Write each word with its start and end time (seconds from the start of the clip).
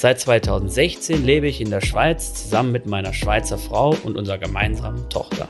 Seit 0.00 0.20
2016 0.20 1.24
lebe 1.24 1.48
ich 1.48 1.60
in 1.60 1.70
der 1.70 1.80
Schweiz 1.80 2.32
zusammen 2.32 2.70
mit 2.70 2.86
meiner 2.86 3.12
Schweizer 3.12 3.58
Frau 3.58 3.96
und 4.04 4.16
unserer 4.16 4.38
gemeinsamen 4.38 5.10
Tochter. 5.10 5.48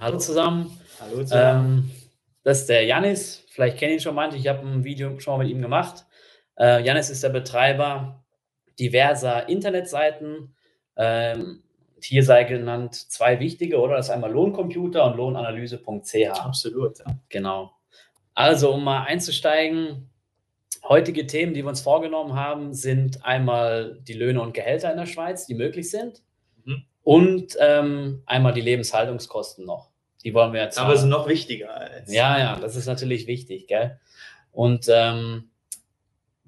Hallo 0.00 0.18
zusammen. 0.18 0.76
Hallo 0.98 1.22
zusammen. 1.22 1.84
Ähm, 1.84 1.90
das 2.42 2.62
ist 2.62 2.70
der 2.70 2.82
Janis. 2.86 3.46
Vielleicht 3.50 3.78
kennen 3.78 3.92
ihn 3.92 4.00
schon 4.00 4.16
manche. 4.16 4.36
Ich 4.36 4.48
habe 4.48 4.66
ein 4.66 4.82
Video 4.82 5.16
schon 5.20 5.38
mal 5.38 5.44
mit 5.44 5.54
ihm 5.54 5.62
gemacht. 5.62 6.06
Äh, 6.58 6.84
Janis 6.84 7.08
ist 7.08 7.22
der 7.22 7.28
Betreiber 7.28 8.24
diverser 8.76 9.48
Internetseiten, 9.48 10.56
ähm, 10.96 11.62
hier 12.02 12.24
sei 12.24 12.42
genannt 12.42 12.96
zwei 12.96 13.38
wichtige, 13.38 13.78
oder? 13.78 13.94
Das 13.94 14.06
ist 14.06 14.10
einmal 14.10 14.32
Lohncomputer 14.32 15.04
und 15.04 15.18
lohnanalyse.ch. 15.18 16.30
Absolut, 16.30 16.98
ja. 16.98 17.04
Genau. 17.28 17.70
Also, 18.34 18.74
um 18.74 18.82
mal 18.82 19.04
einzusteigen, 19.04 20.10
heutige 20.88 21.26
Themen, 21.26 21.54
die 21.54 21.62
wir 21.62 21.68
uns 21.68 21.80
vorgenommen 21.80 22.34
haben, 22.34 22.72
sind 22.74 23.24
einmal 23.24 23.98
die 24.02 24.12
Löhne 24.12 24.40
und 24.40 24.54
Gehälter 24.54 24.90
in 24.90 24.98
der 24.98 25.06
Schweiz, 25.06 25.46
die 25.46 25.54
möglich 25.54 25.90
sind, 25.90 26.22
mhm. 26.64 26.84
und 27.02 27.56
ähm, 27.58 28.22
einmal 28.26 28.52
die 28.52 28.60
Lebenshaltungskosten 28.60 29.64
noch. 29.64 29.90
Die 30.22 30.32
wollen 30.32 30.52
wir 30.52 30.62
jetzt. 30.62 30.78
Aber 30.78 30.96
sind 30.96 31.10
noch 31.10 31.28
wichtiger. 31.28 31.74
Als 31.74 32.12
ja, 32.12 32.38
ja, 32.38 32.56
das 32.58 32.76
ist 32.76 32.86
natürlich 32.86 33.26
wichtig, 33.26 33.66
gell? 33.66 33.98
Und 34.52 34.86
ähm, 34.88 35.50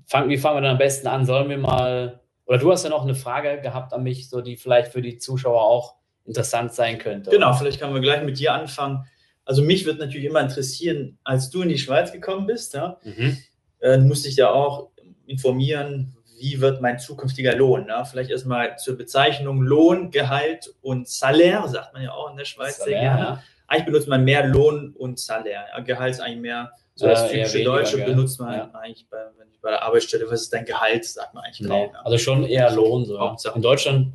fang, 0.07 0.29
wie 0.29 0.39
fangen 0.39 0.59
wir 0.59 0.63
dann 0.63 0.73
am 0.73 0.79
besten 0.79 1.09
an? 1.09 1.27
Sollen 1.27 1.51
wir 1.51 1.59
mal 1.59 2.21
oder 2.47 2.59
du 2.59 2.71
hast 2.71 2.85
ja 2.85 2.91
noch 2.91 3.03
eine 3.03 3.15
Frage 3.15 3.61
gehabt 3.61 3.93
an 3.93 4.03
mich, 4.03 4.31
so 4.31 4.41
die 4.41 4.57
vielleicht 4.57 4.93
für 4.93 5.03
die 5.03 5.19
Zuschauer 5.19 5.63
auch 5.63 5.97
interessant 6.25 6.73
sein 6.73 6.99
könnte. 6.99 7.31
Genau, 7.31 7.49
oder? 7.49 7.57
vielleicht 7.57 7.81
können 7.81 7.95
wir 7.95 8.01
gleich 8.01 8.23
mit 8.23 8.39
dir 8.39 8.55
anfangen. 8.55 9.05
Also 9.45 9.63
mich 9.63 9.85
würde 9.85 10.01
natürlich 10.01 10.27
immer 10.27 10.41
interessieren, 10.41 11.19
als 11.25 11.51
du 11.51 11.63
in 11.63 11.69
die 11.69 11.79
Schweiz 11.79 12.13
gekommen 12.13 12.47
bist, 12.47 12.75
ja, 12.75 12.99
mhm. 13.05 13.37
Äh, 13.81 13.99
musste 13.99 14.29
ich 14.29 14.37
ja 14.37 14.51
auch 14.51 14.91
informieren, 15.27 16.17
wie 16.39 16.61
wird 16.61 16.81
mein 16.81 16.99
zukünftiger 16.99 17.55
Lohn? 17.55 17.87
Ne? 17.87 18.05
Vielleicht 18.11 18.31
erstmal 18.31 18.77
zur 18.79 18.97
Bezeichnung 18.97 19.63
Lohn, 19.63 20.11
Gehalt 20.11 20.75
und 20.83 21.09
Salär, 21.09 21.67
sagt 21.69 21.95
man 21.95 22.03
ja 22.03 22.13
auch 22.13 22.31
in 22.31 22.37
der 22.37 22.45
Schweiz 22.45 22.79
Salär, 22.79 23.01
sehr 23.01 23.01
gerne. 23.01 23.43
Eigentlich 23.69 23.87
benutzt 23.87 24.09
man 24.09 24.25
mehr 24.25 24.47
Lohn 24.47 24.95
und 24.97 25.19
Salär. 25.19 25.67
Gehalt 25.85 26.15
ist 26.15 26.21
eigentlich 26.21 26.41
mehr 26.41 26.73
so 26.95 27.07
das 27.07 27.25
äh, 27.25 27.33
typische 27.33 27.55
weniger, 27.55 27.71
Deutsche 27.73 27.97
gell? 27.97 28.07
benutzt 28.07 28.41
man 28.41 28.55
ja. 28.55 28.71
eigentlich 28.75 29.07
bei, 29.09 29.19
wenn 29.37 29.49
ich 29.51 29.61
bei 29.61 29.71
der 29.71 29.83
Arbeitsstelle, 29.83 30.25
was 30.31 30.43
ist 30.43 30.53
dein 30.53 30.65
Gehalt, 30.65 31.05
sagt 31.05 31.35
man 31.35 31.45
eigentlich 31.45 31.59
genau. 31.59 31.87
kaum. 31.87 31.97
Also 32.05 32.19
schon 32.19 32.45
eher 32.45 32.71
Lohn. 32.71 33.05
So. 33.05 33.37
In 33.55 33.63
Deutschland 33.63 34.13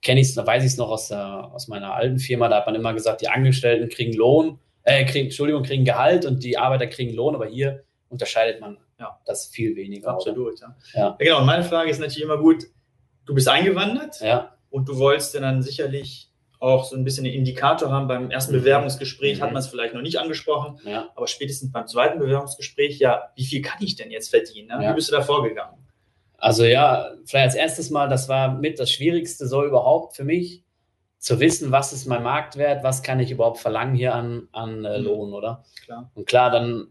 kenne 0.00 0.20
ich 0.20 0.28
es, 0.28 0.36
weiß 0.36 0.62
ich 0.62 0.72
es 0.72 0.76
noch 0.78 0.90
aus, 0.90 1.08
der, 1.08 1.50
aus 1.52 1.68
meiner 1.68 1.94
alten 1.94 2.18
Firma, 2.18 2.48
da 2.48 2.56
hat 2.56 2.66
man 2.66 2.74
immer 2.74 2.94
gesagt, 2.94 3.20
die 3.20 3.28
Angestellten 3.28 3.88
kriegen 3.88 4.12
Lohn, 4.12 4.58
äh, 4.84 5.04
kriegen, 5.04 5.26
Entschuldigung, 5.26 5.62
kriegen 5.62 5.84
Gehalt 5.84 6.24
und 6.24 6.44
die 6.44 6.56
Arbeiter 6.56 6.86
kriegen 6.86 7.14
Lohn, 7.14 7.34
aber 7.34 7.46
hier 7.46 7.84
unterscheidet 8.14 8.60
man 8.60 8.78
ja. 8.98 9.18
das 9.26 9.46
viel 9.48 9.76
weniger. 9.76 10.10
Absolut, 10.10 10.60
ja. 10.60 10.76
ja. 10.94 11.16
Genau, 11.18 11.40
und 11.40 11.46
meine 11.46 11.64
Frage 11.64 11.90
ist 11.90 11.98
natürlich 11.98 12.22
immer 12.22 12.38
gut, 12.38 12.64
du 13.26 13.34
bist 13.34 13.48
eingewandert 13.48 14.20
ja. 14.20 14.56
und 14.70 14.88
du 14.88 14.98
wolltest 14.98 15.34
dann 15.34 15.62
sicherlich 15.62 16.30
auch 16.60 16.84
so 16.84 16.96
ein 16.96 17.04
bisschen 17.04 17.26
einen 17.26 17.34
Indikator 17.34 17.90
haben. 17.90 18.08
Beim 18.08 18.30
ersten 18.30 18.54
mhm. 18.54 18.60
Bewerbungsgespräch 18.60 19.38
mhm. 19.38 19.42
hat 19.42 19.52
man 19.52 19.60
es 19.60 19.68
vielleicht 19.68 19.94
noch 19.94 20.00
nicht 20.00 20.18
angesprochen, 20.18 20.78
ja. 20.84 21.10
aber 21.14 21.26
spätestens 21.26 21.72
beim 21.72 21.86
zweiten 21.86 22.18
Bewerbungsgespräch, 22.18 22.98
ja, 22.98 23.30
wie 23.34 23.44
viel 23.44 23.60
kann 23.60 23.82
ich 23.82 23.96
denn 23.96 24.10
jetzt 24.10 24.30
verdienen? 24.30 24.68
Ne? 24.68 24.84
Ja. 24.84 24.90
Wie 24.90 24.94
bist 24.94 25.10
du 25.10 25.16
da 25.16 25.22
vorgegangen? 25.22 25.76
Also 26.38 26.64
ja, 26.64 27.12
vielleicht 27.26 27.46
als 27.46 27.54
erstes 27.54 27.90
Mal, 27.90 28.08
das 28.08 28.28
war 28.28 28.54
mit 28.54 28.78
das 28.78 28.90
Schwierigste 28.90 29.46
so 29.46 29.64
überhaupt 29.64 30.16
für 30.16 30.24
mich, 30.24 30.64
zu 31.24 31.40
wissen, 31.40 31.72
was 31.72 31.94
ist 31.94 32.04
mein 32.04 32.22
Marktwert, 32.22 32.84
was 32.84 33.02
kann 33.02 33.18
ich 33.18 33.30
überhaupt 33.30 33.58
verlangen 33.58 33.94
hier 33.94 34.14
an, 34.14 34.48
an 34.52 34.84
äh, 34.84 34.98
mhm. 34.98 35.04
Lohn, 35.04 35.32
oder? 35.32 35.64
Klar. 35.82 36.10
Und 36.14 36.26
klar, 36.26 36.50
dann, 36.50 36.88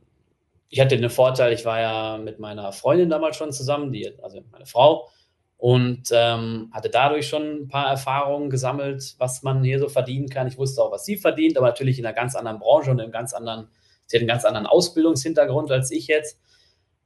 ich 0.74 0.80
hatte 0.80 0.98
den 0.98 1.10
Vorteil, 1.12 1.54
ich 1.54 1.66
war 1.66 1.80
ja 1.80 2.18
mit 2.18 2.40
meiner 2.40 2.72
Freundin 2.72 3.08
damals 3.08 3.38
schon 3.38 3.52
zusammen, 3.52 3.92
die, 3.92 4.12
also 4.24 4.42
meine 4.52 4.66
Frau, 4.66 5.08
und 5.56 6.10
ähm, 6.12 6.72
hatte 6.74 6.90
dadurch 6.90 7.28
schon 7.28 7.44
ein 7.44 7.68
paar 7.68 7.92
Erfahrungen 7.92 8.50
gesammelt, 8.50 9.14
was 9.20 9.44
man 9.44 9.64
hier 9.64 9.78
so 9.78 9.88
verdienen 9.88 10.30
kann. 10.30 10.48
Ich 10.48 10.58
wusste 10.58 10.82
auch, 10.82 10.92
was 10.92 11.06
sie 11.06 11.16
verdient, 11.16 11.58
aber 11.58 11.68
natürlich 11.68 12.00
in 12.00 12.06
einer 12.08 12.16
ganz 12.16 12.36
anderen 12.36 12.58
Branche 12.58 12.90
und 12.90 13.00
einem 13.00 13.12
ganz 13.12 13.34
anderen, 13.34 13.68
sie 14.08 14.18
hat 14.18 14.22
einen 14.22 14.28
ganz 14.28 14.46
anderen 14.46 14.66
Ausbildungshintergrund 14.66 15.72
als 15.72 15.92
ich 15.92 16.08
jetzt. 16.08 16.40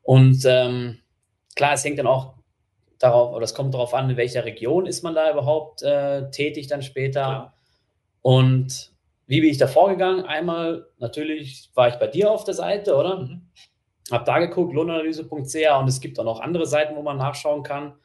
Und 0.01 0.45
ähm, 0.45 0.99
klar, 1.57 1.73
es 1.73 1.83
hängt 1.83 1.99
dann 1.99 2.07
auch 2.07 2.35
darauf, 2.99 3.35
oder 3.35 3.43
es 3.43 3.53
kommt 3.53 3.73
darauf 3.73 3.93
an, 3.93 4.09
in 4.09 4.15
welcher 4.15 4.45
Region 4.45 4.85
ist 4.85 5.03
man 5.03 5.13
da 5.13 5.29
überhaupt 5.29 5.81
äh, 5.81 6.31
tätig 6.31 6.67
dann 6.67 6.83
später. 6.83 7.19
Ja. 7.19 7.53
Und 8.21 8.93
wie 9.27 9.41
bin 9.41 9.49
ich 9.49 9.57
da 9.57 9.67
vorgegangen? 9.67 10.25
Einmal 10.25 10.87
natürlich 10.97 11.69
war 11.75 11.89
ich 11.89 11.95
bei 11.95 12.07
dir 12.07 12.31
auf 12.31 12.45
der 12.45 12.53
Seite, 12.53 12.95
oder? 12.95 13.19
Mhm. 13.19 13.49
Hab 14.09 14.25
da 14.25 14.39
geguckt, 14.39 14.73
lohnanalyse.ch 14.73 15.79
und 15.79 15.87
es 15.87 15.99
gibt 15.99 16.17
auch 16.17 16.23
noch 16.23 16.39
andere 16.39 16.65
Seiten, 16.65 16.95
wo 16.95 17.01
man 17.01 17.17
nachschauen 17.17 17.61
kann. 17.61 17.95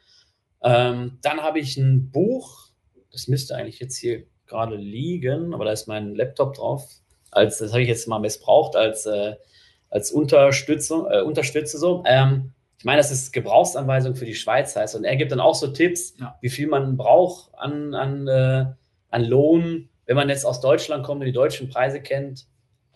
Ähm, 0.62 1.18
dann 1.22 1.42
habe 1.42 1.60
ich 1.60 1.76
ein 1.76 2.10
Buch, 2.10 2.68
das 3.12 3.28
müsste 3.28 3.54
eigentlich 3.54 3.78
jetzt 3.78 3.96
hier 3.96 4.24
gerade 4.46 4.74
liegen, 4.76 5.54
aber 5.54 5.64
da 5.64 5.72
ist 5.72 5.86
mein 5.86 6.14
Laptop 6.14 6.54
drauf. 6.54 6.88
Als, 7.30 7.58
das 7.58 7.70
habe 7.70 7.82
ich 7.82 7.88
jetzt 7.88 8.08
mal 8.08 8.18
missbraucht 8.18 8.74
als, 8.74 9.06
äh, 9.06 9.36
als 9.90 10.10
Unterstützung, 10.10 11.06
äh, 11.08 11.22
Unterstütze 11.22 11.78
so. 11.78 12.02
Ähm, 12.04 12.52
ich 12.78 12.84
meine, 12.84 12.98
das 12.98 13.12
ist 13.12 13.32
Gebrauchsanweisung 13.32 14.16
für 14.16 14.24
die 14.24 14.34
Schweiz 14.34 14.74
heißt. 14.74 14.96
Und 14.96 15.04
er 15.04 15.14
gibt 15.14 15.30
dann 15.30 15.38
auch 15.38 15.54
so 15.54 15.68
Tipps, 15.68 16.14
ja. 16.18 16.36
wie 16.40 16.50
viel 16.50 16.66
man 16.66 16.96
braucht 16.96 17.54
an, 17.54 17.94
an, 17.94 18.26
äh, 18.26 18.66
an 19.10 19.24
Lohn, 19.24 19.88
wenn 20.06 20.16
man 20.16 20.28
jetzt 20.28 20.44
aus 20.44 20.60
Deutschland 20.60 21.04
kommt 21.04 21.20
und 21.20 21.26
die 21.26 21.32
deutschen 21.32 21.68
Preise 21.68 22.00
kennt. 22.00 22.46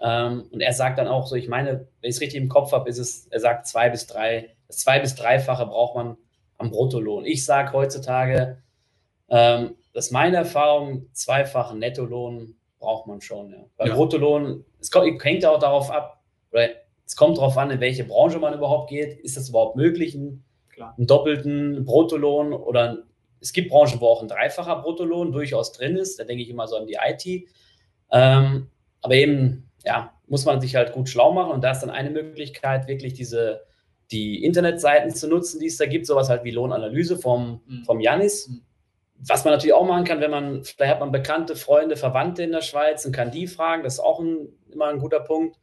Ähm, 0.00 0.48
und 0.50 0.60
er 0.60 0.72
sagt 0.72 0.98
dann 0.98 1.08
auch 1.08 1.26
so, 1.26 1.36
ich 1.36 1.48
meine, 1.48 1.88
wenn 2.00 2.10
ich 2.10 2.16
es 2.16 2.20
richtig 2.20 2.40
im 2.40 2.48
Kopf 2.48 2.72
habe, 2.72 2.88
ist 2.88 2.98
es, 2.98 3.26
er 3.28 3.40
sagt 3.40 3.66
zwei 3.66 3.88
bis 3.88 4.06
drei, 4.06 4.56
das 4.66 4.78
zwei 4.78 4.98
bis 4.98 5.14
dreifache 5.14 5.66
braucht 5.66 5.94
man 5.94 6.16
am 6.58 6.70
Bruttolohn. 6.70 7.24
Ich 7.24 7.44
sage 7.44 7.72
heutzutage, 7.72 8.62
ähm, 9.28 9.76
das 9.92 10.06
ist 10.06 10.12
meine 10.12 10.36
Erfahrung, 10.36 11.06
zweifachen 11.12 11.78
Nettolohn 11.78 12.56
braucht 12.78 13.06
man 13.06 13.20
schon. 13.20 13.52
Ja. 13.52 13.64
Beim 13.76 13.88
ja. 13.88 13.94
Bruttolohn, 13.94 14.64
es 14.80 14.90
kommt, 14.90 15.24
hängt 15.24 15.44
auch 15.46 15.58
darauf 15.58 15.90
ab, 15.90 16.22
oder 16.52 16.68
es 17.06 17.16
kommt 17.16 17.38
darauf 17.38 17.56
an, 17.56 17.70
in 17.70 17.80
welche 17.80 18.04
Branche 18.04 18.38
man 18.38 18.54
überhaupt 18.54 18.90
geht. 18.90 19.18
Ist 19.20 19.36
das 19.36 19.48
überhaupt 19.48 19.76
möglich, 19.76 20.14
einen, 20.14 20.44
einen 20.78 21.06
doppelten 21.06 21.84
Bruttolohn 21.84 22.52
oder 22.52 23.04
es 23.40 23.52
gibt 23.52 23.70
Branchen, 23.70 24.00
wo 24.00 24.06
auch 24.06 24.22
ein 24.22 24.28
dreifacher 24.28 24.76
Bruttolohn 24.76 25.32
durchaus 25.32 25.72
drin 25.72 25.96
ist. 25.96 26.18
Da 26.18 26.24
denke 26.24 26.42
ich 26.42 26.48
immer 26.48 26.66
so 26.66 26.76
an 26.76 26.86
die 26.86 26.96
IT. 27.02 27.48
Ähm, 28.10 28.68
aber 29.02 29.14
eben, 29.14 29.70
ja, 29.84 30.12
muss 30.26 30.44
man 30.44 30.60
sich 30.60 30.74
halt 30.74 30.92
gut 30.92 31.08
schlau 31.08 31.32
machen 31.32 31.52
und 31.52 31.62
da 31.62 31.70
ist 31.70 31.80
dann 31.80 31.90
eine 31.90 32.10
Möglichkeit, 32.10 32.88
wirklich 32.88 33.14
diese 33.14 33.66
die 34.10 34.44
Internetseiten 34.44 35.12
zu 35.14 35.28
nutzen, 35.28 35.58
die 35.58 35.66
es 35.66 35.76
da 35.76 35.86
gibt, 35.86 36.06
sowas 36.06 36.28
halt 36.28 36.44
wie 36.44 36.50
Lohnanalyse 36.50 37.18
vom, 37.18 37.60
mhm. 37.66 37.84
vom 37.84 38.00
Janis. 38.00 38.48
Mhm. 38.48 38.62
Was 39.18 39.44
man 39.44 39.54
natürlich 39.54 39.74
auch 39.74 39.86
machen 39.86 40.04
kann, 40.04 40.20
wenn 40.20 40.30
man, 40.30 40.62
vielleicht 40.62 40.92
hat 40.92 41.00
man 41.00 41.10
bekannte 41.10 41.56
Freunde, 41.56 41.96
Verwandte 41.96 42.42
in 42.42 42.52
der 42.52 42.60
Schweiz 42.60 43.04
und 43.06 43.12
kann 43.12 43.30
die 43.30 43.46
fragen, 43.46 43.82
das 43.82 43.94
ist 43.94 44.00
auch 44.00 44.20
ein, 44.20 44.48
immer 44.70 44.86
ein 44.86 44.98
guter 44.98 45.20
Punkt. 45.20 45.56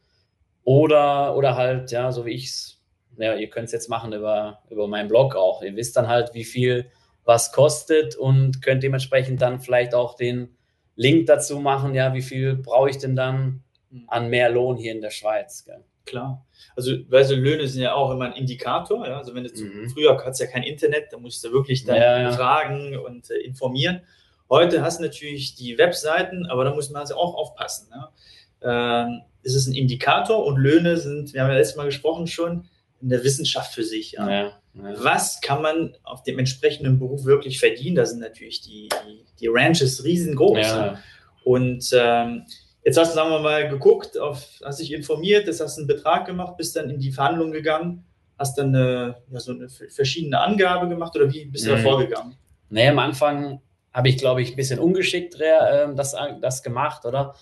Oder, 0.64 1.36
oder 1.38 1.56
halt, 1.56 1.92
ja, 1.92 2.12
so 2.12 2.26
wie 2.26 2.32
ich 2.32 2.46
es, 2.46 2.82
ja, 3.18 3.36
ihr 3.36 3.50
könnt 3.50 3.66
es 3.66 3.72
jetzt 3.72 3.90
machen 3.90 4.12
über, 4.12 4.64
über 4.70 4.88
meinen 4.88 5.08
Blog 5.08 5.36
auch. 5.36 5.62
Ihr 5.62 5.76
wisst 5.76 5.96
dann 5.96 6.08
halt, 6.08 6.34
wie 6.34 6.46
viel 6.46 6.90
was 7.26 7.52
kostet 7.52 8.16
und 8.16 8.62
könnt 8.62 8.84
dementsprechend 8.84 9.42
dann 9.42 9.60
vielleicht 9.60 9.94
auch 9.94 10.16
den 10.16 10.56
Link 10.96 11.26
dazu 11.28 11.60
machen, 11.60 11.96
ja, 11.96 12.14
wie 12.14 12.22
viel 12.22 12.56
brauche 12.56 12.90
ich 12.90 12.98
denn 12.98 13.16
dann 13.16 13.64
mhm. 13.90 14.04
an 14.08 14.30
mehr 14.30 14.50
Lohn 14.50 14.78
hier 14.78 14.92
in 14.92 15.02
der 15.02 15.10
Schweiz. 15.10 15.66
Gell? 15.66 15.84
Klar. 16.06 16.46
Also, 16.76 16.94
weißt 17.10 17.32
du, 17.32 17.36
Löhne 17.36 17.68
sind 17.68 17.82
ja 17.82 17.94
auch 17.94 18.12
immer 18.12 18.26
ein 18.26 18.34
Indikator. 18.34 19.08
Ja? 19.08 19.18
Also, 19.18 19.34
wenn 19.34 19.44
du 19.44 19.50
mhm. 19.50 19.90
früher 19.90 20.18
hattest 20.18 20.42
ja 20.42 20.48
kein 20.48 20.64
Internet, 20.64 21.12
da 21.12 21.18
musst 21.18 21.44
du 21.44 21.52
wirklich 21.52 21.86
dann 21.86 21.96
ja, 21.96 22.22
ja. 22.22 22.32
fragen 22.32 22.98
und 22.98 23.30
äh, 23.32 23.38
informieren. 23.38 24.02
Heute 24.50 24.82
hast 24.82 25.00
du 25.00 25.04
natürlich 25.04 25.56
die 25.56 25.78
Webseiten, 25.78 26.46
aber 26.48 26.66
da 26.66 26.76
muss 26.76 26.90
man 26.90 27.02
also 27.02 27.16
auch 27.16 27.34
aufpassen. 27.36 27.90
Ne? 27.90 28.10
Ähm, 28.62 29.22
es 29.42 29.56
ist 29.56 29.68
ein 29.68 29.74
Indikator 29.74 30.46
und 30.46 30.58
Löhne 30.58 30.98
sind, 30.98 31.34
wir 31.34 31.42
haben 31.42 31.50
ja 31.50 31.56
letztes 31.56 31.78
Mal 31.78 31.86
gesprochen 31.86 32.28
schon, 32.28 32.66
in 33.04 33.10
der 33.10 33.24
Wissenschaft 33.24 33.74
für 33.76 33.84
sich. 33.84 34.14
Ja? 34.14 34.30
Ja, 34.30 34.54
Was 34.74 35.42
kann 35.42 35.62
man 35.62 35.96
auf 36.04 36.24
dem 36.24 36.40
entsprechenden 36.40 36.98
Beruf 36.98 37.26
wirklich 37.26 37.60
verdienen? 37.60 37.96
Da 37.96 38.06
sind 38.06 38.20
natürlich 38.20 38.62
die, 38.62 38.90
die, 39.06 39.26
die 39.40 39.48
Ranches 39.48 40.04
riesengroß. 40.04 40.68
Und 41.44 41.92
ähm, 41.94 42.44
Jetzt 42.86 42.98
hast 42.98 43.12
du, 43.12 43.16
sagen 43.16 43.30
wir 43.30 43.40
mal, 43.40 43.70
geguckt, 43.70 44.20
auf, 44.20 44.60
hast 44.62 44.82
dich 44.82 44.92
informiert, 44.92 45.48
jetzt 45.48 45.62
hast 45.62 45.78
einen 45.78 45.88
Betrag 45.88 46.26
gemacht, 46.26 46.58
bist 46.58 46.76
dann 46.76 46.90
in 46.90 47.00
die 47.00 47.14
Verhandlung 47.14 47.54
gegangen 47.54 48.04
hast 48.38 48.58
dann 48.58 48.76
eine, 48.76 49.16
ja, 49.32 49.40
so 49.40 49.52
eine 49.52 49.70
verschiedene 49.70 50.40
Angabe 50.40 50.88
gemacht 50.88 51.16
oder 51.16 51.32
wie 51.32 51.46
bist 51.46 51.66
du 51.66 51.72
mhm. 51.72 51.76
da 51.76 51.82
vorgegangen? 51.82 52.36
Nee, 52.70 52.90
am 52.90 53.00
Anfang 53.00 53.62
habe 53.94 54.10
ich, 54.10 54.18
glaube 54.18 54.42
ich, 54.42 54.52
ein 54.52 54.56
bisschen 54.56 54.80
ungeschickt 54.80 55.40
äh, 55.40 55.94
das, 55.96 56.16
das 56.42 56.64
gemacht, 56.64 57.06
oder? 57.06 57.36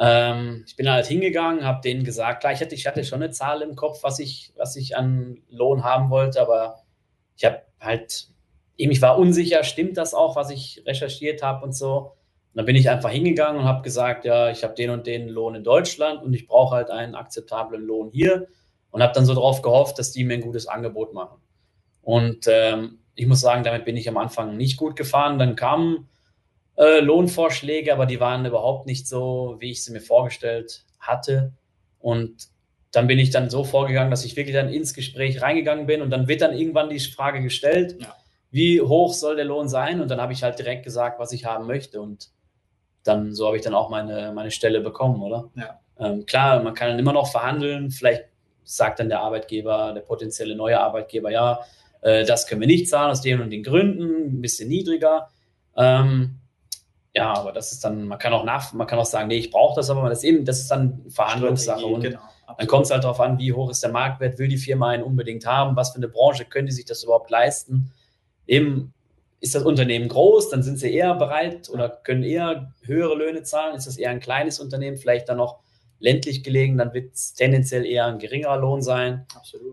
Ähm, 0.00 0.64
ich 0.66 0.76
bin 0.76 0.90
halt 0.90 1.06
hingegangen, 1.06 1.64
habe 1.64 1.82
denen 1.82 2.04
gesagt, 2.04 2.40
klar, 2.40 2.54
ich 2.54 2.60
hatte, 2.62 2.74
ich 2.74 2.86
hatte 2.86 3.04
schon 3.04 3.22
eine 3.22 3.32
Zahl 3.32 3.60
im 3.60 3.76
Kopf, 3.76 4.02
was 4.02 4.18
ich, 4.18 4.52
was 4.56 4.74
ich 4.76 4.96
an 4.96 5.42
Lohn 5.50 5.84
haben 5.84 6.08
wollte, 6.08 6.40
aber 6.40 6.82
ich 7.36 7.44
habe 7.44 7.60
halt, 7.78 8.28
eben, 8.78 8.92
ich 8.92 9.02
war 9.02 9.18
unsicher, 9.18 9.62
stimmt 9.62 9.98
das 9.98 10.14
auch, 10.14 10.36
was 10.36 10.48
ich 10.50 10.82
recherchiert 10.86 11.42
habe 11.42 11.66
und 11.66 11.74
so. 11.76 11.98
Und 12.52 12.56
dann 12.56 12.64
bin 12.64 12.76
ich 12.76 12.88
einfach 12.88 13.10
hingegangen 13.10 13.60
und 13.60 13.68
habe 13.68 13.82
gesagt, 13.82 14.24
ja, 14.24 14.50
ich 14.50 14.64
habe 14.64 14.74
den 14.74 14.88
und 14.88 15.06
den 15.06 15.28
Lohn 15.28 15.54
in 15.54 15.64
Deutschland 15.64 16.22
und 16.22 16.32
ich 16.32 16.46
brauche 16.46 16.76
halt 16.76 16.90
einen 16.90 17.14
akzeptablen 17.14 17.82
Lohn 17.82 18.10
hier 18.10 18.48
und 18.90 19.02
habe 19.02 19.12
dann 19.12 19.26
so 19.26 19.34
darauf 19.34 19.60
gehofft, 19.60 19.98
dass 19.98 20.12
die 20.12 20.24
mir 20.24 20.34
ein 20.34 20.40
gutes 20.40 20.66
Angebot 20.66 21.12
machen. 21.12 21.38
Und 22.02 22.48
ähm, 22.48 23.00
ich 23.14 23.26
muss 23.26 23.40
sagen, 23.40 23.64
damit 23.64 23.84
bin 23.84 23.98
ich 23.98 24.08
am 24.08 24.16
Anfang 24.16 24.56
nicht 24.56 24.78
gut 24.78 24.96
gefahren. 24.96 25.38
Dann 25.38 25.56
kamen 25.56 26.08
äh, 26.80 27.00
Lohnvorschläge, 27.00 27.92
aber 27.92 28.06
die 28.06 28.20
waren 28.20 28.46
überhaupt 28.46 28.86
nicht 28.86 29.06
so, 29.06 29.56
wie 29.58 29.70
ich 29.70 29.84
sie 29.84 29.92
mir 29.92 30.00
vorgestellt 30.00 30.84
hatte. 30.98 31.52
Und 31.98 32.48
dann 32.90 33.06
bin 33.06 33.18
ich 33.18 33.28
dann 33.28 33.50
so 33.50 33.64
vorgegangen, 33.64 34.10
dass 34.10 34.24
ich 34.24 34.34
wirklich 34.34 34.56
dann 34.56 34.72
ins 34.72 34.94
Gespräch 34.94 35.42
reingegangen 35.42 35.86
bin 35.86 36.00
und 36.00 36.08
dann 36.08 36.26
wird 36.26 36.40
dann 36.40 36.56
irgendwann 36.56 36.88
die 36.88 36.98
Frage 36.98 37.42
gestellt, 37.42 37.96
ja. 38.00 38.16
wie 38.50 38.80
hoch 38.80 39.12
soll 39.12 39.36
der 39.36 39.44
Lohn 39.44 39.68
sein? 39.68 40.00
Und 40.00 40.10
dann 40.10 40.22
habe 40.22 40.32
ich 40.32 40.42
halt 40.42 40.58
direkt 40.58 40.82
gesagt, 40.82 41.20
was 41.20 41.32
ich 41.32 41.44
haben 41.44 41.66
möchte. 41.66 42.00
Und 42.00 42.30
dann 43.04 43.34
so 43.34 43.46
habe 43.46 43.58
ich 43.58 43.62
dann 43.62 43.74
auch 43.74 43.90
meine, 43.90 44.32
meine 44.32 44.50
Stelle 44.50 44.80
bekommen, 44.80 45.22
oder? 45.22 45.50
Ja. 45.56 45.80
Ähm, 45.98 46.24
klar, 46.24 46.62
man 46.62 46.72
kann 46.72 46.88
dann 46.88 46.98
immer 46.98 47.12
noch 47.12 47.30
verhandeln. 47.30 47.90
Vielleicht 47.90 48.24
sagt 48.64 49.00
dann 49.00 49.10
der 49.10 49.20
Arbeitgeber, 49.20 49.92
der 49.92 50.00
potenzielle 50.00 50.56
neue 50.56 50.80
Arbeitgeber, 50.80 51.30
ja, 51.30 51.60
äh, 52.00 52.24
das 52.24 52.46
können 52.46 52.62
wir 52.62 52.68
nicht 52.68 52.88
zahlen 52.88 53.10
aus 53.10 53.20
den 53.20 53.42
und 53.42 53.50
den 53.50 53.62
Gründen, 53.62 54.38
ein 54.38 54.40
bisschen 54.40 54.70
niedriger. 54.70 55.28
Ähm, 55.76 56.39
ja, 57.14 57.34
aber 57.34 57.52
das 57.52 57.72
ist 57.72 57.84
dann, 57.84 58.06
man 58.06 58.18
kann 58.18 58.32
auch 58.32 58.44
nach, 58.44 58.72
man 58.72 58.86
kann 58.86 58.98
auch 58.98 59.04
sagen, 59.04 59.28
nee, 59.28 59.38
ich 59.38 59.50
brauche 59.50 59.76
das, 59.76 59.90
aber 59.90 60.08
das 60.08 60.18
ist 60.18 60.24
eben, 60.24 60.44
das 60.44 60.60
ist 60.60 60.70
dann 60.70 61.04
Verhandlungssache. 61.08 61.84
Und 61.84 62.02
genau, 62.02 62.20
dann 62.56 62.66
kommt 62.66 62.86
es 62.86 62.92
halt 62.92 63.04
darauf 63.04 63.20
an, 63.20 63.38
wie 63.38 63.52
hoch 63.52 63.70
ist 63.70 63.82
der 63.82 63.90
Marktwert, 63.90 64.38
will 64.38 64.48
die 64.48 64.58
Firma 64.58 64.90
einen 64.90 65.02
unbedingt 65.02 65.44
haben, 65.44 65.74
was 65.74 65.90
für 65.90 65.96
eine 65.96 66.08
Branche, 66.08 66.44
können 66.44 66.66
die 66.66 66.72
sich 66.72 66.84
das 66.84 67.02
überhaupt 67.02 67.30
leisten? 67.30 67.92
Eben, 68.46 68.94
ist 69.40 69.54
das 69.54 69.64
Unternehmen 69.64 70.08
groß, 70.08 70.50
dann 70.50 70.62
sind 70.62 70.78
sie 70.78 70.92
eher 70.92 71.14
bereit 71.14 71.70
oder 71.70 71.88
können 71.88 72.22
eher 72.22 72.74
höhere 72.82 73.14
Löhne 73.14 73.42
zahlen. 73.42 73.74
Ist 73.74 73.86
das 73.86 73.96
eher 73.96 74.10
ein 74.10 74.20
kleines 74.20 74.60
Unternehmen, 74.60 74.98
vielleicht 74.98 75.28
dann 75.30 75.38
noch 75.38 75.60
ländlich 75.98 76.44
gelegen, 76.44 76.78
dann 76.78 76.94
wird 76.94 77.14
es 77.14 77.34
tendenziell 77.34 77.86
eher 77.86 78.06
ein 78.06 78.18
geringerer 78.18 78.58
Lohn 78.58 78.82
sein, 78.82 79.26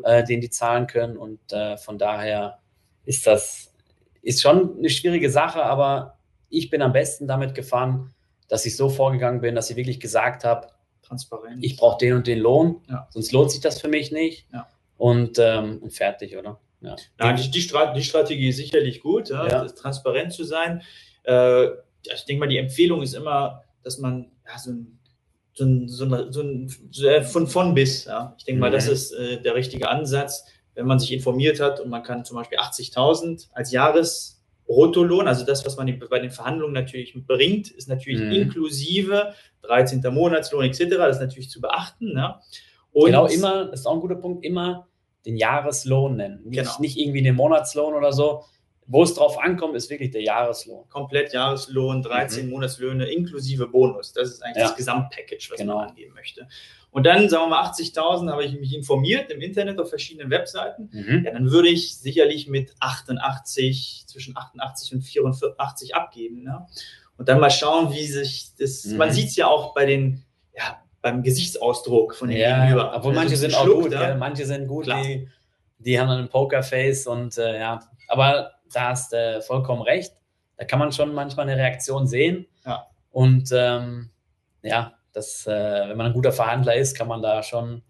äh, 0.03 0.23
den 0.23 0.41
die 0.41 0.49
zahlen 0.49 0.87
können. 0.87 1.17
Und 1.17 1.39
äh, 1.51 1.77
von 1.77 1.97
daher 1.97 2.59
ist 3.05 3.27
das 3.27 3.73
ist 4.21 4.41
schon 4.41 4.77
eine 4.77 4.89
schwierige 4.89 5.29
Sache, 5.29 5.63
aber 5.63 6.16
ich 6.49 6.69
bin 6.69 6.81
am 6.81 6.93
besten 6.93 7.27
damit 7.27 7.55
gefahren, 7.55 8.13
dass 8.47 8.65
ich 8.65 8.75
so 8.75 8.89
vorgegangen 8.89 9.41
bin, 9.41 9.55
dass 9.55 9.69
ich 9.69 9.75
wirklich 9.75 9.99
gesagt 9.99 10.43
habe, 10.43 10.67
Transparent. 11.03 11.63
Ich 11.63 11.77
brauche 11.77 11.97
den 11.97 12.13
und 12.13 12.27
den 12.27 12.39
Lohn, 12.39 12.81
ja. 12.89 13.07
sonst 13.11 13.31
lohnt 13.31 13.51
sich 13.51 13.61
das 13.61 13.79
für 13.79 13.87
mich 13.87 14.11
nicht. 14.11 14.45
Ja. 14.51 14.67
Und, 14.97 15.39
ähm, 15.39 15.79
und 15.81 15.93
fertig, 15.93 16.35
oder? 16.35 16.59
Ja. 16.81 16.95
ja 17.19 17.33
die, 17.33 17.49
die, 17.49 17.61
Strat 17.61 17.95
die, 17.95 18.03
Strategie 18.03 18.49
ist 18.49 18.57
sicherlich 18.57 19.01
gut, 19.01 19.29
ja, 19.29 19.65
transparent 19.67 20.33
zu 20.33 20.43
sein. 20.43 20.81
Äh, 21.23 21.67
ich 22.01 22.25
denke 22.27 22.41
mal, 22.41 22.49
die 22.49 22.57
Empfehlung 22.57 23.01
ist 23.01 23.13
immer, 23.13 23.63
dass 23.83 23.99
man 23.99 24.31
so 24.57 24.71
ein 24.71 24.99
so 25.53 25.65
ein, 25.65 25.87
so 25.87 26.05
ein, 26.05 26.31
so 26.31 26.41
ein 26.41 26.71
so 26.91 27.21
von, 27.23 27.47
von 27.47 27.73
bis. 27.73 28.05
Ja. 28.05 28.35
Ich 28.37 28.45
denke 28.45 28.61
mal, 28.61 28.69
das 28.69 28.85
mhm. 28.85 28.93
ist 28.93 29.11
äh, 29.13 29.41
der 29.41 29.55
richtige 29.55 29.89
Ansatz, 29.89 30.45
wenn 30.75 30.85
man 30.85 30.99
sich 30.99 31.11
informiert 31.11 31.59
hat 31.59 31.79
und 31.79 31.89
man 31.89 32.03
kann 32.03 32.25
zum 32.25 32.37
Beispiel 32.37 32.59
80.000 32.59 33.47
als 33.53 33.71
Jahresbruttolohn, 34.67 35.27
also 35.27 35.45
das, 35.45 35.65
was 35.65 35.77
man 35.77 35.99
bei 36.09 36.19
den 36.19 36.31
Verhandlungen 36.31 36.73
natürlich 36.73 37.15
bringt, 37.25 37.71
ist 37.71 37.87
natürlich 37.87 38.21
mhm. 38.21 38.31
inklusive 38.31 39.33
13. 39.63 40.01
Monatslohn 40.11 40.65
etc. 40.65 40.85
Das 40.89 41.17
ist 41.17 41.21
natürlich 41.21 41.49
zu 41.49 41.61
beachten. 41.61 42.13
Ne? 42.13 42.35
Und 42.91 43.07
genau, 43.07 43.27
immer, 43.27 43.65
das 43.65 43.81
ist 43.81 43.85
auch 43.85 43.93
ein 43.93 44.01
guter 44.01 44.15
Punkt, 44.15 44.45
immer 44.45 44.87
den 45.25 45.37
Jahreslohn 45.37 46.15
nennen. 46.15 46.41
Nicht, 46.45 46.59
genau. 46.59 46.75
nicht 46.79 46.97
irgendwie 46.97 47.21
den 47.21 47.35
Monatslohn 47.35 47.93
oder 47.93 48.13
so, 48.13 48.43
wo 48.87 49.03
es 49.03 49.13
drauf 49.13 49.37
ankommt, 49.39 49.75
ist 49.75 49.89
wirklich 49.89 50.11
der 50.11 50.21
Jahreslohn. 50.21 50.87
Komplett 50.89 51.33
Jahreslohn, 51.33 52.01
13 52.01 52.45
mhm. 52.45 52.51
Monatslöhne 52.51 53.05
inklusive 53.05 53.67
Bonus. 53.67 54.13
Das 54.13 54.29
ist 54.29 54.41
eigentlich 54.41 54.63
ja. 54.63 54.69
das 54.69 54.77
Gesamtpackage, 54.77 55.49
was 55.51 55.59
genau. 55.59 55.75
man 55.75 55.89
angeben 55.89 56.13
möchte. 56.13 56.47
Und 56.89 57.05
dann, 57.05 57.27
sagen 57.27 57.43
wir 57.43 57.49
mal, 57.49 57.63
80.000 57.65 58.31
habe 58.31 58.45
ich 58.45 58.57
mich 58.57 58.73
informiert 58.73 59.29
im 59.29 59.41
Internet 59.41 59.77
auf 59.79 59.89
verschiedenen 59.89 60.29
Webseiten. 60.29 60.89
Mhm. 60.93 61.25
Ja, 61.25 61.31
dann 61.31 61.51
würde 61.51 61.67
ich 61.67 61.97
sicherlich 61.97 62.47
mit 62.47 62.73
88, 62.79 64.05
zwischen 64.07 64.37
88 64.37 64.93
und 64.93 65.01
84 65.01 65.93
abgeben. 65.93 66.43
Ne? 66.43 66.65
Und 67.17 67.27
dann 67.27 67.41
mal 67.41 67.51
schauen, 67.51 67.93
wie 67.93 68.07
sich 68.07 68.51
das, 68.57 68.85
mhm. 68.85 68.97
man 68.97 69.11
sieht 69.11 69.27
es 69.27 69.35
ja 69.35 69.47
auch 69.47 69.73
bei 69.73 69.85
den, 69.85 70.23
ja, 70.55 70.81
beim 71.01 71.23
Gesichtsausdruck 71.23 72.15
von 72.15 72.29
den 72.29 72.37
ja, 72.37 72.61
Gegenüber. 72.61 72.93
Obwohl 72.95 73.11
also 73.11 73.21
manche 73.21 73.35
sind 73.35 73.53
auch 73.53 73.65
gut, 73.65 73.91
ja? 73.91 74.15
manche 74.15 74.45
sind 74.45 74.67
gut, 74.67 74.87
die, 74.87 75.27
die 75.79 75.99
haben 75.99 76.09
einen 76.09 76.29
Pokerface 76.29 77.05
und 77.07 77.37
äh, 77.37 77.59
ja, 77.59 77.81
aber 78.07 78.56
da 78.73 78.89
hast 78.89 79.13
du 79.13 79.17
äh, 79.17 79.41
vollkommen 79.41 79.81
recht. 79.81 80.13
Da 80.57 80.65
kann 80.65 80.79
man 80.79 80.91
schon 80.91 81.13
manchmal 81.13 81.47
eine 81.47 81.59
Reaktion 81.61 82.07
sehen. 82.07 82.47
Ja. 82.65 82.87
Und 83.11 83.49
ähm, 83.53 84.09
ja, 84.63 84.93
das, 85.13 85.47
äh, 85.47 85.89
wenn 85.89 85.97
man 85.97 86.07
ein 86.07 86.13
guter 86.13 86.31
Verhandler 86.31 86.75
ist, 86.75 86.97
kann 86.97 87.07
man 87.07 87.21
da 87.21 87.43
schon 87.43 87.83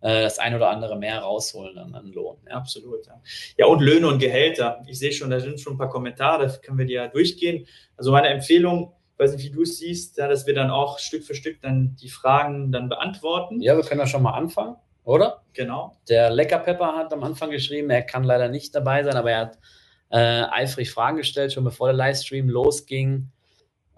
äh, 0.00 0.22
das 0.22 0.38
ein 0.38 0.54
oder 0.54 0.70
andere 0.70 0.96
mehr 0.96 1.20
rausholen 1.20 1.78
an, 1.78 1.94
an 1.94 2.12
Lohn. 2.12 2.36
Ja. 2.48 2.56
Absolut. 2.56 3.06
Ja. 3.06 3.20
ja, 3.58 3.66
und 3.66 3.80
Löhne 3.80 4.08
und 4.08 4.18
Gehälter. 4.18 4.82
Ich 4.86 4.98
sehe 4.98 5.12
schon, 5.12 5.30
da 5.30 5.40
sind 5.40 5.60
schon 5.60 5.74
ein 5.74 5.78
paar 5.78 5.90
Kommentare, 5.90 6.46
da 6.46 6.52
können 6.58 6.78
wir 6.78 6.86
die 6.86 6.94
ja 6.94 7.08
durchgehen. 7.08 7.66
Also 7.96 8.12
meine 8.12 8.28
Empfehlung, 8.28 8.92
ich 9.14 9.18
weiß 9.18 9.34
nicht, 9.34 9.44
wie 9.46 9.50
du 9.50 9.62
es 9.62 9.78
siehst, 9.78 10.18
ja, 10.18 10.28
dass 10.28 10.46
wir 10.46 10.54
dann 10.54 10.70
auch 10.70 10.98
Stück 10.98 11.24
für 11.24 11.34
Stück 11.34 11.60
dann 11.62 11.96
die 12.00 12.10
Fragen 12.10 12.70
dann 12.70 12.88
beantworten. 12.88 13.60
Ja, 13.62 13.76
wir 13.76 13.82
können 13.82 14.00
ja 14.00 14.06
schon 14.06 14.22
mal 14.22 14.34
anfangen, 14.34 14.76
oder? 15.04 15.42
Genau. 15.54 15.96
Der 16.08 16.30
Leckerpepper 16.30 16.94
hat 16.96 17.12
am 17.12 17.24
Anfang 17.24 17.50
geschrieben, 17.50 17.88
er 17.88 18.02
kann 18.02 18.24
leider 18.24 18.48
nicht 18.48 18.74
dabei 18.74 19.02
sein, 19.04 19.16
aber 19.16 19.30
er 19.30 19.40
hat 19.40 19.58
äh, 20.10 20.18
eifrig 20.18 20.90
Fragen 20.90 21.16
gestellt, 21.16 21.52
schon 21.52 21.64
bevor 21.64 21.88
der 21.88 21.96
Livestream 21.96 22.48
losging. 22.48 23.30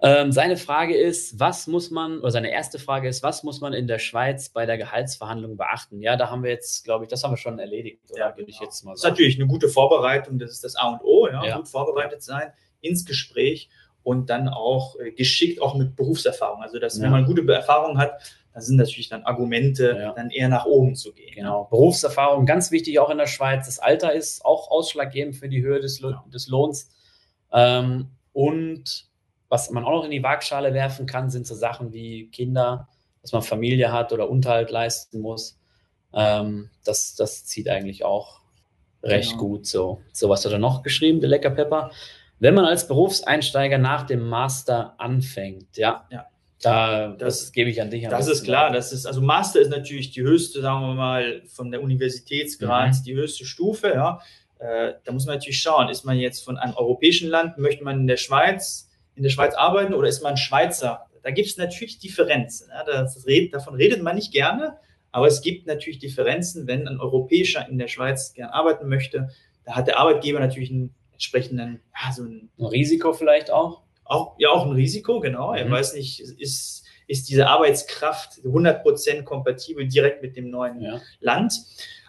Ähm, 0.01 0.31
seine 0.31 0.57
Frage 0.57 0.97
ist, 0.97 1.41
was 1.41 1.67
muss 1.67 1.91
man, 1.91 2.21
oder 2.21 2.31
seine 2.31 2.53
erste 2.53 2.79
Frage 2.79 3.09
ist, 3.09 3.25
was 3.25 3.43
muss 3.43 3.61
man 3.61 3.73
in 3.73 3.89
der 3.89 3.99
Schweiz 3.99 4.49
bei 4.49 4.65
der 4.65 4.79
Gehaltsverhandlung 4.79 5.57
beachten? 5.57 6.01
Ja, 6.01 6.17
da 6.17 6.31
haben 6.31 6.45
wir 6.45 6.51
jetzt, 6.51 6.85
glaube 6.85 7.05
ich, 7.05 7.11
das 7.11 7.25
haben 7.25 7.33
wir 7.33 7.37
schon 7.37 7.59
erledigt, 7.59 8.03
oder? 8.11 8.21
Ja, 8.21 8.31
genau. 8.31 8.49
ich 8.49 8.61
jetzt 8.61 8.85
mal 8.85 8.93
sagen. 8.93 8.95
Das 8.95 9.05
ist 9.05 9.11
natürlich 9.11 9.37
eine 9.41 9.49
gute 9.49 9.69
Vorbereitung, 9.69 10.39
das 10.39 10.53
ist 10.53 10.63
das 10.63 10.77
A 10.77 10.93
und 10.93 11.03
O, 11.03 11.27
ja, 11.27 11.45
ja. 11.45 11.57
gut 11.57 11.69
vorbereitet 11.69 12.23
sein 12.23 12.53
ins 12.81 13.05
Gespräch 13.05 13.69
und 14.09 14.31
dann 14.31 14.49
auch 14.49 14.99
äh, 14.99 15.11
geschickt 15.11 15.61
auch 15.61 15.75
mit 15.75 15.95
Berufserfahrung. 15.95 16.63
Also, 16.63 16.79
dass 16.79 16.97
ja. 16.97 17.03
wenn 17.03 17.11
man 17.11 17.27
gute 17.27 17.47
Erfahrung 17.53 17.99
hat, 17.99 18.23
da 18.55 18.63
sind 18.63 18.77
natürlich 18.77 19.11
dann 19.11 19.23
Argumente, 19.25 19.99
ja. 20.01 20.13
dann 20.15 20.31
eher 20.31 20.49
nach 20.49 20.65
oben 20.65 20.97
zu 20.97 21.13
gehen. 21.13 21.35
Genau. 21.35 21.65
Berufserfahrung, 21.65 22.47
ganz 22.47 22.71
wichtig 22.71 22.99
auch 23.01 23.11
in 23.11 23.19
der 23.19 23.27
Schweiz. 23.27 23.67
Das 23.67 23.79
Alter 23.79 24.15
ist 24.15 24.47
auch 24.47 24.71
ausschlaggebend 24.71 25.37
für 25.37 25.51
die 25.51 25.61
Höhe 25.61 25.79
des, 25.81 26.01
genau. 26.01 26.25
des 26.33 26.49
Lohns. 26.49 26.91
Ähm, 27.53 28.09
und 28.33 29.05
was 29.51 29.69
man 29.69 29.85
auch 29.85 29.91
noch 29.91 30.05
in 30.07 30.11
die 30.11 30.23
Waagschale 30.23 30.73
werfen 30.73 31.05
kann, 31.05 31.29
sind 31.29 31.47
so 31.47 31.55
Sachen 31.55 31.93
wie 31.93 32.31
Kinder, 32.31 32.89
dass 33.21 33.33
man 33.33 33.43
Familie 33.43 33.93
hat 33.93 34.11
oder 34.15 34.31
Unterhalt 34.31 34.71
leisten 34.71 35.21
muss. 35.21 35.61
Ähm, 36.15 36.71
das, 36.83 37.15
das 37.15 37.45
zieht 37.45 37.69
eigentlich 37.69 38.07
auch 38.07 38.41
recht 39.03 39.33
genau. 39.33 39.43
gut 39.43 39.67
so. 39.67 40.01
So, 40.15 40.31
was 40.31 40.47
hat 40.47 40.53
er 40.53 40.59
noch 40.59 40.83
geschrieben, 40.83 41.21
der 41.21 41.29
Lecker 41.29 41.51
Pepper? 41.51 41.91
Wenn 42.41 42.55
man 42.55 42.65
als 42.65 42.87
Berufseinsteiger 42.87 43.79
nach 43.79 44.05
dem 44.07 44.29
Master 44.29 44.95
anfängt, 44.99 45.77
ja. 45.77 46.07
ja 46.11 46.27
da, 46.63 47.09
das, 47.09 47.41
das, 47.41 47.53
gebe 47.53 47.71
ich 47.71 47.81
an 47.81 47.91
dich. 47.91 48.05
An 48.05 48.11
das 48.11 48.29
ist 48.29 48.45
klar. 48.45 48.73
Das 48.73 48.93
ist, 48.93 49.07
also 49.07 49.21
Master 49.21 49.61
ist 49.61 49.71
natürlich 49.71 50.11
die 50.11 50.23
höchste, 50.23 50.61
sagen 50.61 50.87
wir 50.87 50.95
mal, 50.95 51.43
von 51.47 51.71
der 51.71 51.83
Universitätsgrad, 51.83 52.95
mhm. 52.95 53.05
die 53.05 53.15
höchste 53.15 53.45
Stufe. 53.45 53.93
Ja. 53.95 54.21
Äh, 54.59 54.95
da 55.05 55.13
muss 55.13 55.27
man 55.27 55.37
natürlich 55.37 55.61
schauen, 55.61 55.89
ist 55.89 56.05
man 56.05 56.19
jetzt 56.19 56.45
von 56.45 56.57
einem 56.57 56.75
europäischen 56.75 57.29
Land, 57.29 57.59
möchte 57.59 57.85
man 57.85 58.01
in 58.01 58.07
der 58.09 58.17
Schweiz, 58.17 58.91
in 59.15 59.23
der 59.23 59.31
Schweiz 59.31 59.55
arbeiten 59.55 59.95
oder 59.95 60.09
ist 60.09 60.23
man 60.23 60.37
Schweizer? 60.37 61.07
Da 61.23 61.31
gibt 61.31 61.49
es 61.49 61.57
natürlich 61.57 61.99
Differenzen. 61.99 62.69
Ja. 62.71 62.85
Das 62.85 63.25
red, 63.27 63.55
davon 63.55 63.75
redet 63.75 64.03
man 64.03 64.17
nicht 64.17 64.33
gerne, 64.33 64.77
aber 65.13 65.27
es 65.27 65.43
gibt 65.43 65.67
natürlich 65.67 66.01
Differenzen, 66.01 66.67
wenn 66.67 66.89
ein 66.89 67.01
Europäischer 67.01 67.69
in 67.69 67.79
der 67.79 67.89
Schweiz 67.89 68.33
gern 68.35 68.51
arbeiten 68.51 68.89
möchte. 68.89 69.29
Da 69.65 69.77
hat 69.77 69.87
der 69.87 69.99
Arbeitgeber 69.99 70.41
natürlich 70.41 70.71
einen 70.71 70.95
entsprechenden, 71.19 71.81
ja, 71.95 72.13
so 72.13 72.23
ein, 72.23 72.49
ein 72.59 72.65
Risiko 72.65 73.13
vielleicht 73.13 73.51
auch 73.51 73.83
auch, 74.09 74.35
ja, 74.39 74.49
auch 74.49 74.65
ein 74.65 74.73
Risiko, 74.73 75.21
genau. 75.21 75.53
Er 75.53 75.67
mhm. 75.67 75.71
weiß 75.71 75.95
nicht, 75.95 76.21
ist, 76.21 76.85
ist 77.07 77.29
diese 77.29 77.47
Arbeitskraft 77.47 78.41
100% 78.45 79.23
kompatibel 79.23 79.87
direkt 79.87 80.23
mit 80.23 80.37
dem 80.37 80.51
neuen 80.51 80.81
ja. 80.81 81.01
Land. 81.21 81.53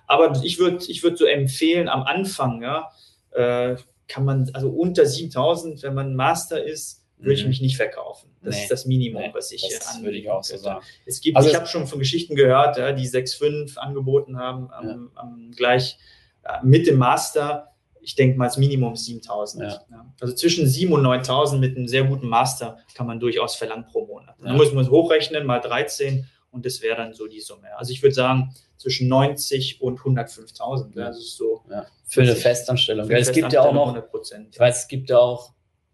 Aber 0.07 0.41
ich 0.43 0.59
würde 0.59 0.83
ich 0.87 1.03
würd 1.03 1.17
so 1.17 1.25
empfehlen, 1.25 1.87
am 1.87 2.03
Anfang, 2.03 2.63
ja, 2.63 2.89
äh, 3.31 3.75
kann 4.07 4.25
man, 4.25 4.49
also 4.53 4.69
unter 4.69 5.05
7000, 5.05 5.83
wenn 5.83 5.93
man 5.93 6.15
Master 6.15 6.63
ist, 6.63 7.05
würde 7.17 7.33
ich 7.33 7.43
mhm. 7.43 7.49
mich 7.49 7.61
nicht 7.61 7.75
verkaufen. 7.75 8.31
Das 8.41 8.55
nee, 8.55 8.61
ist 8.61 8.71
das 8.71 8.85
Minimum, 8.85 9.21
nee, 9.21 9.29
was 9.33 9.51
ich 9.51 9.61
das 9.61 9.87
an, 9.87 10.03
würde 10.03 10.17
ich 10.17 10.29
auch 10.29 10.43
so 10.43 10.57
sagen. 10.57 10.83
Es 11.05 11.19
gibt, 11.19 11.35
also 11.35 11.49
ich 11.49 11.55
habe 11.55 11.67
schon 11.67 11.85
von 11.85 11.99
Geschichten 11.99 12.35
gehört, 12.35 12.77
ja, 12.77 12.93
die 12.93 13.07
6,5 13.07 13.77
angeboten 13.77 14.37
haben, 14.37 14.71
am, 14.71 14.87
ja. 14.87 15.21
am 15.21 15.51
gleich 15.51 15.97
äh, 16.43 16.63
mit 16.63 16.87
dem 16.87 16.97
Master. 16.97 17.75
Ich 18.01 18.15
denke 18.15 18.37
mal, 18.37 18.45
das 18.45 18.57
Minimum 18.57 18.93
ist 18.93 19.05
7000. 19.05 19.63
Ja. 19.63 20.05
Also 20.21 20.33
zwischen 20.33 20.67
7 20.67 20.91
und 20.93 21.03
9000 21.03 21.59
mit 21.59 21.75
einem 21.75 21.87
sehr 21.87 22.03
guten 22.03 22.27
Master 22.27 22.77
kann 22.95 23.07
man 23.07 23.19
durchaus 23.19 23.55
verlangen 23.55 23.85
pro 23.85 24.05
Monat. 24.05 24.35
Dann 24.41 24.57
muss 24.57 24.71
man 24.73 24.85
es 24.85 24.89
hochrechnen, 24.89 25.45
mal 25.45 25.59
13 25.59 26.25
und 26.51 26.65
das 26.65 26.81
wäre 26.81 26.97
dann 26.97 27.13
so 27.13 27.27
die 27.27 27.41
Summe. 27.41 27.77
Also 27.77 27.91
ich 27.91 28.01
würde 28.01 28.15
sagen, 28.15 28.53
zwischen 28.77 29.07
90 29.07 29.81
und 29.81 29.99
105.000. 29.99 30.97
Ja. 30.97 31.07
Das 31.07 31.17
ist 31.17 31.35
so. 31.35 31.63
Für 32.05 32.21
eine 32.21 32.35
Festanstellung. 32.35 33.05
Für 33.05 33.13
eine 33.13 33.21
es 33.21 33.31
gibt 33.31 33.53
ja 33.53 33.61
auch 33.61 33.73
noch, 33.73 33.95
100%. 33.95 34.47
ich 34.51 34.59
weiß, 34.59 34.83
es 34.83 34.87
gibt 34.87 35.09
ja 35.09 35.19
auch 35.19 35.53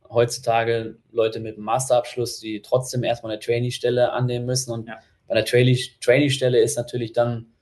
heutzutage 0.09 0.97
Leute 1.11 1.39
mit 1.39 1.55
einem 1.55 1.65
Masterabschluss, 1.65 2.39
die 2.39 2.61
trotzdem 2.61 3.03
erstmal 3.03 3.33
eine 3.33 3.39
Trainee-Stelle 3.39 4.11
annehmen 4.11 4.45
müssen. 4.45 4.71
Und 4.71 4.87
ja. 4.87 4.99
bei 5.27 5.35
einer 5.35 5.45
Trainee-Stelle 5.45 6.59
ist 6.59 6.77
natürlich 6.77 7.11
dann, 7.11 7.54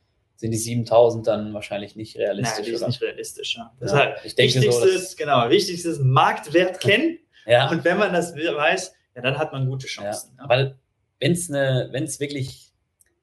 sind 0.43 0.51
die 0.51 0.57
7000 0.57 1.25
dann 1.25 1.53
wahrscheinlich 1.53 1.95
nicht 1.95 2.17
realistisch. 2.17 2.57
Nein, 2.57 2.65
die 2.65 2.71
ist 2.71 2.85
nicht 2.85 3.01
realistisch. 3.01 3.55
Ja. 3.55 3.71
Deshalb, 3.79 4.25
ich 4.25 4.35
denke 4.35 4.55
wichtigstes, 4.55 5.11
so, 5.11 5.15
genau, 5.15 5.49
wichtigstes 5.49 5.99
Marktwert 5.99 6.81
kennen. 6.81 7.17
ja. 7.45 7.69
Und 7.69 7.85
wenn 7.85 7.97
man 7.97 8.11
das 8.11 8.35
weiß, 8.35 8.93
ja, 9.15 9.21
dann 9.21 9.37
hat 9.37 9.53
man 9.53 9.69
gute 9.69 9.87
Chancen. 9.87 10.35
Ja. 10.37 10.49
Weil 10.49 10.77
wenn 11.21 11.31
es 11.31 11.49
wenn 11.49 12.03
es 12.03 12.19
wirklich 12.19 12.73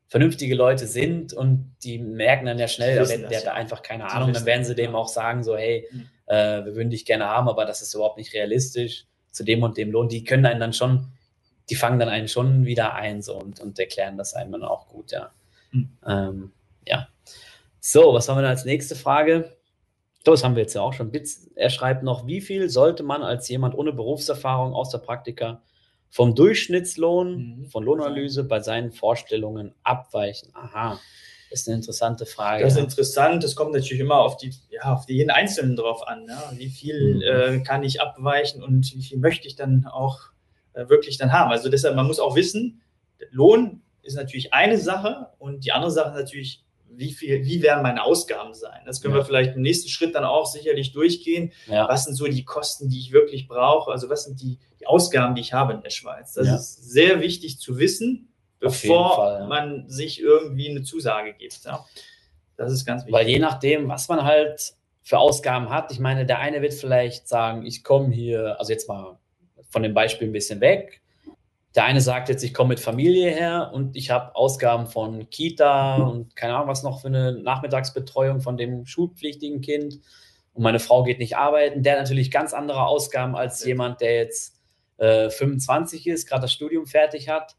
vernünftige 0.08 0.54
Leute 0.54 0.86
sind 0.86 1.34
und 1.34 1.76
die 1.84 1.98
merken 1.98 2.46
dann 2.46 2.58
ja 2.58 2.68
schnell, 2.68 2.94
der, 2.94 3.28
der 3.28 3.38
hat 3.38 3.46
da 3.46 3.52
einfach 3.52 3.82
keine 3.82 4.10
Ahnung, 4.10 4.32
dann 4.32 4.46
werden 4.46 4.64
sie 4.64 4.74
dem 4.74 4.94
auch 4.94 5.08
sagen, 5.08 5.44
so, 5.44 5.58
hey, 5.58 5.86
mhm. 5.92 6.08
äh, 6.24 6.64
wir 6.64 6.74
würden 6.74 6.88
dich 6.88 7.04
gerne 7.04 7.26
haben, 7.26 7.50
aber 7.50 7.66
das 7.66 7.82
ist 7.82 7.92
überhaupt 7.92 8.16
nicht 8.16 8.32
realistisch 8.32 9.04
zu 9.30 9.44
dem 9.44 9.62
und 9.62 9.76
dem 9.76 9.90
Lohn, 9.90 10.08
die 10.08 10.24
können 10.24 10.46
einen 10.46 10.58
dann 10.58 10.72
schon, 10.72 11.08
die 11.68 11.74
fangen 11.74 11.98
dann 11.98 12.08
einen 12.08 12.28
schon 12.28 12.64
wieder 12.64 12.94
ein 12.94 13.20
so 13.20 13.36
und, 13.36 13.60
und 13.60 13.78
erklären 13.78 14.16
das 14.16 14.32
einem 14.32 14.52
dann 14.52 14.62
auch 14.62 14.88
gut, 14.88 15.12
ja. 15.12 15.32
Mhm. 15.70 15.90
Ähm, 16.06 16.52
ja. 16.86 17.08
So, 17.80 18.12
was 18.12 18.28
haben 18.28 18.36
wir 18.36 18.42
dann 18.42 18.50
als 18.50 18.64
nächste 18.64 18.94
Frage? 18.94 19.56
Das 20.24 20.44
haben 20.44 20.54
wir 20.54 20.62
jetzt 20.62 20.74
ja 20.74 20.82
auch 20.82 20.92
schon. 20.92 21.10
Er 21.54 21.70
schreibt 21.70 22.02
noch, 22.02 22.26
wie 22.26 22.40
viel 22.40 22.68
sollte 22.68 23.02
man 23.02 23.22
als 23.22 23.48
jemand 23.48 23.74
ohne 23.74 23.92
Berufserfahrung 23.92 24.74
aus 24.74 24.90
der 24.90 24.98
Praktika 24.98 25.62
vom 26.10 26.34
Durchschnittslohn, 26.34 27.60
mhm. 27.60 27.64
von 27.66 27.84
Lohnanalyse 27.84 28.44
bei 28.44 28.60
seinen 28.60 28.92
Vorstellungen 28.92 29.74
abweichen? 29.82 30.50
Aha. 30.54 31.00
Das 31.50 31.62
ist 31.62 31.68
eine 31.68 31.76
interessante 31.76 32.26
Frage. 32.26 32.62
Das 32.62 32.74
ist 32.74 32.78
interessant. 32.78 33.42
Das 33.42 33.56
kommt 33.56 33.72
natürlich 33.72 34.00
immer 34.00 34.18
auf 34.18 34.36
die, 34.36 34.52
ja, 34.70 34.92
auf 34.92 35.08
jeden 35.08 35.30
Einzelnen 35.30 35.74
drauf 35.74 36.06
an. 36.06 36.26
Ja. 36.28 36.52
Wie 36.54 36.68
viel 36.68 37.16
mhm. 37.16 37.22
äh, 37.22 37.62
kann 37.64 37.82
ich 37.82 38.00
abweichen 38.00 38.62
und 38.62 38.94
wie 38.94 39.02
viel 39.02 39.18
möchte 39.18 39.48
ich 39.48 39.56
dann 39.56 39.86
auch 39.86 40.20
äh, 40.74 40.88
wirklich 40.88 41.18
dann 41.18 41.32
haben? 41.32 41.50
Also 41.50 41.68
deshalb, 41.68 41.96
man 41.96 42.06
muss 42.06 42.20
auch 42.20 42.36
wissen, 42.36 42.82
Lohn 43.30 43.82
ist 44.02 44.14
natürlich 44.14 44.54
eine 44.54 44.78
Sache 44.78 45.30
und 45.38 45.64
die 45.64 45.72
andere 45.72 45.90
Sache 45.90 46.10
ist 46.10 46.24
natürlich, 46.24 46.64
wie 46.92 47.12
viel, 47.12 47.44
wie 47.44 47.62
werden 47.62 47.82
meine 47.82 48.04
Ausgaben 48.04 48.54
sein? 48.54 48.80
Das 48.84 49.00
können 49.00 49.14
ja. 49.14 49.20
wir 49.20 49.24
vielleicht 49.24 49.56
im 49.56 49.62
nächsten 49.62 49.88
Schritt 49.88 50.14
dann 50.14 50.24
auch 50.24 50.46
sicherlich 50.46 50.92
durchgehen. 50.92 51.52
Ja. 51.66 51.88
Was 51.88 52.04
sind 52.04 52.14
so 52.14 52.26
die 52.26 52.44
Kosten, 52.44 52.88
die 52.88 52.98
ich 52.98 53.12
wirklich 53.12 53.48
brauche? 53.48 53.90
Also 53.90 54.08
was 54.08 54.24
sind 54.24 54.40
die, 54.40 54.58
die 54.80 54.86
Ausgaben, 54.86 55.34
die 55.34 55.40
ich 55.40 55.52
habe 55.52 55.72
in 55.72 55.82
der 55.82 55.90
Schweiz? 55.90 56.34
Das 56.34 56.48
ist 56.48 56.90
sehr 56.90 57.20
wichtig 57.20 57.58
zu 57.58 57.78
wissen 57.78 58.26
bevor 58.60 59.16
Fall, 59.16 59.40
ja. 59.40 59.46
man 59.46 59.88
sich 59.88 60.20
irgendwie 60.20 60.68
eine 60.68 60.82
Zusage 60.82 61.32
gibt. 61.32 61.64
Ja. 61.64 61.84
Das 62.56 62.72
ist 62.72 62.84
ganz 62.84 63.02
wichtig. 63.02 63.14
Weil 63.14 63.28
je 63.28 63.38
nachdem, 63.38 63.88
was 63.88 64.08
man 64.08 64.22
halt 64.22 64.74
für 65.02 65.18
Ausgaben 65.18 65.70
hat, 65.70 65.90
ich 65.90 65.98
meine, 65.98 66.26
der 66.26 66.38
eine 66.38 66.60
wird 66.60 66.74
vielleicht 66.74 67.26
sagen, 67.26 67.64
ich 67.64 67.82
komme 67.82 68.14
hier, 68.14 68.60
also 68.60 68.70
jetzt 68.70 68.86
mal 68.86 69.18
von 69.70 69.82
dem 69.82 69.94
Beispiel 69.94 70.28
ein 70.28 70.32
bisschen 70.32 70.60
weg. 70.60 71.00
Der 71.74 71.84
eine 71.84 72.00
sagt 72.00 72.28
jetzt, 72.28 72.42
ich 72.42 72.52
komme 72.52 72.70
mit 72.70 72.80
Familie 72.80 73.30
her 73.30 73.70
und 73.72 73.96
ich 73.96 74.10
habe 74.10 74.34
Ausgaben 74.34 74.86
von 74.86 75.30
Kita 75.30 75.96
und 75.96 76.34
keine 76.34 76.56
Ahnung, 76.56 76.68
was 76.68 76.82
noch 76.82 77.00
für 77.00 77.08
eine 77.08 77.32
Nachmittagsbetreuung 77.32 78.40
von 78.40 78.56
dem 78.56 78.86
schulpflichtigen 78.86 79.60
Kind. 79.60 80.00
Und 80.52 80.64
meine 80.64 80.80
Frau 80.80 81.04
geht 81.04 81.20
nicht 81.20 81.36
arbeiten. 81.36 81.84
Der 81.84 81.92
hat 81.92 82.00
natürlich 82.00 82.32
ganz 82.32 82.52
andere 82.52 82.86
Ausgaben 82.86 83.36
als 83.36 83.64
jemand, 83.64 84.00
der 84.00 84.16
jetzt 84.16 84.60
äh, 84.98 85.30
25 85.30 86.08
ist, 86.08 86.28
gerade 86.28 86.42
das 86.42 86.52
Studium 86.52 86.86
fertig 86.86 87.28
hat 87.28 87.56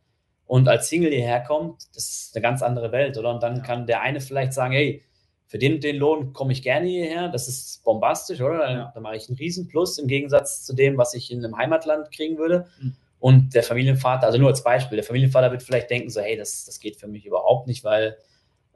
und 0.52 0.68
als 0.68 0.90
Single 0.90 1.12
hierher 1.12 1.40
kommt, 1.40 1.84
das 1.96 2.10
ist 2.10 2.36
eine 2.36 2.42
ganz 2.44 2.62
andere 2.62 2.92
Welt, 2.92 3.18
oder? 3.18 3.34
Und 3.34 3.42
dann 3.42 3.64
kann 3.64 3.88
der 3.88 4.02
eine 4.02 4.20
vielleicht 4.20 4.52
sagen, 4.52 4.74
hey, 4.74 5.02
für 5.48 5.58
den 5.58 5.80
den 5.80 5.96
Lohn 5.96 6.34
komme 6.34 6.52
ich 6.52 6.62
gerne 6.62 6.88
hierher, 6.88 7.30
das 7.30 7.48
ist 7.48 7.82
bombastisch, 7.86 8.42
oder? 8.42 8.58
Dann, 8.58 8.92
dann 8.94 9.02
mache 9.02 9.16
ich 9.16 9.30
einen 9.30 9.38
Riesenplus 9.38 9.98
im 9.98 10.08
Gegensatz 10.08 10.66
zu 10.66 10.74
dem, 10.74 10.98
was 10.98 11.14
ich 11.14 11.32
in 11.32 11.46
einem 11.46 11.58
Heimatland 11.58 12.12
kriegen 12.12 12.38
würde. 12.38 12.68
Mhm. 12.82 12.96
Und 13.22 13.54
der 13.54 13.62
Familienvater, 13.62 14.26
also 14.26 14.40
nur 14.40 14.50
als 14.50 14.64
Beispiel, 14.64 14.96
der 14.96 15.06
Familienvater 15.06 15.52
wird 15.52 15.62
vielleicht 15.62 15.92
denken, 15.92 16.10
so, 16.10 16.22
hey, 16.22 16.36
das, 16.36 16.66
das 16.66 16.80
geht 16.80 16.96
für 16.98 17.08
mich 17.08 17.24
überhaupt 17.24 17.68
nicht, 17.68 17.84
weil 17.84 18.18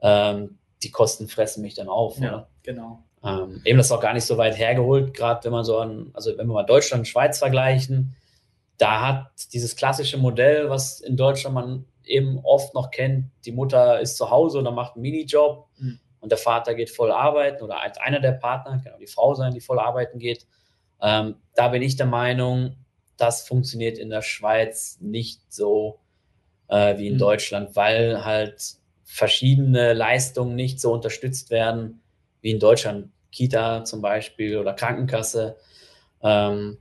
ähm, 0.00 0.58
die 0.84 0.92
Kosten 0.92 1.26
fressen 1.26 1.62
mich 1.62 1.74
dann 1.74 1.88
auf. 1.88 2.16
Ja, 2.20 2.28
oder? 2.28 2.48
genau. 2.62 3.02
Ähm, 3.24 3.60
eben 3.64 3.76
das 3.76 3.86
ist 3.86 3.92
auch 3.92 4.00
gar 4.00 4.14
nicht 4.14 4.24
so 4.24 4.38
weit 4.38 4.56
hergeholt, 4.56 5.14
gerade 5.14 5.42
wenn 5.44 5.50
man 5.50 5.64
so 5.64 5.78
an, 5.78 6.10
also 6.12 6.30
wenn 6.38 6.46
wir 6.46 6.54
mal 6.54 6.62
Deutschland 6.62 7.00
und 7.00 7.06
Schweiz 7.06 7.40
vergleichen, 7.40 8.14
da 8.78 9.04
hat 9.04 9.26
dieses 9.52 9.74
klassische 9.74 10.16
Modell, 10.16 10.70
was 10.70 11.00
in 11.00 11.16
Deutschland 11.16 11.54
man 11.56 11.84
eben 12.04 12.38
oft 12.44 12.72
noch 12.72 12.92
kennt, 12.92 13.32
die 13.46 13.52
Mutter 13.52 13.98
ist 13.98 14.16
zu 14.16 14.30
Hause 14.30 14.60
oder 14.60 14.70
macht 14.70 14.94
einen 14.94 15.02
Minijob 15.02 15.66
mhm. 15.78 15.98
und 16.20 16.30
der 16.30 16.38
Vater 16.38 16.76
geht 16.76 16.90
voll 16.90 17.10
arbeiten 17.10 17.64
oder 17.64 17.82
als 17.82 17.98
einer 17.98 18.20
der 18.20 18.32
Partner, 18.32 18.80
kann 18.80 18.92
auch 18.92 19.00
die 19.00 19.08
Frau 19.08 19.34
sein, 19.34 19.52
die 19.52 19.60
voll 19.60 19.80
arbeiten 19.80 20.20
geht. 20.20 20.46
Ähm, 21.02 21.34
da 21.56 21.66
bin 21.66 21.82
ich 21.82 21.96
der 21.96 22.06
Meinung, 22.06 22.76
das 23.16 23.46
funktioniert 23.46 23.98
in 23.98 24.10
der 24.10 24.22
Schweiz 24.22 24.98
nicht 25.00 25.40
so 25.52 26.00
äh, 26.68 26.98
wie 26.98 27.08
in 27.08 27.14
mhm. 27.14 27.18
Deutschland, 27.18 27.76
weil 27.76 28.24
halt 28.24 28.76
verschiedene 29.04 29.92
Leistungen 29.92 30.54
nicht 30.56 30.80
so 30.80 30.92
unterstützt 30.92 31.50
werden 31.50 32.00
wie 32.40 32.50
in 32.50 32.58
Deutschland. 32.58 33.10
Kita 33.32 33.84
zum 33.84 34.00
Beispiel 34.00 34.56
oder 34.56 34.72
Krankenkasse. 34.72 35.56
Ähm, 36.22 36.78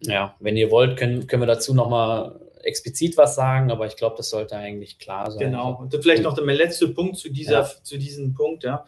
ja, 0.00 0.36
wenn 0.38 0.56
ihr 0.56 0.70
wollt, 0.70 0.98
können, 0.98 1.26
können 1.26 1.42
wir 1.42 1.46
dazu 1.46 1.74
nochmal 1.74 2.40
explizit 2.62 3.16
was 3.16 3.34
sagen, 3.34 3.70
aber 3.70 3.86
ich 3.86 3.96
glaube, 3.96 4.16
das 4.16 4.30
sollte 4.30 4.56
eigentlich 4.56 4.98
klar 4.98 5.30
sein. 5.30 5.50
Genau. 5.50 5.78
Und 5.80 5.94
vielleicht 5.94 6.22
noch 6.22 6.34
der 6.34 6.44
letzte 6.44 6.88
Punkt 6.88 7.16
zu, 7.16 7.30
dieser, 7.30 7.62
ja. 7.62 7.70
zu 7.82 7.98
diesem 7.98 8.34
Punkt. 8.34 8.64
Ja. 8.64 8.84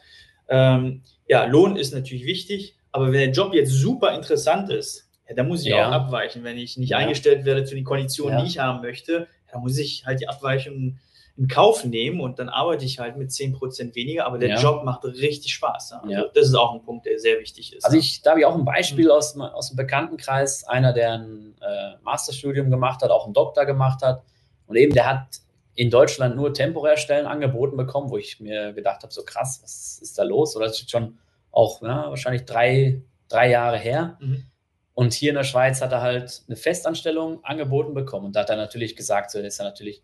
Ähm, 0.48 1.02
ja, 1.26 1.44
Lohn 1.44 1.76
ist 1.76 1.94
natürlich 1.94 2.24
wichtig, 2.24 2.76
aber 2.92 3.06
wenn 3.06 3.12
der 3.12 3.30
Job 3.30 3.54
jetzt 3.54 3.70
super 3.70 4.14
interessant 4.14 4.70
ist, 4.70 5.09
ja, 5.30 5.36
dann 5.36 5.46
muss 5.46 5.62
ich 5.62 5.68
ja. 5.68 5.88
auch 5.88 5.92
abweichen. 5.92 6.42
Wenn 6.42 6.58
ich 6.58 6.76
nicht 6.76 6.90
ja. 6.90 6.98
eingestellt 6.98 7.44
werde 7.44 7.64
zu 7.64 7.76
den 7.76 7.84
Konditionen, 7.84 8.40
die 8.40 8.48
ich 8.48 8.58
haben 8.58 8.80
möchte, 8.80 9.28
dann 9.52 9.60
muss 9.60 9.78
ich 9.78 10.04
halt 10.04 10.20
die 10.20 10.28
Abweichung 10.28 10.98
in 11.36 11.46
Kauf 11.46 11.84
nehmen 11.84 12.20
und 12.20 12.40
dann 12.40 12.48
arbeite 12.48 12.84
ich 12.84 12.98
halt 12.98 13.16
mit 13.16 13.30
10% 13.30 13.94
weniger, 13.94 14.26
aber 14.26 14.38
der. 14.38 14.58
Job 14.58 14.84
macht 14.84 15.04
richtig 15.04 15.54
Spaß. 15.54 15.92
Also 15.92 16.10
ja. 16.10 16.24
Das 16.34 16.46
ist 16.46 16.54
auch 16.54 16.74
ein 16.74 16.82
Punkt, 16.82 17.06
der 17.06 17.18
sehr 17.20 17.38
wichtig 17.38 17.72
ist. 17.72 17.84
Also 17.84 17.96
ich, 17.96 18.22
da 18.22 18.30
habe 18.30 18.40
ich 18.40 18.46
auch 18.46 18.56
ein 18.56 18.64
Beispiel 18.64 19.04
mhm. 19.04 19.12
aus, 19.12 19.38
aus 19.38 19.68
dem 19.68 19.76
Bekanntenkreis, 19.76 20.64
einer, 20.64 20.92
der 20.92 21.12
ein 21.12 21.54
äh, 21.60 22.02
Masterstudium 22.02 22.68
gemacht 22.68 23.02
hat, 23.02 23.10
auch 23.10 23.24
einen 23.24 23.32
Doktor 23.32 23.64
gemacht 23.66 24.02
hat 24.02 24.24
und 24.66 24.76
eben 24.76 24.92
der 24.92 25.06
hat 25.06 25.40
in 25.76 25.90
Deutschland 25.90 26.34
nur 26.34 26.52
temporär 26.52 26.96
Stellen 26.96 27.26
angeboten 27.26 27.76
bekommen, 27.76 28.10
wo 28.10 28.18
ich 28.18 28.40
mir 28.40 28.72
gedacht 28.72 29.04
habe, 29.04 29.12
so 29.12 29.22
krass, 29.22 29.60
was 29.62 30.00
ist 30.02 30.18
da 30.18 30.24
los? 30.24 30.56
Oder 30.56 30.66
das 30.66 30.80
ist 30.80 30.90
schon 30.90 31.18
auch 31.52 31.80
ja, 31.82 32.10
wahrscheinlich 32.10 32.44
drei, 32.44 33.00
drei 33.28 33.50
Jahre 33.50 33.78
her. 33.78 34.18
Mhm. 34.20 34.44
Und 34.94 35.12
hier 35.12 35.30
in 35.30 35.36
der 35.36 35.44
Schweiz 35.44 35.80
hat 35.80 35.92
er 35.92 36.02
halt 36.02 36.42
eine 36.46 36.56
Festanstellung 36.56 37.42
angeboten 37.44 37.94
bekommen. 37.94 38.26
Und 38.26 38.36
da 38.36 38.40
hat 38.40 38.50
er 38.50 38.56
natürlich 38.56 38.96
gesagt, 38.96 39.30
so 39.30 39.38
ist 39.38 39.58
er 39.58 39.64
natürlich 39.64 40.02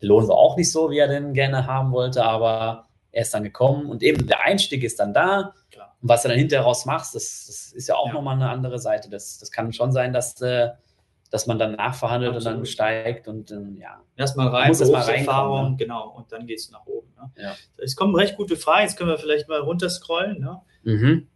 der 0.00 0.08
Lohn 0.08 0.28
war 0.28 0.36
auch 0.36 0.56
nicht 0.56 0.70
so, 0.70 0.90
wie 0.90 0.98
er 0.98 1.08
den 1.08 1.32
gerne 1.32 1.66
haben 1.66 1.92
wollte, 1.92 2.24
aber 2.24 2.88
er 3.10 3.22
ist 3.22 3.32
dann 3.32 3.44
gekommen 3.44 3.86
und 3.86 4.02
eben 4.02 4.26
der 4.26 4.42
Einstieg 4.44 4.82
ist 4.82 4.98
dann 5.00 5.14
da. 5.14 5.54
Klar. 5.70 5.96
Und 6.02 6.08
was 6.08 6.22
du 6.22 6.28
dann 6.28 6.38
hinterher 6.38 6.64
raus 6.64 6.84
machst, 6.84 7.14
das, 7.14 7.46
das 7.46 7.72
ist 7.72 7.88
ja 7.88 7.94
auch 7.94 8.08
ja. 8.08 8.12
nochmal 8.12 8.34
eine 8.34 8.50
andere 8.50 8.78
Seite. 8.78 9.08
Das, 9.08 9.38
das 9.38 9.50
kann 9.50 9.72
schon 9.72 9.92
sein, 9.92 10.12
dass, 10.12 10.40
äh, 10.42 10.70
dass 11.30 11.46
man 11.46 11.58
dann 11.58 11.76
nachverhandelt 11.76 12.34
Absolut. 12.34 12.54
und 12.54 12.60
dann 12.60 12.66
steigt 12.66 13.28
und 13.28 13.50
ähm, 13.50 13.78
ja. 13.80 14.02
Erstmal 14.16 14.48
rein, 14.48 14.68
muss 14.68 14.80
erstmal 14.80 15.08
Erfahrung, 15.08 15.70
ne? 15.70 15.76
genau, 15.76 16.10
und 16.10 16.30
dann 16.32 16.46
geht 16.46 16.58
es 16.58 16.70
nach 16.70 16.84
oben. 16.86 17.14
Ne? 17.16 17.30
Ja. 17.42 17.54
Es 17.78 17.96
kommen 17.96 18.14
recht 18.14 18.36
gute 18.36 18.56
Fragen, 18.56 18.82
jetzt 18.82 18.96
können 18.96 19.10
wir 19.10 19.18
vielleicht 19.18 19.48
mal 19.48 19.60
runterscrollen. 19.60 20.40
Ne? 20.40 20.60
Mhm. 20.82 21.28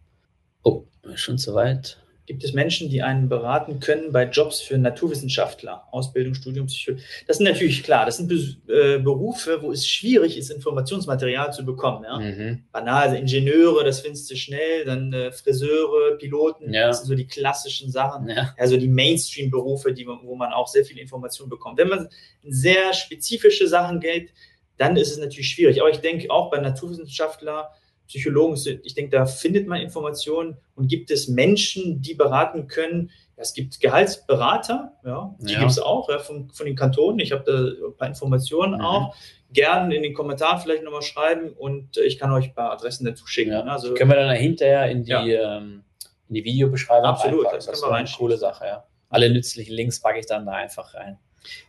Oh, 0.63 0.83
schon 1.15 1.37
zu 1.37 1.55
weit 1.55 1.97
gibt 2.29 2.43
es 2.43 2.53
Menschen, 2.53 2.91
die 2.91 3.01
einen 3.01 3.27
beraten 3.27 3.79
können 3.79 4.11
bei 4.11 4.25
Jobs 4.25 4.61
für 4.61 4.77
Naturwissenschaftler, 4.77 5.87
Ausbildung, 5.89 6.35
Studium, 6.35 6.67
Psychologie. 6.67 7.03
Das 7.25 7.37
sind 7.37 7.47
natürlich 7.47 7.81
klar, 7.81 8.05
das 8.05 8.17
sind 8.17 8.31
äh, 8.69 8.99
Berufe, 8.99 9.63
wo 9.63 9.71
es 9.71 9.87
schwierig 9.87 10.37
ist, 10.37 10.51
Informationsmaterial 10.51 11.51
zu 11.51 11.65
bekommen. 11.65 12.03
Ja? 12.03 12.19
Mhm. 12.19 12.65
Banal, 12.71 13.07
also 13.07 13.15
Ingenieure, 13.15 13.83
das 13.83 14.01
findest 14.01 14.29
du 14.29 14.35
schnell, 14.35 14.85
dann 14.85 15.11
äh, 15.11 15.31
Friseure, 15.31 16.17
Piloten, 16.19 16.71
ja. 16.71 16.85
das 16.85 16.99
sind 16.99 17.07
so 17.07 17.15
die 17.15 17.25
klassischen 17.25 17.89
Sachen, 17.89 18.29
ja. 18.29 18.53
also 18.59 18.77
die 18.77 18.87
Mainstream-Berufe, 18.87 19.95
wo 20.21 20.35
man 20.35 20.53
auch 20.53 20.67
sehr 20.67 20.85
viel 20.85 20.99
Information 20.99 21.49
bekommt. 21.49 21.79
Wenn 21.79 21.89
man 21.89 22.09
in 22.43 22.53
sehr 22.53 22.93
spezifische 22.93 23.67
Sachen 23.67 23.99
geht, 23.99 24.29
dann 24.77 24.97
ist 24.97 25.09
es 25.09 25.17
natürlich 25.17 25.49
schwierig. 25.49 25.81
Aber 25.81 25.89
ich 25.89 25.97
denke 25.97 26.29
auch 26.29 26.51
bei 26.51 26.59
Naturwissenschaftler, 26.59 27.71
Psychologen, 28.09 28.57
ich 28.83 28.95
denke, 28.95 29.11
da 29.11 29.25
findet 29.27 29.67
man 29.67 29.79
Informationen 29.79 30.57
und 30.75 30.87
gibt 30.87 31.11
es 31.11 31.27
Menschen, 31.27 32.01
die 32.01 32.15
beraten 32.15 32.67
können. 32.67 33.11
Es 33.35 33.53
gibt 33.53 33.79
Gehaltsberater, 33.79 34.93
ja, 35.05 35.35
die 35.39 35.53
ja. 35.53 35.59
gibt 35.59 35.71
es 35.71 35.79
auch 35.79 36.09
ja, 36.09 36.17
von, 36.17 36.49
von 36.49 36.65
den 36.65 36.75
Kantonen. 36.75 37.19
Ich 37.19 37.31
habe 37.31 37.43
da 37.45 37.87
ein 37.87 37.95
paar 37.95 38.07
Informationen 38.07 38.79
mhm. 38.79 38.85
auch. 38.85 39.15
Gern 39.53 39.91
in 39.91 40.01
den 40.01 40.13
Kommentaren 40.13 40.59
vielleicht 40.59 40.83
nochmal 40.83 41.03
schreiben 41.03 41.51
und 41.53 41.97
ich 41.97 42.17
kann 42.17 42.31
euch 42.31 42.45
ein 42.45 42.53
paar 42.55 42.71
Adressen 42.71 43.05
dazu 43.05 43.27
schicken. 43.27 43.51
Ja. 43.51 43.61
Also, 43.61 43.93
können 43.93 44.09
wir 44.09 44.17
dann 44.17 44.35
hinterher 44.35 44.89
in 44.89 45.03
die, 45.03 45.11
ähm, 45.11 45.83
in 46.27 46.35
die 46.35 46.43
Videobeschreibung 46.43 47.05
Absolut, 47.05 47.39
einpacken. 47.39 47.57
das, 47.57 47.65
das 47.67 47.77
ist 47.77 47.83
eine 47.83 48.09
coole 48.17 48.37
Sache, 48.37 48.65
ja. 48.65 48.83
Alle 49.09 49.29
nützlichen 49.31 49.73
Links 49.73 50.01
packe 50.01 50.19
ich 50.19 50.25
dann 50.25 50.45
da 50.45 50.53
einfach 50.53 50.93
rein. 50.93 51.17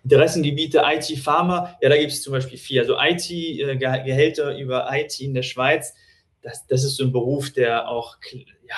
Interessengebiete 0.02 0.82
IT 0.84 1.18
Pharma, 1.18 1.76
ja, 1.80 1.88
da 1.88 1.96
gibt 1.96 2.12
es 2.12 2.22
zum 2.22 2.32
Beispiel 2.32 2.58
vier. 2.58 2.82
Also 2.82 2.96
IT-Gehälter 2.98 4.54
äh, 4.54 4.60
über 4.60 4.88
IT 4.92 5.20
in 5.20 5.34
der 5.34 5.42
Schweiz, 5.42 5.94
das, 6.42 6.66
das 6.66 6.84
ist 6.84 6.96
so 6.96 7.04
ein 7.04 7.12
Beruf, 7.12 7.50
der 7.52 7.88
auch, 7.88 8.16
ja, 8.32 8.76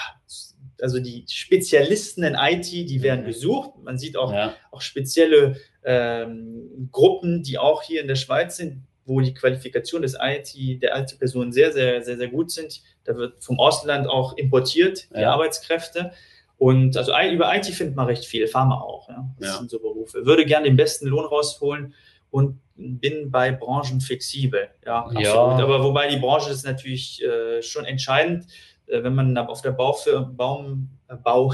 also 0.81 0.99
die 0.99 1.25
Spezialisten 1.28 2.25
in 2.25 2.35
IT, 2.35 2.71
die 2.73 3.02
werden 3.02 3.23
mhm. 3.23 3.26
gesucht. 3.26 3.71
Man 3.83 3.99
sieht 3.99 4.16
auch, 4.16 4.33
ja. 4.33 4.54
auch 4.71 4.81
spezielle 4.81 5.57
ähm, 5.85 6.88
Gruppen, 6.90 7.42
die 7.42 7.59
auch 7.59 7.83
hier 7.83 8.00
in 8.00 8.09
der 8.09 8.16
Schweiz 8.16 8.57
sind, 8.57 8.83
wo 9.04 9.21
die 9.21 9.35
Qualifikation 9.35 10.02
des 10.02 10.16
IT, 10.21 10.83
der 10.83 10.99
IT-Personen 10.99 11.52
sehr, 11.52 11.73
sehr, 11.73 12.02
sehr, 12.02 12.16
sehr 12.16 12.28
gut 12.28 12.50
sind. 12.50 12.83
Da 13.04 13.16
wird 13.16 13.42
vom 13.42 13.59
Ausland 13.59 14.09
auch 14.09 14.37
importiert, 14.37 15.09
die 15.14 15.21
ja. 15.21 15.33
Arbeitskräfte. 15.33 16.12
Und 16.59 16.97
also 16.97 17.12
über 17.33 17.54
IT 17.57 17.66
findet 17.66 17.97
man 17.97 18.07
recht 18.07 18.25
viel, 18.25 18.47
Pharma 18.47 18.81
auch. 18.81 19.09
Ja. 19.09 19.28
Das 19.38 19.49
ja. 19.49 19.59
sind 19.59 19.71
so 19.71 19.81
Berufe. 19.81 20.26
Würde 20.26 20.45
gerne 20.45 20.66
den 20.66 20.76
besten 20.76 21.07
Lohn 21.09 21.25
rausholen 21.25 21.95
und 22.31 22.61
bin 22.83 23.31
bei 23.31 23.53
Branchen 23.53 24.01
flexibel. 24.01 24.69
Ja, 24.85 25.01
absolut. 25.05 25.25
Ja. 25.25 25.35
Aber 25.35 25.83
wobei 25.83 26.09
die 26.09 26.19
Branche 26.19 26.51
ist 26.51 26.65
natürlich 26.65 27.23
äh, 27.23 27.62
schon 27.62 27.85
entscheidend, 27.85 28.47
äh, 28.87 29.03
wenn 29.03 29.15
man 29.15 29.37
auf 29.39 29.62
der 29.62 29.73
Bau, 29.73 29.97
Baum, 30.33 30.91
äh, 31.09 31.17
Bau 31.17 31.53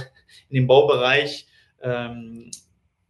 in 0.49 0.54
dem 0.56 0.66
Baubereich 0.66 1.47
ähm, 1.82 2.50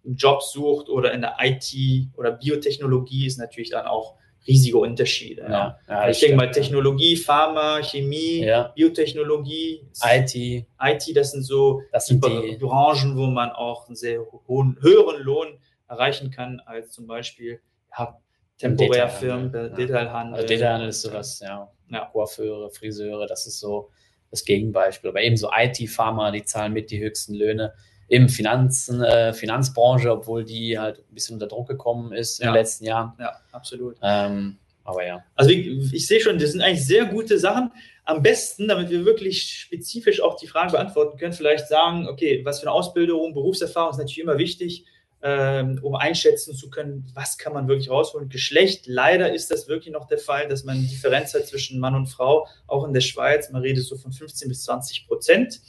einen 0.05 0.17
Job 0.17 0.43
sucht 0.43 0.89
oder 0.89 1.13
in 1.13 1.21
der 1.21 1.37
IT 1.41 1.75
oder 2.17 2.33
Biotechnologie 2.33 3.27
ist 3.27 3.39
natürlich 3.39 3.71
dann 3.71 3.87
auch 3.87 4.15
riesige 4.47 4.79
Unterschiede. 4.79 5.43
Ja. 5.43 5.79
Ja, 5.89 6.09
ich 6.09 6.21
denke 6.21 6.37
mal 6.37 6.51
Technologie, 6.51 7.17
Pharma, 7.17 7.83
Chemie, 7.83 8.45
ja. 8.45 8.73
Biotechnologie, 8.75 9.83
IT. 10.03 10.35
IT, 10.35 11.17
das 11.17 11.33
sind 11.33 11.43
so 11.43 11.83
das 11.93 12.07
sind 12.07 12.25
die, 12.25 12.53
die 12.53 12.57
Branchen, 12.57 13.17
wo 13.17 13.27
man 13.27 13.51
auch 13.51 13.87
einen 13.87 13.97
sehr 13.97 14.21
hohen, 14.47 14.79
höheren 14.81 15.23
Lohn 15.23 15.59
erreichen 15.89 16.31
kann 16.31 16.61
als 16.65 16.91
zum 16.93 17.07
Beispiel 17.07 17.61
ja, 17.97 18.19
Temporärfirmen, 18.59 19.53
Detailhandel. 19.53 19.87
Detailhandel. 19.87 20.35
Also 20.35 20.47
Detailhandel 20.49 20.89
ist 20.89 21.03
sowas, 21.03 21.41
ja. 21.41 21.71
ja. 21.91 22.05
Coiffeure, 22.13 22.71
Friseure, 22.71 23.27
das 23.27 23.47
ist 23.47 23.61
so 23.61 23.91
das 24.31 24.45
Gegenbeispiel. 24.45 25.11
Aber 25.11 25.23
eben 25.23 25.37
so 25.37 25.51
IT, 25.57 25.89
Pharma, 25.89 26.31
die 26.31 26.43
zahlen 26.43 26.73
mit 26.73 26.91
die 26.91 27.01
höchsten 27.01 27.35
Löhne 27.35 27.73
im 28.09 28.29
Finanzen, 28.29 29.03
äh, 29.03 29.33
Finanzbranche, 29.33 30.11
obwohl 30.11 30.45
die 30.45 30.79
halt 30.79 30.99
ein 30.99 31.15
bisschen 31.15 31.35
unter 31.35 31.47
Druck 31.47 31.69
gekommen 31.69 32.13
ist 32.13 32.39
ja. 32.39 32.47
in 32.47 32.53
den 32.53 32.61
letzten 32.61 32.85
Jahren. 32.85 33.13
Ja, 33.19 33.37
absolut. 33.53 33.97
Ähm, 34.03 34.59
aber 34.83 35.07
ja. 35.07 35.23
Also 35.35 35.51
ich, 35.51 35.93
ich, 35.93 36.07
sehe 36.07 36.19
schon, 36.19 36.39
das 36.39 36.53
sind 36.53 36.63
eigentlich 36.63 36.87
sehr 36.87 37.05
gute 37.05 37.39
Sachen. 37.39 37.71
Am 38.05 38.23
besten, 38.23 38.69
damit 38.69 38.89
wir 38.89 39.05
wirklich 39.05 39.43
spezifisch 39.43 40.23
auch 40.23 40.37
die 40.37 40.47
Fragen 40.47 40.73
beantworten 40.73 41.19
können, 41.19 41.35
vielleicht 41.35 41.69
sagen, 41.69 42.09
okay, 42.09 42.41
was 42.45 42.61
für 42.61 42.67
eine 42.67 42.73
Ausbildung, 42.73 43.35
Berufserfahrung 43.35 43.91
ist 43.91 43.99
natürlich 43.99 44.21
immer 44.21 44.39
wichtig, 44.39 44.87
ähm, 45.23 45.81
um 45.83 45.95
einschätzen 45.95 46.55
zu 46.55 46.71
können, 46.71 47.11
was 47.15 47.39
kann 47.39 47.53
man 47.53 47.69
wirklich 47.69 47.91
rausholen. 47.91 48.29
Geschlecht, 48.29 48.87
leider 48.87 49.33
ist 49.33 49.51
das 49.51 49.69
wirklich 49.69 49.93
noch 49.93 50.07
der 50.07 50.19
Fall, 50.19 50.49
dass 50.49 50.65
man 50.65 50.77
eine 50.77 50.87
Differenz 50.87 51.35
hat 51.35 51.47
zwischen 51.47 51.81
Mann 51.81 51.95
und 51.95 52.07
Frau, 52.07 52.47
auch 52.67 52.85
in 52.85 52.93
der 52.93 53.01
Schweiz. 53.01 53.51
Man 53.51 53.63
redet 53.63 53.85
so 53.85 53.97
von 53.97 54.13
15 54.13 54.49
bis 54.49 54.65
20 54.65 55.07
Prozent. 55.07 55.61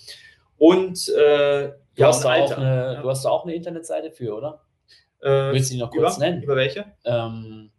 Und 0.58 1.08
äh, 1.10 1.72
Du, 2.00 2.06
hast 2.06 2.24
da 2.24 2.34
auch 2.36 2.52
eine, 2.52 2.94
ja. 2.94 3.02
du 3.02 3.10
hast 3.10 3.26
da 3.26 3.30
auch 3.30 3.44
eine 3.44 3.54
Internetseite 3.54 4.12
für, 4.12 4.36
oder? 4.36 4.62
Äh, 5.22 5.54
Willst 5.54 5.70
du 5.70 5.74
die 5.76 5.80
noch 5.82 5.92
kurz 5.92 6.16
über, 6.16 6.26
nennen? 6.26 6.44
Über 6.44 6.56
welche? 6.56 6.86
Ähm, 7.04 7.72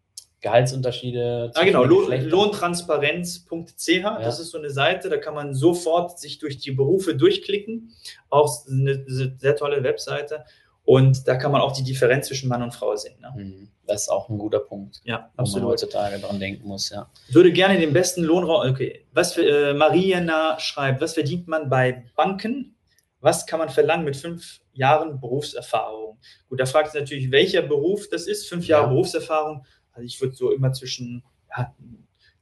Gehaltsunterschiede. 0.42 1.50
Ah, 1.54 1.64
genau, 1.64 1.84
Lohn, 1.84 2.10
lohntransparenz.ch, 2.28 3.88
ja. 3.88 4.18
das 4.20 4.40
ist 4.40 4.50
so 4.50 4.58
eine 4.58 4.70
Seite, 4.70 5.08
da 5.08 5.16
kann 5.16 5.34
man 5.34 5.54
sofort 5.54 6.18
sich 6.18 6.38
durch 6.38 6.58
die 6.58 6.72
Berufe 6.72 7.14
durchklicken. 7.14 7.94
Auch 8.28 8.66
eine 8.68 9.04
sehr 9.06 9.56
tolle 9.56 9.82
Webseite. 9.82 10.44
Und 10.90 11.28
da 11.28 11.36
kann 11.36 11.52
man 11.52 11.60
auch 11.60 11.72
die 11.72 11.84
Differenz 11.84 12.26
zwischen 12.26 12.48
Mann 12.48 12.62
und 12.62 12.74
Frau 12.74 12.96
sehen. 12.96 13.20
Ne? 13.20 13.32
Mhm. 13.36 13.68
Das 13.86 14.02
ist 14.02 14.08
auch 14.08 14.28
ein 14.28 14.38
guter 14.38 14.58
Punkt. 14.58 15.00
Ja, 15.04 15.30
wo 15.36 15.42
absolut. 15.42 15.62
man 15.62 15.72
heutzutage 15.72 16.18
dran 16.18 16.40
denken 16.40 16.66
muss, 16.66 16.90
ja. 16.90 17.08
Ich 17.28 17.34
würde 17.34 17.52
gerne 17.52 17.78
den 17.78 17.92
besten 17.92 18.24
Lohnraum. 18.24 18.68
Okay, 18.68 19.06
was 19.12 19.34
für 19.34 19.42
äh, 19.42 19.74
Mariana 19.74 20.58
schreibt, 20.58 21.00
was 21.00 21.14
verdient 21.14 21.46
man 21.46 21.68
bei 21.68 22.04
Banken? 22.16 22.74
was 23.20 23.46
kann 23.46 23.58
man 23.58 23.68
verlangen 23.68 24.04
mit 24.04 24.16
fünf 24.16 24.60
Jahren 24.72 25.20
Berufserfahrung? 25.20 26.18
Gut, 26.48 26.60
da 26.60 26.66
fragt 26.66 26.90
sich 26.90 27.00
natürlich, 27.00 27.30
welcher 27.30 27.62
Beruf 27.62 28.08
das 28.08 28.26
ist. 28.26 28.48
Fünf 28.48 28.66
Jahre 28.66 28.84
ja. 28.84 28.88
Berufserfahrung. 28.88 29.64
Also 29.92 30.06
ich 30.06 30.20
würde 30.20 30.34
so 30.34 30.50
immer 30.50 30.72
zwischen, 30.72 31.22
ja, 31.56 31.74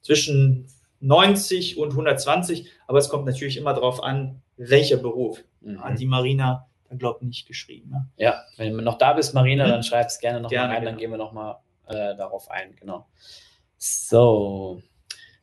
zwischen 0.00 0.68
90 1.00 1.78
und 1.78 1.90
120, 1.90 2.70
aber 2.87 2.98
es 2.98 3.08
kommt 3.08 3.26
natürlich 3.26 3.56
immer 3.56 3.74
darauf 3.74 4.02
an, 4.02 4.42
welcher 4.56 4.96
Beruf. 4.96 5.42
Mhm. 5.61 5.82
Hat 5.82 5.98
die 5.98 6.06
Marina, 6.06 6.67
da 6.88 6.96
glaube 6.96 7.18
ich, 7.22 7.29
nicht 7.29 7.46
geschrieben. 7.46 7.90
Ne? 7.90 8.09
Ja, 8.16 8.44
wenn 8.57 8.72
du 8.72 8.83
noch 8.83 8.98
da 8.98 9.12
bist, 9.12 9.35
Marina, 9.35 9.66
mhm. 9.66 9.70
dann 9.70 9.83
schreib 9.83 10.07
es 10.07 10.18
gerne 10.18 10.40
noch 10.40 10.51
gerne, 10.51 10.68
mal 10.68 10.74
rein, 10.74 10.81
genau. 10.83 10.90
dann 10.92 11.01
gehen 11.01 11.11
wir 11.11 11.18
noch 11.18 11.33
mal 11.33 11.61
äh, 11.87 12.16
darauf 12.16 12.51
ein. 12.51 12.74
Genau. 12.77 13.07
So, 13.77 14.83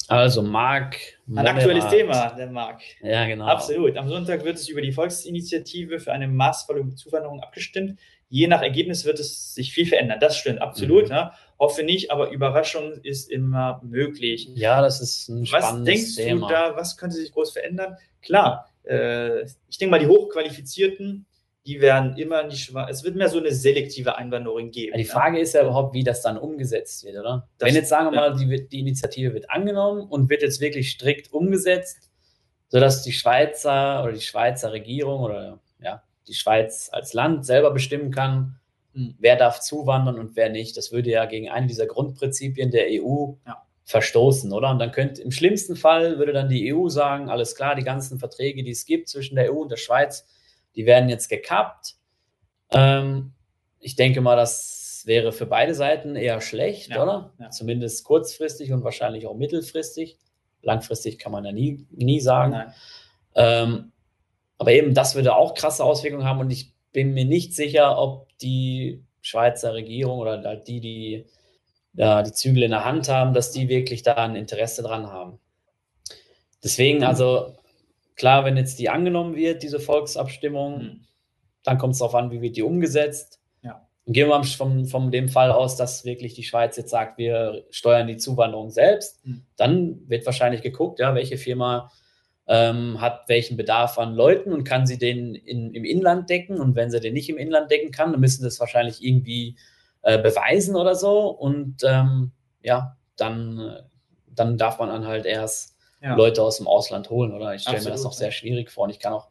also 0.07 0.43
Marc. 0.43 0.97
Ein 1.27 1.47
aktuelles 1.47 1.87
Thema, 1.87 2.29
der 2.31 2.47
Marc. 2.47 2.81
Ja, 3.01 3.25
genau. 3.25 3.45
Absolut. 3.45 3.97
Am 3.97 4.07
Sonntag 4.07 4.43
wird 4.43 4.57
es 4.57 4.69
über 4.69 4.81
die 4.81 4.91
Volksinitiative 4.91 5.99
für 5.99 6.11
eine 6.13 6.27
maßvolle 6.27 6.93
Zuwanderung 6.95 7.41
abgestimmt. 7.41 7.99
Je 8.29 8.47
nach 8.47 8.61
Ergebnis 8.61 9.05
wird 9.05 9.19
es 9.19 9.55
sich 9.55 9.71
viel 9.73 9.87
verändern. 9.87 10.19
Das 10.19 10.37
stimmt, 10.37 10.61
absolut. 10.61 11.05
Mhm. 11.05 11.11
Ja. 11.11 11.33
Hoffe 11.57 11.83
nicht, 11.83 12.11
aber 12.11 12.29
Überraschung 12.31 12.93
ist 13.01 13.31
immer 13.31 13.81
möglich. 13.83 14.49
Ja, 14.55 14.81
das 14.81 15.01
ist 15.01 15.29
ein 15.29 15.45
spannendes 15.45 15.79
Was 15.79 15.83
denkst 15.85 16.15
Thema. 16.15 16.47
du 16.47 16.53
da, 16.53 16.75
was 16.75 16.97
könnte 16.97 17.15
sich 17.15 17.31
groß 17.31 17.51
verändern? 17.51 17.97
Klar, 18.21 18.69
äh, 18.83 19.43
ich 19.43 19.77
denke 19.79 19.91
mal, 19.91 19.99
die 19.99 20.07
Hochqualifizierten, 20.07 21.25
die 21.65 21.81
werden 21.81 22.15
immer 22.17 22.43
die 22.43 22.57
Schweiz. 22.57 22.97
Es 22.97 23.03
wird 23.03 23.15
mehr 23.15 23.29
so 23.29 23.39
eine 23.39 23.51
selektive 23.51 24.17
Einwanderung 24.17 24.69
geben. 24.69 24.91
Ja, 24.91 24.97
die 24.97 25.05
Frage 25.05 25.37
ja. 25.37 25.43
ist 25.43 25.53
ja 25.53 25.63
überhaupt, 25.63 25.93
wie 25.93 26.03
das 26.03 26.21
dann 26.21 26.37
umgesetzt 26.37 27.03
wird, 27.03 27.17
oder? 27.17 27.47
Das, 27.57 27.67
Wenn 27.67 27.75
jetzt 27.75 27.89
sagen 27.89 28.11
wir 28.11 28.19
mal, 28.19 28.35
die, 28.35 28.67
die, 28.67 28.79
Initiative 28.79 29.33
wird 29.33 29.49
angenommen 29.49 30.01
und 30.01 30.29
wird 30.29 30.43
jetzt 30.43 30.61
wirklich 30.61 30.91
strikt 30.91 31.33
umgesetzt, 31.33 32.11
sodass 32.67 33.01
die 33.01 33.13
Schweizer 33.13 34.03
oder 34.03 34.13
die 34.13 34.21
Schweizer 34.21 34.73
Regierung 34.73 35.21
oder 35.21 35.59
ja, 35.81 36.03
die 36.27 36.35
Schweiz 36.35 36.89
als 36.91 37.13
Land 37.13 37.45
selber 37.47 37.71
bestimmen 37.71 38.11
kann, 38.11 38.59
mhm. 38.93 39.15
wer 39.17 39.35
darf 39.35 39.59
zuwandern 39.59 40.19
und 40.19 40.35
wer 40.35 40.49
nicht. 40.49 40.77
Das 40.77 40.91
würde 40.91 41.09
ja 41.09 41.25
gegen 41.25 41.49
eine 41.49 41.65
dieser 41.65 41.87
Grundprinzipien 41.87 42.69
der 42.69 42.87
EU 42.89 43.33
ja. 43.47 43.63
verstoßen, 43.85 44.53
oder? 44.53 44.69
Und 44.69 44.77
dann 44.77 44.91
könnte 44.91 45.19
im 45.23 45.31
schlimmsten 45.31 45.75
Fall 45.75 46.19
würde 46.19 46.33
dann 46.33 46.47
die 46.47 46.71
EU 46.75 46.89
sagen, 46.89 47.27
alles 47.27 47.55
klar, 47.55 47.73
die 47.73 47.83
ganzen 47.83 48.19
Verträge, 48.19 48.63
die 48.63 48.71
es 48.71 48.85
gibt 48.85 49.09
zwischen 49.09 49.35
der 49.35 49.51
EU 49.51 49.61
und 49.61 49.71
der 49.71 49.77
Schweiz, 49.77 50.27
die 50.75 50.85
werden 50.85 51.09
jetzt 51.09 51.29
gekappt. 51.29 51.95
Ähm, 52.71 53.33
ich 53.79 53.95
denke 53.95 54.21
mal, 54.21 54.35
das 54.35 55.03
wäre 55.05 55.31
für 55.31 55.45
beide 55.45 55.75
Seiten 55.75 56.15
eher 56.15 56.41
schlecht, 56.41 56.89
ja, 56.89 57.03
oder? 57.03 57.33
Ja. 57.39 57.49
Zumindest 57.49 58.03
kurzfristig 58.03 58.71
und 58.73 58.83
wahrscheinlich 58.83 59.27
auch 59.27 59.35
mittelfristig. 59.35 60.17
Langfristig 60.61 61.19
kann 61.19 61.31
man 61.31 61.45
ja 61.45 61.51
nie, 61.51 61.85
nie 61.91 62.19
sagen. 62.19 62.73
Ähm, 63.35 63.91
aber 64.57 64.71
eben, 64.71 64.93
das 64.93 65.15
würde 65.15 65.35
auch 65.35 65.53
krasse 65.53 65.83
Auswirkungen 65.83 66.25
haben 66.25 66.39
und 66.39 66.49
ich 66.49 66.73
bin 66.91 67.13
mir 67.13 67.25
nicht 67.25 67.53
sicher, 67.53 67.97
ob 67.99 68.29
die 68.39 69.03
Schweizer 69.21 69.73
Regierung 69.73 70.19
oder 70.19 70.55
die, 70.55 70.79
die 70.79 71.25
ja, 71.95 72.23
die 72.23 72.31
Zügel 72.31 72.63
in 72.63 72.71
der 72.71 72.85
Hand 72.85 73.09
haben, 73.09 73.33
dass 73.33 73.51
die 73.51 73.69
wirklich 73.69 74.03
da 74.03 74.15
ein 74.15 74.35
Interesse 74.35 74.83
dran 74.83 75.07
haben. 75.07 75.39
Deswegen, 76.63 77.03
also 77.03 77.55
Klar, 78.15 78.45
wenn 78.45 78.57
jetzt 78.57 78.79
die 78.79 78.89
angenommen 78.89 79.35
wird, 79.35 79.63
diese 79.63 79.79
Volksabstimmung, 79.79 80.77
mhm. 80.77 80.99
dann 81.63 81.77
kommt 81.77 81.93
es 81.93 81.99
darauf 81.99 82.15
an, 82.15 82.31
wie 82.31 82.41
wird 82.41 82.55
die 82.55 82.63
umgesetzt. 82.63 83.41
Ja. 83.61 83.87
Und 84.05 84.13
gehen 84.13 84.29
wir 84.29 84.43
von, 84.43 84.85
von 84.85 85.11
dem 85.11 85.29
Fall 85.29 85.51
aus, 85.51 85.75
dass 85.75 86.05
wirklich 86.05 86.33
die 86.33 86.43
Schweiz 86.43 86.77
jetzt 86.77 86.91
sagt, 86.91 87.17
wir 87.17 87.65
steuern 87.71 88.07
die 88.07 88.17
Zuwanderung 88.17 88.69
selbst, 88.69 89.25
mhm. 89.25 89.45
dann 89.57 90.09
wird 90.09 90.25
wahrscheinlich 90.25 90.61
geguckt, 90.61 90.99
ja, 90.99 91.13
welche 91.15 91.37
Firma 91.37 91.91
ähm, 92.47 93.01
hat 93.01 93.27
welchen 93.27 93.57
Bedarf 93.57 93.97
an 93.97 94.13
Leuten 94.13 94.53
und 94.53 94.63
kann 94.63 94.85
sie 94.85 94.97
den 94.97 95.35
in, 95.35 95.73
im 95.73 95.83
Inland 95.83 96.29
decken. 96.29 96.59
Und 96.59 96.75
wenn 96.75 96.91
sie 96.91 96.99
den 96.99 97.13
nicht 97.13 97.29
im 97.29 97.37
Inland 97.37 97.71
decken 97.71 97.91
kann, 97.91 98.11
dann 98.11 98.21
müssen 98.21 98.41
sie 98.41 98.47
das 98.47 98.59
wahrscheinlich 98.59 99.03
irgendwie 99.03 99.57
äh, 100.03 100.21
beweisen 100.21 100.75
oder 100.75 100.95
so. 100.95 101.29
Und 101.29 101.77
ähm, 101.83 102.31
ja, 102.61 102.97
dann, 103.15 103.59
äh, 103.59 103.81
dann 104.27 104.57
darf 104.57 104.79
man 104.79 104.89
dann 104.89 105.07
halt 105.07 105.25
erst 105.25 105.74
ja. 106.05 106.15
Leute 106.15 106.43
aus 106.43 106.57
dem 106.57 106.67
Ausland 106.67 107.09
holen, 107.09 107.33
oder? 107.33 107.55
Ich 107.55 107.63
stelle 107.63 107.83
mir 107.83 107.89
das 107.89 108.03
noch 108.03 108.13
sehr 108.13 108.31
schwierig 108.31 108.69
vor 108.69 108.83
und 108.83 108.91
ich 108.91 108.99
kann 108.99 109.13
auch, 109.13 109.27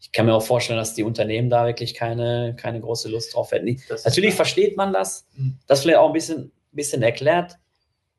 ich 0.00 0.10
kann 0.10 0.26
mir 0.26 0.34
auch 0.34 0.42
vorstellen, 0.42 0.78
dass 0.78 0.94
die 0.94 1.04
Unternehmen 1.04 1.48
da 1.48 1.66
wirklich 1.66 1.94
keine, 1.94 2.54
keine 2.56 2.80
große 2.80 3.08
Lust 3.08 3.34
drauf 3.34 3.52
hätten. 3.52 3.80
Natürlich 4.04 4.34
versteht 4.34 4.76
man 4.76 4.92
das, 4.92 5.26
mhm. 5.36 5.58
das 5.66 5.82
vielleicht 5.82 5.98
auch 5.98 6.08
ein 6.08 6.12
bisschen, 6.12 6.52
bisschen 6.72 7.02
erklärt. 7.02 7.58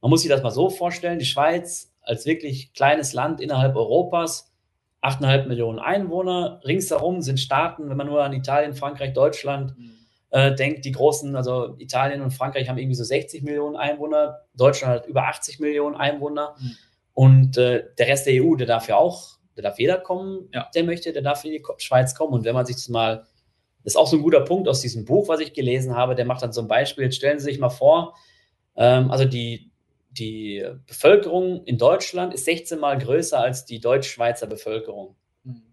Man 0.01 0.09
muss 0.09 0.21
sich 0.21 0.29
das 0.29 0.41
mal 0.41 0.51
so 0.51 0.69
vorstellen, 0.69 1.19
die 1.19 1.25
Schweiz 1.25 1.91
als 2.01 2.25
wirklich 2.25 2.73
kleines 2.73 3.11
Land 3.11 3.41
innerhalb 3.41 3.75
Europas, 3.75 4.53
8,5 5.01 5.47
Millionen 5.47 5.79
Einwohner. 5.79 6.61
Ringsherum 6.65 7.21
sind 7.21 7.39
Staaten, 7.39 7.89
wenn 7.89 7.97
man 7.97 8.07
nur 8.07 8.23
an 8.23 8.31
Italien, 8.31 8.73
Frankreich, 8.73 9.13
Deutschland 9.13 9.77
mhm. 9.77 9.91
äh, 10.29 10.55
denkt, 10.55 10.85
die 10.85 10.93
großen, 10.93 11.35
also 11.35 11.75
Italien 11.77 12.21
und 12.21 12.31
Frankreich 12.31 12.69
haben 12.69 12.77
irgendwie 12.77 12.95
so 12.95 13.03
60 13.03 13.43
Millionen 13.43 13.75
Einwohner, 13.75 14.39
Deutschland 14.55 14.93
hat 14.93 15.07
über 15.07 15.23
80 15.23 15.59
Millionen 15.59 15.95
Einwohner. 15.95 16.55
Mhm. 16.57 16.77
Und 17.17 17.57
äh, 17.57 17.83
der 17.97 18.07
Rest 18.09 18.27
der 18.27 18.43
EU, 18.43 18.53
der 18.53 18.67
darf 18.67 18.87
ja 18.87 18.95
auch, 18.95 19.39
der 19.55 19.63
darf 19.63 19.79
jeder 19.79 19.97
kommen, 19.97 20.49
ja. 20.53 20.69
der 20.75 20.83
möchte, 20.83 21.11
der 21.11 21.23
darf 21.23 21.43
in 21.45 21.51
die 21.51 21.63
Schweiz 21.79 22.13
kommen. 22.13 22.31
Und 22.31 22.45
wenn 22.45 22.53
man 22.53 22.67
sich 22.67 22.75
das 22.75 22.89
mal, 22.89 23.25
das 23.83 23.93
ist 23.93 23.95
auch 23.95 24.05
so 24.05 24.17
ein 24.17 24.21
guter 24.21 24.41
Punkt 24.41 24.67
aus 24.67 24.81
diesem 24.81 25.03
Buch, 25.03 25.27
was 25.27 25.39
ich 25.39 25.53
gelesen 25.53 25.95
habe, 25.95 26.13
der 26.13 26.25
macht 26.25 26.43
dann 26.43 26.53
so 26.53 26.61
ein 26.61 26.67
Beispiel. 26.67 27.05
Jetzt 27.05 27.15
stellen 27.15 27.39
Sie 27.39 27.45
sich 27.45 27.57
mal 27.57 27.71
vor, 27.71 28.15
ähm, 28.75 29.09
also 29.09 29.25
die, 29.25 29.71
die 30.11 30.63
Bevölkerung 30.85 31.63
in 31.63 31.79
Deutschland 31.79 32.35
ist 32.35 32.45
16 32.45 32.77
Mal 32.77 32.99
größer 32.99 33.39
als 33.39 33.65
die 33.65 33.79
deutsch-schweizer 33.79 34.45
Bevölkerung. 34.45 35.15
Mhm. 35.43 35.63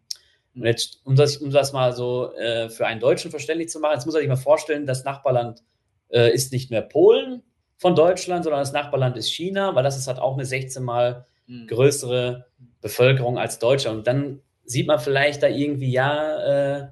Und 0.55 0.65
jetzt, 0.65 1.03
um 1.05 1.15
das, 1.15 1.37
um 1.37 1.51
das 1.51 1.75
mal 1.75 1.93
so 1.93 2.33
äh, 2.37 2.71
für 2.71 2.87
einen 2.87 3.01
Deutschen 3.01 3.31
verständlich 3.31 3.69
zu 3.69 3.81
machen, 3.81 3.97
jetzt 3.97 4.07
muss 4.07 4.15
er 4.15 4.21
sich 4.21 4.29
mal 4.29 4.37
vorstellen, 4.37 4.87
das 4.87 5.05
Nachbarland 5.05 5.63
äh, 6.09 6.33
ist 6.33 6.53
nicht 6.53 6.71
mehr 6.71 6.81
Polen 6.81 7.43
von 7.77 7.95
Deutschland, 7.95 8.45
sondern 8.45 8.63
das 8.63 8.73
Nachbarland 8.73 9.19
ist 9.19 9.31
China, 9.31 9.75
weil 9.75 9.83
das 9.83 9.99
ist 9.99 10.07
halt 10.07 10.19
auch 10.21 10.33
eine 10.33 10.47
16 10.47 10.83
Mal. 10.83 11.27
Größere 11.67 12.47
Bevölkerung 12.81 13.39
als 13.39 13.59
Deutschland. 13.59 13.99
Und 13.99 14.07
dann 14.07 14.41
sieht 14.65 14.87
man 14.87 14.99
vielleicht 14.99 15.43
da 15.43 15.49
irgendwie, 15.49 15.91
ja, 15.91 16.79
äh, 16.79 16.89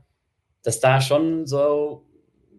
dass 0.63 0.81
da 0.81 1.01
schon 1.01 1.47
so 1.47 2.07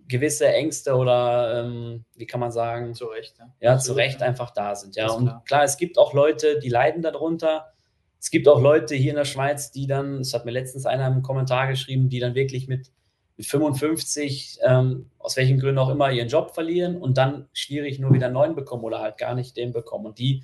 gewisse 0.07 0.47
Ängste 0.47 0.95
oder 0.95 1.63
ähm, 1.63 2.05
wie 2.15 2.25
kann 2.25 2.39
man 2.39 2.51
sagen? 2.51 2.93
Zu 2.93 3.05
Recht. 3.05 3.35
Ja, 3.39 3.53
ja 3.59 3.77
zu 3.77 3.93
Recht 3.93 4.21
ja. 4.21 4.27
einfach 4.27 4.51
da 4.51 4.75
sind. 4.75 4.95
Ja, 4.95 5.11
und 5.11 5.25
klar. 5.25 5.43
klar, 5.45 5.63
es 5.63 5.77
gibt 5.77 5.97
auch 5.97 6.13
Leute, 6.13 6.59
die 6.59 6.69
leiden 6.69 7.01
darunter. 7.01 7.71
Es 8.19 8.29
gibt 8.29 8.47
auch 8.47 8.61
Leute 8.61 8.95
hier 8.95 9.11
in 9.11 9.17
der 9.17 9.25
Schweiz, 9.25 9.71
die 9.71 9.87
dann, 9.87 10.19
das 10.19 10.33
hat 10.33 10.45
mir 10.45 10.51
letztens 10.51 10.85
einer 10.85 11.07
im 11.07 11.21
Kommentar 11.23 11.67
geschrieben, 11.67 12.09
die 12.09 12.19
dann 12.19 12.35
wirklich 12.35 12.67
mit, 12.67 12.91
mit 13.37 13.45
55, 13.45 14.59
ähm, 14.63 15.09
aus 15.19 15.35
welchen 15.35 15.59
Gründen 15.59 15.79
auch 15.79 15.89
immer, 15.89 16.11
ihren 16.11 16.29
Job 16.29 16.53
verlieren 16.53 16.97
und 16.97 17.17
dann 17.17 17.47
schwierig 17.53 17.99
nur 17.99 18.13
wieder 18.13 18.27
einen 18.27 18.35
neuen 18.35 18.55
bekommen 18.55 18.83
oder 18.83 18.99
halt 18.99 19.17
gar 19.17 19.35
nicht 19.35 19.57
den 19.57 19.71
bekommen. 19.71 20.05
Und 20.05 20.19
die 20.19 20.43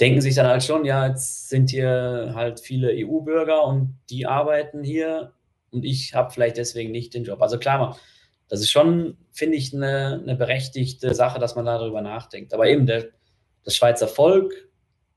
denken 0.00 0.20
sich 0.20 0.34
dann 0.34 0.46
halt 0.46 0.62
schon, 0.62 0.84
ja, 0.84 1.06
jetzt 1.06 1.48
sind 1.48 1.70
hier 1.70 2.32
halt 2.34 2.60
viele 2.60 2.90
EU-Bürger 2.92 3.64
und 3.64 3.98
die 4.10 4.26
arbeiten 4.26 4.82
hier 4.82 5.32
und 5.70 5.84
ich 5.84 6.14
habe 6.14 6.30
vielleicht 6.30 6.56
deswegen 6.56 6.90
nicht 6.90 7.14
den 7.14 7.24
Job. 7.24 7.40
Also 7.40 7.58
klar, 7.58 7.98
das 8.48 8.60
ist 8.60 8.70
schon, 8.70 9.16
finde 9.32 9.56
ich, 9.56 9.74
eine, 9.74 10.20
eine 10.22 10.36
berechtigte 10.36 11.14
Sache, 11.14 11.38
dass 11.38 11.56
man 11.56 11.64
darüber 11.64 12.00
nachdenkt. 12.00 12.54
Aber 12.54 12.66
eben 12.66 12.86
der, 12.86 13.06
das 13.64 13.74
Schweizer 13.74 14.08
Volk 14.08 14.68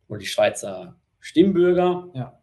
oder 0.08 0.20
die 0.20 0.26
Schweizer 0.26 1.00
Stimmbürger 1.20 2.10
ja. 2.14 2.40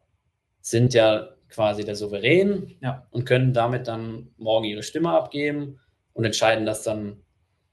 sind 0.61 0.95
ja 0.95 1.29
quasi 1.49 1.85
der 1.85 1.97
Souverän 1.97 2.77
ja. 2.81 3.07
und 3.11 3.25
können 3.25 3.53
damit 3.53 3.89
dann 3.89 4.31
morgen 4.37 4.65
ihre 4.65 4.83
Stimme 4.83 5.11
abgeben 5.11 5.81
und 6.13 6.25
entscheiden 6.25 6.67
das 6.67 6.83
dann 6.83 7.23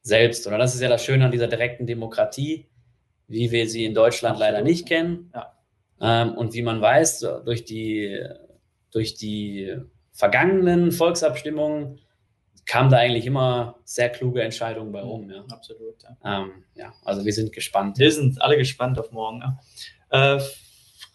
selbst. 0.02 0.47
Oder 0.47 0.58
das 0.58 0.73
ist 0.73 0.82
ja 0.82 0.89
das 0.89 1.04
Schöne 1.04 1.26
an 1.26 1.32
dieser 1.32 1.47
direkten 1.47 1.86
Demokratie, 1.86 2.69
wie 3.34 3.52
wir 3.52 3.67
sie 3.67 3.84
in 3.84 3.93
Deutschland 3.93 4.39
leider 4.39 4.62
nicht 4.62 4.88
kennen. 4.88 5.32
Ja. 5.34 5.54
Ähm, 6.00 6.36
und 6.36 6.54
wie 6.54 6.62
man 6.62 6.82
weiß, 6.82 7.26
durch 7.46 7.65
die, 7.65 8.19
durch 8.91 9.15
die 9.15 9.76
vergangenen 10.12 10.91
Volksabstimmungen 10.91 12.00
kam 12.65 12.89
da 12.89 12.98
eigentlich 12.98 13.26
immer 13.26 13.80
sehr 13.84 14.10
kluge 14.10 14.41
Entscheidungen 14.41 14.91
bei 14.91 15.02
rum. 15.02 15.30
Ja. 15.30 15.43
Absolut. 15.50 15.96
Ja. 16.04 16.41
Ähm, 16.41 16.63
ja. 16.76 16.93
also 17.04 17.26
wir 17.26 17.34
sind 17.34 17.52
gespannt. 17.52 17.98
Wir 17.98 18.12
sind 18.12 18.41
alle 18.41 18.58
gespannt 18.58 19.00
auf 19.00 19.12
morgen. 19.12 19.41
Ja. 20.12 20.38
Äh, 20.38 20.41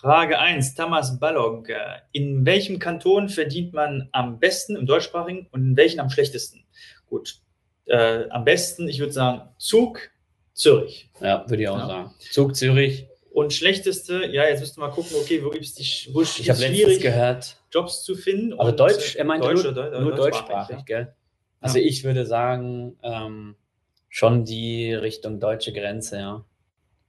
Frage 0.01 0.39
1, 0.39 0.75
Thomas 0.75 1.19
Ballog. 1.19 1.69
In 2.13 2.45
welchem 2.45 2.79
Kanton 2.79 3.29
verdient 3.29 3.73
man 3.73 4.09
am 4.13 4.39
besten 4.39 4.77
im 4.77 4.87
deutschsprachigen 4.87 5.49
und 5.51 5.63
in 5.63 5.77
welchen 5.77 6.01
am 6.01 6.11
schlechtesten? 6.11 6.65
Gut, 7.07 7.41
äh, 7.87 8.29
am 8.31 8.45
besten, 8.45 8.89
ich 8.89 9.01
würde 9.01 9.13
sagen, 9.13 9.49
Zug, 9.59 10.11
Zürich. 10.59 11.09
Ja, 11.21 11.49
würde 11.49 11.63
ich 11.63 11.69
auch 11.69 11.79
sagen. 11.79 12.15
Zug, 12.33 12.57
Zürich. 12.57 13.07
Und 13.31 13.53
schlechteste, 13.53 14.27
ja, 14.27 14.45
jetzt 14.49 14.59
müsst 14.59 14.77
ihr 14.77 14.81
mal 14.81 14.91
gucken, 14.91 15.17
okay, 15.21 15.45
wo 15.45 15.51
gibt 15.51 15.65
es 15.65 15.75
die 15.75 16.13
wo 16.13 16.23
Ich 16.23 16.51
habe 16.51 16.59
letztens 16.59 17.01
gehört. 17.01 17.57
Jobs 17.71 18.03
zu 18.03 18.17
finden. 18.17 18.59
Also 18.59 18.73
Deutsch, 18.73 19.15
er 19.15 19.25
meinte 19.25 19.47
Deutsch, 19.47 19.63
nur, 19.63 19.73
Deutsch, 19.73 20.01
nur 20.01 20.15
deutschsprachig, 20.17 20.79
ja. 20.79 20.83
gell? 20.83 21.15
Also 21.61 21.79
ja. 21.79 21.85
ich 21.85 22.03
würde 22.03 22.27
sagen, 22.27 22.99
ähm, 23.05 23.55
schon 24.09 24.45
die 24.45 24.93
Richtung 24.93 25.39
deutsche 25.39 25.73
Grenze, 25.73 26.19
ja. 26.19 26.45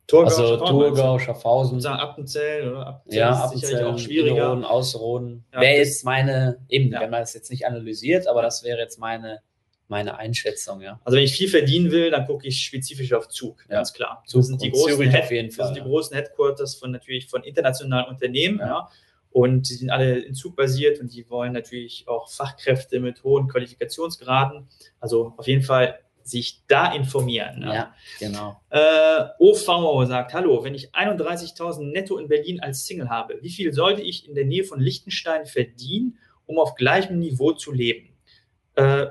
Thurgau, 0.06 0.30
also 0.30 0.58
Thurgau, 0.58 1.18
Schaffhausen. 1.18 1.82
Sagen 1.82 2.00
Appenzell 2.00 2.70
oder 2.70 2.88
Appenzell 2.88 3.20
ja, 3.20 3.34
ist 3.34 3.42
Appenzell, 3.42 3.86
auch 3.86 3.98
schwieriger. 3.98 4.36
Inneroden, 4.36 4.66
Ausroden. 4.66 5.46
Ja, 5.54 5.62
wäre 5.62 5.78
jetzt 5.78 6.06
meine, 6.06 6.60
eben, 6.70 6.92
ja. 6.92 7.02
wenn 7.02 7.10
man 7.10 7.22
das 7.22 7.34
jetzt 7.34 7.50
nicht 7.50 7.66
analysiert, 7.66 8.28
aber 8.28 8.44
das 8.44 8.64
wäre 8.64 8.78
jetzt 8.78 9.00
meine, 9.00 9.40
meine 9.90 10.18
Einschätzung, 10.18 10.82
ja. 10.82 11.02
Also 11.04 11.18
wenn 11.18 11.24
ich 11.24 11.34
viel 11.34 11.50
verdienen 11.50 11.92
will, 11.92 12.12
dann 12.12 12.26
gucke 12.26 12.48
ich 12.48 12.64
spezifisch 12.64 13.12
auf 13.14 13.28
Zug, 13.28 13.68
ganz 13.68 13.92
klar. 13.92 14.24
Zug 14.26 14.42
das 14.42 14.48
sind 14.48 14.62
die 14.62 14.72
großen 14.72 15.10
Head, 15.10 15.24
auf 15.24 15.32
jeden 15.32 15.52
Fall, 15.52 15.66
das 15.66 15.76
sind 15.76 15.84
die 15.84 15.90
großen 15.90 16.16
Headquarters 16.16 16.76
von 16.76 16.92
natürlich 16.92 17.28
von 17.28 17.44
internationalen 17.44 18.08
Unternehmen, 18.08 18.60
ja. 18.60 18.90
Und 19.32 19.70
die 19.70 19.76
sind 19.76 19.92
alle 19.92 20.18
in 20.20 20.34
Zug 20.34 20.56
basiert 20.56 21.00
und 21.00 21.14
die 21.14 21.30
wollen 21.30 21.54
natürlich 21.54 22.06
auch 22.08 22.32
Fachkräfte 22.32 23.00
mit 23.00 23.24
hohen 23.24 23.48
Qualifikationsgraden. 23.48 24.68
Also 25.00 25.36
auf 25.38 25.48
jeden 25.48 25.62
Fall 25.62 26.00
sich 26.24 26.64
da 26.68 26.94
informieren. 26.94 27.60
Ne? 27.60 27.74
Ja, 27.74 27.96
genau. 28.20 28.60
Äh, 28.70 29.26
OV 29.40 30.08
sagt, 30.08 30.34
hallo, 30.34 30.64
wenn 30.64 30.76
ich 30.76 30.92
31.000 30.94 31.92
netto 31.92 32.18
in 32.18 32.28
Berlin 32.28 32.60
als 32.60 32.86
Single 32.86 33.10
habe, 33.10 33.38
wie 33.42 33.50
viel 33.50 33.74
sollte 33.74 34.02
ich 34.02 34.28
in 34.28 34.36
der 34.36 34.46
Nähe 34.46 34.64
von 34.64 34.80
Liechtenstein 34.80 35.46
verdienen, 35.46 36.18
um 36.46 36.60
auf 36.60 36.76
gleichem 36.76 37.20
Niveau 37.20 37.52
zu 37.52 37.72
leben? 37.72 38.10
Äh, 38.76 39.08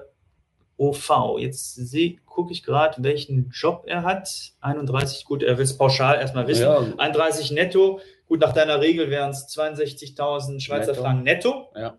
OV, 0.79 1.39
jetzt 1.39 1.79
gucke 2.25 2.53
ich 2.53 2.63
gerade, 2.63 3.03
welchen 3.03 3.51
Job 3.51 3.85
er 3.87 4.05
hat. 4.05 4.53
31, 4.61 5.25
gut, 5.25 5.43
er 5.43 5.59
will 5.59 5.65
es 5.65 5.77
pauschal 5.77 6.19
erstmal 6.21 6.47
wissen. 6.47 6.63
Ja. 6.63 6.95
31 6.97 7.51
netto, 7.51 8.01
Gut, 8.29 8.41
nach 8.41 8.53
deiner 8.53 8.81
Regel 8.81 9.09
wären 9.11 9.31
es 9.31 9.49
62.000 9.49 10.61
Schweizer 10.61 10.93
netto. 10.93 11.03
Franken 11.03 11.23
netto. 11.25 11.73
Ja. 11.75 11.97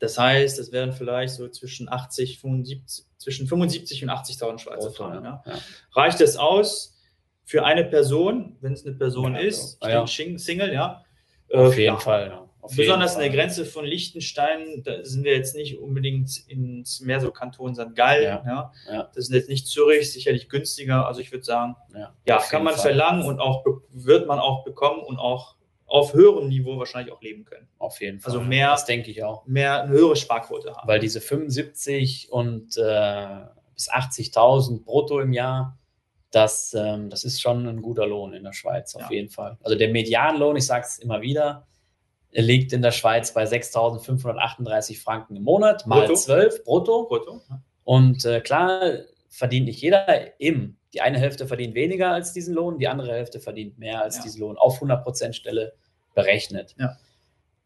Das 0.00 0.18
heißt, 0.18 0.58
es 0.58 0.72
wären 0.72 0.92
vielleicht 0.92 1.34
so 1.34 1.48
zwischen 1.48 1.90
80, 1.90 2.40
75, 2.40 3.06
zwischen 3.18 3.46
75 3.46 4.02
und 4.02 4.10
80.000 4.10 4.58
Schweizer 4.58 4.90
Franken. 4.90 5.24
Ja. 5.24 5.42
Ja. 5.46 5.58
Reicht 5.92 6.20
es 6.22 6.36
aus 6.36 6.96
für 7.44 7.64
eine 7.64 7.84
Person, 7.84 8.56
wenn 8.60 8.72
es 8.72 8.86
eine 8.86 8.94
Person 8.96 9.36
ist, 9.36 9.78
ich 9.82 9.94
ah, 9.94 10.06
Single, 10.06 10.72
ja? 10.72 11.04
Auf 11.52 11.76
jeden 11.76 11.98
Fall, 11.98 12.28
ja. 12.28 12.48
Auf 12.64 12.74
Besonders 12.74 13.14
an 13.16 13.20
der 13.20 13.28
Grenze 13.28 13.66
von 13.66 13.84
Liechtenstein, 13.84 14.82
da 14.82 15.04
sind 15.04 15.22
wir 15.22 15.36
jetzt 15.36 15.54
nicht 15.54 15.78
unbedingt 15.78 16.48
ins 16.48 17.00
mehr 17.00 17.20
so 17.20 17.30
Kanton 17.30 17.74
St. 17.74 17.94
Gallen. 17.94 18.24
Ja. 18.24 18.42
ja. 18.46 18.72
ja. 18.90 19.10
Das 19.14 19.28
ist 19.28 19.34
jetzt 19.34 19.50
nicht 19.50 19.66
Zürich, 19.66 20.10
sicherlich 20.10 20.48
günstiger. 20.48 21.06
Also 21.06 21.20
ich 21.20 21.30
würde 21.30 21.44
sagen, 21.44 21.76
ja, 21.92 22.14
ja 22.26 22.38
kann 22.38 22.64
man 22.64 22.72
Fall. 22.72 22.84
verlangen 22.84 23.26
und 23.26 23.38
auch 23.38 23.66
wird 23.90 24.26
man 24.26 24.38
auch 24.38 24.64
bekommen 24.64 25.02
und 25.02 25.18
auch 25.18 25.56
auf 25.84 26.14
höherem 26.14 26.48
Niveau 26.48 26.78
wahrscheinlich 26.78 27.12
auch 27.12 27.20
leben 27.20 27.44
können. 27.44 27.68
Auf 27.76 28.00
jeden 28.00 28.16
also 28.16 28.30
Fall. 28.30 28.38
Also 28.38 28.48
mehr, 28.48 28.70
das 28.70 28.86
denke 28.86 29.10
ich 29.10 29.22
auch. 29.22 29.44
Mehr 29.44 29.82
eine 29.82 29.92
höhere 29.92 30.16
Sparquote 30.16 30.74
haben. 30.74 30.88
Weil 30.88 31.00
diese 31.00 31.20
75 31.20 32.32
und 32.32 32.78
äh, 32.78 33.40
bis 33.74 33.90
80.000 33.90 34.84
brutto 34.84 35.20
im 35.20 35.34
Jahr, 35.34 35.76
das, 36.30 36.72
ähm, 36.72 37.10
das 37.10 37.24
ist 37.24 37.42
schon 37.42 37.68
ein 37.68 37.82
guter 37.82 38.06
Lohn 38.06 38.32
in 38.32 38.42
der 38.42 38.54
Schweiz, 38.54 38.96
auf 38.96 39.10
jeden 39.10 39.28
Fall. 39.28 39.58
Also 39.62 39.76
der 39.76 39.90
Medianlohn, 39.90 40.56
ich 40.56 40.64
sage 40.64 40.86
es 40.86 40.98
immer 40.98 41.20
wieder, 41.20 41.66
liegt 42.42 42.72
in 42.72 42.82
der 42.82 42.90
Schweiz 42.90 43.32
bei 43.32 43.44
6.538 43.44 45.00
Franken 45.00 45.36
im 45.36 45.44
Monat, 45.44 45.86
mal 45.86 46.00
brutto. 46.00 46.14
12 46.14 46.64
brutto. 46.64 47.06
brutto. 47.06 47.40
Und 47.84 48.24
äh, 48.24 48.40
klar, 48.40 48.80
verdient 49.28 49.66
nicht 49.66 49.80
jeder 49.80 50.40
eben. 50.40 50.78
Die 50.92 51.00
eine 51.00 51.18
Hälfte 51.18 51.46
verdient 51.46 51.74
weniger 51.74 52.12
als 52.12 52.32
diesen 52.32 52.54
Lohn, 52.54 52.78
die 52.78 52.88
andere 52.88 53.12
Hälfte 53.12 53.40
verdient 53.40 53.78
mehr 53.78 54.02
als 54.02 54.16
ja. 54.16 54.22
diesen 54.22 54.40
Lohn 54.40 54.56
auf 54.56 54.80
100% 54.80 55.32
Stelle 55.32 55.74
berechnet. 56.14 56.74
Ja. 56.78 56.96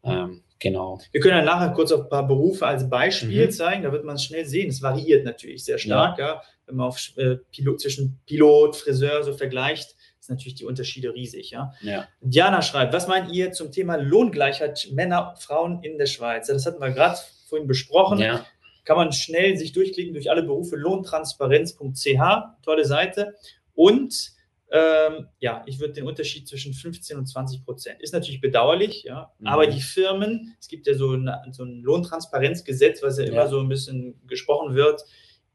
Ähm, 0.03 0.43
genau. 0.59 0.99
Wir 1.11 1.21
können 1.21 1.37
ja 1.37 1.43
nachher 1.43 1.73
kurz 1.73 1.91
auf 1.91 2.01
ein 2.01 2.09
paar 2.09 2.27
Berufe 2.27 2.65
als 2.65 2.89
Beispiel 2.89 3.45
mhm. 3.45 3.51
zeigen, 3.51 3.83
da 3.83 3.91
wird 3.91 4.03
man 4.03 4.15
es 4.15 4.23
schnell 4.23 4.45
sehen. 4.45 4.69
Es 4.69 4.81
variiert 4.81 5.25
natürlich 5.25 5.63
sehr 5.63 5.77
stark, 5.77 6.17
ja. 6.17 6.27
ja 6.27 6.41
wenn 6.65 6.75
man 6.75 6.87
auf, 6.87 6.99
äh, 7.17 7.37
Pilot, 7.51 7.81
zwischen 7.81 8.19
Pilot, 8.25 8.75
Friseur 8.75 9.23
so 9.23 9.33
vergleicht 9.33 9.95
sind 10.29 10.37
natürlich 10.37 10.55
die 10.55 10.65
Unterschiede 10.65 11.13
riesig. 11.13 11.51
Ja? 11.51 11.73
ja? 11.81 12.07
Diana 12.21 12.61
schreibt, 12.61 12.93
was 12.93 13.07
meint 13.07 13.31
ihr 13.33 13.51
zum 13.51 13.71
Thema 13.71 13.95
Lohngleichheit 13.95 14.89
Männer, 14.93 15.35
Frauen 15.39 15.83
in 15.83 15.97
der 15.97 16.05
Schweiz? 16.05 16.47
Das 16.47 16.65
hatten 16.65 16.79
wir 16.79 16.91
gerade 16.91 17.17
vorhin 17.47 17.67
besprochen. 17.67 18.19
Ja. 18.19 18.45
Kann 18.85 18.97
man 18.97 19.11
schnell 19.11 19.57
sich 19.57 19.73
durchklicken 19.73 20.13
durch 20.13 20.29
alle 20.29 20.43
Berufe 20.43 20.75
lohntransparenz.ch, 20.75 22.63
tolle 22.63 22.85
Seite. 22.85 23.35
Und 23.73 24.31
ähm, 24.71 25.27
ja, 25.39 25.63
ich 25.65 25.79
würde 25.79 25.93
den 25.93 26.07
Unterschied 26.07 26.47
zwischen 26.47 26.73
15 26.73 27.17
und 27.17 27.25
20 27.25 27.65
Prozent. 27.65 28.01
Ist 28.01 28.13
natürlich 28.13 28.39
bedauerlich, 28.39 29.03
ja. 29.03 29.31
Mhm. 29.39 29.47
Aber 29.47 29.65
die 29.65 29.81
Firmen, 29.81 30.55
es 30.59 30.67
gibt 30.67 30.85
ja 30.85 30.93
so, 30.93 31.11
eine, 31.11 31.41
so 31.51 31.63
ein 31.63 31.81
Lohntransparenzgesetz, 31.81 33.01
was 33.01 33.17
ja, 33.17 33.25
ja 33.25 33.31
immer 33.31 33.47
so 33.47 33.59
ein 33.59 33.67
bisschen 33.67 34.19
gesprochen 34.27 34.75
wird, 34.75 35.03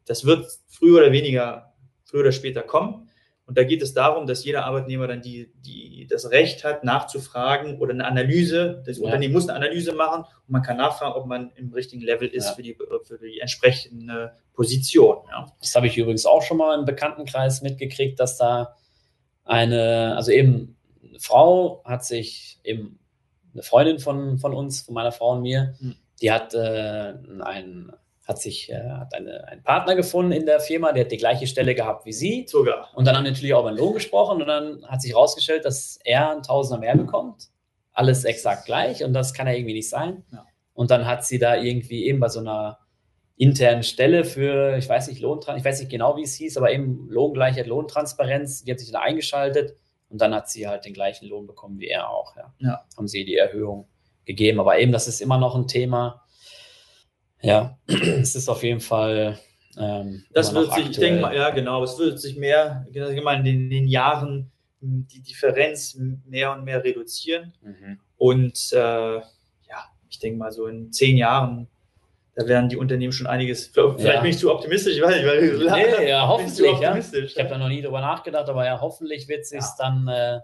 das 0.06 0.24
wird 0.24 0.46
früher 0.68 0.98
oder 0.98 1.12
weniger, 1.12 1.74
früher 2.04 2.20
oder 2.20 2.32
später 2.32 2.62
kommen. 2.62 3.08
Und 3.46 3.59
da 3.59 3.64
geht 3.64 3.83
es 3.83 3.92
darum, 3.92 4.26
dass 4.26 4.44
jeder 4.44 4.64
Arbeitnehmer 4.64 5.07
dann 5.07 5.20
die, 5.20 5.52
die, 5.66 6.07
das 6.09 6.30
Recht 6.30 6.64
hat, 6.64 6.83
nachzufragen 6.83 7.78
oder 7.78 7.92
eine 7.92 8.07
Analyse. 8.07 8.83
Das 8.87 8.98
ja. 8.98 9.04
Unternehmen 9.04 9.35
muss 9.35 9.48
eine 9.48 9.59
Analyse 9.59 9.92
machen 9.92 10.22
und 10.22 10.52
man 10.52 10.62
kann 10.62 10.78
nachfragen, 10.78 11.14
ob 11.14 11.26
man 11.26 11.50
im 11.57 11.72
richtigen 11.72 12.02
Level 12.02 12.28
ist 12.28 12.46
ja. 12.46 12.52
für, 12.54 12.62
die, 12.62 12.74
für 12.74 13.18
die 13.18 13.40
entsprechende 13.40 14.33
Position. 14.54 15.18
Ja. 15.30 15.52
Das 15.61 15.74
habe 15.74 15.87
ich 15.87 15.98
übrigens 15.98 16.24
auch 16.24 16.42
schon 16.42 16.57
mal 16.57 16.78
im 16.78 16.87
Bekanntenkreis 16.87 17.61
mitgekriegt, 17.61 18.18
dass 18.18 18.38
da 18.38 18.76
eine, 19.44 20.14
also 20.16 20.30
eben 20.30 20.78
eine 21.07 21.20
Frau 21.20 21.83
hat 21.85 22.04
sich 22.04 22.61
eben 22.64 22.98
eine 23.52 23.62
Freundin 23.62 23.98
von, 23.98 24.38
von 24.38 24.54
uns, 24.54 24.80
von 24.80 24.94
meiner 24.94 25.12
Frau 25.12 25.33
und 25.33 25.42
mir, 25.42 25.74
hm. 25.78 25.94
die 26.22 26.33
hat 26.33 26.54
äh, 26.54 27.14
einen 27.40 27.92
hat 28.24 28.40
sich 28.40 28.70
äh, 28.70 28.90
hat 28.90 29.14
eine, 29.14 29.46
einen 29.48 29.62
Partner 29.62 29.94
gefunden 29.94 30.32
in 30.32 30.46
der 30.46 30.60
Firma, 30.60 30.92
der 30.92 31.04
hat 31.04 31.12
die 31.12 31.18
gleiche 31.18 31.46
Stelle 31.46 31.74
gehabt 31.74 32.06
wie 32.06 32.12
sie. 32.12 32.46
Sogar. 32.48 32.88
Und 32.94 33.06
dann 33.06 33.16
haben 33.16 33.24
natürlich 33.24 33.54
auch 33.54 33.60
über 33.60 33.72
den 33.72 33.78
Lohn 33.78 33.94
gesprochen 33.94 34.40
und 34.40 34.48
dann 34.48 34.84
hat 34.87 35.02
sich 35.02 35.12
herausgestellt, 35.12 35.64
dass 35.64 35.98
er 36.04 36.30
einen 36.30 36.42
Tausender 36.42 36.80
mehr 36.80 36.96
bekommt. 36.96 37.48
Alles 37.92 38.24
exakt 38.24 38.64
gleich 38.64 39.04
und 39.04 39.12
das 39.12 39.34
kann 39.34 39.46
ja 39.46 39.52
irgendwie 39.52 39.74
nicht 39.74 39.88
sein. 39.88 40.24
Ja. 40.32 40.46
Und 40.72 40.90
dann 40.90 41.06
hat 41.06 41.24
sie 41.24 41.38
da 41.38 41.56
irgendwie 41.56 42.06
eben 42.06 42.18
bei 42.18 42.28
so 42.28 42.40
einer 42.40 42.78
internen 43.37 43.82
Stelle 43.82 44.24
für, 44.24 44.76
ich 44.76 44.88
weiß 44.88 45.08
nicht, 45.08 45.20
Lohntrans 45.20 45.58
ich 45.58 45.64
weiß 45.64 45.80
nicht 45.80 45.90
genau, 45.90 46.16
wie 46.16 46.22
es 46.22 46.34
hieß, 46.34 46.56
aber 46.56 46.72
eben 46.72 47.08
Lohngleichheit, 47.10 47.66
Lohntransparenz, 47.66 48.64
die 48.64 48.72
hat 48.72 48.80
sich 48.80 48.92
da 48.92 49.00
eingeschaltet 49.00 49.76
und 50.08 50.20
dann 50.20 50.34
hat 50.34 50.48
sie 50.48 50.66
halt 50.66 50.84
den 50.84 50.94
gleichen 50.94 51.28
Lohn 51.28 51.46
bekommen 51.46 51.78
wie 51.78 51.88
er 51.88 52.08
auch. 52.08 52.37
Ja. 52.37 52.54
ja. 52.58 52.84
Haben 52.96 53.08
sie 53.08 53.24
die 53.24 53.37
Erhöhung 53.37 53.88
gegeben. 54.24 54.60
Aber 54.60 54.78
eben, 54.78 54.92
das 54.92 55.08
ist 55.08 55.20
immer 55.20 55.38
noch 55.38 55.54
ein 55.54 55.66
Thema, 55.66 56.23
ja, 57.44 57.78
es 57.87 58.35
ist 58.35 58.48
auf 58.48 58.62
jeden 58.62 58.80
Fall. 58.80 59.38
Ähm, 59.78 60.24
das 60.33 60.54
wird 60.54 60.66
sich, 60.66 60.72
aktuell. 60.72 60.90
ich 60.90 60.98
denke 60.98 61.20
mal, 61.20 61.35
ja, 61.35 61.50
genau, 61.50 61.83
es 61.83 61.98
wird 61.98 62.20
sich 62.20 62.37
mehr, 62.37 62.87
ich 62.90 63.22
meine, 63.22 63.48
in 63.48 63.70
den 63.70 63.88
Jahren 63.88 64.50
die 64.80 65.22
Differenz 65.22 65.98
mehr 66.26 66.52
und 66.52 66.64
mehr 66.64 66.83
reduzieren. 66.83 67.52
Mhm. 67.62 68.00
Und 68.16 68.72
äh, 68.72 68.76
ja, 68.76 69.22
ich 70.09 70.18
denke 70.18 70.38
mal, 70.38 70.52
so 70.52 70.66
in 70.66 70.92
zehn 70.92 71.16
Jahren, 71.16 71.68
da 72.35 72.46
werden 72.46 72.68
die 72.68 72.76
Unternehmen 72.76 73.12
schon 73.12 73.26
einiges. 73.26 73.66
Vielleicht 73.72 73.98
ja. 73.98 74.20
bin 74.20 74.30
ich 74.30 74.38
zu 74.38 74.52
optimistisch, 74.52 74.96
ich 74.96 75.02
weiß 75.02 75.16
nicht, 75.16 75.26
weil 75.26 75.98
nee, 75.98 76.09
ja, 76.09 76.26
hoffentlich. 76.28 76.80
Ja. 76.80 76.96
Ich 76.96 77.38
habe 77.38 77.48
da 77.48 77.59
noch 77.59 77.68
nie 77.68 77.83
drüber 77.83 78.00
nachgedacht, 78.00 78.48
aber 78.48 78.64
ja, 78.64 78.80
hoffentlich 78.80 79.28
wird 79.28 79.46
sich 79.46 79.61
ja. 79.61 79.74
dann. 79.78 80.09
Äh, 80.09 80.40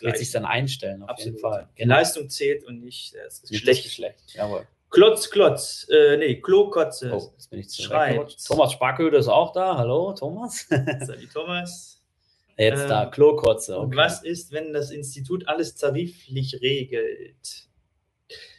Wird 0.00 0.16
sich 0.16 0.30
dann 0.30 0.46
einstellen, 0.46 1.02
auf 1.02 1.10
Absolut. 1.10 1.34
jeden 1.34 1.38
Fall. 1.38 1.68
Genau. 1.74 1.96
Leistung 1.96 2.30
zählt 2.30 2.64
und 2.64 2.80
nicht 2.80 3.14
das 3.14 3.42
Geschlecht. 3.42 3.84
Geschlecht. 3.84 4.32
Jawohl. 4.32 4.66
Klotz, 4.96 5.28
Klotz, 5.28 5.86
äh, 5.90 6.16
nee, 6.16 6.40
Klokotze. 6.40 7.12
Oh, 7.12 7.30
jetzt 7.34 7.50
bin 7.50 7.60
ich 7.60 7.68
zu 7.68 7.86
Thomas 7.86 8.72
Sparköder 8.72 9.18
ist 9.18 9.28
auch 9.28 9.52
da. 9.52 9.76
Hallo, 9.76 10.14
Thomas. 10.14 10.66
Salut, 10.70 11.30
Thomas. 11.34 12.02
Jetzt 12.56 12.80
ähm, 12.80 12.88
da, 12.88 13.04
Klokotze. 13.04 13.78
Okay. 13.78 13.94
Was 13.94 14.24
ist, 14.24 14.52
wenn 14.52 14.72
das 14.72 14.90
Institut 14.90 15.46
alles 15.48 15.74
tariflich 15.74 16.62
regelt? 16.62 17.68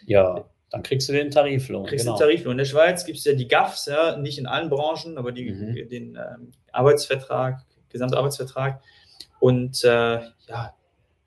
Ja, 0.06 0.48
dann 0.70 0.84
kriegst 0.84 1.10
du 1.10 1.14
den 1.14 1.32
Tariflohn. 1.32 1.88
Kriegst 1.88 2.06
genau. 2.06 2.18
den 2.18 2.20
Tariflohn. 2.20 2.52
In 2.52 2.60
der 2.60 2.66
Schweiz 2.66 3.04
gibt 3.04 3.18
es 3.18 3.24
ja 3.26 3.34
die 3.34 3.48
GAFs, 3.48 3.88
ja, 3.88 4.16
nicht 4.16 4.38
in 4.38 4.46
allen 4.46 4.70
Branchen, 4.70 5.18
aber 5.18 5.32
die, 5.32 5.50
mhm. 5.50 5.90
den 5.90 6.16
ähm, 6.18 6.52
Arbeitsvertrag, 6.72 7.66
Gesamtarbeitsvertrag. 7.90 8.84
Und 9.40 9.84
äh, 9.84 10.20
ja, 10.48 10.76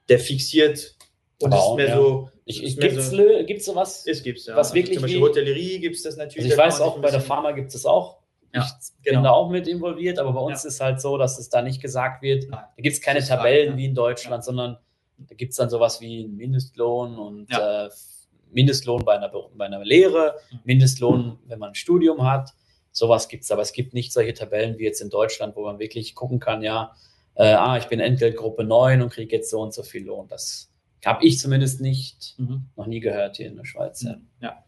der 0.09 0.19
fixiert 0.21 0.95
und 1.43 1.53
aber 1.53 1.63
ist 1.63 1.77
mehr 1.77 1.89
ja. 1.89 1.97
so 1.97 2.31
ich, 2.45 2.65
ich, 2.65 2.79
gibt 2.79 2.97
es 2.97 3.11
so, 3.11 3.17
gibt's 3.47 3.65
sowas? 3.65 4.05
Es 4.07 4.23
gibt 4.23 4.41
ja. 4.41 4.57
Was 4.57 4.75
wirklich 4.75 4.97
Zum 4.97 5.03
Beispiel 5.03 5.21
wie, 5.21 5.25
Hotellerie 5.25 5.79
gibt 5.79 5.97
es 5.97 6.03
das 6.03 6.17
natürlich. 6.17 6.51
Also 6.51 6.55
ich 6.55 6.59
weiß 6.59 6.81
auch, 6.81 6.99
bei 7.01 7.11
der 7.11 7.21
Pharma 7.21 7.53
gibt 7.53 7.75
es 7.75 7.87
auch. 7.87 8.19
Ja, 8.53 8.63
ich 8.63 9.05
genau. 9.05 9.19
bin 9.19 9.25
da 9.25 9.31
auch 9.31 9.49
mit 9.49 9.69
involviert, 9.69 10.19
aber 10.19 10.33
bei 10.33 10.41
uns 10.41 10.65
ja. 10.65 10.69
ist 10.69 10.81
halt 10.81 11.01
so, 11.01 11.17
dass 11.17 11.39
es 11.39 11.49
da 11.49 11.63
nicht 11.63 11.81
gesagt 11.81 12.23
wird. 12.23 12.49
Nein. 12.51 12.65
Da 12.77 12.83
gibt 12.83 12.97
es 12.97 13.01
keine 13.01 13.25
Tabellen 13.25 13.77
wie 13.77 13.85
in 13.85 13.95
Deutschland, 13.95 14.43
sondern 14.43 14.79
da 15.19 15.35
gibt 15.37 15.53
es 15.53 15.57
dann 15.57 15.71
sowas 15.71 16.01
wie 16.01 16.25
einen 16.25 16.37
Mindestlohn 16.37 17.17
und 17.17 17.49
äh, 17.51 17.89
Mindestlohn 18.51 19.05
bei 19.05 19.15
einer, 19.15 19.31
bei 19.55 19.67
einer 19.67 19.85
Lehre. 19.85 20.35
Mindestlohn, 20.65 21.39
wenn 21.47 21.61
man 21.61 21.71
ein 21.71 21.75
Studium 21.77 22.29
hat. 22.29 22.51
Sowas 22.91 23.29
gibt 23.29 23.45
es, 23.45 23.53
aber 23.53 23.63
es 23.63 23.73
gibt 23.73 23.95
nicht 23.95 24.13
solche 24.13 24.35
Tabellen 24.35 24.79
wie 24.79 24.85
jetzt 24.85 25.01
in 25.01 25.11
Deutschland, 25.11 25.55
wo 25.55 25.63
man 25.63 25.79
wirklich 25.79 26.17
gucken 26.17 26.41
kann, 26.41 26.63
ja, 26.63 26.93
äh, 27.37 27.53
ah, 27.53 27.79
ich 27.79 27.87
bin 27.87 28.01
Entgeltgruppe 28.01 28.65
9 28.65 29.01
und 29.01 29.11
kriege 29.11 29.37
jetzt 29.37 29.51
so 29.51 29.61
und 29.61 29.73
so 29.73 29.85
viel 29.85 30.05
Lohn. 30.05 30.27
Das 30.27 30.70
habe 31.07 31.25
ich 31.25 31.39
zumindest 31.39 31.81
nicht, 31.81 32.35
mhm. 32.39 32.67
noch 32.77 32.87
nie 32.87 33.01
gehört 33.01 33.37
hier 33.37 33.47
in 33.47 33.57
der 33.57 33.65
Schweiz. 33.65 34.03
Ja. 34.03 34.17
ja. 34.41 34.65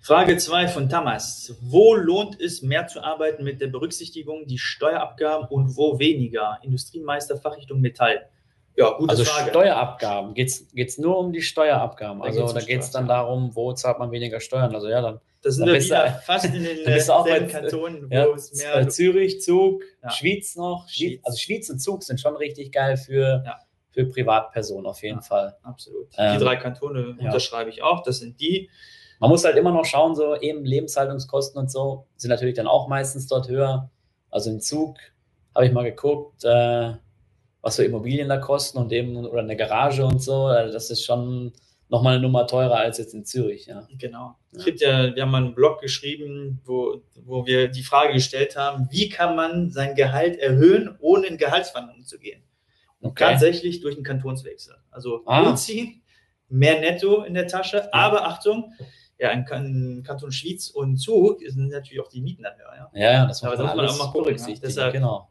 Frage 0.00 0.36
2 0.36 0.68
von 0.68 0.88
Thomas. 0.88 1.56
Wo 1.60 1.94
lohnt 1.94 2.40
es 2.40 2.62
mehr 2.62 2.86
zu 2.86 3.02
arbeiten 3.02 3.42
mit 3.42 3.60
der 3.60 3.66
Berücksichtigung 3.66 4.46
die 4.46 4.58
Steuerabgaben 4.58 5.48
und 5.48 5.76
wo 5.76 5.98
weniger? 5.98 6.58
Industriemeister 6.62 7.36
Fachrichtung 7.36 7.80
Metall. 7.80 8.28
Ja, 8.76 8.92
gute 8.92 9.10
also 9.10 9.24
Frage. 9.24 9.50
Steuerabgaben, 9.50 10.34
geht 10.34 10.48
es 10.48 10.98
nur 10.98 11.18
um 11.18 11.32
die 11.32 11.42
Steuerabgaben? 11.42 12.20
Da 12.20 12.26
also 12.26 12.40
geht's 12.40 12.52
um 12.52 12.58
da 12.58 12.64
geht 12.64 12.80
es 12.82 12.90
dann 12.92 13.08
darum, 13.08 13.56
wo 13.56 13.72
zahlt 13.72 13.98
man 13.98 14.12
weniger 14.12 14.38
Steuern? 14.38 14.72
Also 14.74 14.88
ja, 14.88 15.00
dann, 15.00 15.20
das 15.42 15.56
sind 15.56 15.66
dann 15.66 15.74
wir 15.74 15.82
wieder 15.82 16.04
du, 16.04 16.22
fast 16.24 16.44
in 16.44 16.52
den 16.62 16.84
bei, 16.84 17.40
Kantonen, 17.40 18.08
wo 18.08 18.14
ja, 18.14 18.26
es 18.34 18.54
mehr... 18.54 18.88
Zürich, 18.88 19.40
Zug, 19.40 19.82
ja. 20.04 20.10
Schwyz 20.10 20.54
noch. 20.54 20.88
Schwyz. 20.88 21.20
Also 21.24 21.38
Schwyz 21.38 21.68
und 21.68 21.80
Zug 21.80 22.04
sind 22.04 22.20
schon 22.20 22.36
richtig 22.36 22.70
geil 22.70 22.96
für... 22.96 23.42
Ja 23.44 23.58
für 23.96 24.04
Privatpersonen 24.04 24.86
auf 24.86 25.02
jeden 25.02 25.16
ja, 25.16 25.22
Fall. 25.22 25.56
Absolut. 25.62 26.12
Die 26.12 26.16
ähm, 26.18 26.38
drei 26.38 26.56
Kantone 26.56 27.16
ja. 27.18 27.26
unterschreibe 27.26 27.70
ich 27.70 27.82
auch. 27.82 28.02
Das 28.02 28.18
sind 28.18 28.38
die. 28.40 28.68
Man 29.20 29.30
muss 29.30 29.44
halt 29.46 29.56
immer 29.56 29.72
noch 29.72 29.86
schauen, 29.86 30.14
so 30.14 30.36
eben 30.36 30.66
Lebenshaltungskosten 30.66 31.58
und 31.58 31.70
so 31.70 32.06
sind 32.16 32.28
natürlich 32.28 32.56
dann 32.56 32.66
auch 32.66 32.88
meistens 32.88 33.26
dort 33.26 33.48
höher. 33.48 33.90
Also 34.30 34.50
im 34.50 34.60
Zug 34.60 34.98
habe 35.54 35.64
ich 35.64 35.72
mal 35.72 35.84
geguckt, 35.84 36.44
äh, 36.44 36.92
was 37.62 37.76
so 37.76 37.82
Immobilien 37.82 38.28
da 38.28 38.36
kosten 38.36 38.76
und 38.76 38.92
eben 38.92 39.16
oder 39.24 39.40
eine 39.40 39.56
Garage 39.56 40.04
und 40.04 40.22
so. 40.22 40.44
Also 40.44 40.74
das 40.74 40.90
ist 40.90 41.02
schon 41.02 41.54
nochmal 41.88 42.16
eine 42.16 42.22
Nummer 42.22 42.46
teurer 42.46 42.76
als 42.76 42.98
jetzt 42.98 43.14
in 43.14 43.24
Zürich. 43.24 43.64
Ja. 43.64 43.88
Genau. 43.96 44.36
Ja. 44.52 44.66
ja, 44.76 45.16
wir 45.16 45.22
haben 45.22 45.30
mal 45.30 45.42
einen 45.42 45.54
Blog 45.54 45.80
geschrieben, 45.80 46.60
wo, 46.66 47.00
wo 47.24 47.46
wir 47.46 47.68
die 47.68 47.82
Frage 47.82 48.12
gestellt 48.12 48.56
haben, 48.56 48.88
wie 48.90 49.08
kann 49.08 49.36
man 49.36 49.70
sein 49.70 49.94
Gehalt 49.94 50.36
erhöhen, 50.36 50.96
ohne 51.00 51.28
in 51.28 51.38
Gehaltsverhandlungen 51.38 52.04
zu 52.04 52.18
gehen? 52.18 52.42
Okay. 53.06 53.24
Tatsächlich 53.24 53.80
durch 53.80 53.96
einen 53.96 54.04
Kantonswechsel. 54.04 54.76
Also 54.90 55.22
ah. 55.26 55.50
umziehen, 55.50 56.02
mehr 56.48 56.80
Netto 56.80 57.22
in 57.22 57.34
der 57.34 57.46
Tasche, 57.46 57.92
aber 57.92 58.26
Achtung, 58.26 58.72
ja, 59.18 59.30
in, 59.30 59.46
in 59.46 60.02
Kanton 60.02 60.30
Schwyz 60.30 60.68
und 60.68 60.98
Zug 60.98 61.40
sind 61.46 61.68
natürlich 61.68 62.00
auch 62.00 62.08
die 62.08 62.20
Mieten 62.20 62.42
dann 62.42 62.56
höher. 62.58 62.90
Ja, 62.94 63.12
ja 63.12 63.26
das, 63.26 63.42
muss 63.42 63.58
man, 63.58 63.80
auch 63.80 63.98
mal 63.98 64.12
berücksichtigen. 64.12 64.62
Ja. 64.62 64.68
Deshalb 64.68 64.92
genau. 64.92 65.30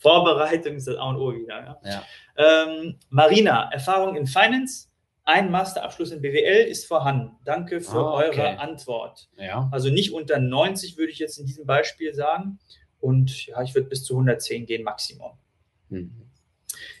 Vorbereitung 0.00 0.76
ist 0.76 0.86
das 0.86 0.96
A 0.96 1.10
und 1.10 1.16
O 1.16 1.32
wieder. 1.34 1.78
Ja. 1.84 1.90
ja. 1.90 2.02
Ähm, 2.36 2.96
Marina, 3.10 3.70
Erfahrung 3.72 4.16
in 4.16 4.26
Finance, 4.26 4.88
ein 5.24 5.50
Masterabschluss 5.50 6.12
in 6.12 6.22
BWL 6.22 6.66
ist 6.66 6.86
vorhanden. 6.86 7.36
Danke 7.44 7.80
für 7.80 7.96
ah, 7.96 8.14
okay. 8.14 8.40
eure 8.40 8.58
Antwort. 8.60 9.28
Ja. 9.36 9.68
Also 9.72 9.90
nicht 9.90 10.12
unter 10.12 10.38
90 10.38 10.96
würde 10.96 11.12
ich 11.12 11.18
jetzt 11.18 11.38
in 11.38 11.46
diesem 11.46 11.66
Beispiel 11.66 12.14
sagen. 12.14 12.58
Und 13.00 13.46
ja, 13.46 13.60
ich 13.62 13.74
würde 13.74 13.88
bis 13.88 14.04
zu 14.04 14.14
110 14.14 14.66
gehen, 14.66 14.84
Maximum. 14.84 15.32
Mhm. 15.88 16.30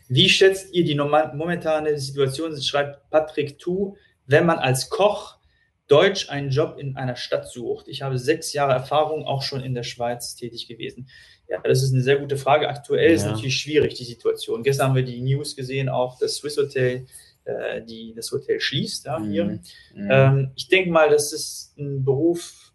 Wie 0.08 0.28
schätzt 0.28 0.72
ihr 0.72 0.84
die 0.84 0.94
momentane 0.94 1.98
Situation, 1.98 2.60
schreibt 2.60 3.10
Patrick 3.10 3.58
Tu, 3.58 3.96
wenn 4.26 4.46
man 4.46 4.58
als 4.58 4.90
Koch 4.90 5.36
Deutsch 5.88 6.28
einen 6.30 6.50
Job 6.50 6.76
in 6.78 6.96
einer 6.96 7.16
Stadt 7.16 7.48
sucht? 7.48 7.88
Ich 7.88 8.02
habe 8.02 8.18
sechs 8.18 8.52
Jahre 8.52 8.72
Erfahrung, 8.72 9.24
auch 9.24 9.42
schon 9.42 9.62
in 9.62 9.74
der 9.74 9.82
Schweiz 9.84 10.34
tätig 10.34 10.68
gewesen. 10.68 11.08
Ja, 11.48 11.60
das 11.62 11.82
ist 11.82 11.92
eine 11.92 12.02
sehr 12.02 12.18
gute 12.18 12.36
Frage. 12.36 12.68
Aktuell 12.68 13.08
ja. 13.08 13.14
ist 13.14 13.24
natürlich 13.24 13.58
schwierig, 13.58 13.94
die 13.94 14.04
Situation. 14.04 14.62
Gestern 14.62 14.88
haben 14.88 14.96
wir 14.96 15.04
die 15.04 15.20
News 15.20 15.54
gesehen, 15.54 15.88
auch 15.88 16.18
das 16.18 16.36
Swiss 16.36 16.56
Hotel, 16.56 17.06
äh, 17.44 17.82
die 17.82 18.12
das 18.14 18.32
Hotel 18.32 18.60
schließt. 18.60 19.06
Ja, 19.06 19.22
hier. 19.22 19.44
Mhm. 19.44 19.60
Mhm. 19.94 20.08
Ähm, 20.10 20.50
ich 20.56 20.68
denke 20.68 20.90
mal, 20.90 21.08
das 21.08 21.32
ist 21.32 21.74
ein 21.78 22.04
Beruf, 22.04 22.65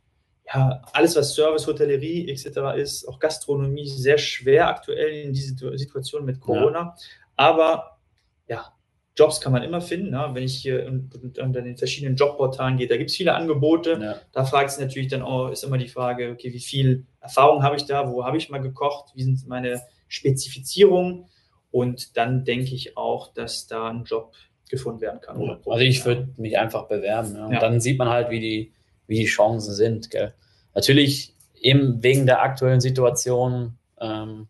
ja, 0.54 0.82
alles, 0.94 1.16
was 1.16 1.34
Service, 1.34 1.68
Hotellerie 1.68 2.30
etc. 2.30 2.78
ist, 2.78 3.08
auch 3.08 3.20
Gastronomie, 3.20 3.88
sehr 3.88 4.18
schwer 4.18 4.68
aktuell 4.68 5.26
in 5.26 5.34
dieser 5.34 5.78
Situation 5.78 6.26
mit 6.26 6.40
Corona. 6.40 6.80
Ja. 6.80 6.96
Aber 7.36 7.98
ja, 8.48 8.74
Jobs 9.16 9.42
kann 9.42 9.52
man 9.52 9.64
immer 9.64 9.82
finden. 9.82 10.12
Ne? 10.12 10.30
Wenn 10.34 10.44
ich 10.44 10.56
hier 10.56 10.88
unter 10.88 11.62
den 11.62 11.78
verschiedenen 11.78 12.16
Jobportalen 12.16 12.78
gehe, 12.78 12.88
da 12.88 12.98
gibt 12.98 13.10
es 13.10 13.16
viele 13.16 13.34
Angebote. 13.34 14.00
Ja. 14.02 14.16
Da 14.32 14.46
fragt 14.46 14.72
es 14.72 14.80
natürlich 14.80 15.10
dann 15.10 15.22
auch, 15.22 15.50
ist 15.50 15.64
immer 15.64 15.78
die 15.78 15.88
Frage, 15.88 16.32
okay, 16.32 16.54
wie 16.54 16.60
viel 16.60 17.06
Erfahrung 17.20 17.64
habe 17.64 17.76
ich 17.76 17.86
da, 17.86 18.12
wo 18.12 18.26
habe 18.26 18.38
ich 18.38 18.50
mal 18.50 18.60
gekocht, 18.60 19.12
wie 19.16 19.24
sind 19.24 19.48
meine 19.48 19.82
Spezifizierungen? 20.08 21.26
Und 21.72 22.18
dann 22.18 22.44
denke 22.44 22.74
ich 22.74 22.98
auch, 22.98 23.34
dass 23.34 23.68
da 23.68 23.90
ein 23.90 24.04
Job 24.04 24.34
gefunden 24.70 25.02
werden 25.02 25.20
kann. 25.22 25.38
Also 25.66 25.84
ich 25.84 26.06
würde 26.06 26.30
mich 26.38 26.58
einfach 26.58 26.88
bewerben. 26.88 27.36
Ja. 27.36 27.46
Und 27.46 27.54
ja. 27.54 27.60
dann 27.60 27.80
sieht 27.80 27.98
man 27.98 28.10
halt, 28.10 28.30
wie 28.30 28.40
die, 28.40 28.74
wie 29.08 29.20
die 29.20 29.26
Chancen 29.26 29.74
sind. 29.74 30.10
Gell? 30.10 30.34
Natürlich 30.73 31.34
eben 31.60 32.01
wegen 32.03 32.25
der 32.25 32.41
aktuellen 32.41 32.81
Situation 32.81 33.77
ähm, 33.99 34.47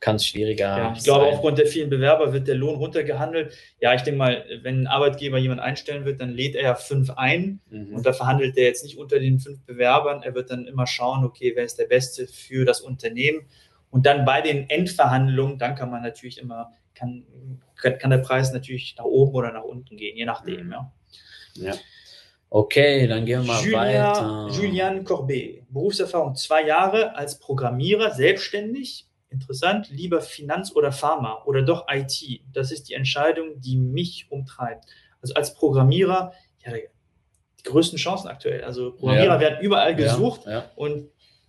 kann 0.00 0.16
es 0.16 0.26
schwieriger 0.26 0.78
ja, 0.78 0.94
Ich 0.96 1.04
glaube, 1.04 1.26
aufgrund 1.26 1.58
der 1.58 1.66
vielen 1.66 1.90
Bewerber 1.90 2.32
wird 2.32 2.48
der 2.48 2.54
Lohn 2.54 2.76
runtergehandelt. 2.76 3.54
Ja, 3.80 3.94
ich 3.94 4.00
denke 4.00 4.18
mal, 4.18 4.44
wenn 4.62 4.82
ein 4.82 4.86
Arbeitgeber 4.86 5.38
jemand 5.38 5.60
einstellen 5.60 6.06
wird, 6.06 6.22
dann 6.22 6.30
lädt 6.30 6.56
er 6.56 6.62
ja 6.62 6.74
fünf 6.74 7.10
ein 7.10 7.60
mhm. 7.68 7.94
und 7.94 8.06
da 8.06 8.14
verhandelt 8.14 8.56
er 8.56 8.64
jetzt 8.64 8.82
nicht 8.82 8.96
unter 8.96 9.20
den 9.20 9.38
fünf 9.38 9.62
Bewerbern. 9.66 10.22
Er 10.22 10.34
wird 10.34 10.50
dann 10.50 10.66
immer 10.66 10.86
schauen, 10.86 11.24
okay, 11.24 11.52
wer 11.54 11.64
ist 11.64 11.78
der 11.78 11.84
Beste 11.84 12.26
für 12.26 12.64
das 12.64 12.80
Unternehmen 12.80 13.42
Und 13.90 14.06
dann 14.06 14.24
bei 14.24 14.40
den 14.40 14.70
Endverhandlungen, 14.70 15.58
dann 15.58 15.74
kann 15.74 15.90
man 15.90 16.02
natürlich 16.02 16.38
immer, 16.38 16.72
kann, 16.94 17.26
kann 17.76 18.10
der 18.10 18.18
Preis 18.18 18.52
natürlich 18.52 18.94
nach 18.96 19.04
oben 19.04 19.34
oder 19.34 19.52
nach 19.52 19.64
unten 19.64 19.98
gehen, 19.98 20.16
je 20.16 20.24
nachdem. 20.24 20.66
Mhm. 20.66 20.72
Ja. 20.72 20.92
ja. 21.56 21.74
Okay, 22.52 23.06
dann 23.06 23.24
gehen 23.24 23.42
wir 23.42 23.46
mal 23.46 23.62
Julien, 23.62 23.78
weiter. 23.78 24.48
Julian 24.50 25.04
Corbet, 25.04 25.62
Berufserfahrung 25.70 26.34
zwei 26.34 26.66
Jahre 26.66 27.14
als 27.14 27.38
Programmierer, 27.38 28.12
selbstständig. 28.12 29.06
Interessant, 29.30 29.88
lieber 29.90 30.20
Finanz 30.20 30.74
oder 30.74 30.90
Pharma 30.90 31.44
oder 31.44 31.62
doch 31.62 31.86
IT. 31.88 32.40
Das 32.52 32.72
ist 32.72 32.88
die 32.88 32.94
Entscheidung, 32.94 33.60
die 33.60 33.76
mich 33.76 34.26
umtreibt. 34.30 34.86
Also 35.22 35.34
als 35.34 35.54
Programmierer, 35.54 36.32
ja, 36.66 36.72
die 36.74 37.62
größten 37.62 37.96
Chancen 37.96 38.26
aktuell. 38.26 38.64
Also 38.64 38.90
Programmierer 38.96 39.34
ja. 39.34 39.40
werden 39.40 39.60
überall 39.60 39.94
gesucht 39.94 40.46
ja, 40.46 40.52
ja. 40.52 40.70
und 40.74 41.08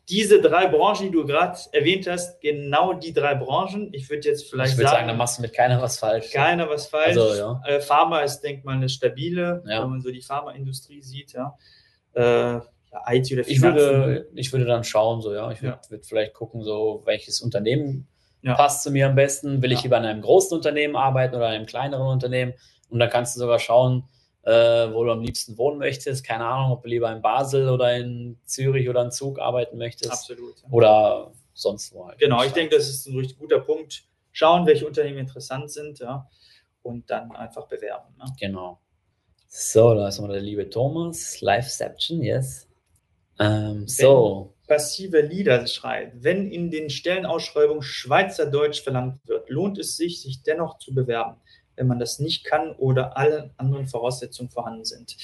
diese 0.09 0.41
drei 0.41 0.67
Branchen, 0.67 1.05
die 1.05 1.11
du 1.11 1.25
gerade 1.25 1.57
erwähnt 1.71 2.07
hast, 2.07 2.41
genau 2.41 2.93
die 2.93 3.13
drei 3.13 3.35
Branchen. 3.35 3.93
Ich 3.93 4.09
würde 4.09 4.27
jetzt 4.27 4.49
vielleicht 4.49 4.73
ich 4.73 4.77
sagen, 4.77 4.89
sagen, 4.89 5.07
da 5.07 5.13
machst 5.13 5.37
du 5.37 5.41
mit 5.41 5.53
keiner 5.53 5.81
was 5.81 5.99
falsch. 5.99 6.31
Keiner 6.31 6.69
was 6.69 6.87
falsch. 6.87 7.17
Also, 7.17 7.35
ja. 7.35 7.61
äh, 7.65 7.81
Pharma 7.81 8.21
ist, 8.21 8.41
denke 8.41 8.65
mal, 8.65 8.75
eine 8.75 8.89
stabile, 8.89 9.63
ja. 9.65 9.81
wenn 9.81 9.89
man 9.89 10.01
so 10.01 10.11
die 10.11 10.21
Pharmaindustrie 10.21 11.01
sieht, 11.01 11.33
ja. 11.33 11.55
Äh, 12.13 12.59
IT 13.07 13.31
oder 13.31 13.43
Finanzen. 13.43 13.47
Ich 13.47 13.61
würde, 13.61 14.27
ich 14.35 14.51
würde 14.51 14.65
dann 14.65 14.83
schauen, 14.83 15.21
so, 15.21 15.33
ja. 15.33 15.49
Ich 15.51 15.61
würde, 15.61 15.79
würde 15.87 16.03
vielleicht 16.03 16.33
gucken, 16.33 16.63
so, 16.63 17.03
welches 17.05 17.41
Unternehmen 17.41 18.07
passt 18.43 18.83
zu 18.83 18.91
mir 18.91 19.07
am 19.07 19.15
besten. 19.15 19.61
Will 19.61 19.71
ich 19.71 19.83
lieber 19.83 19.97
in 19.97 20.05
einem 20.05 20.21
großen 20.21 20.57
Unternehmen 20.57 20.95
arbeiten 20.95 21.35
oder 21.35 21.49
in 21.49 21.55
einem 21.55 21.65
kleineren 21.67 22.07
Unternehmen? 22.07 22.53
Und 22.89 22.99
dann 22.99 23.09
kannst 23.09 23.35
du 23.35 23.39
sogar 23.39 23.59
schauen, 23.59 24.03
äh, 24.43 24.51
wo 24.91 25.03
du 25.03 25.11
am 25.11 25.21
liebsten 25.21 25.57
wohnen 25.57 25.77
möchtest. 25.77 26.25
Keine 26.25 26.45
Ahnung, 26.45 26.71
ob 26.71 26.83
du 26.83 26.89
lieber 26.89 27.11
in 27.11 27.21
Basel 27.21 27.69
oder 27.69 27.95
in 27.95 28.39
Zürich 28.45 28.89
oder 28.89 29.03
in 29.03 29.11
Zug 29.11 29.39
arbeiten 29.39 29.77
möchtest. 29.77 30.11
Absolut. 30.11 30.61
Ja. 30.63 30.69
Oder 30.71 31.31
sonst 31.53 31.93
wo 31.93 32.07
halt. 32.07 32.19
Genau, 32.19 32.43
ich 32.43 32.51
denke, 32.51 32.75
das 32.75 32.89
ist 32.89 33.07
ein 33.07 33.17
richtig 33.17 33.37
guter 33.37 33.59
Punkt. 33.59 34.03
Schauen, 34.31 34.65
welche 34.65 34.87
Unternehmen 34.87 35.19
interessant 35.19 35.69
sind, 35.71 35.99
ja, 35.99 36.27
und 36.83 37.09
dann 37.09 37.31
einfach 37.33 37.67
bewerben. 37.67 38.15
Ne? 38.17 38.25
Genau. 38.39 38.79
So, 39.47 39.93
da 39.93 40.07
ist 40.07 40.19
mal 40.19 40.29
der 40.29 40.41
liebe 40.41 40.69
Thomas. 40.69 41.41
Liveception, 41.41 42.23
yes. 42.23 42.67
Ähm, 43.37 43.87
so. 43.87 44.53
Passive 44.67 45.19
Lieder 45.19 45.67
schreibt, 45.67 46.23
wenn 46.23 46.49
in 46.49 46.71
den 46.71 46.89
Stellenausschreibungen 46.89 47.81
Schweizerdeutsch 47.81 48.81
verlangt 48.81 49.19
wird, 49.27 49.49
lohnt 49.49 49.77
es 49.77 49.97
sich, 49.97 50.21
sich 50.21 50.43
dennoch 50.43 50.77
zu 50.77 50.93
bewerben 50.93 51.41
wenn 51.81 51.87
man 51.87 51.97
das 51.97 52.19
nicht 52.19 52.45
kann 52.45 52.73
oder 52.73 53.17
alle 53.17 53.49
anderen 53.57 53.87
Voraussetzungen 53.87 54.51
vorhanden 54.51 54.85
sind. 54.85 55.17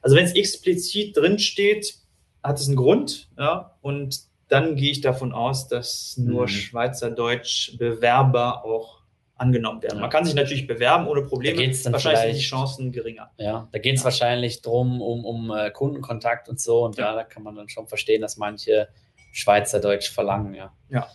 Also 0.00 0.16
wenn 0.16 0.24
es 0.24 0.34
explizit 0.34 1.14
drin 1.14 1.38
steht, 1.38 1.94
hat 2.42 2.58
es 2.58 2.68
einen 2.68 2.76
Grund, 2.76 3.28
ja, 3.38 3.76
und 3.82 4.18
dann 4.48 4.76
gehe 4.76 4.90
ich 4.90 5.02
davon 5.02 5.32
aus, 5.32 5.68
dass 5.68 6.16
nur 6.16 6.44
mhm. 6.44 6.48
Schweizerdeutsch 6.48 7.76
Bewerber 7.76 8.64
auch 8.64 9.02
angenommen 9.36 9.82
werden. 9.82 9.96
Ja. 9.96 10.00
Man 10.00 10.10
kann 10.10 10.24
sich 10.24 10.34
natürlich 10.34 10.66
bewerben 10.66 11.06
ohne 11.06 11.22
Probleme. 11.22 11.56
Da 11.56 11.62
geht's 11.64 11.82
dann 11.82 11.92
wahrscheinlich 11.92 12.22
sind 12.22 12.34
die 12.36 12.46
Chancen 12.46 12.92
geringer. 12.92 13.30
Ja, 13.36 13.68
da 13.70 13.78
geht 13.78 13.96
es 13.96 14.00
ja. 14.00 14.04
wahrscheinlich 14.04 14.62
drum 14.62 15.02
um, 15.02 15.26
um 15.26 15.50
uh, 15.50 15.70
Kundenkontakt 15.70 16.48
und 16.48 16.58
so. 16.58 16.84
Und 16.86 16.96
ja. 16.96 17.14
da 17.14 17.24
kann 17.24 17.42
man 17.42 17.54
dann 17.56 17.68
schon 17.68 17.86
verstehen, 17.86 18.22
dass 18.22 18.38
manche 18.38 18.88
Schweizerdeutsch 19.32 20.10
verlangen, 20.10 20.54
ja. 20.54 20.72
Ja. 20.88 21.08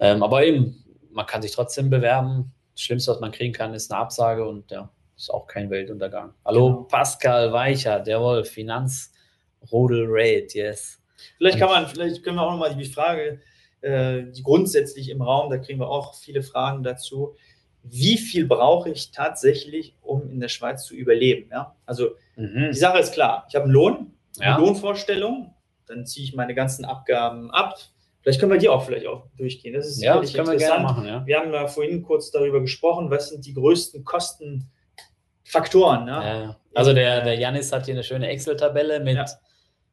Ähm, 0.00 0.22
aber 0.22 0.42
eben, 0.44 0.82
man 1.10 1.26
kann 1.26 1.42
sich 1.42 1.52
trotzdem 1.52 1.90
bewerben. 1.90 2.54
Das 2.74 2.82
Schlimmste, 2.82 3.12
was 3.12 3.20
man 3.20 3.32
kriegen 3.32 3.52
kann, 3.52 3.74
ist 3.74 3.92
eine 3.92 4.00
Absage 4.00 4.46
und 4.46 4.70
ja, 4.70 4.90
ist 5.16 5.30
auch 5.30 5.46
kein 5.46 5.70
Weltuntergang. 5.70 6.34
Hallo, 6.44 6.68
genau. 6.68 6.82
Pascal 6.84 7.52
Weicher, 7.52 8.02
jawohl, 8.06 8.44
Finanzrodel 8.44 10.06
Raid, 10.08 10.54
yes. 10.54 11.00
Vielleicht 11.36 11.58
kann 11.58 11.68
man, 11.68 11.86
vielleicht 11.86 12.22
können 12.22 12.36
wir 12.36 12.42
auch 12.42 12.52
nochmal 12.52 12.74
die 12.74 12.84
Frage, 12.84 13.40
äh, 13.82 14.24
die 14.24 14.42
grundsätzlich 14.42 15.10
im 15.10 15.22
Raum, 15.22 15.50
da 15.50 15.58
kriegen 15.58 15.80
wir 15.80 15.88
auch 15.88 16.14
viele 16.14 16.42
Fragen 16.42 16.82
dazu. 16.82 17.34
Wie 17.82 18.16
viel 18.16 18.46
brauche 18.46 18.90
ich 18.90 19.10
tatsächlich, 19.10 19.96
um 20.02 20.30
in 20.30 20.40
der 20.40 20.48
Schweiz 20.48 20.84
zu 20.84 20.94
überleben? 20.94 21.50
Ja? 21.50 21.76
Also 21.84 22.10
mhm. 22.36 22.70
die 22.72 22.78
Sache 22.78 22.98
ist 22.98 23.12
klar, 23.12 23.44
ich 23.48 23.54
habe 23.54 23.64
einen 23.64 23.74
Lohn, 23.74 24.14
eine 24.38 24.50
ja. 24.50 24.56
Lohnvorstellung, 24.56 25.54
dann 25.86 26.06
ziehe 26.06 26.24
ich 26.24 26.34
meine 26.34 26.54
ganzen 26.54 26.84
Abgaben 26.84 27.50
ab, 27.50 27.76
Vielleicht 28.22 28.38
können 28.38 28.52
wir 28.52 28.58
die 28.58 28.68
auch 28.68 28.84
vielleicht 28.84 29.06
auch 29.06 29.24
durchgehen. 29.36 29.74
Das 29.74 29.88
ist 29.88 30.00
ja, 30.00 30.20
das 30.20 30.32
können 30.32 30.48
wir 30.48 30.56
gerne 30.56 30.84
machen. 30.84 31.04
Ja. 31.04 31.26
Wir 31.26 31.40
haben 31.40 31.52
ja 31.52 31.66
vorhin 31.66 32.02
kurz 32.02 32.30
darüber 32.30 32.60
gesprochen, 32.60 33.10
was 33.10 33.30
sind 33.30 33.44
die 33.44 33.52
größten 33.52 34.04
Kostenfaktoren. 34.04 36.04
Ne? 36.04 36.10
Ja, 36.10 36.56
also 36.72 36.92
der, 36.92 37.22
der 37.22 37.34
Janis 37.34 37.72
hat 37.72 37.86
hier 37.86 37.94
eine 37.94 38.04
schöne 38.04 38.28
Excel-Tabelle 38.28 39.00
mit, 39.00 39.16
ja. 39.16 39.24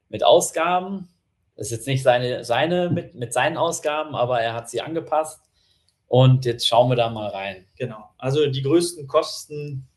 mit 0.10 0.24
Ausgaben. 0.24 1.10
Das 1.56 1.66
ist 1.68 1.72
jetzt 1.72 1.88
nicht 1.88 2.04
seine, 2.04 2.46
seine 2.46 2.92
mit, 2.92 3.16
mit 3.16 3.34
seinen 3.34 3.58
Ausgaben, 3.58 4.14
aber 4.14 4.40
er 4.40 4.54
hat 4.54 4.70
sie 4.70 4.82
angepasst. 4.82 5.42
Und 6.08 6.46
jetzt 6.46 6.68
schauen 6.68 6.90
wir 6.90 6.96
da 6.96 7.10
mal 7.10 7.30
rein. 7.30 7.66
Genau. 7.78 8.12
Also 8.20 8.46
die 8.46 8.62
größten 8.62 9.08
Kosten 9.08 9.88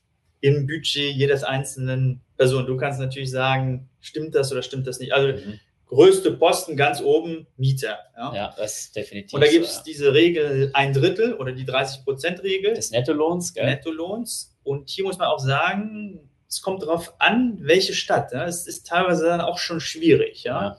im 0.40 0.66
Budget 0.66 1.14
jedes 1.14 1.45
einzelnen 1.45 2.23
Person. 2.38 2.64
Du 2.66 2.79
kannst 2.79 2.99
natürlich 2.99 3.31
sagen, 3.31 3.90
stimmt 4.01 4.35
das 4.35 4.51
oder 4.53 4.62
stimmt 4.62 4.87
das 4.87 5.01
nicht. 5.01 5.12
Also 5.12 5.35
mhm 5.35 5.61
größte 5.92 6.33
Posten 6.33 6.76
ganz 6.76 7.02
oben 7.02 7.46
Mieter. 7.57 7.98
Ja, 8.16 8.35
ja 8.35 8.55
das 8.57 8.81
ist 8.81 8.96
definitiv. 8.96 9.35
Und 9.35 9.42
da 9.42 9.50
gibt 9.50 9.66
es 9.66 9.76
so, 9.76 9.83
diese 9.85 10.14
Regel 10.14 10.70
ein 10.72 10.92
Drittel 10.94 11.35
oder 11.35 11.52
die 11.52 11.66
30-Prozent-Regel. 11.66 12.74
Des 12.74 12.90
Nettolohns, 12.90 13.52
gell? 13.52 13.66
Nettolohns. 13.66 14.57
Und 14.64 14.88
hier 14.88 15.05
muss 15.05 15.18
man 15.18 15.28
auch 15.28 15.38
sagen, 15.38 16.31
es 16.48 16.62
kommt 16.62 16.83
darauf 16.83 17.14
an, 17.18 17.59
welche 17.61 17.92
Stadt. 17.92 18.33
Ja? 18.33 18.46
Es 18.46 18.66
ist 18.66 18.87
teilweise 18.87 19.26
dann 19.26 19.42
auch 19.42 19.59
schon 19.59 19.81
schwierig. 19.81 20.44
Ja? 20.44 20.78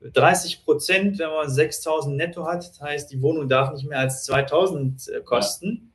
ja. 0.00 0.10
30 0.12 0.64
Prozent, 0.64 1.18
wenn 1.18 1.30
man 1.30 1.50
6000 1.50 2.16
netto 2.16 2.46
hat, 2.46 2.68
das 2.68 2.80
heißt, 2.80 3.10
die 3.10 3.20
Wohnung 3.20 3.48
darf 3.48 3.72
nicht 3.72 3.86
mehr 3.86 3.98
als 3.98 4.24
2000 4.24 5.08
äh, 5.08 5.20
kosten. 5.20 5.92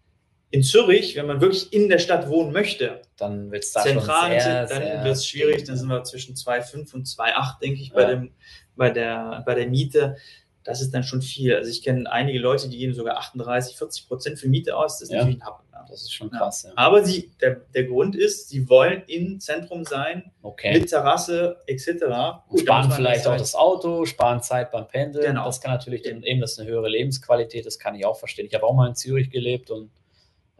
In 0.51 0.63
Zürich, 0.63 1.15
wenn 1.15 1.27
man 1.27 1.39
wirklich 1.39 1.71
in 1.71 1.87
der 1.87 1.97
Stadt 1.97 2.29
wohnen 2.29 2.51
möchte, 2.51 3.01
dann 3.17 3.51
wird 3.51 3.63
es 3.63 3.71
da 3.71 3.83
zentral, 3.83 4.39
sehr, 4.39 4.67
dann 4.67 5.03
wird 5.03 5.15
es 5.15 5.25
schwierig. 5.25 5.63
Dann 5.63 5.77
sind 5.77 5.87
wir 5.87 6.03
zwischen 6.03 6.35
2,5 6.35 6.93
und 6.93 7.07
2,8, 7.07 7.59
denke 7.61 7.81
ich, 7.81 7.89
ja. 7.89 7.95
bei, 7.95 8.05
dem, 8.05 8.31
bei, 8.75 8.89
der, 8.89 9.43
bei 9.45 9.55
der 9.55 9.67
Miete. 9.67 10.17
Das 10.63 10.81
ist 10.81 10.93
dann 10.93 11.03
schon 11.03 11.21
viel. 11.21 11.55
Also 11.55 11.71
ich 11.71 11.81
kenne 11.81 12.11
einige 12.11 12.37
Leute, 12.37 12.69
die 12.69 12.77
geben 12.77 12.93
sogar 12.93 13.17
38, 13.17 13.77
40 13.77 14.07
Prozent 14.07 14.39
für 14.39 14.49
Miete 14.49 14.75
aus. 14.75 14.99
Das 14.99 15.03
ist 15.03 15.11
ja. 15.11 15.19
natürlich 15.19 15.41
ein 15.41 15.45
Happen. 15.47 15.71
Das 15.89 16.03
ist 16.03 16.13
schon 16.13 16.31
krass. 16.31 16.63
Ja. 16.63 16.71
Aber 16.75 17.03
sie, 17.03 17.31
der, 17.41 17.61
der 17.73 17.83
Grund 17.83 18.15
ist, 18.15 18.49
sie 18.49 18.69
wollen 18.69 19.03
im 19.07 19.39
Zentrum 19.39 19.83
sein, 19.83 20.31
okay. 20.41 20.73
mit 20.73 20.89
Terrasse 20.89 21.57
etc. 21.67 22.05
Gut, 22.47 22.61
sparen 22.61 22.91
vielleicht 22.91 23.27
auch 23.27 23.37
das 23.37 23.55
Auto, 23.55 24.05
sparen 24.05 24.41
Zeit 24.41 24.71
beim 24.71 24.87
Pendeln. 24.87 25.25
Genau. 25.25 25.45
Das 25.45 25.59
kann 25.59 25.71
natürlich 25.71 26.05
eben, 26.05 26.39
das 26.39 26.53
ist 26.53 26.59
eine 26.59 26.69
höhere 26.69 26.89
Lebensqualität, 26.89 27.65
das 27.65 27.77
kann 27.77 27.95
ich 27.95 28.05
auch 28.05 28.17
verstehen. 28.17 28.45
Ich 28.45 28.53
habe 28.53 28.65
auch 28.65 28.73
mal 28.73 28.87
in 28.87 28.95
Zürich 28.95 29.29
gelebt 29.29 29.69
und 29.69 29.91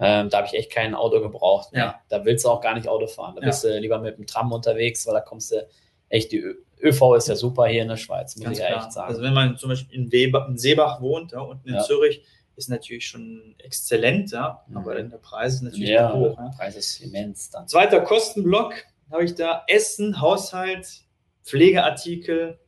ähm, 0.03 0.29
da 0.29 0.39
habe 0.39 0.47
ich 0.47 0.55
echt 0.55 0.71
kein 0.71 0.95
Auto 0.95 1.21
gebraucht. 1.21 1.69
Ja. 1.73 2.01
Da 2.09 2.25
willst 2.25 2.43
du 2.43 2.49
auch 2.49 2.59
gar 2.59 2.73
nicht 2.73 2.87
Auto 2.87 3.05
fahren. 3.05 3.35
Da 3.35 3.41
ja. 3.41 3.47
bist 3.47 3.63
du 3.63 3.79
lieber 3.79 3.99
mit 3.99 4.17
dem 4.17 4.25
Tram 4.25 4.51
unterwegs, 4.51 5.05
weil 5.05 5.13
da 5.13 5.21
kommst 5.21 5.51
du 5.51 5.67
echt, 6.09 6.31
die 6.31 6.43
ÖV 6.81 7.15
ist 7.15 7.27
ja 7.27 7.35
super 7.35 7.67
hier 7.67 7.83
in 7.83 7.87
der 7.87 7.97
Schweiz, 7.97 8.35
muss 8.35 8.45
Ganz 8.45 8.57
ich 8.57 8.63
ja 8.63 8.77
echt 8.77 8.91
sagen. 8.91 9.09
Also 9.09 9.21
wenn 9.21 9.33
man 9.33 9.57
zum 9.57 9.69
Beispiel 9.69 9.95
in, 9.95 10.11
Weber, 10.11 10.47
in 10.49 10.57
Seebach 10.57 11.01
wohnt, 11.01 11.33
ja, 11.33 11.41
unten 11.41 11.69
in 11.69 11.75
ja. 11.75 11.83
Zürich, 11.83 12.23
ist 12.55 12.69
natürlich 12.69 13.07
schon 13.07 13.55
exzellent, 13.59 14.31
ja, 14.31 14.63
mhm. 14.67 14.77
aber 14.77 14.95
der 14.95 15.17
Preis 15.17 15.55
ist 15.55 15.61
natürlich 15.61 15.89
ja, 15.89 16.11
hoch. 16.13 16.35
Der 16.35 16.51
Preis 16.57 16.75
ist 16.75 16.99
immens 17.01 17.51
dann. 17.51 17.67
Zweiter 17.67 18.01
Kostenblock 18.01 18.73
habe 19.11 19.23
ich 19.23 19.35
da 19.35 19.63
Essen, 19.67 20.19
Haushalt, 20.19 20.87
Pflegeartikel. 21.43 22.59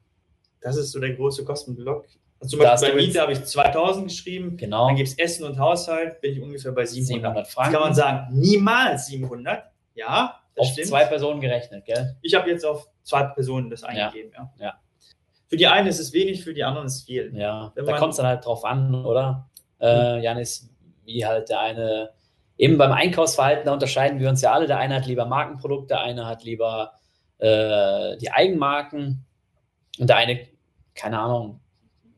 Das 0.62 0.78
ist 0.78 0.92
so 0.92 1.00
der 1.00 1.14
große 1.14 1.44
Kostenblock. 1.44 2.06
Also 2.44 2.58
zum 2.58 2.66
Beispiel 2.66 2.90
bei 2.90 2.96
Miete 2.96 3.22
habe 3.22 3.32
ich 3.32 3.44
2000 3.44 4.08
geschrieben. 4.10 4.58
Genau. 4.58 4.88
Dann 4.88 4.98
gibt 4.98 5.08
es 5.08 5.18
Essen 5.18 5.46
und 5.46 5.58
Haushalt, 5.58 6.20
bin 6.20 6.34
ich 6.34 6.42
ungefähr 6.42 6.74
bei 6.74 6.86
700. 6.86 7.24
700 7.24 7.48
Franken. 7.48 7.72
Das 7.72 7.82
kann 7.82 7.90
man 7.90 7.96
sagen, 7.96 8.38
niemals 8.38 9.08
700. 9.08 9.64
Ja, 9.96 10.42
das 10.56 10.68
auf 10.68 10.74
stimmt. 10.74 10.88
zwei 10.88 11.06
Personen 11.06 11.40
gerechnet, 11.40 11.86
gell? 11.86 12.18
Ich 12.22 12.36
habe 12.36 12.50
jetzt 12.50 12.66
auf 12.66 12.90
zwei 13.04 13.24
Personen 13.24 13.70
das 13.70 13.84
eingegeben, 13.84 14.32
ja. 14.36 14.52
ja. 14.58 14.66
ja. 14.66 14.74
Für 15.48 15.56
die 15.56 15.68
einen 15.68 15.88
ist 15.88 16.00
es 16.00 16.12
wenig, 16.12 16.44
für 16.44 16.54
die 16.54 16.64
anderen 16.64 16.88
ist 16.88 16.96
es 16.98 17.04
viel. 17.04 17.32
Ja, 17.36 17.72
Wenn 17.76 17.86
da 17.86 17.98
kommt 17.98 18.12
es 18.12 18.18
dann 18.18 18.26
halt 18.26 18.44
drauf 18.44 18.66
an, 18.66 19.06
oder? 19.06 19.50
Äh, 19.80 20.22
Janis, 20.22 20.70
wie 21.06 21.26
halt 21.26 21.50
der 21.50 21.60
eine, 21.60 22.10
eben 22.58 22.78
beim 22.78 22.92
Einkaufsverhalten, 22.92 23.66
da 23.66 23.74
unterscheiden 23.74 24.20
wir 24.20 24.30
uns 24.30 24.42
ja 24.42 24.52
alle. 24.52 24.68
Der 24.68 24.80
eine 24.80 24.96
hat 24.96 25.06
lieber 25.06 25.26
Markenprodukte, 25.26 25.90
der 25.90 26.02
eine 26.02 26.26
hat 26.26 26.44
lieber 26.44 26.94
äh, 27.38 28.18
die 28.18 28.32
Eigenmarken 28.32 29.26
und 30.00 30.10
der 30.10 30.18
eine, 30.18 30.48
keine 30.96 31.20
Ahnung, 31.20 31.62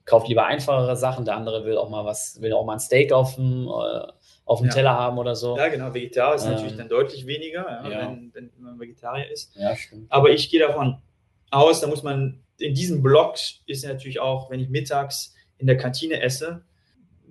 kauft 0.06 0.28
lieber 0.28 0.46
einfachere 0.46 0.96
Sachen, 0.96 1.26
der 1.26 1.36
andere 1.36 1.65
will 1.65 1.78
auch 1.78 1.89
mal 1.89 2.06
was, 2.06 2.39
will 2.41 2.54
auch 2.54 2.65
mal 2.65 2.74
ein 2.74 2.80
Steak 2.80 3.12
auf 3.12 3.36
dem, 3.36 3.68
äh, 3.68 4.08
auf 4.46 4.60
dem 4.60 4.68
ja. 4.68 4.74
Teller 4.74 4.94
haben 4.94 5.18
oder 5.18 5.36
so. 5.36 5.58
Ja, 5.58 5.68
genau. 5.68 5.94
Vegetarier 5.94 6.36
ist 6.36 6.46
ähm, 6.46 6.52
natürlich 6.52 6.78
dann 6.78 6.89
deutlich 6.89 7.26
weniger, 7.26 7.65
ja, 7.65 7.90
ja. 7.90 8.02
Wenn, 8.12 8.32
wenn, 8.34 8.52
man 8.60 8.79
Vegetarier 8.79 9.29
ist. 9.32 9.56
Ja, 9.56 9.75
stimmt. 9.75 10.12
Aber 10.12 10.29
ich 10.29 10.50
gehe 10.50 10.60
davon 10.60 11.02
aus, 11.50 11.82
da 11.82 11.88
muss 11.88 12.04
man, 12.04 12.44
in 12.60 12.75
diesem 12.75 13.02
Block 13.02 13.36
ist 13.65 13.84
natürlich 13.84 14.19
auch, 14.19 14.50
wenn 14.50 14.60
ich 14.60 14.69
mittags 14.69 15.34
in 15.58 15.67
der 15.67 15.77
Kantine 15.77 16.21
esse, 16.21 16.63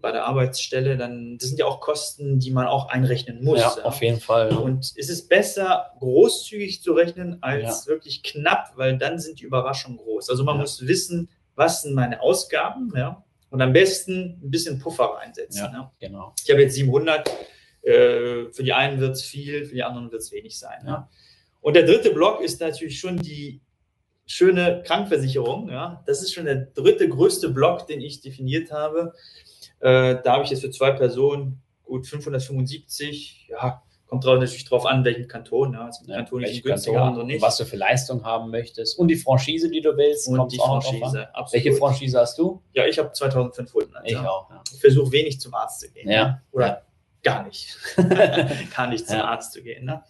bei 0.00 0.12
der 0.12 0.26
Arbeitsstelle, 0.26 0.98
dann 0.98 1.38
das 1.38 1.48
sind 1.48 1.58
ja 1.58 1.64
auch 1.64 1.80
Kosten, 1.80 2.38
die 2.38 2.50
man 2.50 2.66
auch 2.66 2.90
einrechnen 2.90 3.42
muss. 3.42 3.60
Ja, 3.60 3.74
auf 3.84 4.02
jeden 4.02 4.20
Fall. 4.20 4.54
Und 4.54 4.92
es 4.96 5.08
ist 5.08 5.30
besser, 5.30 5.92
großzügig 5.98 6.82
zu 6.82 6.92
rechnen, 6.92 7.38
als 7.42 7.86
wirklich 7.86 8.22
knapp, 8.22 8.72
weil 8.76 8.98
dann 8.98 9.18
sind 9.18 9.40
die 9.40 9.44
Überraschungen 9.44 9.96
groß. 9.96 10.28
Also 10.28 10.44
man 10.44 10.58
muss 10.58 10.86
wissen, 10.86 11.30
was 11.54 11.82
sind 11.82 11.94
meine 11.94 12.20
Ausgaben, 12.20 12.92
ja, 12.96 13.24
Und 13.50 13.62
am 13.62 13.72
besten 13.72 14.40
ein 14.42 14.50
bisschen 14.50 14.78
Puffer 14.78 15.04
reinsetzen. 15.04 15.64
Ja, 15.64 15.70
ne? 15.70 15.90
genau. 16.00 16.34
Ich 16.44 16.50
habe 16.50 16.62
jetzt 16.62 16.74
700. 16.74 17.28
Äh, 17.82 18.50
für 18.50 18.62
die 18.62 18.72
einen 18.72 18.98
wird 18.98 19.12
es 19.12 19.22
viel, 19.22 19.66
für 19.66 19.74
die 19.74 19.82
anderen 19.82 20.10
wird 20.10 20.22
es 20.22 20.32
wenig 20.32 20.58
sein. 20.58 20.82
Ja. 20.86 20.90
Ne? 20.90 21.08
Und 21.60 21.74
der 21.74 21.84
dritte 21.84 22.12
Block 22.12 22.40
ist 22.40 22.60
natürlich 22.60 22.98
schon 22.98 23.18
die 23.18 23.60
schöne 24.26 24.82
Krankversicherung. 24.86 25.68
Ja. 25.70 26.02
Das 26.06 26.22
ist 26.22 26.32
schon 26.32 26.46
der 26.46 26.56
dritte 26.56 27.08
größte 27.08 27.50
Block, 27.50 27.86
den 27.86 28.00
ich 28.00 28.20
definiert 28.20 28.72
habe. 28.72 29.12
Äh, 29.80 30.16
da 30.22 30.32
habe 30.32 30.44
ich 30.44 30.50
jetzt 30.50 30.62
für 30.62 30.70
zwei 30.70 30.92
Personen 30.92 31.62
gut 31.82 32.06
575. 32.06 33.48
Ja, 33.50 33.82
kommt 34.14 34.24
drauf, 34.24 34.38
natürlich 34.38 34.64
drauf 34.64 34.86
an, 34.86 35.04
welchen 35.04 35.26
Kanton. 35.26 35.72
Ja. 35.72 35.86
Also 35.86 36.04
ja, 36.06 36.16
Kanton 36.16 36.42
ist 36.44 36.62
günstiger, 36.62 37.02
andere 37.02 37.26
nicht. 37.26 37.42
Was 37.42 37.56
du 37.56 37.64
für 37.64 37.76
Leistung 37.76 38.24
haben 38.24 38.50
möchtest 38.50 38.98
und 38.98 39.08
die 39.08 39.16
Franchise, 39.16 39.68
die 39.68 39.80
du 39.80 39.96
willst. 39.96 40.28
Und 40.28 40.52
die 40.52 40.58
Franchise, 40.58 41.28
Welche 41.50 41.72
Franchise 41.72 42.18
hast 42.18 42.38
du? 42.38 42.62
Ja, 42.72 42.86
ich 42.86 42.98
habe 42.98 43.12
2500. 43.12 44.04
Ich 44.04 44.12
ja. 44.12 44.28
auch. 44.28 44.50
Ja. 44.50 44.62
Ich 44.72 44.80
versuche 44.80 45.10
wenig 45.12 45.40
zum 45.40 45.54
Arzt 45.54 45.80
zu 45.80 45.90
gehen. 45.90 46.08
Ja. 46.08 46.40
Oder 46.52 46.86
gar 47.22 47.44
nicht. 47.44 47.76
gar 48.76 48.88
nicht 48.88 49.08
zum 49.08 49.20
Arzt 49.20 49.52
zu 49.52 49.62
gehen. 49.62 49.84
Ne? 49.84 50.02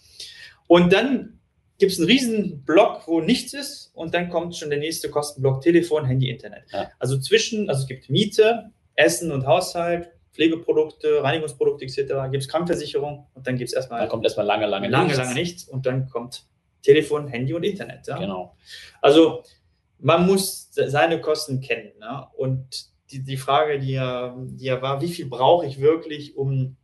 Und 0.66 0.92
dann 0.92 1.40
gibt 1.78 1.92
es 1.92 1.98
einen 1.98 2.08
riesen 2.08 2.64
Block, 2.64 3.06
wo 3.06 3.20
nichts 3.20 3.54
ist 3.54 3.90
und 3.94 4.14
dann 4.14 4.28
kommt 4.28 4.56
schon 4.56 4.70
der 4.70 4.78
nächste 4.78 5.10
Kostenblock 5.10 5.62
Telefon, 5.62 6.04
Handy, 6.04 6.28
Internet. 6.28 6.64
Ja. 6.70 6.90
Also 6.98 7.18
zwischen, 7.18 7.68
also 7.68 7.82
es 7.82 7.88
gibt 7.88 8.10
Miete, 8.10 8.70
Essen 8.94 9.32
und 9.32 9.46
Haushalt, 9.46 10.10
Pflegeprodukte, 10.34 11.22
Reinigungsprodukte 11.22 11.84
etc., 11.84 11.96
gibt 12.30 12.42
es 12.42 12.48
Krankenversicherung 12.48 13.26
und 13.34 13.46
dann 13.46 13.56
gibt 13.56 13.68
es 13.68 13.74
erstmal. 13.74 14.00
Dann 14.00 14.08
kommt 14.08 14.24
erstmal 14.24 14.46
lange, 14.46 14.66
lange, 14.66 14.88
lange 14.88 15.06
nichts. 15.06 15.18
Lange 15.18 15.34
nichts 15.34 15.64
und 15.64 15.86
dann 15.86 16.08
kommt 16.08 16.44
Telefon, 16.82 17.28
Handy 17.28 17.54
und 17.54 17.62
Internet. 17.62 18.06
Ja? 18.06 18.18
Genau. 18.18 18.56
Also 19.00 19.42
man 19.98 20.26
muss 20.26 20.68
seine 20.72 21.20
Kosten 21.20 21.60
kennen. 21.60 21.92
Ne? 21.98 22.26
Und 22.36 22.86
die, 23.10 23.22
die 23.22 23.36
Frage, 23.36 23.78
die 23.78 23.92
ja, 23.92 24.36
die 24.38 24.64
ja 24.64 24.82
war, 24.82 25.00
wie 25.00 25.08
viel 25.08 25.26
brauche 25.26 25.66
ich 25.66 25.80
wirklich, 25.80 26.36
um 26.36 26.76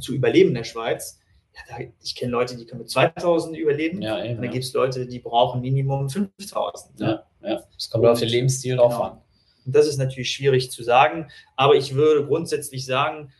zu 0.00 0.14
überleben 0.14 0.50
in 0.50 0.54
der 0.56 0.64
Schweiz? 0.64 1.20
ja, 1.54 1.76
da, 1.76 1.84
ich 2.02 2.14
kenne 2.14 2.32
Leute, 2.32 2.56
die 2.56 2.64
können 2.64 2.80
mit 2.80 2.90
2000 2.90 3.56
überleben. 3.56 4.00
Ja, 4.02 4.18
eben, 4.18 4.30
und 4.30 4.36
dann 4.36 4.44
ja. 4.46 4.50
gibt 4.50 4.64
es 4.64 4.72
Leute, 4.72 5.06
die 5.06 5.18
brauchen 5.18 5.60
Minimum 5.60 6.08
5000. 6.08 7.00
Ja, 7.00 7.24
ja. 7.42 7.62
Das 7.74 7.90
kommt 7.90 8.04
und, 8.04 8.10
auf 8.10 8.20
den 8.20 8.28
Lebensstil 8.28 8.76
drauf 8.76 8.92
genau. 8.92 9.04
an. 9.04 9.18
Und 9.64 9.74
das 9.74 9.86
ist 9.86 9.98
natürlich 9.98 10.30
schwierig 10.30 10.70
zu 10.70 10.82
sagen. 10.82 11.30
Aber 11.56 11.74
ich 11.74 11.94
würde 11.94 12.26
grundsätzlich 12.26 12.84
sagen, 12.84 13.32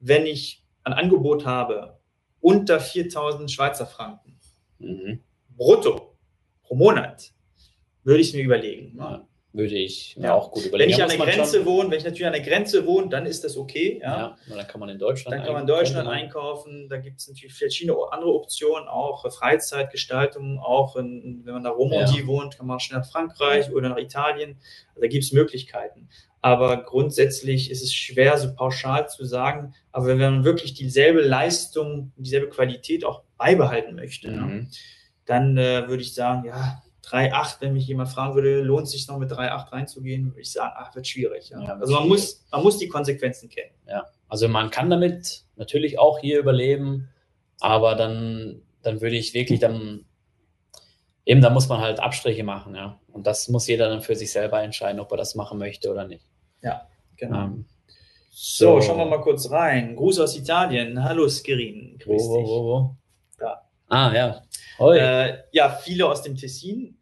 wenn 0.00 0.26
ich 0.26 0.64
ein 0.84 0.92
Angebot 0.92 1.46
habe 1.46 1.98
unter 2.40 2.80
4000 2.80 3.50
Schweizer 3.50 3.86
Franken 3.86 4.38
mhm. 4.78 5.20
brutto 5.56 6.16
pro 6.62 6.74
Monat, 6.74 7.32
würde 8.04 8.20
ich 8.20 8.28
es 8.28 8.34
mir 8.34 8.44
überlegen. 8.44 8.96
Ja 8.98 9.27
würde 9.52 9.76
ich 9.76 10.16
mir 10.16 10.26
ja. 10.26 10.34
auch 10.34 10.52
gut 10.52 10.66
überlegen. 10.66 10.90
Wenn 10.90 10.96
ich 10.96 11.02
an 11.02 11.26
der 11.26 11.34
Grenze 11.34 11.64
wohne, 11.64 11.90
wenn 11.90 11.98
ich 11.98 12.04
natürlich 12.04 12.26
an 12.26 12.32
der 12.34 12.42
Grenze 12.42 12.86
wohne, 12.86 13.08
dann 13.08 13.24
ist 13.24 13.44
das 13.44 13.56
okay. 13.56 13.98
Ja, 14.02 14.36
ja 14.48 14.56
dann 14.56 14.66
kann 14.66 14.80
man 14.80 14.90
in 14.90 14.98
Deutschland 14.98 15.36
Dann 15.36 15.44
kann 15.44 15.54
man 15.54 15.62
in 15.62 15.68
Deutschland 15.68 16.08
einkaufen. 16.08 16.88
Da 16.88 16.98
gibt 16.98 17.20
es 17.20 17.28
natürlich 17.28 17.54
verschiedene 17.54 17.96
andere 18.10 18.34
Optionen, 18.34 18.88
auch 18.88 19.30
Freizeitgestaltung, 19.32 20.58
auch 20.58 20.96
in, 20.96 21.42
wenn 21.44 21.54
man 21.54 21.62
nach 21.62 21.76
Romandie 21.76 22.20
ja. 22.20 22.26
wohnt, 22.26 22.58
kann 22.58 22.66
man 22.66 22.78
schnell 22.78 23.00
nach 23.00 23.10
Frankreich 23.10 23.72
oder 23.72 23.88
nach 23.88 23.98
Italien. 23.98 24.58
Also 24.90 25.00
da 25.00 25.06
gibt 25.08 25.24
es 25.24 25.32
Möglichkeiten. 25.32 26.08
Aber 26.40 26.84
grundsätzlich 26.84 27.70
ist 27.70 27.82
es 27.82 27.92
schwer, 27.92 28.38
so 28.38 28.54
pauschal 28.54 29.08
zu 29.08 29.24
sagen. 29.24 29.74
Aber 29.92 30.06
wenn 30.06 30.18
man 30.18 30.44
wirklich 30.44 30.74
dieselbe 30.74 31.20
Leistung, 31.20 32.12
dieselbe 32.16 32.48
Qualität 32.48 33.04
auch 33.04 33.22
beibehalten 33.38 33.94
möchte, 33.96 34.30
mhm. 34.30 34.68
dann 35.24 35.56
äh, 35.56 35.88
würde 35.88 36.02
ich 36.02 36.14
sagen, 36.14 36.44
ja, 36.44 36.82
3,8, 37.08 37.56
wenn 37.60 37.72
mich 37.72 37.86
jemand 37.86 38.10
fragen 38.10 38.34
würde, 38.34 38.60
lohnt 38.60 38.86
es 38.86 38.92
sich 38.92 39.08
noch 39.08 39.18
mit 39.18 39.30
3,8 39.30 39.72
reinzugehen, 39.72 40.26
würde 40.26 40.40
ich 40.40 40.52
sagen, 40.52 40.74
ach, 40.76 40.94
wird 40.94 41.06
schwierig. 41.06 41.50
Ja. 41.50 41.60
Ja, 41.60 41.76
also 41.78 41.94
man 41.94 42.08
muss, 42.08 42.44
man 42.50 42.62
muss 42.62 42.78
die 42.78 42.88
Konsequenzen 42.88 43.48
kennen. 43.48 43.72
Ja, 43.86 44.06
also 44.28 44.48
man 44.48 44.70
kann 44.70 44.90
damit 44.90 45.44
natürlich 45.56 45.98
auch 45.98 46.18
hier 46.18 46.38
überleben, 46.38 47.08
aber 47.60 47.94
dann, 47.94 48.62
dann 48.82 49.00
würde 49.00 49.16
ich 49.16 49.34
wirklich 49.34 49.60
dann, 49.60 50.04
eben 51.24 51.40
da 51.40 51.50
muss 51.50 51.68
man 51.68 51.80
halt 51.80 52.00
Abstriche 52.00 52.44
machen, 52.44 52.74
ja. 52.74 53.00
Und 53.10 53.26
das 53.26 53.48
muss 53.48 53.66
jeder 53.66 53.88
dann 53.88 54.02
für 54.02 54.14
sich 54.14 54.30
selber 54.30 54.62
entscheiden, 54.62 55.00
ob 55.00 55.10
er 55.10 55.16
das 55.16 55.34
machen 55.34 55.58
möchte 55.58 55.90
oder 55.90 56.06
nicht. 56.06 56.24
Ja, 56.62 56.86
genau. 57.16 57.44
Ähm, 57.44 57.64
so, 58.30 58.80
so, 58.80 58.86
schauen 58.86 58.98
wir 58.98 59.06
mal 59.06 59.20
kurz 59.20 59.50
rein. 59.50 59.96
Gruß 59.96 60.20
aus 60.20 60.36
Italien. 60.36 61.02
Hallo 61.02 61.28
Skirin. 61.28 61.98
Grüß 61.98 62.22
wo, 62.22 62.34
wo, 62.34 62.46
wo, 62.46 62.64
wo? 62.64 62.96
Da. 63.36 63.68
Ah, 63.88 64.12
ja. 64.14 64.42
Äh, 64.94 65.38
ja, 65.50 65.70
viele 65.70 66.06
aus 66.06 66.22
dem 66.22 66.36
Tessin 66.36 66.97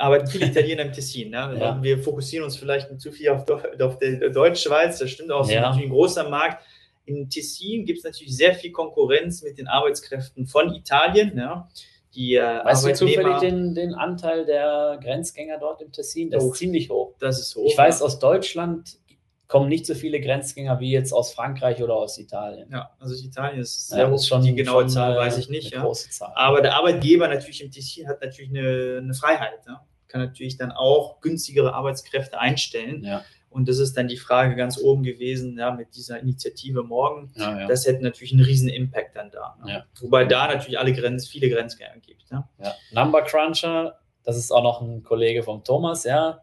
arbeiten 0.00 0.26
viele 0.26 0.46
Italiener 0.46 0.82
im 0.82 0.92
Tessin. 0.92 1.30
Ne? 1.30 1.56
Ja. 1.58 1.82
Wir 1.82 1.98
fokussieren 1.98 2.44
uns 2.44 2.56
vielleicht 2.56 3.00
zu 3.00 3.12
viel 3.12 3.28
auf, 3.30 3.44
auf 3.48 3.98
der 3.98 4.30
Deutschschweiz, 4.30 4.98
das 4.98 5.10
stimmt 5.10 5.30
auch, 5.30 5.44
es 5.44 5.50
ja. 5.50 5.60
ist 5.60 5.62
natürlich 5.62 5.86
ein 5.86 5.92
großer 5.92 6.28
Markt. 6.28 6.64
Im 7.06 7.28
Tessin 7.28 7.84
gibt 7.84 7.98
es 7.98 8.04
natürlich 8.04 8.34
sehr 8.34 8.54
viel 8.54 8.72
Konkurrenz 8.72 9.42
mit 9.42 9.58
den 9.58 9.68
Arbeitskräften 9.68 10.46
von 10.46 10.74
Italien. 10.74 11.36
Ja? 11.36 11.68
Die, 12.14 12.36
äh, 12.36 12.64
weißt 12.64 12.86
du 12.86 12.94
zufällig 12.94 13.38
den, 13.38 13.74
den 13.74 13.94
Anteil 13.94 14.46
der 14.46 14.98
Grenzgänger 15.02 15.58
dort 15.58 15.82
im 15.82 15.92
Tessin? 15.92 16.30
Das 16.30 16.42
oh, 16.42 16.52
ist 16.52 16.58
ziemlich 16.58 16.88
hoch. 16.88 17.14
Das 17.18 17.40
ist 17.40 17.56
hoch. 17.56 17.66
Ich 17.66 17.76
weiß, 17.76 18.02
aus 18.02 18.18
Deutschland 18.18 18.98
kommen 19.46 19.68
nicht 19.68 19.86
so 19.86 19.94
viele 19.94 20.20
Grenzgänger 20.20 20.80
wie 20.80 20.90
jetzt 20.90 21.12
aus 21.12 21.32
Frankreich 21.32 21.82
oder 21.82 21.94
aus 21.94 22.18
Italien. 22.18 22.68
Ja, 22.70 22.90
also 22.98 23.14
Italien 23.14 23.60
ist 23.60 23.88
sehr 23.88 24.04
ja, 24.04 24.10
hoch. 24.10 24.22
Schon, 24.22 24.42
die 24.42 24.54
genaue 24.54 24.86
Zahl 24.86 25.16
weiß 25.16 25.38
ich 25.38 25.48
nicht. 25.48 25.72
Ja. 25.72 25.86
Aber 26.34 26.62
der 26.62 26.74
Arbeitgeber 26.76 27.28
natürlich 27.28 27.62
im 27.62 27.70
Tessin 27.70 28.08
hat 28.08 28.22
natürlich 28.22 28.50
eine, 28.50 28.98
eine 29.02 29.14
Freiheit. 29.14 29.60
Ja. 29.66 29.84
Kann 30.08 30.22
natürlich 30.22 30.56
dann 30.56 30.72
auch 30.72 31.20
günstigere 31.20 31.74
Arbeitskräfte 31.74 32.38
einstellen. 32.38 33.04
Ja. 33.04 33.24
Und 33.50 33.68
das 33.68 33.78
ist 33.78 33.96
dann 33.96 34.08
die 34.08 34.16
Frage 34.16 34.56
ganz 34.56 34.78
oben 34.78 35.04
gewesen, 35.04 35.56
ja, 35.58 35.70
mit 35.70 35.94
dieser 35.94 36.18
Initiative 36.18 36.82
morgen. 36.82 37.30
Ja, 37.36 37.60
ja. 37.60 37.66
Das 37.68 37.86
hätte 37.86 38.02
natürlich 38.02 38.32
einen 38.32 38.44
riesen 38.44 38.68
Impact 38.68 39.14
dann 39.14 39.30
da. 39.30 39.56
Ne? 39.62 39.72
Ja. 39.72 39.84
Wobei 40.00 40.24
da 40.24 40.48
natürlich 40.48 40.78
alle 40.78 40.92
Grenzen, 40.92 41.30
viele 41.30 41.48
Grenzgänger 41.50 41.98
gibt. 41.98 42.24
Ja. 42.30 42.48
Number 42.90 43.22
Cruncher, 43.22 44.00
das 44.24 44.36
ist 44.36 44.50
auch 44.50 44.62
noch 44.64 44.80
ein 44.80 45.04
Kollege 45.04 45.44
von 45.44 45.62
Thomas, 45.62 46.02
ja, 46.02 46.40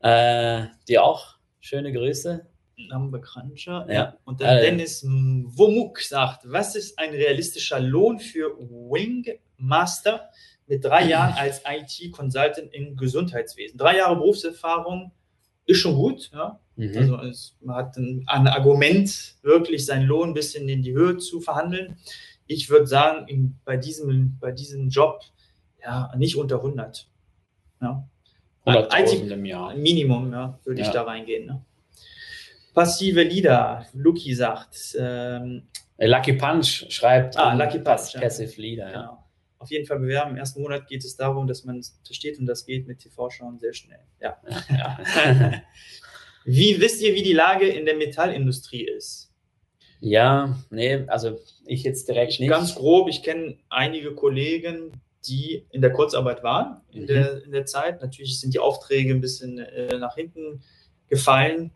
äh, 0.00 0.66
die 0.86 0.98
auch 0.98 1.33
schöne 1.64 1.92
Grüße. 1.92 2.46
Cruncher. 3.22 3.86
Ja. 3.88 4.16
Und 4.24 4.40
dann 4.40 4.58
äh, 4.58 4.62
Dennis 4.62 5.04
Womuk 5.04 6.00
sagt, 6.00 6.42
was 6.44 6.76
ist 6.76 6.98
ein 6.98 7.10
realistischer 7.10 7.80
Lohn 7.80 8.18
für 8.18 8.58
Wing 8.58 9.24
Master 9.56 10.28
mit 10.66 10.84
drei 10.84 11.06
Jahren 11.08 11.32
als 11.38 11.62
IT-Consultant 11.66 12.74
im 12.74 12.96
Gesundheitswesen? 12.96 13.78
Drei 13.78 13.98
Jahre 13.98 14.16
Berufserfahrung 14.16 15.12
ist 15.64 15.78
schon 15.78 15.94
gut. 15.94 16.30
Ja? 16.34 16.60
Mhm. 16.76 16.98
Also 16.98 17.16
es, 17.22 17.56
man 17.60 17.76
hat 17.76 17.96
ein, 17.96 18.24
ein, 18.26 18.48
Argument, 18.48 19.36
wirklich 19.42 19.86
seinen 19.86 20.06
Lohn 20.06 20.30
ein 20.30 20.34
bisschen 20.34 20.68
in 20.68 20.82
die 20.82 20.92
Höhe 20.92 21.16
zu 21.16 21.40
verhandeln. 21.40 21.96
Ich 22.46 22.68
würde 22.68 22.86
sagen, 22.86 23.26
in, 23.28 23.58
bei, 23.64 23.78
diesem, 23.78 24.36
bei 24.38 24.52
diesem 24.52 24.90
Job 24.90 25.22
ja, 25.80 26.12
nicht 26.16 26.36
unter 26.36 26.56
100. 26.56 27.08
Ja. 27.80 28.06
100.000 28.66 29.30
im 29.30 29.44
Jahr. 29.44 29.74
Minimum, 29.74 30.32
ja, 30.32 30.58
würde 30.64 30.80
ja. 30.80 30.86
ich 30.86 30.92
da 30.92 31.02
reingehen. 31.02 31.46
Ne? 31.46 31.64
Passive 32.72 33.22
Lieder, 33.22 33.86
Lucky 33.92 34.34
sagt. 34.34 34.96
Ähm, 34.98 35.68
Lucky 35.98 36.32
Punch 36.32 36.86
schreibt. 36.88 37.36
Ah, 37.36 37.54
Lucky 37.54 37.78
Punch. 37.78 38.14
Passive 38.14 38.60
Lieder, 38.60 38.90
ja. 38.90 39.00
Genau 39.02 39.24
auf 39.64 39.70
jeden 39.70 39.86
Fall 39.86 39.98
bewerben. 39.98 40.32
Im 40.32 40.36
ersten 40.36 40.62
Monat 40.62 40.86
geht 40.86 41.04
es 41.04 41.16
darum, 41.16 41.46
dass 41.46 41.64
man 41.64 41.82
versteht 42.04 42.38
und 42.38 42.46
das 42.46 42.66
geht 42.66 42.86
mit 42.86 43.00
TV-Schauen 43.00 43.58
sehr 43.58 43.72
schnell. 43.72 44.00
Ja. 44.20 44.36
ja, 44.48 44.98
ja. 45.18 45.62
wie 46.44 46.80
wisst 46.80 47.02
ihr, 47.02 47.14
wie 47.14 47.22
die 47.22 47.32
Lage 47.32 47.66
in 47.66 47.86
der 47.86 47.96
Metallindustrie 47.96 48.84
ist? 48.84 49.32
Ja, 50.00 50.58
nee, 50.68 51.04
also 51.06 51.38
ich 51.64 51.82
jetzt 51.82 52.08
direkt 52.08 52.38
nicht. 52.38 52.50
Ganz 52.50 52.74
grob, 52.74 53.08
ich 53.08 53.22
kenne 53.22 53.56
einige 53.70 54.14
Kollegen, 54.14 54.92
die 55.26 55.66
in 55.70 55.80
der 55.80 55.92
Kurzarbeit 55.92 56.42
waren 56.42 56.80
in, 56.90 57.02
mhm. 57.02 57.06
der, 57.06 57.44
in 57.44 57.52
der 57.52 57.66
Zeit. 57.66 58.00
Natürlich 58.00 58.40
sind 58.40 58.54
die 58.54 58.58
Aufträge 58.58 59.12
ein 59.12 59.20
bisschen 59.20 59.58
äh, 59.58 59.98
nach 59.98 60.14
hinten 60.14 60.62
gefallen. 61.08 61.70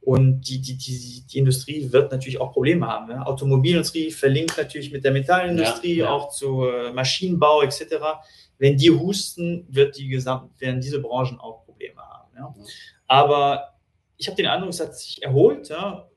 Und 0.00 0.42
die, 0.42 0.60
die, 0.60 0.76
die, 0.76 1.24
die 1.26 1.38
Industrie 1.38 1.90
wird 1.90 2.12
natürlich 2.12 2.38
auch 2.38 2.52
Probleme 2.52 2.86
haben. 2.86 3.10
Ja? 3.10 3.22
Automobilindustrie 3.22 4.10
verlinkt 4.10 4.58
natürlich 4.58 4.92
mit 4.92 5.02
der 5.02 5.12
Metallindustrie, 5.12 5.96
ja, 5.96 6.04
ja. 6.04 6.10
auch 6.10 6.28
zu 6.28 6.66
äh, 6.66 6.92
Maschinenbau 6.92 7.62
etc. 7.62 7.96
Wenn 8.58 8.76
die 8.76 8.90
husten, 8.90 9.66
wird 9.70 9.96
die 9.96 10.08
gesamt, 10.08 10.60
werden 10.60 10.82
diese 10.82 11.00
Branchen 11.00 11.40
auch 11.40 11.64
Probleme 11.64 12.02
haben. 12.02 12.30
Ja? 12.36 12.54
Aber 13.06 13.74
ich 14.18 14.26
habe 14.26 14.36
den 14.36 14.46
Eindruck, 14.46 14.70
es 14.70 14.80
hat 14.80 14.94
sich 14.94 15.22
erholt? 15.22 15.70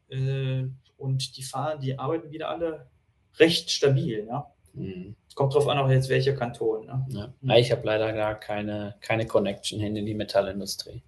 Äh, 0.09 0.65
und 0.97 1.37
die 1.37 1.43
fahren, 1.43 1.79
die 1.79 1.97
arbeiten 1.97 2.31
wieder 2.31 2.49
alle 2.49 2.87
recht 3.39 3.71
stabil. 3.71 4.25
Ja? 4.27 4.51
Mhm. 4.77 5.15
Kommt 5.35 5.53
drauf 5.53 5.67
an, 5.67 5.77
auch 5.77 5.89
jetzt 5.89 6.09
welcher 6.09 6.33
Kanton. 6.33 6.85
Ne? 6.85 7.05
Ja. 7.09 7.33
Mhm. 7.41 7.51
Ich 7.51 7.71
habe 7.71 7.85
leider 7.85 8.13
gar 8.13 8.39
keine, 8.39 8.95
keine 9.01 9.27
Connection 9.27 9.79
hin 9.79 9.95
in 9.95 10.05
die 10.05 10.13
Metallindustrie. 10.13 11.01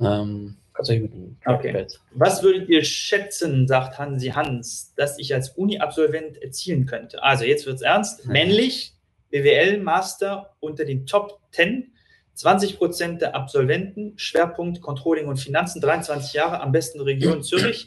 Ähm, 0.00 0.56
Tatsächlich 0.78 1.10
mit 1.10 1.12
dem 1.12 1.36
okay. 1.44 1.86
Was 2.12 2.42
würdet 2.44 2.68
ihr 2.68 2.84
schätzen, 2.84 3.66
sagt 3.66 3.98
Hansi 3.98 4.28
Hans, 4.28 4.94
dass 4.94 5.18
ich 5.18 5.34
als 5.34 5.50
Uni-Absolvent 5.50 6.40
erzielen 6.40 6.86
könnte? 6.86 7.20
Also 7.22 7.44
jetzt 7.44 7.66
wird 7.66 7.76
es 7.76 7.82
ernst. 7.82 8.26
Männlich, 8.26 8.92
BWL-Master 9.30 10.54
unter 10.60 10.84
den 10.84 11.04
Top 11.04 11.40
10, 11.50 11.92
20 12.34 12.78
Prozent 12.78 13.22
der 13.22 13.34
Absolventen, 13.34 14.12
Schwerpunkt 14.16 14.80
Controlling 14.80 15.26
und 15.26 15.38
Finanzen, 15.38 15.80
23 15.80 16.34
Jahre, 16.34 16.60
am 16.60 16.70
besten 16.70 17.00
Region 17.00 17.42
Zürich. 17.42 17.84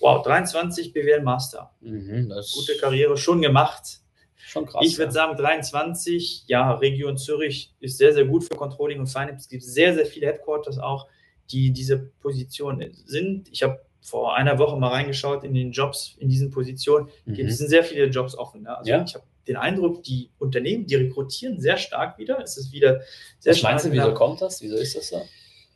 Wow, 0.00 0.22
23 0.24 0.92
BWL 0.92 1.22
Master. 1.22 1.70
Mhm, 1.80 2.32
Gute 2.54 2.76
Karriere, 2.78 3.16
schon 3.16 3.42
gemacht. 3.42 4.00
Schon 4.36 4.66
krass. 4.66 4.82
Ich 4.84 4.98
würde 4.98 5.10
ja. 5.10 5.12
sagen, 5.12 5.36
23, 5.36 6.44
ja, 6.46 6.72
Region 6.72 7.16
Zürich 7.18 7.72
ist 7.78 7.98
sehr, 7.98 8.12
sehr 8.12 8.24
gut 8.24 8.44
für 8.44 8.56
Controlling 8.56 8.98
und 8.98 9.06
Finance. 9.06 9.42
Es 9.42 9.48
gibt 9.48 9.62
sehr, 9.62 9.94
sehr 9.94 10.06
viele 10.06 10.26
Headquarters 10.26 10.78
auch, 10.78 11.06
die 11.50 11.70
diese 11.70 11.98
Position 11.98 12.84
sind. 13.04 13.48
Ich 13.52 13.62
habe 13.62 13.80
vor 14.00 14.34
einer 14.34 14.58
Woche 14.58 14.76
mal 14.76 14.88
reingeschaut 14.88 15.44
in 15.44 15.54
den 15.54 15.72
Jobs 15.72 16.16
in 16.18 16.28
diesen 16.28 16.50
Positionen. 16.50 17.08
Mhm. 17.26 17.34
Es 17.34 17.58
sind 17.58 17.68
sehr 17.68 17.84
viele 17.84 18.06
Jobs 18.06 18.34
offen. 18.34 18.62
Ne? 18.62 18.76
Also 18.76 18.90
ja. 18.90 19.04
ich 19.06 19.14
habe 19.14 19.24
den 19.46 19.56
Eindruck, 19.56 20.02
die 20.02 20.30
Unternehmen, 20.38 20.86
die 20.86 20.94
rekrutieren 20.94 21.60
sehr 21.60 21.76
stark 21.76 22.18
wieder. 22.18 22.40
Es 22.42 22.56
ist 22.56 22.72
wieder 22.72 23.02
sehr 23.38 23.52
Was 23.52 23.58
stark. 23.58 23.72
Meinst 23.74 23.86
du, 23.86 23.92
wieso 23.92 24.14
kommt 24.14 24.40
das? 24.40 24.62
Wieso 24.62 24.76
ist 24.76 24.96
das 24.96 25.08
so? 25.08 25.22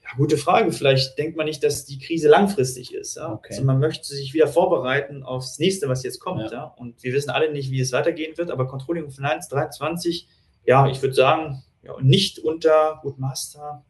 Ja, 0.05 0.11
gute 0.17 0.37
Frage. 0.37 0.71
Vielleicht 0.71 1.19
denkt 1.19 1.37
man 1.37 1.47
nicht, 1.47 1.65
dass 1.65 1.87
die 1.87 1.99
Krise 1.99 2.29
langfristig 2.29 2.95
ist. 2.95 3.17
Ja? 3.17 3.33
Okay. 3.33 3.49
Also 3.53 3.65
man 3.65 3.79
möchte 3.79 4.07
sich 4.07 4.35
wieder 4.35 4.49
vorbereiten 4.49 5.23
aufs 5.23 5.59
nächste, 5.59 5.89
was 5.89 6.03
jetzt 6.03 6.21
kommt. 6.21 6.51
Ja. 6.51 6.53
ja. 6.53 6.65
Und 6.77 7.03
wir 7.03 7.13
wissen 7.15 7.31
alle 7.31 7.51
nicht, 7.51 7.71
wie 7.71 7.81
es 7.81 7.93
weitergehen 7.93 8.37
wird, 8.37 8.51
aber 8.51 8.67
Controlling 8.67 9.11
Finance 9.11 9.49
23, 9.51 10.29
ja, 10.67 10.87
ich 10.87 11.01
würde 11.01 11.15
sagen, 11.15 11.63
ja, 11.83 11.95
nicht 12.01 12.39
unter 12.39 13.01
Gut 13.03 13.19
Master, 13.19 13.85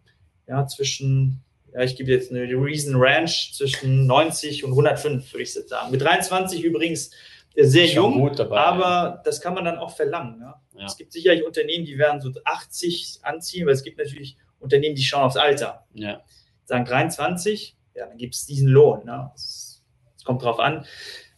ja, 0.46 0.66
zwischen 0.66 1.44
ja, 1.74 1.82
ich 1.82 1.96
gebe 1.96 2.12
jetzt 2.12 2.30
eine 2.30 2.42
Reason 2.42 2.94
Ranch 2.96 3.52
zwischen 3.52 4.06
90 4.06 4.62
und 4.62 4.70
105, 4.70 5.32
würde 5.32 5.42
ich 5.42 5.52
sagen. 5.52 5.90
Mit 5.90 6.02
23 6.02 6.62
übrigens 6.62 7.10
sehr 7.56 7.86
jung, 7.86 8.32
dabei, 8.36 8.58
aber 8.58 9.22
das 9.24 9.40
kann 9.40 9.54
man 9.54 9.64
dann 9.64 9.78
auch 9.78 9.94
verlangen. 9.94 10.40
Ja? 10.40 10.62
Ja. 10.76 10.84
Es 10.86 10.96
gibt 10.96 11.12
sicherlich 11.12 11.44
Unternehmen, 11.44 11.84
die 11.84 11.98
werden 11.98 12.20
so 12.20 12.30
80 12.44 13.20
anziehen, 13.22 13.66
weil 13.66 13.74
es 13.74 13.82
gibt 13.82 13.98
natürlich 13.98 14.36
Unternehmen, 14.64 14.96
die 14.96 15.02
schauen 15.02 15.22
aufs 15.22 15.36
Alter. 15.36 15.86
Ja. 15.94 16.22
Sagen 16.64 16.84
23, 16.84 17.76
ja, 17.94 18.06
dann 18.06 18.18
gibt 18.18 18.34
es 18.34 18.46
diesen 18.46 18.68
Lohn. 18.68 19.04
Ne? 19.04 19.30
Es 19.34 19.82
kommt 20.24 20.42
drauf 20.42 20.58
an. 20.58 20.84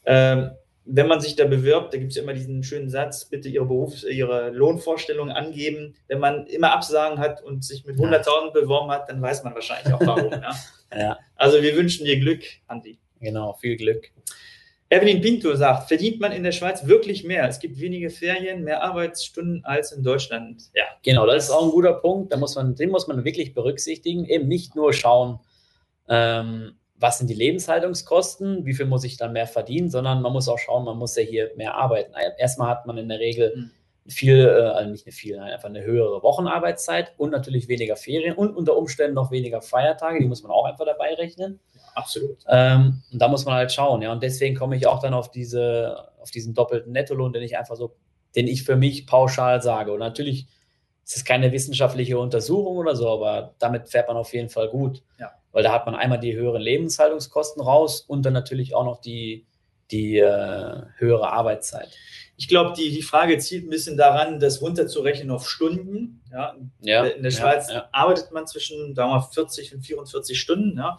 Ähm, 0.05 0.53
wenn 0.87 1.09
man 1.09 1.21
sich 1.21 1.35
da 1.35 1.45
bewirbt, 1.45 1.93
da 1.93 1.99
gibt 1.99 2.13
es 2.13 2.17
ja 2.17 2.23
immer 2.23 2.33
diesen 2.33 2.63
schönen 2.63 2.89
Satz, 2.89 3.25
bitte 3.25 3.49
Ihre 3.49 3.67
Berufs-, 3.67 4.05
Ihre 4.05 4.51
Lohnvorstellungen 4.51 5.35
angeben. 5.35 5.97
Wenn 6.07 6.21
man 6.21 6.47
immer 6.47 6.73
Absagen 6.73 7.19
hat 7.19 7.43
und 7.43 7.65
sich 7.65 7.85
mit 7.85 7.99
100.000 7.99 8.53
beworben 8.53 8.91
hat, 8.93 9.09
dann 9.09 9.21
weiß 9.21 9.43
man 9.43 9.55
wahrscheinlich 9.55 9.93
auch 9.93 10.01
warum. 10.01 10.31
ja. 10.31 10.55
ja. 10.97 11.19
Also 11.35 11.61
wir 11.61 11.75
wünschen 11.75 12.07
dir 12.07 12.19
Glück, 12.21 12.45
Andi. 12.69 12.99
Genau, 13.21 13.55
viel 13.55 13.77
Glück. 13.77 14.13
Evelyn 14.89 15.21
Pinto 15.21 15.55
sagt, 15.57 15.89
verdient 15.89 16.21
man 16.21 16.31
in 16.31 16.45
der 16.45 16.53
Schweiz 16.53 16.87
wirklich 16.87 17.25
mehr? 17.25 17.49
Es 17.49 17.59
gibt 17.59 17.81
wenige 17.81 18.09
Ferien, 18.09 18.63
mehr 18.63 18.83
Arbeitsstunden 18.83 19.65
als 19.65 19.91
in 19.91 20.05
Deutschland. 20.05 20.63
Ja, 20.75 20.85
genau, 21.03 21.27
das 21.27 21.45
ist 21.45 21.51
auch 21.51 21.65
ein 21.65 21.71
guter 21.71 21.95
Punkt. 21.95 22.33
Da 22.33 22.37
muss 22.37 22.55
man, 22.55 22.77
den 22.77 22.91
muss 22.91 23.09
man 23.09 23.25
wirklich 23.25 23.53
berücksichtigen. 23.53 24.25
Eben 24.27 24.47
nicht 24.47 24.77
nur 24.77 24.93
schauen, 24.93 25.41
ähm, 26.09 26.77
was 26.99 27.19
sind 27.19 27.29
die 27.29 27.35
Lebenshaltungskosten, 27.35 28.65
wie 28.65 28.75
viel 28.75 28.87
muss 28.87 29.05
ich 29.05 29.17
dann 29.17 29.33
mehr 29.33 29.47
verdienen, 29.47 29.91
sondern 29.91 30.23
man 30.23 30.33
muss 30.33 30.49
auch 30.49 30.59
schauen, 30.59 30.85
man 30.85 30.97
muss 30.97 31.17
ja 31.17 31.23
hier 31.23 31.51
mehr 31.57 31.75
arbeiten. 31.75 32.15
Erstmal 32.39 32.71
hat 32.71 32.87
man 32.87 32.97
in 32.97 33.09
der 33.09 33.19
Regel 33.19 33.55
mhm. 33.57 33.71
viel, 34.11 34.39
äh, 34.39 34.69
also 34.69 34.91
nicht 34.91 35.07
eine 35.07 35.13
viel, 35.13 35.39
einfach 35.39 35.69
eine 35.69 35.83
höhere 35.83 36.23
Wochenarbeitszeit 36.23 37.13
und 37.19 37.31
natürlich 37.31 37.69
weniger 37.69 37.97
Ferien 37.97 38.37
und 38.37 38.57
unter 38.57 38.77
Umständen 38.77 39.15
noch 39.15 39.31
weniger 39.31 39.61
Feiertage, 39.61 40.21
die 40.21 40.27
muss 40.27 40.43
man 40.43 40.53
auch 40.53 40.65
einfach 40.65 40.87
dabei 40.87 41.15
rechnen. 41.15 41.61
Absolut. 41.97 42.39
Ähm, 42.49 43.03
und 43.13 43.21
da 43.21 43.27
muss 43.27 43.45
man 43.45 43.55
halt 43.55 43.73
schauen, 43.73 44.03
ja. 44.03 44.13
Und 44.13 44.23
deswegen 44.23 44.55
komme 44.55 44.77
ich 44.77 44.87
auch 44.87 45.01
dann 45.01 45.15
auf 45.15 45.31
diese, 45.31 46.09
auf 46.21 46.31
diesen 46.31 46.55
doppelten 46.55 46.93
Nettolohn, 46.93 47.33
den 47.33 47.43
ich 47.43 47.59
einfach 47.59 47.77
so, 47.77 47.97
den 48.37 48.47
ich 48.47 48.63
für 48.63 48.77
mich 48.77 49.07
pauschal 49.07 49.63
sage. 49.63 49.93
Und 49.93 49.99
natürlich 49.99 50.47
ist 51.05 51.17
es 51.17 51.25
keine 51.25 51.53
wissenschaftliche 51.53 52.19
Untersuchung 52.19 52.77
oder 52.77 52.95
so, 52.95 53.09
aber 53.09 53.55
damit 53.59 53.89
fährt 53.89 54.09
man 54.09 54.17
auf 54.17 54.33
jeden 54.33 54.51
Fall 54.51 54.69
gut. 54.69 55.03
Ja 55.19 55.33
weil 55.57 55.63
da 55.63 55.73
hat 55.73 55.87
man 55.87 55.95
einmal 55.95 56.21
die 56.21 56.37
höheren 56.37 56.61
Lebenshaltungskosten 56.61 57.63
raus 57.63 58.03
und 58.03 58.27
dann 58.27 58.35
natürlich 58.35 58.75
auch 58.75 58.85
noch 58.85 59.01
die, 59.01 59.47
die 59.91 60.19
äh, 60.19 60.83
höhere 60.99 61.33
Arbeitszeit. 61.33 61.89
Ich 62.39 62.49
glaube, 62.49 62.75
die, 62.77 62.91
die 62.91 63.03
Frage 63.03 63.39
zielt 63.39 63.65
ein 63.65 63.71
bisschen 63.71 63.97
daran, 63.97 64.39
das 64.41 64.61
runterzurechnen 64.61 65.31
auf 65.31 65.49
Stunden. 65.49 66.23
Ja, 66.31 66.55
ja 66.81 67.05
in 67.07 67.23
der 67.23 67.31
Schweiz 67.31 67.69
ja, 67.69 67.75
ja. 67.77 67.89
arbeitet 67.93 68.31
man 68.33 68.47
zwischen 68.47 68.95
sagen 68.95 69.11
wir, 69.11 69.23
40 69.23 69.75
und 69.75 69.83
44 69.83 70.39
Stunden 70.39 70.77
ja, 70.77 70.99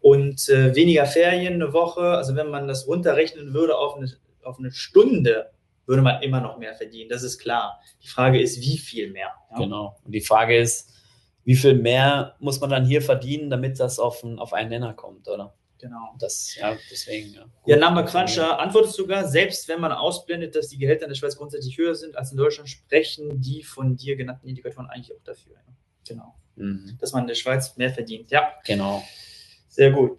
und 0.00 0.48
äh, 0.48 0.74
weniger 0.76 1.06
Ferien 1.06 1.54
eine 1.54 1.72
Woche. 1.72 2.02
Also 2.02 2.36
wenn 2.36 2.48
man 2.48 2.68
das 2.68 2.86
runterrechnen 2.86 3.54
würde 3.54 3.76
auf 3.76 3.96
eine, 3.96 4.12
auf 4.44 4.58
eine 4.58 4.70
Stunde, 4.70 5.50
würde 5.86 6.02
man 6.02 6.22
immer 6.22 6.40
noch 6.40 6.58
mehr 6.58 6.74
verdienen. 6.74 7.08
Das 7.08 7.22
ist 7.22 7.38
klar. 7.38 7.80
Die 8.02 8.08
Frage 8.08 8.40
ist, 8.40 8.60
wie 8.60 8.78
viel 8.78 9.10
mehr. 9.10 9.32
Genau. 9.56 9.98
Und 10.04 10.12
die 10.12 10.20
Frage 10.20 10.56
ist, 10.56 10.92
wie 11.44 11.56
viel 11.56 11.74
mehr 11.74 12.36
muss 12.40 12.60
man 12.60 12.68
dann 12.68 12.84
hier 12.84 13.00
verdienen, 13.00 13.48
damit 13.48 13.80
das 13.80 13.98
auf, 13.98 14.22
ein, 14.22 14.38
auf 14.38 14.52
einen 14.52 14.68
Nenner 14.68 14.92
kommt, 14.92 15.28
oder? 15.28 15.54
Genau. 15.80 16.14
Das, 16.18 16.56
ja, 16.56 16.76
deswegen, 16.90 17.34
ja. 17.34 17.46
Ja, 17.66 17.76
Number 17.76 18.02
Cruncher 18.02 18.58
antwortet 18.58 18.92
sogar, 18.92 19.28
selbst 19.28 19.68
wenn 19.68 19.80
man 19.80 19.92
ausblendet, 19.92 20.56
dass 20.56 20.68
die 20.68 20.78
Gehälter 20.78 21.04
in 21.04 21.10
der 21.10 21.14
Schweiz 21.14 21.36
grundsätzlich 21.36 21.78
höher 21.78 21.94
sind 21.94 22.16
als 22.16 22.32
in 22.32 22.36
Deutschland, 22.36 22.68
sprechen 22.68 23.40
die 23.40 23.62
von 23.62 23.96
dir 23.96 24.16
genannten 24.16 24.48
Indikatoren 24.48 24.88
eigentlich 24.88 25.16
auch 25.16 25.22
dafür. 25.22 25.54
Ja. 25.54 25.72
Genau. 26.06 26.34
Mhm. 26.56 26.98
Dass 27.00 27.12
man 27.12 27.22
in 27.22 27.28
der 27.28 27.34
Schweiz 27.36 27.76
mehr 27.76 27.90
verdient. 27.90 28.30
Ja. 28.30 28.52
Genau. 28.64 29.02
Sehr 29.68 29.92
gut. 29.92 30.18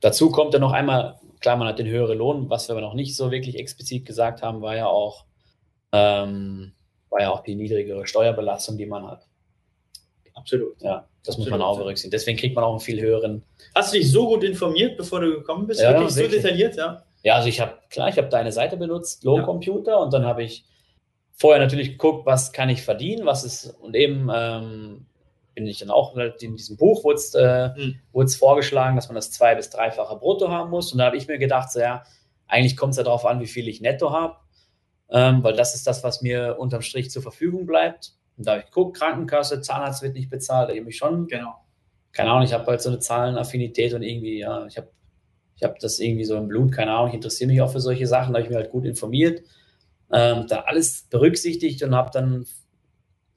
Dazu 0.00 0.30
kommt 0.30 0.54
ja 0.54 0.60
noch 0.60 0.72
einmal, 0.72 1.20
klar, 1.40 1.56
man 1.56 1.68
hat 1.68 1.78
den 1.78 1.88
höheren 1.88 2.16
Lohn, 2.16 2.48
was 2.48 2.68
wir 2.68 2.72
aber 2.72 2.80
noch 2.80 2.94
nicht 2.94 3.14
so 3.14 3.30
wirklich 3.30 3.58
explizit 3.58 4.06
gesagt 4.06 4.42
haben, 4.42 4.62
war 4.62 4.76
ja 4.76 4.86
auch, 4.86 5.26
ähm, 5.92 6.72
war 7.10 7.20
ja 7.20 7.30
auch 7.30 7.42
die 7.42 7.54
niedrigere 7.54 8.06
Steuerbelastung, 8.06 8.78
die 8.78 8.86
man 8.86 9.06
hat. 9.06 9.26
Absolut. 10.36 10.80
Ja, 10.80 11.08
das 11.24 11.34
Absolut. 11.34 11.38
muss 11.38 11.58
man 11.58 11.62
auch 11.62 11.78
berücksichtigen. 11.78 12.12
Deswegen 12.12 12.38
kriegt 12.38 12.54
man 12.54 12.62
auch 12.62 12.70
einen 12.70 12.80
viel 12.80 13.00
höheren. 13.00 13.42
Hast 13.74 13.92
du 13.92 13.98
dich 13.98 14.10
so 14.10 14.28
gut 14.28 14.44
informiert, 14.44 14.96
bevor 14.96 15.20
du 15.20 15.32
gekommen 15.32 15.66
bist? 15.66 15.80
Ja, 15.80 15.90
wirklich, 15.90 16.14
wirklich. 16.14 16.30
so 16.30 16.42
detailliert, 16.42 16.76
ja? 16.76 17.02
Ja, 17.22 17.34
also 17.34 17.48
ich 17.48 17.60
habe, 17.60 17.72
klar, 17.90 18.08
ich 18.08 18.16
habe 18.18 18.28
deine 18.28 18.52
Seite 18.52 18.76
benutzt, 18.76 19.24
Lohncomputer, 19.24 19.92
ja. 19.92 19.96
und 19.96 20.12
dann 20.12 20.24
habe 20.24 20.44
ich 20.44 20.64
vorher 21.34 21.60
natürlich 21.60 21.92
geguckt, 21.92 22.24
was 22.24 22.52
kann 22.52 22.68
ich 22.68 22.82
verdienen, 22.82 23.26
was 23.26 23.42
ist, 23.42 23.74
und 23.80 23.96
eben 23.96 24.30
ähm, 24.32 25.06
bin 25.56 25.66
ich 25.66 25.78
dann 25.78 25.90
auch 25.90 26.14
in 26.16 26.56
diesem 26.56 26.76
Buch 26.76 27.02
wurde 27.02 27.16
es 27.16 27.34
äh, 27.34 27.70
hm. 27.74 28.28
vorgeschlagen, 28.28 28.94
dass 28.94 29.08
man 29.08 29.16
das 29.16 29.32
zwei- 29.32 29.54
bis 29.54 29.70
dreifache 29.70 30.16
Brutto 30.16 30.50
haben 30.50 30.70
muss. 30.70 30.92
Und 30.92 30.98
da 30.98 31.06
habe 31.06 31.16
ich 31.16 31.26
mir 31.26 31.38
gedacht, 31.38 31.72
so, 31.72 31.80
ja, 31.80 32.04
eigentlich 32.46 32.76
kommt 32.76 32.92
es 32.92 32.98
ja 32.98 33.02
darauf 33.02 33.24
an, 33.24 33.40
wie 33.40 33.46
viel 33.46 33.66
ich 33.66 33.80
netto 33.80 34.12
habe, 34.12 34.36
ähm, 35.08 35.42
weil 35.42 35.54
das 35.54 35.74
ist 35.74 35.86
das, 35.86 36.04
was 36.04 36.20
mir 36.20 36.56
unterm 36.58 36.82
Strich 36.82 37.10
zur 37.10 37.22
Verfügung 37.22 37.64
bleibt. 37.64 38.12
Und 38.36 38.46
da 38.46 38.52
habe 38.52 38.60
ich 38.60 38.66
geguckt, 38.66 38.98
Krankenkasse, 38.98 39.60
Zahnarzt 39.60 40.02
wird 40.02 40.14
nicht 40.14 40.30
bezahlt, 40.30 40.70
da 40.70 40.74
habe 40.74 40.88
ich 40.88 40.96
schon, 40.96 41.26
genau. 41.26 41.54
Keine 42.12 42.30
Ahnung, 42.30 42.44
ich 42.44 42.52
habe 42.52 42.66
halt 42.66 42.80
so 42.80 42.88
eine 42.88 42.98
Zahlenaffinität 42.98 43.94
und 43.94 44.02
irgendwie, 44.02 44.38
ja, 44.38 44.66
ich 44.66 44.76
habe 44.76 44.88
ich 45.56 45.62
hab 45.62 45.78
das 45.78 45.98
irgendwie 45.98 46.24
so 46.24 46.36
im 46.36 46.48
Blut, 46.48 46.72
keine 46.72 46.92
Ahnung, 46.92 47.08
ich 47.08 47.14
interessiere 47.14 47.48
mich 47.50 47.62
auch 47.62 47.70
für 47.70 47.80
solche 47.80 48.06
Sachen, 48.06 48.32
da 48.32 48.38
habe 48.38 48.44
ich 48.44 48.50
mich 48.50 48.56
halt 48.56 48.70
gut 48.70 48.84
informiert, 48.84 49.42
ähm, 50.12 50.46
da 50.48 50.60
alles 50.60 51.06
berücksichtigt 51.08 51.82
und 51.82 51.94
habe 51.94 52.10
dann, 52.12 52.46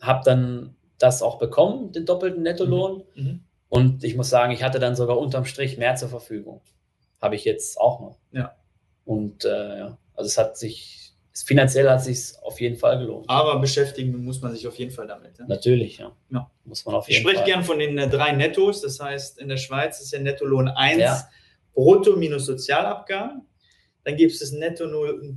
hab 0.02 0.24
dann 0.24 0.76
das 0.98 1.22
auch 1.22 1.40
bekommen, 1.40 1.92
den 1.94 2.06
doppelten 2.06 2.44
Nettolohn. 2.44 3.04
Mhm. 3.16 3.24
mhm. 3.24 3.44
Und 3.70 4.04
ich 4.04 4.16
muss 4.16 4.32
sagen, 4.32 4.52
ich 4.52 4.64
hatte 4.64 4.80
dann 4.80 4.96
sogar 4.96 5.20
unterm 5.20 5.46
Strich 5.46 5.78
mehr 5.78 5.96
zur 5.96 6.10
Verfügung. 6.10 6.62
Habe 7.22 7.36
ich 7.36 7.46
jetzt 7.46 7.80
auch 7.80 8.00
noch. 8.00 8.18
Ja. 8.32 8.56
Und 9.06 9.46
äh, 9.46 9.78
ja, 9.78 9.98
also 10.16 10.28
es 10.28 10.40
hat 10.40 10.58
sich 10.58 11.09
finanziell 11.34 11.90
hat 11.90 12.00
es 12.00 12.06
sich 12.06 12.44
auf 12.44 12.60
jeden 12.60 12.76
Fall 12.76 13.00
gelohnt. 13.00 13.30
Aber 13.30 13.60
beschäftigen 13.60 14.24
muss 14.24 14.42
man 14.42 14.54
sich 14.54 14.68
auf 14.68 14.76
jeden 14.76 14.92
Fall 14.92 15.08
damit. 15.08 15.38
Ja? 15.38 15.46
Natürlich, 15.48 15.98
ja. 15.98 16.12
ja. 16.32 16.50
Muss 16.66 16.86
man 16.86 16.96
auf 16.96 17.08
jeden 17.08 17.22
ich 17.22 17.30
spreche 17.30 17.46
gern 17.46 17.64
von 17.64 17.80
den 17.80 17.98
äh, 17.98 18.10
drei 18.10 18.32
Nettos. 18.32 18.82
Das 18.82 19.00
heißt, 19.00 19.40
in 19.40 19.50
der 19.50 19.58
Schweiz 19.58 20.00
ist 20.02 20.12
ja 20.12 20.20
Nettolohn 20.20 20.68
1 20.68 21.00
ja. 21.00 21.30
Brutto 21.74 22.16
minus 22.16 22.46
Sozialabgaben. 22.46 23.46
Dann 24.04 24.16
gibt 24.16 24.32
es 24.32 24.40
das 24.40 24.52
Netto, 24.52 24.88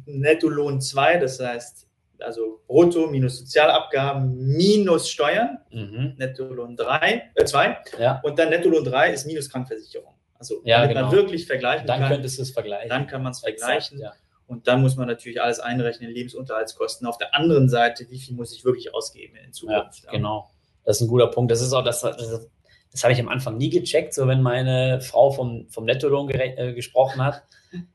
Nettolohn 0.07 0.81
2, 0.81 1.19
das 1.19 1.41
heißt 1.41 1.89
also 2.23 2.61
Brutto 2.67 3.07
minus 3.07 3.39
Sozialabgaben 3.39 4.57
minus 4.57 5.11
Steuern. 5.11 5.59
Mhm. 5.71 6.15
Nettolohn 6.17 6.77
3, 6.77 7.31
äh 7.35 7.45
2. 7.45 7.79
Ja. 7.99 8.21
Und 8.23 8.39
dann 8.39 8.51
Nettolohn 8.51 8.85
3 8.85 9.13
ist 9.13 9.27
minus 9.27 9.51
Krankenversicherung. 9.51 10.15
Also 10.39 10.61
ja, 10.65 10.81
damit 10.81 10.97
genau. 10.97 11.07
man 11.07 11.17
wirklich 11.17 11.47
vergleichen 11.47 11.87
dann 11.87 12.01
kann. 12.01 12.09
Dann 12.09 12.17
könntest 12.17 12.39
du 12.39 12.43
es 12.43 12.51
vergleichen. 12.51 12.89
Dann 12.89 13.07
kann 13.07 13.23
man 13.23 13.33
es 13.33 13.41
vergleichen. 13.41 13.99
Ja. 13.99 14.13
Und 14.53 14.69
dann 14.69 14.83
muss 14.83 14.97
man 14.97 15.09
natürlich 15.09 15.41
alles 15.41 15.61
einrechnen, 15.61 16.11
Lebensunterhaltskosten. 16.11 17.07
Auf 17.07 17.17
der 17.17 17.35
anderen 17.35 17.71
Seite, 17.71 18.05
wie 18.11 18.19
viel 18.19 18.37
muss 18.37 18.53
ich 18.53 18.67
wirklich 18.67 18.95
ausgeben 18.95 19.35
in 19.37 19.55
Zukunft? 19.55 20.05
Ja, 20.05 20.11
genau. 20.11 20.51
Das 20.85 20.97
ist 20.97 21.01
ein 21.01 21.09
guter 21.09 21.29
Punkt. 21.29 21.51
Das 21.51 21.63
ist 21.63 21.73
auch 21.73 21.83
das, 21.83 22.03
das, 22.03 22.51
das 22.91 23.03
habe 23.03 23.15
ich 23.15 23.21
am 23.21 23.31
Anfang 23.31 23.57
nie 23.57 23.71
gecheckt. 23.71 24.13
So, 24.13 24.29
wenn 24.29 24.43
meine 24.43 25.01
Frau 25.01 25.31
vom, 25.31 25.69
vom 25.71 25.87
Nettolohn 25.87 26.29
äh, 26.29 26.75
gesprochen 26.75 27.25
hat, 27.25 27.45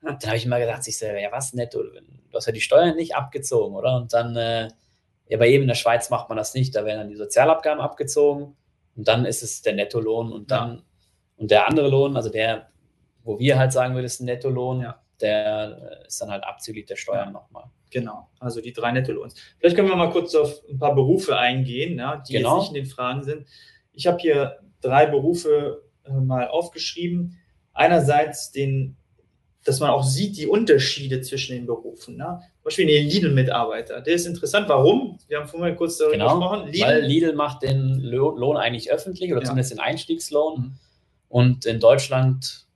dann 0.02 0.18
habe 0.26 0.36
ich 0.36 0.46
immer 0.46 0.60
gedacht, 0.60 0.82
ich 0.88 0.98
so, 0.98 1.06
ja, 1.06 1.32
was 1.32 1.54
Netto? 1.54 1.84
Du 1.84 2.34
hast 2.34 2.48
ja 2.48 2.54
die 2.54 2.62
Steuern 2.62 2.96
nicht 2.96 3.16
abgezogen, 3.16 3.76
oder? 3.76 3.96
Und 3.96 4.14
dann, 4.14 4.36
äh, 4.36 4.70
ja, 5.28 5.38
bei 5.38 5.50
eben 5.50 5.62
in 5.62 5.68
der 5.68 5.76
Schweiz 5.76 6.10
macht 6.10 6.30
man 6.30 6.40
das 6.40 6.56
nicht. 6.56 6.76
Da 6.76 6.86
werden 6.86 6.98
dann 6.98 7.10
die 7.10 7.18
Sozialabgaben 7.18 7.82
abgezogen 7.82 8.58
und 8.96 9.08
dann 9.08 9.26
ist 9.26 9.44
es 9.44 9.62
der 9.62 9.74
Nettolohn 9.74 10.34
und 10.34 10.50
dann, 10.50 10.78
ja. 10.78 10.84
und 11.36 11.52
der 11.52 11.68
andere 11.68 11.88
Lohn, 11.88 12.16
also 12.16 12.32
der, 12.32 12.72
wo 13.24 13.38
wir 13.38 13.60
halt 13.60 13.74
sagen 13.74 13.94
würden, 13.94 14.06
ist 14.06 14.22
ein 14.22 14.26
Nettolohn, 14.26 14.82
ja 14.82 15.00
der 15.22 16.04
ist 16.08 16.22
dann 16.22 16.30
halt 16.30 16.44
abzüglich 16.44 16.86
der 16.86 16.96
Steuern 16.96 17.32
nochmal. 17.32 17.66
Genau, 17.90 18.30
also 18.40 18.62
die 18.62 18.74
drei 18.74 18.92
Nettolohns. 18.92 19.36
Vielleicht 19.60 19.76
können 19.76 19.88
wir 19.88 19.96
mal 19.96 20.12
kurz 20.12 20.36
auf 20.36 20.62
ein 20.70 20.78
paar 20.78 20.94
Berufe 20.94 21.38
eingehen, 21.38 21.98
ja, 21.98 22.18
die 22.18 22.34
genau. 22.34 22.58
jetzt 22.58 22.72
nicht 22.72 22.78
in 22.78 22.84
den 22.84 22.92
Fragen 22.92 23.24
sind. 23.24 23.48
Ich 23.94 24.08
habe 24.08 24.20
hier 24.20 24.60
drei 24.82 25.06
Berufe 25.06 25.84
äh, 26.04 26.12
mal 26.12 26.48
aufgeschrieben. 26.48 27.40
Einerseits 27.74 28.52
den, 28.52 28.98
dass 29.64 29.80
man 29.80 29.90
auch 29.90 30.04
sieht 30.04 30.38
die 30.38 30.48
Unterschiede 30.48 31.22
zwischen 31.22 31.56
den 31.56 31.66
Berufen. 31.66 32.18
Ne? 32.18 32.42
Zum 32.58 32.64
Beispiel 32.64 32.88
den 32.88 33.08
Lidl-Mitarbeiter. 33.08 34.02
Der 34.02 34.14
ist 34.14 34.26
interessant. 34.26 34.68
Warum? 34.68 35.20
Wir 35.28 35.40
haben 35.40 35.48
vorhin 35.48 35.76
kurz 35.76 35.98
darüber 35.98 36.14
genau, 36.14 36.40
gesprochen. 36.40 36.72
Lidl, 36.72 36.86
weil 36.86 37.02
Lidl 37.04 37.34
macht 37.34 37.64
den 37.64 38.00
Lohn 38.00 38.58
eigentlich 38.58 38.92
öffentlich 38.92 39.32
oder 39.32 39.42
ja. 39.42 39.48
zumindest 39.48 39.72
den 39.72 39.80
Einstiegslohn. 39.80 40.60
Mhm. 40.60 40.72
Und 41.30 41.66
in 41.66 41.80
Deutschland 41.80 42.67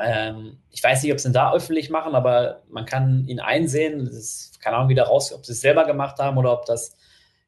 ähm, 0.00 0.58
ich 0.70 0.82
weiß 0.82 1.02
nicht, 1.02 1.12
ob 1.12 1.20
sie 1.20 1.28
ihn 1.28 1.32
da 1.32 1.52
öffentlich 1.52 1.90
machen, 1.90 2.14
aber 2.14 2.62
man 2.68 2.84
kann 2.86 3.26
ihn 3.26 3.40
einsehen. 3.40 4.04
Das 4.04 4.14
ist, 4.14 4.60
keine 4.60 4.76
Ahnung, 4.76 4.88
wieder 4.88 5.04
raus, 5.04 5.32
ob 5.32 5.44
sie 5.44 5.52
es 5.52 5.60
selber 5.60 5.84
gemacht 5.84 6.18
haben 6.18 6.38
oder 6.38 6.52
ob 6.52 6.66
das 6.66 6.96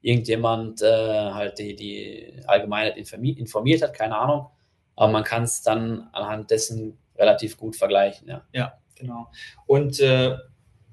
irgendjemand 0.01 0.83
äh, 0.83 1.31
halt 1.33 1.59
die, 1.59 1.75
die 1.75 2.43
Allgemeinheit 2.47 2.97
informiert 2.97 3.83
hat, 3.83 3.95
keine 3.95 4.17
Ahnung. 4.17 4.47
Aber 4.95 5.13
man 5.13 5.25
kann 5.25 5.43
es 5.43 5.63
dann 5.63 6.09
anhand 6.13 6.51
dessen 6.51 6.99
relativ 7.17 7.57
gut 7.57 7.77
vergleichen, 7.77 8.29
ja. 8.29 8.43
Ja, 8.53 8.79
genau. 8.95 9.29
Und 9.67 10.01
äh, 10.01 10.37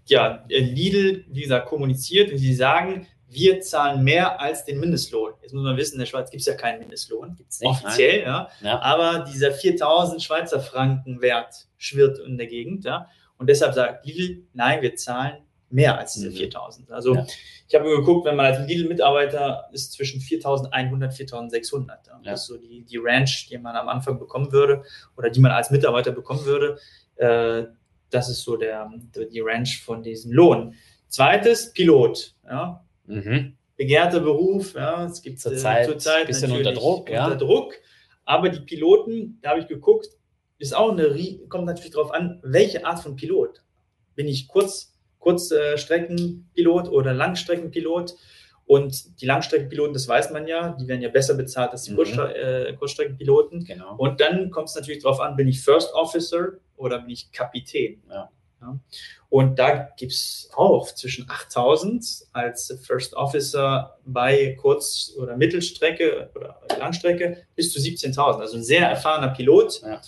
ja, 0.06 0.46
Lidl, 0.50 1.26
wie 1.30 1.42
gesagt, 1.42 1.68
kommuniziert 1.68 2.32
und 2.32 2.38
sie 2.38 2.54
sagen, 2.54 3.08
wir 3.34 3.62
zahlen 3.62 4.04
mehr 4.04 4.40
als 4.40 4.66
den 4.66 4.80
Mindestlohn. 4.80 5.34
Jetzt 5.42 5.54
muss 5.54 5.64
man 5.64 5.78
wissen, 5.78 5.94
in 5.94 6.00
der 6.00 6.06
Schweiz 6.06 6.30
gibt 6.30 6.42
es 6.42 6.48
ja 6.48 6.56
keinen 6.56 6.80
Mindestlohn. 6.80 7.36
Gibt's 7.36 7.60
nicht, 7.60 7.70
offiziell, 7.70 8.22
ja. 8.22 8.50
ja. 8.62 8.82
Aber 8.82 9.26
dieser 9.26 9.52
4000 9.52 10.22
Schweizer 10.22 10.60
Franken 10.60 11.22
Wert 11.22 11.68
schwirrt 11.78 12.20
in 12.20 12.38
der 12.38 12.48
Gegend, 12.48 12.86
ja. 12.86 13.08
Und 13.38 13.48
deshalb 13.48 13.74
sagt 13.74 14.06
Lidl, 14.06 14.44
nein, 14.54 14.82
wir 14.82 14.96
zahlen 14.96 15.44
mehr 15.70 15.98
als 15.98 16.14
diese 16.14 16.32
4000. 16.32 16.88
Mhm. 16.88 16.96
Also 16.96 17.16
ja. 17.16 17.26
ich 17.68 17.76
habe 17.76 17.90
geguckt, 17.90 18.26
wenn 18.26 18.36
man 18.36 18.46
als 18.46 18.68
Lidl-Mitarbeiter 18.68 19.70
ist 19.74 19.92
zwischen 19.94 20.22
4100 20.22 21.10
und 21.10 21.16
4600. 21.16 22.08
Ja. 22.08 22.20
Das 22.24 22.42
ist 22.42 22.48
so 22.48 22.58
die, 22.58 22.84
die 22.84 22.98
Ranch, 22.98 23.48
die 23.50 23.58
man 23.58 23.76
am 23.76 23.90
Anfang 23.90 24.20
bekommen 24.20 24.52
würde 24.52 24.84
oder 25.18 25.30
die 25.30 25.40
man 25.40 25.52
als 25.52 25.72
Mitarbeiter 25.72 26.12
bekommen 26.12 26.46
würde. 26.46 26.78
Äh, 27.16 27.64
das 28.12 28.30
ist 28.30 28.44
so 28.44 28.56
der, 28.56 28.90
die 29.32 29.40
Ranch 29.40 29.82
von 29.84 30.04
diesem 30.04 30.32
Lohn. 30.32 30.76
Zweites, 31.08 31.74
Pilot. 31.74 32.36
Ja. 32.46 32.86
Mhm. 33.06 33.58
Begehrter 33.76 34.20
Beruf, 34.20 34.76
ja, 34.76 35.06
es 35.06 35.22
gibt 35.22 35.40
zurzeit 35.40 35.90
äh, 35.90 35.98
zur 35.98 36.14
ein 36.14 36.28
bisschen 36.28 36.52
unter 36.52 36.74
Druck, 36.74 37.10
ja. 37.10 37.26
unter 37.26 37.38
Druck. 37.38 37.74
Aber 38.26 38.50
die 38.50 38.62
Piloten, 38.62 39.40
da 39.42 39.52
habe 39.52 39.62
ich 39.62 39.68
geguckt, 39.68 40.08
ist 40.58 40.76
auch 40.76 40.92
eine, 40.92 41.40
kommt 41.50 41.66
natürlich 41.66 41.92
darauf 41.92 42.14
an, 42.14 42.40
welche 42.44 42.86
Art 42.86 43.00
von 43.02 43.16
Pilot. 43.16 43.64
Bin 44.16 44.28
ich 44.28 44.48
kurz, 44.48 44.98
Kurzstreckenpilot 45.20 46.88
oder 46.90 47.14
Langstreckenpilot? 47.14 48.16
Und 48.66 49.20
die 49.20 49.26
Langstreckenpiloten, 49.26 49.94
das 49.94 50.08
weiß 50.08 50.32
man 50.32 50.48
ja, 50.48 50.70
die 50.80 50.88
werden 50.88 51.02
ja 51.02 51.10
besser 51.10 51.34
bezahlt 51.34 51.72
als 51.72 51.84
die 51.84 51.92
mhm. 51.92 51.96
Kurzstre 51.98 52.36
äh, 52.36 52.74
Kurzstreckenpiloten. 52.74 53.66
Genau. 53.66 53.98
Und 53.98 54.22
dann 54.22 54.52
kommt 54.52 54.70
es 54.70 54.76
natürlich 54.76 55.04
darauf 55.04 55.20
an, 55.20 55.36
bin 55.36 55.50
ich 55.50 55.62
First 55.62 55.94
Officer 55.94 56.54
oder 56.78 57.00
bin 57.00 57.10
ich 57.10 57.32
Kapitän? 57.32 58.02
Ja. 58.10 58.30
Ja. 58.64 58.80
Und 59.30 59.60
da 59.60 59.90
gibt 59.98 60.14
es 60.14 60.50
auch 60.56 60.88
zwischen 60.94 61.30
8000 61.30 62.06
als 62.32 62.78
First 62.84 63.14
Officer 63.16 63.98
bei 64.06 64.58
Kurz- 64.60 65.14
oder 65.18 65.36
Mittelstrecke 65.36 66.30
oder 66.36 66.62
Langstrecke 66.78 67.46
bis 67.56 67.74
zu 67.74 67.80
17.000. 67.80 68.40
Also 68.40 68.58
ein 68.58 68.64
sehr 68.64 68.88
erfahrener 68.88 69.34
Pilot. 69.34 69.82
Ja. 69.82 70.02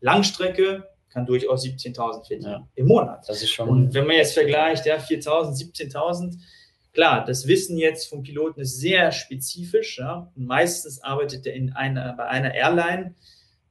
Langstrecke 0.00 0.88
kann 1.10 1.26
durchaus 1.26 1.64
17.000 1.64 2.26
verdienen 2.26 2.50
ja. 2.50 2.68
im 2.74 2.86
Monat. 2.86 3.28
Das 3.28 3.42
ist 3.42 3.50
schon. 3.50 3.68
Und 3.68 3.94
wenn 3.94 4.06
man 4.06 4.16
jetzt 4.16 4.34
vergleicht, 4.34 4.86
ja, 4.86 4.96
4.000, 4.96 5.92
17.000, 5.92 6.38
klar, 6.92 7.24
das 7.24 7.46
Wissen 7.46 7.76
jetzt 7.76 8.08
vom 8.08 8.22
Piloten 8.22 8.60
ist 8.60 8.78
sehr 8.78 9.12
spezifisch. 9.12 9.98
Ja? 9.98 10.30
Meistens 10.34 11.02
arbeitet 11.02 11.46
er 11.46 11.54
in 11.54 11.72
einer, 11.72 12.14
bei 12.14 12.26
einer 12.26 12.54
Airline 12.54 13.14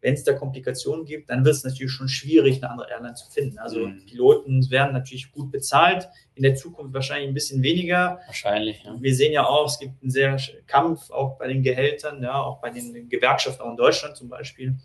wenn 0.01 0.15
es 0.15 0.23
da 0.23 0.33
Komplikationen 0.33 1.05
gibt, 1.05 1.29
dann 1.29 1.45
wird 1.45 1.55
es 1.55 1.63
natürlich 1.63 1.91
schon 1.91 2.09
schwierig, 2.09 2.57
eine 2.57 2.71
andere 2.71 2.89
Airline 2.89 3.13
zu 3.13 3.29
finden. 3.31 3.59
Also 3.59 3.87
mhm. 3.87 4.05
Piloten 4.05 4.69
werden 4.71 4.93
natürlich 4.93 5.31
gut 5.31 5.51
bezahlt, 5.51 6.09
in 6.33 6.43
der 6.43 6.55
Zukunft 6.55 6.93
wahrscheinlich 6.93 7.29
ein 7.29 7.33
bisschen 7.33 7.61
weniger. 7.61 8.19
Wahrscheinlich, 8.25 8.83
ja. 8.83 8.95
Wir 8.99 9.15
sehen 9.15 9.31
ja 9.31 9.45
auch, 9.45 9.67
es 9.67 9.79
gibt 9.79 10.01
einen 10.01 10.11
sehr 10.11 10.37
Kampf 10.65 11.11
auch 11.11 11.37
bei 11.37 11.47
den 11.47 11.61
Gehältern, 11.61 12.21
ja, 12.23 12.41
auch 12.41 12.59
bei 12.59 12.71
den 12.71 13.09
Gewerkschaften, 13.09 13.61
auch 13.61 13.71
in 13.71 13.77
Deutschland 13.77 14.17
zum 14.17 14.27
Beispiel. 14.27 14.75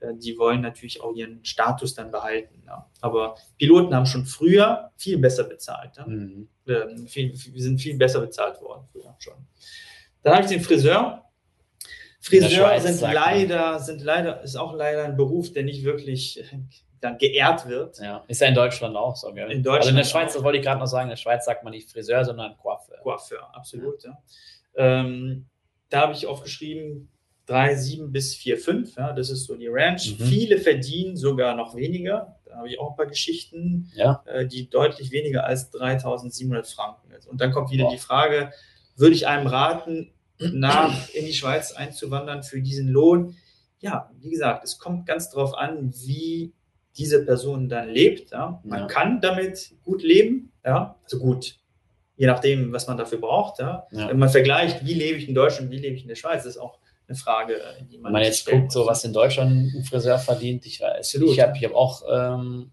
Äh, 0.00 0.14
die 0.14 0.36
wollen 0.36 0.60
natürlich 0.60 1.00
auch 1.00 1.14
ihren 1.14 1.44
Status 1.44 1.94
dann 1.94 2.10
behalten. 2.10 2.62
Ja. 2.66 2.90
Aber 3.00 3.36
Piloten 3.58 3.94
haben 3.94 4.06
schon 4.06 4.26
früher 4.26 4.90
viel 4.96 5.18
besser 5.18 5.44
bezahlt. 5.44 5.96
Ja. 5.96 6.06
Mhm. 6.06 6.48
Wir 6.64 6.88
sind 7.54 7.80
viel 7.80 7.96
besser 7.96 8.20
bezahlt 8.20 8.60
worden 8.60 8.84
früher 8.90 9.14
schon. 9.18 9.34
Dann 10.22 10.34
habe 10.34 10.42
ich 10.42 10.50
den 10.50 10.60
Friseur. 10.60 11.22
Friseure 12.26 12.80
sind 12.80 13.00
leider, 13.00 13.78
sind 13.78 14.02
leider, 14.02 14.42
ist 14.42 14.56
auch 14.56 14.74
leider 14.74 15.04
ein 15.04 15.16
Beruf, 15.16 15.52
der 15.52 15.62
nicht 15.62 15.84
wirklich 15.84 16.42
dann 17.00 17.18
geehrt 17.18 17.68
wird. 17.68 18.00
Ja, 18.00 18.24
ist 18.26 18.40
ja 18.40 18.48
in 18.48 18.54
Deutschland 18.54 18.96
auch 18.96 19.14
so, 19.14 19.32
gell? 19.32 19.50
In 19.50 19.62
Deutschland. 19.62 19.78
Also 19.78 19.90
in 19.90 19.96
der 19.96 20.04
Schweiz, 20.04 20.34
das 20.34 20.42
wollte 20.42 20.58
ich 20.58 20.64
gerade 20.64 20.80
noch 20.80 20.86
sagen, 20.86 21.04
in 21.04 21.10
der 21.10 21.16
Schweiz 21.16 21.44
sagt 21.44 21.62
man 21.62 21.72
nicht 21.72 21.90
Friseur, 21.90 22.24
sondern 22.24 22.56
Coiffeur. 22.56 22.98
Coiffeur, 23.02 23.54
absolut, 23.54 24.02
ja. 24.02 24.18
ja. 24.76 25.00
Ähm, 25.00 25.46
da 25.88 26.00
habe 26.00 26.14
ich 26.14 26.26
aufgeschrieben, 26.26 27.08
3, 27.46 27.76
7 27.76 28.12
bis 28.12 28.34
4, 28.34 28.58
5, 28.58 28.96
ja, 28.96 29.12
das 29.12 29.30
ist 29.30 29.44
so 29.44 29.54
die 29.54 29.68
Ranch. 29.68 30.18
Mhm. 30.18 30.24
Viele 30.24 30.58
verdienen 30.58 31.16
sogar 31.16 31.54
noch 31.54 31.76
weniger. 31.76 32.36
Da 32.44 32.56
habe 32.56 32.68
ich 32.68 32.80
auch 32.80 32.90
ein 32.90 32.96
paar 32.96 33.06
Geschichten, 33.06 33.92
ja. 33.94 34.22
äh, 34.26 34.46
die 34.46 34.68
deutlich 34.68 35.12
weniger 35.12 35.44
als 35.44 35.70
3700 35.70 36.66
Franken 36.66 37.12
ist. 37.12 37.28
Und 37.28 37.40
dann 37.40 37.52
kommt 37.52 37.70
wieder 37.70 37.84
wow. 37.84 37.92
die 37.92 37.98
Frage, 37.98 38.50
würde 38.96 39.14
ich 39.14 39.28
einem 39.28 39.46
raten, 39.46 40.12
nach 40.38 41.08
in 41.10 41.26
die 41.26 41.32
Schweiz 41.32 41.72
einzuwandern 41.72 42.42
für 42.42 42.60
diesen 42.60 42.88
Lohn. 42.88 43.36
Ja, 43.80 44.10
wie 44.20 44.30
gesagt, 44.30 44.64
es 44.64 44.78
kommt 44.78 45.06
ganz 45.06 45.30
darauf 45.30 45.54
an, 45.54 45.92
wie 46.04 46.52
diese 46.96 47.24
Person 47.24 47.68
dann 47.68 47.88
lebt. 47.88 48.30
Ja. 48.30 48.60
Man 48.64 48.80
ja. 48.80 48.86
kann 48.86 49.20
damit 49.20 49.74
gut 49.84 50.02
leben, 50.02 50.52
ja, 50.64 50.96
also 51.04 51.18
gut, 51.18 51.58
je 52.16 52.26
nachdem, 52.26 52.72
was 52.72 52.86
man 52.86 52.96
dafür 52.96 53.18
braucht. 53.18 53.58
Ja. 53.60 53.86
ja. 53.92 54.08
Wenn 54.08 54.18
man 54.18 54.28
vergleicht, 54.28 54.84
wie 54.84 54.94
lebe 54.94 55.18
ich 55.18 55.28
in 55.28 55.34
Deutschland, 55.34 55.70
wie 55.70 55.78
lebe 55.78 55.94
ich 55.94 56.02
in 56.02 56.08
der 56.08 56.16
Schweiz, 56.16 56.44
das 56.44 56.56
ist 56.56 56.58
auch 56.58 56.78
eine 57.08 57.16
Frage, 57.16 57.60
die 57.90 57.98
man. 57.98 58.06
Wenn 58.06 58.20
man 58.20 58.22
jetzt 58.22 58.46
guckt, 58.46 58.64
muss. 58.64 58.72
so 58.72 58.86
was 58.86 59.04
in 59.04 59.12
Deutschland 59.12 59.74
ein 59.74 59.84
Friseur 59.84 60.18
verdient, 60.18 60.66
ich 60.66 60.80
weiß, 60.80 60.98
Absolut. 60.98 61.30
ich 61.30 61.40
habe 61.40 61.56
ich 61.56 61.64
hab 61.64 61.74
auch 61.74 62.02
ähm, 62.10 62.72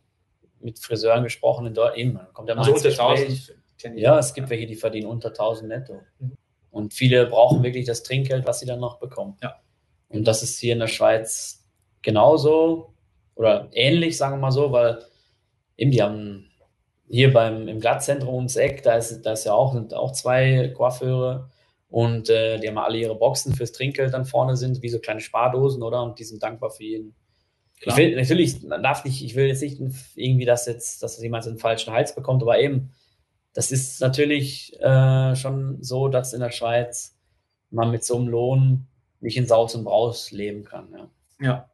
mit 0.60 0.80
Friseuren 0.80 1.24
gesprochen 1.24 1.68
in 1.68 1.74
Deutschland, 1.74 2.14
man 2.14 2.34
kommt 2.34 2.50
ja 2.50 2.56
mal 2.56 2.62
also 2.62 2.74
unter 2.74 2.90
1000. 2.90 3.58
Ja, 3.96 4.18
es 4.18 4.34
gibt 4.34 4.50
welche, 4.50 4.66
die 4.66 4.76
verdienen 4.76 5.08
unter 5.08 5.28
1000 5.30 5.68
netto. 5.68 6.02
Mhm. 6.20 6.38
Und 6.74 6.96
viele 6.96 7.28
brauchen 7.28 7.62
wirklich 7.62 7.86
das 7.86 8.02
Trinkgeld, 8.02 8.48
was 8.48 8.60
sie 8.60 8.66
dann 8.66 8.80
noch 8.80 8.98
bekommen. 8.98 9.38
Ja. 9.44 9.62
Und 10.10 10.28
das 10.28 10.42
ist 10.42 10.60
hier 10.60 10.74
in 10.74 10.80
der 10.80 10.88
Schweiz 10.88 11.70
genauso 12.02 12.94
oder 13.36 13.70
ähnlich, 13.74 14.18
sagen 14.18 14.36
wir 14.36 14.40
mal 14.40 14.52
so, 14.52 14.72
weil 14.72 15.04
eben 15.78 15.92
die 15.92 16.02
haben 16.02 16.50
hier 17.08 17.32
beim 17.32 17.68
im 17.68 17.80
Glattzentrum 17.80 18.34
ums 18.34 18.56
Eck, 18.56 18.82
da 18.82 18.96
ist, 18.96 19.22
da 19.22 19.34
ist 19.34 19.46
ja 19.46 19.54
auch, 19.54 19.74
sind 19.74 19.94
auch 19.94 20.14
zwei 20.14 20.74
Coiffeure 20.76 21.52
und 21.90 22.32
äh, 22.32 22.60
die 22.60 22.68
haben 22.68 22.80
alle 22.80 22.98
ihre 22.98 23.16
Boxen 23.16 23.54
fürs 23.54 23.72
Trinkgeld 23.72 24.12
dann 24.12 24.26
vorne 24.26 24.58
sind, 24.58 24.82
wie 24.82 24.90
so 24.90 24.98
kleine 24.98 25.20
Spardosen, 25.20 25.84
oder? 25.84 26.02
Und 26.02 26.18
die 26.18 26.24
sind 26.24 26.42
dankbar 26.42 26.72
für 26.72 26.84
jeden. 26.84 27.14
Klar. 27.82 28.00
Ich 28.00 28.04
will 28.04 28.16
natürlich, 28.16 28.68
darf 28.68 29.06
nicht, 29.06 29.24
ich 29.24 29.36
will 29.36 29.46
jetzt 29.46 29.62
nicht 29.62 29.80
irgendwie, 30.16 30.46
dass 30.46 30.66
jetzt, 30.66 31.04
dass 31.04 31.22
jemand 31.22 31.46
einen 31.46 31.60
falschen 31.60 31.94
Hals 31.94 32.16
bekommt, 32.16 32.42
aber 32.42 32.60
eben, 32.60 32.94
das 33.54 33.72
ist 33.72 34.02
natürlich 34.02 34.74
äh, 34.82 35.36
schon 35.36 35.82
so, 35.82 36.08
dass 36.08 36.34
in 36.34 36.40
der 36.40 36.52
Schweiz 36.52 37.16
man 37.70 37.92
mit 37.92 38.04
so 38.04 38.18
einem 38.18 38.28
Lohn 38.28 38.88
nicht 39.20 39.38
in 39.38 39.48
Saus 39.48 39.76
und 39.76 39.84
Braus 39.84 40.32
leben 40.32 40.64
kann. 40.64 40.90
Ja. 40.92 41.10
ja. 41.40 41.70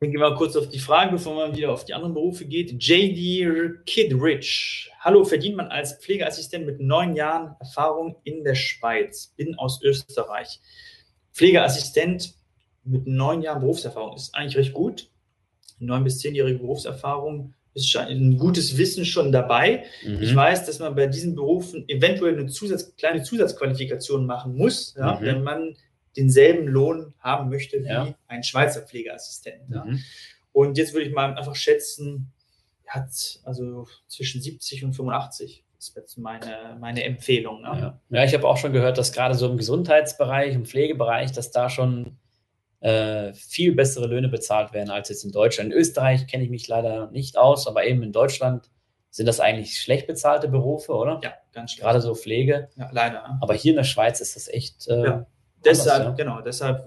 Dann 0.00 0.10
gehen 0.10 0.20
wir 0.20 0.34
kurz 0.34 0.56
auf 0.56 0.68
die 0.68 0.78
Frage, 0.78 1.12
bevor 1.12 1.34
man 1.34 1.54
wieder 1.54 1.70
auf 1.70 1.84
die 1.84 1.92
anderen 1.92 2.14
Berufe 2.14 2.46
geht. 2.46 2.82
JD 2.82 3.84
Kidrich. 3.84 4.90
Hallo, 5.00 5.24
verdient 5.24 5.56
man 5.56 5.68
als 5.68 5.98
Pflegeassistent 5.98 6.64
mit 6.64 6.80
neun 6.80 7.14
Jahren 7.14 7.54
Erfahrung 7.60 8.16
in 8.24 8.42
der 8.42 8.54
Schweiz? 8.54 9.34
Bin 9.36 9.56
aus 9.56 9.82
Österreich. 9.82 10.60
Pflegeassistent 11.32 12.34
mit 12.84 13.06
neun 13.06 13.42
Jahren 13.42 13.60
Berufserfahrung 13.60 14.16
ist 14.16 14.34
eigentlich 14.34 14.56
recht 14.56 14.72
gut. 14.72 15.10
Neun 15.78 16.04
bis 16.04 16.18
zehnjährige 16.18 16.58
Berufserfahrung 16.58 17.54
ist 17.74 17.96
ein 17.96 18.36
gutes 18.36 18.76
Wissen 18.76 19.04
schon 19.04 19.32
dabei. 19.32 19.84
Mhm. 20.04 20.22
Ich 20.22 20.34
weiß, 20.34 20.66
dass 20.66 20.78
man 20.78 20.94
bei 20.94 21.06
diesen 21.06 21.34
Berufen 21.34 21.88
eventuell 21.88 22.38
eine 22.38 22.46
Zusatz, 22.48 22.96
kleine 22.96 23.22
Zusatzqualifikation 23.22 24.26
machen 24.26 24.56
muss, 24.56 24.94
ja, 24.98 25.16
mhm. 25.16 25.24
wenn 25.24 25.42
man 25.42 25.76
denselben 26.16 26.66
Lohn 26.66 27.14
haben 27.20 27.48
möchte 27.48 27.82
wie 27.84 27.88
ja. 27.88 28.14
ein 28.26 28.42
Schweizer 28.42 28.82
Pflegeassistent. 28.82 29.62
Ja. 29.70 29.84
Mhm. 29.84 30.00
Und 30.52 30.78
jetzt 30.78 30.92
würde 30.92 31.06
ich 31.06 31.14
mal 31.14 31.34
einfach 31.34 31.54
schätzen, 31.54 32.32
hat 32.86 33.40
also 33.44 33.86
zwischen 34.08 34.42
70 34.42 34.84
und 34.84 34.94
85 34.94 35.64
das 35.80 35.88
ist 35.88 35.96
jetzt 35.96 36.18
meine, 36.18 36.76
meine 36.78 37.04
Empfehlung. 37.04 37.62
Ne? 37.62 37.68
Ja. 37.68 38.00
ja, 38.10 38.24
ich 38.24 38.34
habe 38.34 38.46
auch 38.46 38.58
schon 38.58 38.74
gehört, 38.74 38.98
dass 38.98 39.12
gerade 39.12 39.34
so 39.34 39.48
im 39.48 39.56
Gesundheitsbereich, 39.56 40.54
im 40.54 40.66
Pflegebereich, 40.66 41.32
dass 41.32 41.52
da 41.52 41.70
schon 41.70 42.18
äh, 42.80 43.32
viel 43.34 43.74
bessere 43.74 44.06
Löhne 44.06 44.28
bezahlt 44.28 44.72
werden 44.72 44.90
als 44.90 45.08
jetzt 45.08 45.24
in 45.24 45.32
Deutschland. 45.32 45.72
In 45.72 45.78
Österreich 45.78 46.26
kenne 46.26 46.44
ich 46.44 46.50
mich 46.50 46.66
leider 46.66 47.10
nicht 47.10 47.36
aus, 47.36 47.66
aber 47.66 47.84
eben 47.84 48.02
in 48.02 48.12
Deutschland 48.12 48.70
sind 49.10 49.26
das 49.26 49.40
eigentlich 49.40 49.76
schlecht 49.76 50.06
bezahlte 50.06 50.48
Berufe, 50.48 50.92
oder? 50.92 51.20
Ja, 51.22 51.34
ganz 51.52 51.72
schlecht. 51.72 51.82
Gerade 51.82 52.00
so 52.00 52.14
Pflege. 52.14 52.68
Ja, 52.76 52.88
leider. 52.92 53.38
Aber 53.40 53.54
hier 53.54 53.72
in 53.72 53.76
der 53.76 53.84
Schweiz 53.84 54.20
ist 54.20 54.36
das 54.36 54.48
echt. 54.48 54.88
Äh, 54.88 55.04
ja. 55.04 55.26
Deshalb, 55.62 56.06
anders, 56.06 56.18
ja. 56.18 56.24
genau, 56.24 56.40
deshalb, 56.40 56.86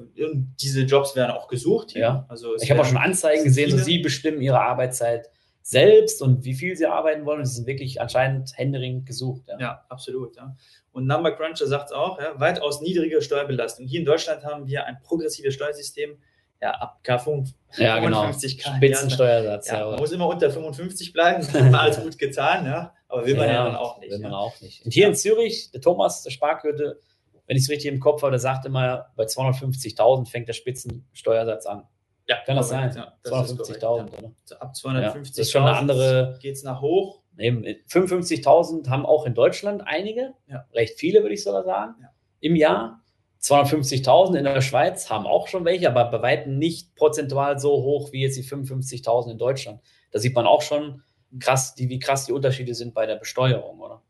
diese 0.59 0.81
Jobs 0.81 1.15
werden 1.15 1.31
auch 1.31 1.47
gesucht. 1.47 1.91
Hier. 1.91 2.01
Ja. 2.01 2.25
Also 2.27 2.55
ich 2.55 2.71
habe 2.71 2.81
auch 2.81 2.85
schon 2.85 2.97
Anzeigen 2.97 3.43
gesehen, 3.43 3.69
so 3.69 3.77
sie 3.77 3.99
bestimmen 3.99 4.41
ihre 4.41 4.59
Arbeitszeit 4.59 5.29
selbst 5.63 6.21
und 6.21 6.43
wie 6.43 6.53
viel 6.53 6.75
sie 6.75 6.85
arbeiten 6.85 7.25
wollen. 7.25 7.39
Und 7.39 7.45
sie 7.45 7.55
sind 7.55 7.67
wirklich 7.67 7.99
anscheinend 7.99 8.55
händeringend 8.55 9.07
gesucht. 9.07 9.43
Ja, 9.47 9.59
ja 9.59 9.85
absolut. 9.89 10.35
Ja. 10.35 10.55
Und 10.91 11.07
Number 11.07 11.31
Cruncher 11.31 11.65
sagt 11.65 11.85
es 11.85 11.91
auch, 11.91 12.19
ja, 12.19 12.39
weitaus 12.39 12.81
niedrigere 12.81 13.21
Steuerbelastung. 13.21 13.87
Hier 13.87 14.01
in 14.01 14.05
Deutschland 14.05 14.43
haben 14.43 14.67
wir 14.67 14.85
ein 14.85 14.99
progressives 15.01 15.55
Steuersystem, 15.55 16.17
ja, 16.61 16.71
ab 16.71 16.99
K5, 17.03 17.53
ja, 17.77 17.95
55 17.95 18.57
genau. 18.57 18.75
Spitzensteuersatz. 18.77 19.67
Ja, 19.69 19.89
man 19.89 19.99
muss 19.99 20.11
immer 20.11 20.27
unter 20.27 20.51
55 20.51 21.11
bleiben, 21.11 21.45
hat 21.45 21.73
alles 21.73 22.01
gut 22.01 22.17
getan, 22.17 22.65
ja. 22.65 22.93
Aber 23.07 23.25
will 23.25 23.35
man 23.35 23.47
ja, 23.47 23.53
ja 23.53 23.65
dann 23.65 23.75
auch 23.75 23.99
nicht. 23.99 24.11
Will 24.11 24.19
man 24.19 24.33
auch 24.33 24.59
nicht. 24.61 24.83
Und 24.83 24.93
hier 24.93 25.07
in 25.07 25.15
Zürich, 25.15 25.71
der 25.71 25.81
Thomas, 25.81 26.23
der 26.23 26.31
Sparkürte, 26.31 26.99
wenn 27.47 27.57
ich 27.57 27.63
es 27.63 27.69
richtig 27.69 27.91
im 27.91 27.99
Kopf 27.99 28.21
habe, 28.21 28.31
der 28.31 28.39
sagt 28.39 28.65
immer, 28.65 29.07
bei 29.15 29.25
250.000 29.25 30.29
fängt 30.29 30.47
der 30.47 30.53
Spitzensteuersatz 30.53 31.65
an. 31.65 31.83
Ja, 32.27 32.37
kann 32.45 32.55
das 32.55 32.69
sein? 32.69 32.93
Ja, 32.95 33.13
250.000, 33.25 33.81
ja. 33.81 34.17
oder? 34.17 34.31
ab 34.59 34.73
250.000 34.73 35.13
das 35.27 35.37
ist 35.37 35.51
schon 35.51 35.63
eine 35.63 35.77
andere. 35.77 36.37
Geht 36.41 36.55
es 36.55 36.63
nach 36.63 36.81
hoch. 36.81 37.21
55.000 37.37 38.89
haben 38.89 39.05
auch 39.05 39.25
in 39.25 39.33
Deutschland 39.33 39.81
einige, 39.85 40.33
ja. 40.47 40.65
recht 40.73 40.99
viele, 40.99 41.21
würde 41.21 41.33
ich 41.33 41.43
sogar 41.43 41.63
sagen, 41.63 41.95
im 42.39 42.55
Jahr. 42.55 42.99
250.000 43.41 44.37
in 44.37 44.45
der 44.45 44.61
Schweiz 44.61 45.09
haben 45.09 45.25
auch 45.25 45.47
schon 45.47 45.65
welche, 45.65 45.89
aber 45.89 46.05
bei 46.05 46.21
weitem 46.21 46.57
nicht 46.57 46.95
prozentual 46.95 47.59
so 47.59 47.83
hoch 47.83 48.13
wie 48.13 48.21
jetzt 48.21 48.37
die 48.37 48.43
55.000 48.43 49.31
in 49.31 49.37
Deutschland. 49.37 49.81
Da 50.11 50.19
sieht 50.19 50.33
man 50.33 50.45
auch 50.45 50.61
schon 50.61 51.03
krass, 51.39 51.75
die, 51.75 51.89
wie 51.89 51.99
krass 51.99 52.25
die 52.25 52.31
Unterschiede 52.31 52.73
sind 52.73 52.93
bei 52.93 53.05
der 53.05 53.17
Besteuerung, 53.17 53.81
oder? 53.81 54.01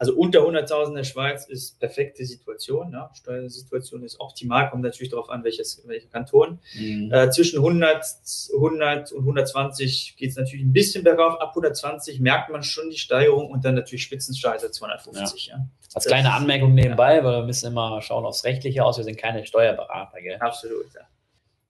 Also 0.00 0.14
unter 0.14 0.40
100.000 0.40 0.88
in 0.88 0.94
der 0.94 1.04
Schweiz 1.04 1.46
ist 1.46 1.78
perfekte 1.78 2.24
Situation. 2.24 2.90
Ne? 2.90 3.10
Steuersituation 3.12 4.02
ist 4.02 4.18
optimal, 4.18 4.70
kommt 4.70 4.82
natürlich 4.82 5.10
darauf 5.10 5.28
an, 5.28 5.44
welches, 5.44 5.86
welcher 5.86 6.08
Kanton. 6.08 6.58
Mhm. 6.74 7.12
Äh, 7.12 7.30
zwischen 7.30 7.58
100, 7.58 8.02
100 8.54 9.12
und 9.12 9.20
120 9.20 10.16
geht 10.16 10.30
es 10.30 10.36
natürlich 10.36 10.64
ein 10.64 10.72
bisschen 10.72 11.04
bergauf. 11.04 11.38
Ab 11.42 11.50
120 11.50 12.18
merkt 12.18 12.48
man 12.48 12.62
schon 12.62 12.88
die 12.88 12.96
Steigerung 12.96 13.50
und 13.50 13.62
dann 13.66 13.74
natürlich 13.74 14.02
Spitzensteuer 14.04 14.56
250. 14.56 15.48
Ja. 15.48 15.56
Ja. 15.56 15.66
Als 15.92 16.06
kleine 16.06 16.32
Anmerkung 16.32 16.72
nebenbei, 16.72 17.16
ja. 17.16 17.24
weil 17.24 17.42
wir 17.42 17.44
müssen 17.44 17.66
immer 17.66 18.00
schauen 18.00 18.24
aufs 18.24 18.44
Rechtliche 18.44 18.82
aus. 18.82 18.96
Wir 18.96 19.04
sind 19.04 19.18
keine 19.18 19.44
Steuerberater. 19.44 20.22
Gell? 20.22 20.38
Absolut. 20.40 20.86
Ja. 20.94 21.02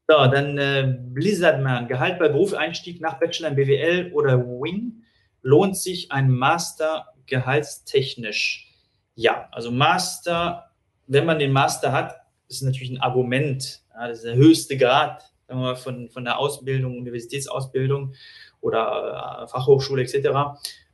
So, 0.06 0.30
dann 0.30 0.56
äh, 0.56 0.98
Blizzardman. 0.98 1.88
Gehalt 1.88 2.20
bei 2.20 2.28
Berufseinstieg 2.28 3.00
nach 3.00 3.18
Bachelor 3.18 3.48
in 3.48 3.56
BWL 3.56 4.12
oder 4.12 4.38
Wing. 4.38 5.02
Lohnt 5.42 5.76
sich 5.76 6.12
ein 6.12 6.30
Master 6.30 7.08
gehaltstechnisch, 7.30 8.68
ja, 9.14 9.48
also 9.52 9.70
Master, 9.70 10.70
wenn 11.06 11.24
man 11.24 11.38
den 11.38 11.52
Master 11.52 11.92
hat, 11.92 12.16
ist 12.48 12.62
natürlich 12.62 12.90
ein 12.90 13.00
Argument. 13.00 13.82
Ja, 13.94 14.08
das 14.08 14.18
ist 14.18 14.24
der 14.24 14.34
höchste 14.34 14.76
Grad 14.76 15.30
sagen 15.50 15.62
wir 15.62 15.76
von, 15.76 16.08
von 16.08 16.24
der 16.24 16.38
Ausbildung, 16.38 16.96
Universitätsausbildung 16.98 18.14
oder 18.60 19.42
äh, 19.42 19.48
Fachhochschule 19.48 20.02
etc. 20.02 20.28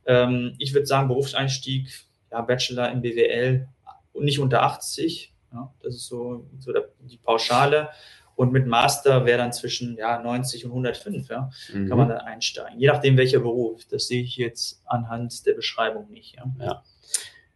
Ähm, 0.05 0.55
ich 0.57 0.73
würde 0.73 0.87
sagen, 0.87 1.07
Berufseinstieg, 1.07 1.87
ja, 2.31 2.41
Bachelor 2.41 2.91
in 2.91 3.01
BWL 3.01 3.67
nicht 4.15 4.39
unter 4.39 4.63
80. 4.63 5.31
Ja, 5.53 5.71
das 5.83 5.95
ist 5.95 6.07
so, 6.07 6.47
so 6.57 6.73
der, 6.73 6.89
die 7.01 7.17
Pauschale. 7.17 7.89
Und 8.37 8.51
mit 8.51 8.67
Master 8.67 9.25
wäre 9.25 9.39
dann 9.39 9.51
zwischen 9.51 9.97
ja, 9.97 10.21
90 10.21 10.65
und 10.65 10.71
105, 10.71 11.27
ja, 11.27 11.49
mhm. 11.73 11.89
kann 11.89 11.97
man 11.97 12.09
dann 12.09 12.19
einsteigen. 12.19 12.79
Je 12.79 12.85
nachdem, 12.85 13.17
welcher 13.17 13.39
Beruf. 13.39 13.81
Das 13.89 14.07
sehe 14.07 14.21
ich 14.21 14.37
jetzt 14.37 14.83
anhand 14.85 15.47
der 15.47 15.55
Beschreibung 15.55 16.07
nicht. 16.11 16.35
Ja. 16.35 16.45
ja. 16.59 16.83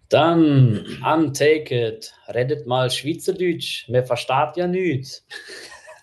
Dann, 0.09 0.83
untake 1.05 1.89
it. 1.89 2.13
Redet 2.33 2.65
mal 2.65 2.89
Schweizerdeutsch. 2.89 3.87
Man 3.89 4.05
versteht 4.05 4.57
ja 4.57 4.67
nichts. 4.67 5.25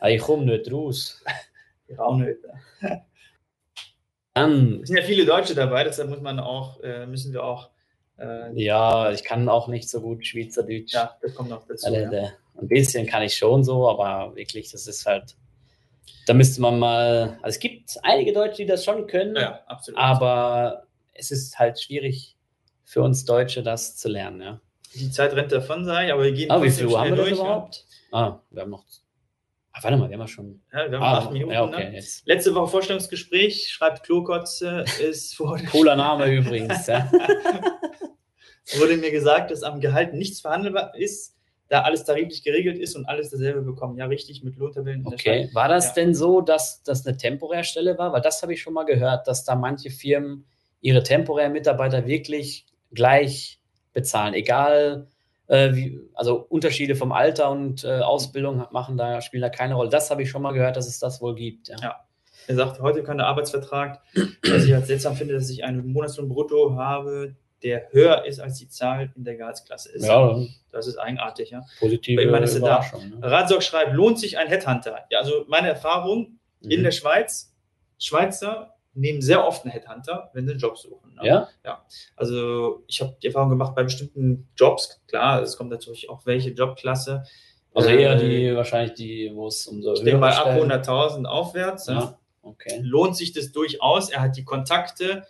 Ich 0.06 0.22
komme 0.22 0.44
nicht 0.44 0.72
raus. 0.72 1.24
Ich 1.88 1.98
auch 1.98 2.16
nicht. 2.16 2.38
Dann, 4.32 4.80
es 4.82 4.88
sind 4.88 4.96
ja 4.96 5.02
viele 5.02 5.26
Deutsche 5.26 5.56
dabei, 5.56 5.82
deshalb 5.82 6.08
muss 6.08 6.20
man 6.20 6.38
auch, 6.38 6.80
äh, 6.84 7.04
müssen 7.04 7.32
wir 7.32 7.42
auch. 7.42 7.70
Äh, 8.16 8.52
ja, 8.54 9.10
ich 9.10 9.24
kann 9.24 9.48
auch 9.48 9.66
nicht 9.66 9.88
so 9.88 10.00
gut 10.00 10.24
Schweizerdeutsch. 10.24 10.94
Ja, 10.94 11.16
das 11.20 11.34
kommt 11.34 11.50
noch 11.50 11.66
dazu. 11.66 11.92
Äh, 11.92 12.14
ja. 12.14 12.30
Ein 12.60 12.68
bisschen 12.68 13.06
kann 13.06 13.22
ich 13.22 13.36
schon 13.36 13.62
so, 13.64 13.88
aber 13.88 14.34
wirklich, 14.34 14.70
das 14.72 14.86
ist 14.86 15.06
halt, 15.06 15.36
da 16.26 16.34
müsste 16.34 16.60
man 16.60 16.78
mal, 16.78 17.38
also 17.42 17.56
es 17.56 17.58
gibt 17.58 17.96
einige 18.02 18.32
Deutsche, 18.32 18.58
die 18.58 18.66
das 18.66 18.84
schon 18.84 19.06
können, 19.06 19.36
ja, 19.36 19.60
absolut. 19.66 20.00
aber 20.00 20.84
es 21.14 21.30
ist 21.30 21.58
halt 21.58 21.80
schwierig 21.80 22.36
für 22.84 23.02
uns 23.02 23.24
Deutsche, 23.24 23.62
das 23.62 23.96
zu 23.96 24.08
lernen, 24.08 24.40
ja. 24.40 24.60
Die 24.94 25.10
Zeit 25.10 25.34
rennt 25.34 25.52
davon, 25.52 25.84
sage 25.84 26.06
ich, 26.06 26.12
aber 26.12 26.24
wir 26.24 26.32
gehen 26.32 26.50
ah, 26.50 26.62
wie 26.62 26.70
viel 26.70 26.86
Uhr 26.86 26.98
haben 26.98 27.10
wir 27.10 27.16
durch, 27.16 27.32
überhaupt? 27.32 27.84
Ja. 28.10 28.18
Ah, 28.18 28.42
wir 28.50 28.62
haben 28.62 28.70
noch 28.70 28.84
Ah, 29.78 29.84
warte 29.84 29.96
mal, 29.96 30.08
wir 30.08 30.14
haben 30.14 30.22
ja 30.22 30.28
schon. 30.28 30.60
Ja, 30.72 30.90
wir 30.90 30.98
haben 30.98 31.04
ah, 31.04 31.18
acht 31.18 31.30
Minuten. 31.30 31.52
Ja, 31.52 31.62
okay, 31.62 31.90
ne? 31.90 32.04
Letzte 32.24 32.54
Woche 32.54 32.68
Vorstellungsgespräch, 32.68 33.68
schreibt 33.70 34.02
Klokotze, 34.02 34.84
ist 35.00 35.36
vor. 35.36 35.56
Cooler 35.70 35.94
Name 35.94 36.34
übrigens, 36.34 36.86
ja. 36.88 37.08
Wurde 38.76 38.96
mir 38.96 39.12
gesagt, 39.12 39.52
dass 39.52 39.62
am 39.62 39.80
Gehalt 39.80 40.14
nichts 40.14 40.40
verhandelbar 40.40 40.94
ist 40.96 41.37
da 41.68 41.82
alles 41.82 42.04
tariflich 42.04 42.42
geregelt 42.42 42.78
ist 42.78 42.96
und 42.96 43.06
alles 43.06 43.30
dasselbe 43.30 43.62
bekommen. 43.62 43.96
Ja, 43.96 44.06
richtig, 44.06 44.42
mit 44.42 44.56
Lohntabellen. 44.56 45.06
Okay, 45.06 45.50
war 45.52 45.68
das 45.68 45.88
ja. 45.88 45.92
denn 45.94 46.14
so, 46.14 46.40
dass 46.40 46.82
das 46.82 47.06
eine 47.06 47.16
temporäre 47.16 47.64
Stelle 47.64 47.98
war? 47.98 48.12
Weil 48.12 48.22
das 48.22 48.42
habe 48.42 48.54
ich 48.54 48.62
schon 48.62 48.72
mal 48.72 48.84
gehört, 48.84 49.28
dass 49.28 49.44
da 49.44 49.54
manche 49.54 49.90
Firmen 49.90 50.46
ihre 50.80 51.02
temporären 51.02 51.52
Mitarbeiter 51.52 52.06
wirklich 52.06 52.66
gleich 52.92 53.60
bezahlen, 53.92 54.32
egal 54.34 55.08
äh, 55.48 55.74
wie, 55.74 56.00
also 56.14 56.46
Unterschiede 56.48 56.94
vom 56.94 57.12
Alter 57.12 57.50
und 57.50 57.84
äh, 57.84 58.00
Ausbildung 58.00 58.66
machen 58.70 58.96
da, 58.96 59.20
spielen 59.20 59.42
da 59.42 59.50
keine 59.50 59.74
Rolle. 59.74 59.90
Das 59.90 60.10
habe 60.10 60.22
ich 60.22 60.30
schon 60.30 60.42
mal 60.42 60.52
gehört, 60.52 60.76
dass 60.76 60.86
es 60.86 60.98
das 60.98 61.20
wohl 61.20 61.34
gibt. 61.34 61.68
Ja. 61.68 61.76
ja. 61.82 61.96
Er 62.46 62.54
sagt, 62.54 62.80
heute 62.80 63.02
kann 63.02 63.18
der 63.18 63.26
Arbeitsvertrag, 63.26 64.00
was 64.48 64.64
ich 64.64 64.74
als 64.74 64.86
seltsam 64.86 65.16
finde, 65.16 65.34
dass 65.34 65.50
ich 65.50 65.64
einen 65.64 65.92
Monatslohn 65.92 66.28
brutto 66.28 66.76
habe, 66.76 67.34
der 67.62 67.88
höher 67.92 68.24
ist 68.24 68.40
als 68.40 68.58
die 68.58 68.68
Zahl 68.68 69.12
in 69.16 69.24
der 69.24 69.36
Gehaltsklasse 69.36 69.90
ist. 69.92 70.06
Ja. 70.06 70.38
Das 70.70 70.86
ist 70.86 70.96
eigenartig, 70.96 71.50
ja. 71.50 71.64
Positive 71.80 72.22
ich 72.22 72.30
meine, 72.30 72.44
ist 72.44 72.60
da. 72.60 72.84
Ne? 72.98 73.18
Radsock 73.22 73.62
schreibt, 73.62 73.94
lohnt 73.94 74.18
sich 74.18 74.38
ein 74.38 74.48
Headhunter? 74.48 75.06
Ja, 75.10 75.18
also 75.20 75.44
meine 75.48 75.68
Erfahrung 75.68 76.38
mhm. 76.60 76.70
in 76.70 76.82
der 76.82 76.92
Schweiz, 76.92 77.54
Schweizer 77.98 78.74
nehmen 78.94 79.22
sehr 79.22 79.46
oft 79.46 79.64
einen 79.64 79.72
Headhunter, 79.72 80.30
wenn 80.34 80.46
sie 80.46 80.52
einen 80.52 80.60
Job 80.60 80.76
suchen. 80.76 81.14
Ne? 81.14 81.26
Ja? 81.26 81.48
Ja. 81.64 81.84
Also 82.16 82.84
ich 82.86 83.00
habe 83.00 83.16
die 83.22 83.28
Erfahrung 83.28 83.50
gemacht 83.50 83.74
bei 83.74 83.82
bestimmten 83.82 84.48
Jobs, 84.56 85.00
klar, 85.06 85.42
es 85.42 85.56
kommt 85.56 85.70
natürlich 85.70 86.10
auch 86.10 86.26
welche 86.26 86.50
Jobklasse. 86.50 87.24
Also 87.74 87.90
eher 87.90 88.12
äh, 88.12 88.18
die, 88.18 88.56
wahrscheinlich 88.56 88.94
die, 88.94 89.30
wo 89.34 89.46
es 89.46 89.66
um 89.66 89.82
so 89.82 89.94
Ich 89.94 90.02
denke 90.02 90.18
mal 90.20 90.32
ab 90.32 90.48
100.000 90.48 91.26
aufwärts. 91.26 91.86
Ja. 91.86 92.18
Okay. 92.42 92.80
Lohnt 92.82 93.16
sich 93.16 93.32
das 93.32 93.52
durchaus. 93.52 94.10
Er 94.10 94.22
hat 94.22 94.36
die 94.36 94.44
Kontakte, 94.44 95.26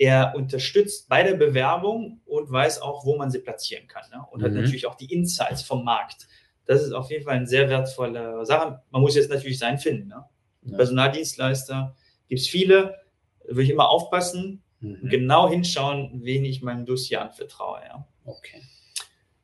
er 0.00 0.32
unterstützt 0.34 1.10
bei 1.10 1.22
der 1.22 1.34
Bewerbung 1.34 2.22
und 2.24 2.50
weiß 2.50 2.80
auch, 2.80 3.04
wo 3.04 3.18
man 3.18 3.30
sie 3.30 3.40
platzieren 3.40 3.86
kann. 3.86 4.02
Ne? 4.10 4.24
Und 4.30 4.40
mhm. 4.40 4.46
hat 4.46 4.52
natürlich 4.52 4.86
auch 4.86 4.94
die 4.94 5.12
Insights 5.12 5.60
vom 5.60 5.84
Markt. 5.84 6.26
Das 6.64 6.82
ist 6.82 6.92
auf 6.92 7.10
jeden 7.10 7.22
Fall 7.22 7.36
eine 7.36 7.46
sehr 7.46 7.68
wertvolle 7.68 8.46
Sache. 8.46 8.80
Man 8.90 9.02
muss 9.02 9.14
jetzt 9.14 9.28
natürlich 9.28 9.58
sein 9.58 9.78
finden. 9.78 10.08
Ne? 10.08 10.24
Ja. 10.62 10.76
Personaldienstleister 10.78 11.94
gibt 12.28 12.40
es 12.40 12.48
viele. 12.48 12.96
Da 13.40 13.48
würde 13.50 13.64
ich 13.64 13.70
immer 13.70 13.90
aufpassen, 13.90 14.62
mhm. 14.80 15.06
genau 15.10 15.50
hinschauen, 15.50 16.20
wen 16.22 16.46
ich 16.46 16.62
meinem 16.62 16.86
Dossier 16.86 17.20
anvertraue. 17.20 17.80
Ja? 17.84 18.08
Okay. 18.24 18.62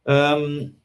Ähm, 0.07 0.81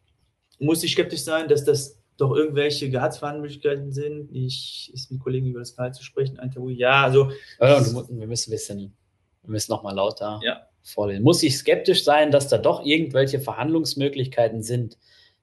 muss 0.60 0.84
ich 0.84 0.92
skeptisch 0.92 1.24
sein, 1.24 1.48
dass 1.48 1.64
das 1.64 1.98
doch 2.18 2.36
irgendwelche 2.36 2.90
Gehaltsverhandlungsmöglichkeiten 2.90 3.94
sind. 3.94 4.36
Ich 4.36 4.92
ist 4.94 5.12
mit 5.12 5.22
Kollegen 5.22 5.48
über 5.48 5.60
das 5.60 5.78
Gehalt 5.78 5.96
zu 5.96 6.04
sprechen, 6.04 6.40
ein 6.40 6.52
Tabu. 6.52 6.68
Ja, 6.68 7.04
also. 7.04 7.32
Ja, 7.58 7.80
wir 7.80 8.28
müssen 8.28 8.52
wissen, 8.52 8.98
wir 9.44 9.52
müssen 9.52 9.72
nochmal 9.72 9.96
lauter 9.96 10.40
ja. 10.44 10.68
vorlesen. 10.84 11.24
Muss 11.24 11.44
ich 11.44 11.58
skeptisch 11.58 12.04
sein, 12.04 12.32
dass 12.32 12.48
da 12.48 12.58
doch 12.58 12.86
irgendwelche 12.86 13.40
Verhandlungsmöglichkeiten 13.40 14.64
sind? 14.64 14.98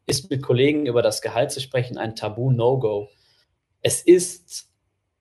Ist 0.07 0.31
mit 0.31 0.43
Kollegen 0.43 0.87
über 0.87 1.03
das 1.03 1.21
Gehalt 1.21 1.51
zu 1.51 1.61
sprechen 1.61 1.99
ein 1.99 2.17
Tabu-No-Go? 2.17 3.09
Es 3.83 4.03
ist, 4.03 4.71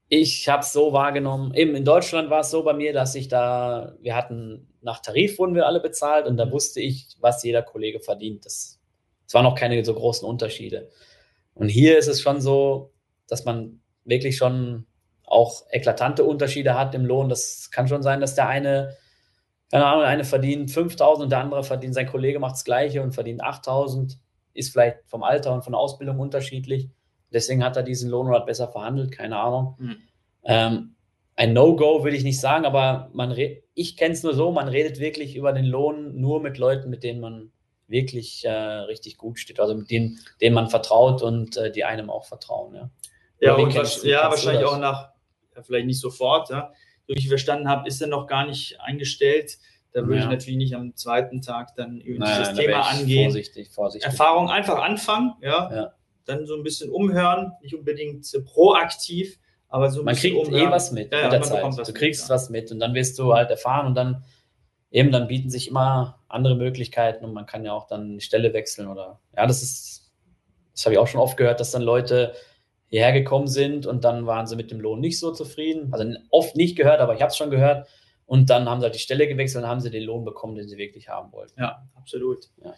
ich 0.07 0.47
habe 0.47 0.61
es 0.61 0.71
so 0.71 0.93
wahrgenommen, 0.93 1.53
eben 1.53 1.75
in 1.75 1.85
Deutschland 1.85 2.29
war 2.29 2.41
es 2.41 2.51
so 2.51 2.63
bei 2.63 2.73
mir, 2.73 2.93
dass 2.93 3.15
ich 3.15 3.27
da, 3.27 3.95
wir 3.99 4.15
hatten, 4.15 4.73
nach 4.81 5.01
Tarif 5.01 5.37
wurden 5.39 5.55
wir 5.55 5.67
alle 5.67 5.81
bezahlt 5.81 6.27
und 6.27 6.37
da 6.37 6.45
mhm. 6.45 6.51
wusste 6.51 6.79
ich, 6.79 7.07
was 7.19 7.43
jeder 7.43 7.61
Kollege 7.61 7.99
verdient. 7.99 8.45
Das, 8.45 8.79
es 9.25 9.33
waren 9.33 9.43
noch 9.43 9.55
keine 9.55 9.83
so 9.83 9.93
großen 9.93 10.27
Unterschiede. 10.27 10.89
Und 11.53 11.69
hier 11.69 11.97
ist 11.97 12.07
es 12.07 12.21
schon 12.21 12.39
so, 12.39 12.93
dass 13.27 13.43
man 13.43 13.81
wirklich 14.05 14.37
schon 14.37 14.85
auch 15.27 15.63
eklatante 15.69 16.23
Unterschiede 16.23 16.73
hat 16.73 16.95
im 16.95 17.05
Lohn. 17.05 17.29
Das 17.29 17.69
kann 17.69 17.87
schon 17.87 18.01
sein, 18.01 18.21
dass 18.21 18.33
der 18.33 18.47
eine, 18.47 18.95
keine 19.69 19.85
Ahnung, 19.85 20.01
der 20.01 20.09
eine 20.09 20.23
verdient 20.23 20.71
5000 20.71 21.25
und 21.25 21.29
der 21.29 21.39
andere 21.39 21.63
verdient, 21.63 21.93
sein 21.93 22.07
Kollege 22.07 22.39
macht 22.39 22.53
das 22.53 22.63
Gleiche 22.63 23.03
und 23.03 23.11
verdient 23.13 23.43
8000. 23.43 24.17
Ist 24.53 24.71
vielleicht 24.71 24.97
vom 25.05 25.21
Alter 25.21 25.53
und 25.53 25.63
von 25.63 25.73
der 25.73 25.79
Ausbildung 25.79 26.19
unterschiedlich. 26.19 26.89
Deswegen 27.31 27.63
hat 27.63 27.75
er 27.75 27.83
diesen 27.83 28.09
Lohnrat 28.09 28.45
besser 28.45 28.69
verhandelt, 28.69 29.11
keine 29.11 29.37
Ahnung. 29.37 29.75
Mhm. 29.77 29.97
Ähm, 30.45 30.95
ein 31.35 31.53
No-Go 31.53 32.03
würde 32.03 32.17
ich 32.17 32.23
nicht 32.23 32.39
sagen, 32.39 32.65
aber 32.65 33.09
man 33.13 33.35
ich 33.75 33.97
kenne 33.97 34.13
es 34.13 34.23
nur 34.23 34.33
so, 34.33 34.51
man 34.51 34.67
redet 34.67 34.99
wirklich 34.99 35.35
über 35.35 35.53
den 35.53 35.65
Lohn 35.65 36.19
nur 36.19 36.41
mit 36.41 36.57
Leuten, 36.57 36.89
mit 36.89 37.03
denen 37.03 37.19
man 37.19 37.51
wirklich 37.87 38.43
äh, 38.43 38.49
richtig 38.49 39.17
gut 39.17 39.39
steht, 39.39 39.59
also 39.59 39.75
mit 39.75 39.91
denen, 39.91 40.19
denen 40.41 40.55
man 40.55 40.69
vertraut 40.69 41.21
und 41.21 41.57
äh, 41.57 41.71
die 41.71 41.83
einem 41.83 42.09
auch 42.09 42.25
vertrauen. 42.25 42.75
Ja, 42.75 42.89
ja, 43.39 43.57
ja 44.03 44.29
wahrscheinlich 44.29 44.65
auch 44.65 44.79
nach, 44.79 45.09
vielleicht 45.63 45.85
nicht 45.85 45.99
sofort, 45.99 46.49
ja. 46.49 46.71
so 47.07 47.15
wie 47.15 47.19
ich 47.19 47.27
verstanden 47.27 47.69
habe, 47.69 47.87
ist 47.87 48.01
er 48.01 48.07
noch 48.07 48.27
gar 48.27 48.45
nicht 48.45 48.79
eingestellt. 48.81 49.57
Da 49.93 50.01
würde 50.01 50.17
ja. 50.17 50.23
ich 50.25 50.29
natürlich 50.29 50.57
nicht 50.57 50.75
am 50.75 50.95
zweiten 50.95 51.41
Tag 51.41 51.75
dann 51.75 51.99
über 52.01 52.25
naja, 52.25 52.39
dieses 52.39 52.53
Thema 52.53 52.81
angehen. 52.81 53.31
Vorsichtig, 53.31 53.69
vorsichtig. 53.69 54.09
Erfahrung 54.09 54.49
einfach 54.49 54.81
anfangen, 54.81 55.33
ja? 55.41 55.73
ja. 55.73 55.93
Dann 56.25 56.45
so 56.45 56.55
ein 56.55 56.63
bisschen 56.63 56.91
umhören, 56.91 57.53
nicht 57.61 57.73
unbedingt 57.73 58.27
proaktiv, 58.45 59.39
aber 59.69 59.89
so 59.89 60.01
ein 60.01 60.05
man 60.05 60.15
bisschen 60.15 60.33
kriegt 60.33 60.47
umhören. 60.47 60.69
eh 60.69 60.71
was 60.71 60.91
mit 60.91 61.11
ja, 61.11 61.23
mit 61.23 61.33
der 61.33 61.41
Zeit. 61.41 61.87
Du 61.87 61.93
kriegst 61.93 62.23
mit, 62.23 62.29
was 62.29 62.49
mit 62.49 62.71
und 62.71 62.79
dann 62.79 62.93
wirst 62.93 63.17
du 63.17 63.33
halt 63.33 63.49
erfahren 63.49 63.87
und 63.87 63.95
dann 63.95 64.23
eben 64.91 65.11
dann 65.11 65.27
bieten 65.27 65.49
sich 65.49 65.67
immer 65.67 66.19
andere 66.27 66.55
Möglichkeiten 66.55 67.25
und 67.25 67.33
man 67.33 67.45
kann 67.45 67.65
ja 67.65 67.73
auch 67.73 67.87
dann 67.87 68.17
die 68.17 68.23
Stelle 68.23 68.53
wechseln 68.53 68.87
oder 68.87 69.19
ja, 69.35 69.45
das 69.45 69.63
ist, 69.63 70.11
das 70.73 70.85
habe 70.85 70.93
ich 70.93 70.99
auch 70.99 71.07
schon 71.07 71.21
oft 71.21 71.37
gehört, 71.37 71.59
dass 71.59 71.71
dann 71.71 71.81
Leute 71.81 72.33
hierher 72.89 73.11
gekommen 73.11 73.47
sind 73.47 73.85
und 73.85 74.03
dann 74.03 74.25
waren 74.25 74.47
sie 74.47 74.55
mit 74.55 74.71
dem 74.71 74.79
Lohn 74.79 74.99
nicht 74.99 75.19
so 75.19 75.31
zufrieden. 75.31 75.89
Also 75.91 76.05
oft 76.29 76.55
nicht 76.55 76.75
gehört, 76.75 76.99
aber 76.99 77.15
ich 77.15 77.21
habe 77.21 77.29
es 77.29 77.37
schon 77.37 77.51
gehört. 77.51 77.87
Und 78.25 78.49
dann 78.49 78.67
haben 78.69 78.81
sie 78.81 78.85
halt 78.85 78.95
die 78.95 78.99
Stelle 78.99 79.27
gewechselt 79.27 79.63
und 79.63 79.69
haben 79.69 79.79
sie 79.79 79.89
den 79.89 80.03
Lohn 80.03 80.25
bekommen, 80.25 80.55
den 80.55 80.67
sie 80.67 80.77
wirklich 80.77 81.07
haben 81.07 81.31
wollten. 81.31 81.59
Ja, 81.59 81.87
absolut. 81.95 82.49
Ja. 82.63 82.73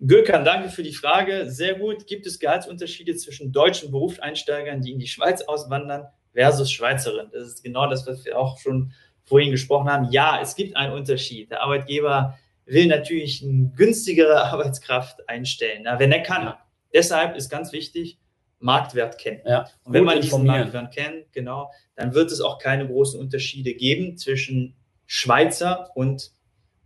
Gökhan, 0.00 0.44
danke 0.44 0.68
für 0.68 0.82
die 0.82 0.92
Frage. 0.92 1.48
Sehr 1.48 1.74
gut. 1.74 2.06
Gibt 2.08 2.26
es 2.26 2.40
Gehaltsunterschiede 2.40 3.14
zwischen 3.14 3.52
deutschen 3.52 3.92
Berufseinsteigern, 3.92 4.82
die 4.82 4.92
in 4.92 4.98
die 4.98 5.06
Schweiz 5.06 5.42
auswandern, 5.42 6.06
versus 6.32 6.72
Schweizerinnen? 6.72 7.30
Das 7.32 7.46
ist 7.46 7.62
genau 7.62 7.88
das, 7.88 8.06
was 8.06 8.24
wir 8.24 8.36
auch 8.38 8.58
schon 8.58 8.92
vorhin 9.24 9.52
gesprochen 9.52 9.88
haben. 9.88 10.10
Ja, 10.10 10.40
es 10.42 10.56
gibt 10.56 10.76
einen 10.76 10.92
Unterschied. 10.92 11.52
Der 11.52 11.62
Arbeitgeber 11.62 12.36
will 12.66 12.86
natürlich 12.86 13.42
eine 13.42 13.70
günstigere 13.76 14.42
Arbeitskraft 14.52 15.28
einstellen, 15.28 15.86
wenn 15.98 16.10
er 16.10 16.22
kann. 16.22 16.42
Ja. 16.42 16.58
Deshalb 16.92 17.36
ist 17.36 17.48
ganz 17.48 17.72
wichtig, 17.72 18.18
Marktwert 18.62 19.18
kennen. 19.18 19.40
Ja, 19.44 19.68
und 19.84 19.92
wenn 19.92 20.04
man 20.04 20.20
diesen 20.20 20.46
Marktwert 20.46 20.94
kennt, 20.94 21.32
genau, 21.32 21.70
dann 21.94 22.14
wird 22.14 22.30
es 22.30 22.40
auch 22.40 22.58
keine 22.58 22.86
großen 22.86 23.18
Unterschiede 23.20 23.74
geben 23.74 24.16
zwischen 24.16 24.76
Schweizer 25.06 25.90
und 25.94 26.32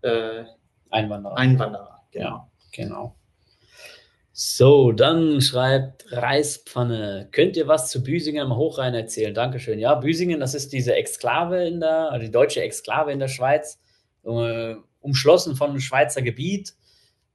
äh, 0.02 0.44
Einwanderer. 0.90 1.36
Einwanderer. 1.36 2.02
Genau. 2.10 2.26
Ja, 2.26 2.50
genau. 2.72 3.16
So, 4.32 4.92
dann 4.92 5.40
schreibt 5.40 6.12
Reispfanne. 6.12 7.28
Könnt 7.32 7.56
ihr 7.56 7.68
was 7.68 7.90
zu 7.90 8.02
Büsingen 8.02 8.42
am 8.42 8.56
Hochrhein 8.56 8.92
erzählen? 8.92 9.32
Dankeschön. 9.32 9.78
Ja, 9.78 9.94
Büsingen, 9.94 10.40
das 10.40 10.54
ist 10.54 10.74
diese 10.74 10.94
Exklave 10.94 11.66
in 11.66 11.80
der, 11.80 12.10
also 12.10 12.26
die 12.26 12.30
deutsche 12.30 12.60
Exklave 12.60 13.12
in 13.12 13.18
der 13.18 13.28
Schweiz, 13.28 13.80
äh, 14.24 14.74
umschlossen 15.00 15.56
von 15.56 15.70
einem 15.70 15.80
Schweizer 15.80 16.20
Gebiet. 16.20 16.74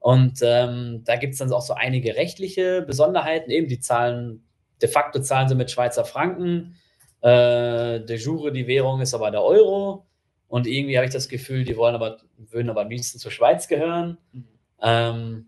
Und 0.02 0.39
ähm, 0.41 1.04
da 1.06 1.16
gibt 1.16 1.34
es 1.34 1.39
dann 1.39 1.54
auch 1.54 1.62
so 1.62 1.76
einige 1.76 2.16
rechtliche 2.16 2.82
Besonderheiten. 2.82 3.52
Eben 3.52 3.68
die 3.68 3.80
zahlen, 3.80 4.43
de 4.82 4.89
facto 4.89 5.22
zahlen 5.22 5.47
sie 5.47 5.54
mit 5.54 5.70
Schweizer 5.70 6.06
Franken. 6.06 6.76
Äh, 7.22 7.99
de 7.99 8.18
jure 8.18 8.52
die 8.52 8.66
Währung 8.66 8.99
ist 8.99 9.14
aber 9.14 9.30
der 9.30 9.43
Euro. 9.43 10.08
Und 10.47 10.66
irgendwie 10.66 10.97
habe 10.97 11.06
ich 11.06 11.14
das 11.14 11.30
Gefühl, 11.30 11.64
die 11.66 11.78
wollen 11.78 11.93
aber, 11.93 12.18
würden 12.36 12.72
aber 12.72 12.82
am 12.82 12.89
liebsten 12.89 13.20
zur 13.20 13.30
Schweiz 13.30 13.68
gehören. 13.68 14.18
Mhm. 14.34 14.47
Ähm, 14.82 15.47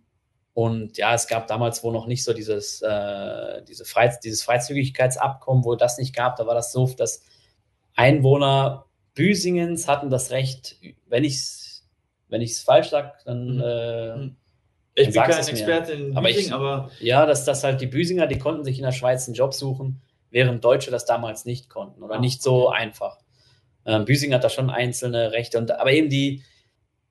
und 0.54 0.98
ja, 1.00 1.16
es 1.16 1.28
gab 1.28 1.48
damals 1.48 1.84
wohl 1.84 1.92
noch 1.92 2.06
nicht 2.06 2.24
so 2.24 2.32
dieses, 2.32 2.84
äh, 2.84 3.64
diese 3.64 3.86
Freiz 3.86 4.20
dieses 4.20 4.44
Freizügigkeitsabkommen, 4.44 5.66
wo 5.66 5.74
das 5.74 5.98
nicht 5.98 6.16
gab. 6.16 6.36
Da 6.36 6.46
war 6.46 6.54
das 6.54 6.72
so, 6.72 6.86
dass 6.96 7.24
Einwohner 7.96 8.86
Büsingens 9.16 9.88
hatten 9.88 10.12
das 10.12 10.30
Recht, 10.30 10.78
wenn 11.08 11.24
ich 11.24 11.38
es 11.38 11.64
wenn 12.34 12.42
ich's 12.42 12.64
falsch 12.64 12.90
sage, 12.90 13.14
dann 13.26 13.56
mhm. 13.56 13.62
äh, 13.64 14.16
mhm. 14.18 14.36
Ich 14.96 15.12
bin 15.12 15.24
kein 15.24 15.48
Experte 15.48 15.94
in 15.94 16.14
Büsing, 16.14 16.54
aber, 16.54 16.72
aber, 16.72 16.92
Ja, 17.00 17.26
dass 17.26 17.46
das 17.46 17.64
halt 17.64 17.82
die 17.82 17.88
Büsinger, 17.88 18.28
die 18.28 18.38
konnten 18.38 18.64
sich 18.64 18.78
in 18.78 18.84
der 18.84 18.92
Schweiz 18.92 19.28
einen 19.28 19.36
Job 19.36 19.54
suchen, 19.54 20.02
während 20.30 20.64
Deutsche 20.64 20.92
das 20.92 21.06
damals 21.06 21.46
nicht 21.46 21.70
konnten 21.70 22.04
oder 22.04 22.16
ah, 22.16 22.20
nicht 22.20 22.44
so 22.44 22.70
okay. 22.70 22.78
einfach. 22.78 23.18
Ähm, 23.86 24.06
Büsing 24.06 24.34
hat 24.34 24.44
da 24.44 24.50
schon 24.50 24.70
einzelne 24.70 25.32
Rechte 25.32 25.58
und 25.58 25.72
aber 25.72 25.92
eben 25.92 26.10
die, 26.10 26.44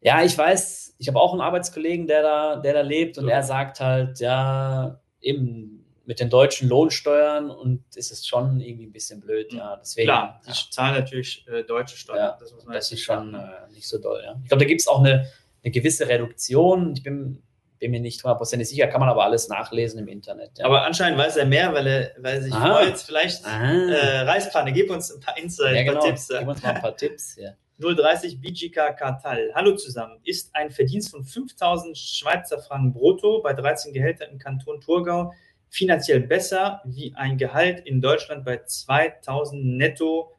ja, 0.00 0.22
ich 0.22 0.36
weiß, 0.36 0.94
ich 0.98 1.08
habe 1.08 1.20
auch 1.20 1.32
einen 1.32 1.40
Arbeitskollegen, 1.40 2.06
der 2.06 2.22
da, 2.22 2.56
der 2.56 2.74
da 2.74 2.80
lebt 2.80 3.18
und 3.18 3.24
so. 3.24 3.30
er 3.30 3.42
sagt 3.42 3.80
halt, 3.80 4.20
ja, 4.20 5.00
eben 5.20 5.84
mit 6.04 6.20
den 6.20 6.30
deutschen 6.30 6.68
Lohnsteuern 6.68 7.50
und 7.50 7.84
ist 7.94 8.10
es 8.10 8.26
schon 8.26 8.60
irgendwie 8.60 8.86
ein 8.86 8.92
bisschen 8.92 9.20
blöd, 9.20 9.52
ja. 9.52 9.76
Deswegen, 9.76 10.06
Klar, 10.06 10.40
die 10.44 10.50
ja. 10.50 10.56
zahlen 10.70 10.94
natürlich 10.94 11.46
äh, 11.48 11.62
deutsche 11.62 11.96
Steuern. 11.96 12.18
Ja, 12.18 12.36
das, 12.38 12.54
das 12.66 12.92
ist 12.92 13.02
schon 13.02 13.34
äh, 13.34 13.72
nicht 13.72 13.86
so 13.86 13.98
doll, 13.98 14.20
ja. 14.24 14.36
Ich 14.42 14.48
glaube, 14.48 14.64
da 14.64 14.68
gibt 14.68 14.80
es 14.80 14.88
auch 14.88 15.00
eine, 15.00 15.28
eine 15.62 15.70
gewisse 15.70 16.08
Reduktion. 16.08 16.94
Ich 16.96 17.02
bin 17.02 17.42
bin 17.82 17.90
mir 17.90 18.00
nicht 18.00 18.22
hundertprozentig 18.22 18.68
sicher, 18.68 18.86
kann 18.86 19.00
man 19.00 19.08
aber 19.08 19.24
alles 19.24 19.48
nachlesen 19.48 19.98
im 19.98 20.08
Internet. 20.08 20.52
Ja. 20.56 20.66
Aber 20.66 20.84
anscheinend 20.84 21.18
weiß 21.18 21.36
er 21.36 21.46
mehr, 21.46 21.74
weil 21.74 21.86
er, 21.86 22.12
weil 22.18 22.36
er 22.36 22.42
sich 22.42 22.52
Aha. 22.54 22.74
freut. 22.74 22.96
Vielleicht 22.96 23.44
äh, 23.44 24.20
Reispfanne, 24.20 24.72
gib 24.72 24.88
uns 24.88 25.12
ein 25.12 25.20
paar 25.20 25.36
Insights, 25.36 25.74
ja, 25.74 25.82
genau. 25.82 25.94
ein 25.94 25.98
paar 25.98 26.06
Tipps. 26.06 26.28
Gib 26.28 26.48
uns 26.48 26.62
mal 26.62 26.74
ein 26.74 26.80
paar 26.80 26.96
Tipps. 26.96 27.36
Ja. 27.36 27.50
030 27.80 28.40
BGK 28.40 28.96
Kartal. 28.96 29.50
Hallo 29.54 29.74
zusammen. 29.74 30.20
Ist 30.22 30.54
ein 30.54 30.70
Verdienst 30.70 31.10
von 31.10 31.24
5000 31.24 31.98
Schweizer 31.98 32.60
Franken 32.60 32.92
brutto 32.92 33.42
bei 33.42 33.52
13 33.52 33.92
Gehältern 33.92 34.30
im 34.30 34.38
Kanton 34.38 34.80
Thurgau 34.80 35.32
finanziell 35.68 36.20
besser 36.20 36.82
wie 36.84 37.12
ein 37.16 37.36
Gehalt 37.36 37.80
in 37.80 38.00
Deutschland 38.00 38.44
bei 38.44 38.62
2000 38.64 39.64
netto 39.76 40.32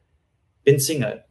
bin 0.62 0.80
Single? 0.80 1.24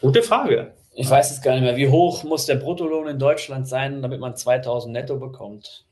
Gute 0.00 0.22
Frage. 0.22 0.74
Ich 0.98 1.10
weiß 1.10 1.30
es 1.30 1.42
gar 1.42 1.52
nicht 1.52 1.62
mehr. 1.62 1.76
Wie 1.76 1.88
hoch 1.88 2.24
muss 2.24 2.46
der 2.46 2.54
Bruttolohn 2.56 3.06
in 3.06 3.18
Deutschland 3.18 3.68
sein, 3.68 4.00
damit 4.00 4.18
man 4.18 4.34
2000 4.34 4.92
netto 4.92 5.18
bekommt? 5.18 5.84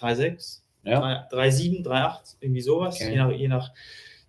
3,6? 0.00 0.62
Ja. 0.82 1.28
3,7, 1.30 1.84
3,8, 1.84 2.36
irgendwie 2.40 2.62
sowas. 2.62 2.94
Okay. 2.94 3.10
Je 3.10 3.16
nach, 3.16 3.30
je 3.30 3.48
nach 3.48 3.70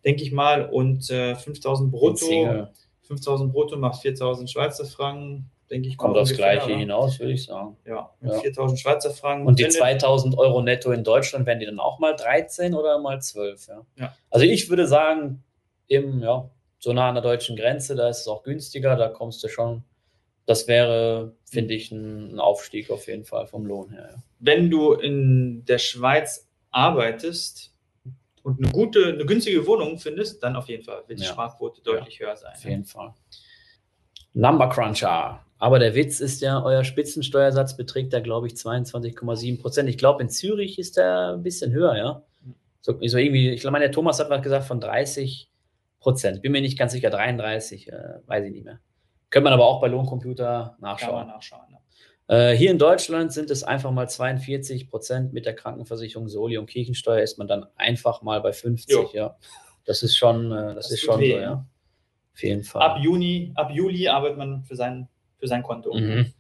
denke 0.04 0.24
ich 0.24 0.32
mal. 0.32 0.66
Und 0.66 1.10
äh, 1.10 1.36
5000 1.36 1.92
brutto. 1.92 2.68
5000 3.04 3.52
brutto 3.52 3.78
macht 3.78 4.02
4000 4.02 4.50
Schweizer 4.50 4.86
Franken. 4.86 5.50
Denke 5.70 5.88
ich, 5.88 5.98
kommt 5.98 6.18
aufs 6.18 6.34
Gleiche 6.34 6.66
oder? 6.66 6.76
hinaus, 6.76 7.18
würde 7.18 7.32
ich 7.32 7.46
sagen. 7.46 7.78
Ja, 7.86 8.10
ja. 8.22 8.40
4000 8.40 8.78
Schweizer 8.78 9.12
Franken. 9.12 9.48
Und 9.48 9.60
die 9.60 9.70
2000 9.70 10.38
Euro 10.38 10.62
netto 10.62 10.92
in 10.92 11.06
Deutschland, 11.06 11.46
werden 11.46 11.60
die 11.60 11.66
dann 11.66 11.80
auch 11.80 12.00
mal 12.00 12.14
13 12.14 12.74
oder 12.74 13.00
mal 13.00 13.22
12? 13.22 13.68
Ja. 13.70 13.82
ja. 13.98 14.14
Also 14.30 14.46
ich 14.46 14.70
würde 14.70 14.86
sagen, 14.86 15.44
eben, 15.88 16.22
ja, 16.22 16.50
so 16.80 16.92
nah 16.92 17.08
an 17.08 17.16
der 17.16 17.24
deutschen 17.24 17.56
Grenze, 17.56 17.96
da 17.96 18.10
ist 18.10 18.22
es 18.22 18.28
auch 18.28 18.44
günstiger, 18.44 18.98
da 18.98 19.08
kommst 19.08 19.42
du 19.46 19.48
schon 19.48 19.84
das 20.46 20.68
wäre, 20.68 21.36
finde 21.46 21.74
ich, 21.74 21.92
ein, 21.92 22.40
Aufstieg 22.40 22.90
auf 22.90 23.08
jeden 23.08 23.26
Fall 23.26 23.48
vom 23.48 23.66
Lohn 23.66 23.92
her. 23.92 24.10
Ja. 24.14 24.24
Wenn 24.40 24.70
du 24.70 24.94
in 24.94 25.64
der 25.66 25.78
Schweiz 25.78 26.50
arbeitest 26.72 27.74
und 28.44 28.60
eine 28.62 28.72
gute, 28.72 29.06
eine 29.14 29.26
günstige 29.26 29.66
Wohnung 29.68 29.98
findest, 29.98 30.42
dann 30.44 30.56
auf 30.56 30.68
jeden 30.68 30.84
Fall 30.84 31.04
wird 31.08 31.20
die 31.20 31.24
ja. 31.24 31.30
Sprachquote 31.30 31.82
deutlich 31.82 32.20
ja, 32.20 32.28
höher 32.28 32.36
sein. 32.36 32.54
Auf 32.56 32.64
jeden 32.64 32.86
Fall. 32.86 33.14
Number 34.34 34.70
Cruncher. 34.70 35.46
Aber 35.60 35.78
der 35.78 35.94
Witz 35.94 36.20
ist 36.20 36.42
ja, 36.42 36.64
euer 36.64 36.84
Spitzensteuersatz 36.84 37.78
beträgt 37.78 38.14
da, 38.14 38.20
glaube 38.20 38.48
ich, 38.48 38.54
22,7 38.54 39.62
Prozent. 39.62 39.90
Ich 39.90 39.98
glaube, 39.98 40.24
in 40.24 40.30
Zürich 40.30 40.80
ist 40.80 40.98
der 40.98 41.34
ein 41.34 41.44
bisschen 41.44 41.72
höher, 41.72 41.96
ja. 41.96 42.24
So, 42.82 42.98
so 43.06 43.18
irgendwie, 43.18 43.52
ich 43.52 43.62
glaube, 43.62 43.78
der 43.78 43.92
Thomas 43.92 44.20
hat 44.20 44.32
was 44.32 44.42
gesagt 44.42 44.66
von 44.66 44.80
30 44.80 45.52
Prozent. 46.00 46.42
Bin 46.42 46.52
mir 46.52 46.62
nicht 46.62 46.80
ganz 46.80 46.94
sicher, 46.94 47.12
33, 47.12 47.92
äh, 47.92 47.94
weiß 48.26 48.46
ich 48.46 48.52
nicht 48.54 48.66
mehr. 48.66 48.80
Könnte 49.32 49.46
man 49.46 49.54
aber 49.54 49.66
auch 49.66 49.82
bei 49.82 49.88
Lohncomputer 49.88 50.78
nachschauen. 50.80 51.28
nachschauen 51.28 51.78
ja. 52.28 52.52
äh, 52.52 52.56
hier 52.56 52.70
in 52.70 52.78
Deutschland 52.78 53.32
sind 53.32 53.50
es 53.50 53.64
einfach 53.64 53.90
mal 53.92 54.08
42 54.08 54.90
Prozent 54.90 55.34
mit 55.34 55.46
der 55.46 55.56
Krankenversicherung 55.56 56.28
Soli 56.28 56.58
und 56.58 56.68
Kirchensteuer 56.68 57.22
ist 57.22 57.38
man 57.38 57.48
dann 57.48 57.66
einfach 57.78 58.22
mal 58.22 58.42
bei 58.42 58.52
50. 58.52 58.94
Jo. 58.94 59.10
Ja, 59.14 59.38
das 59.86 60.04
ist 60.04 60.18
schon, 60.18 60.52
äh, 60.52 60.76
das, 60.76 60.90
das, 60.90 60.92
ist 60.92 61.02
schon 61.02 61.20
weh, 61.22 61.32
so, 61.32 61.40
ja. 61.40 61.66
Auf 62.34 62.44
jeden 62.44 62.64
Fall. 62.64 62.82
Ab 62.82 62.98
Juni, 63.02 63.54
ab 63.56 63.72
Juli 63.74 64.08
arbeitet 64.10 64.38
man 64.38 64.64
für 64.64 64.76
sein, 64.76 65.08
für 65.38 65.48
sein 65.48 65.64
Konto. 65.64 65.94
Mhm. 65.94 66.34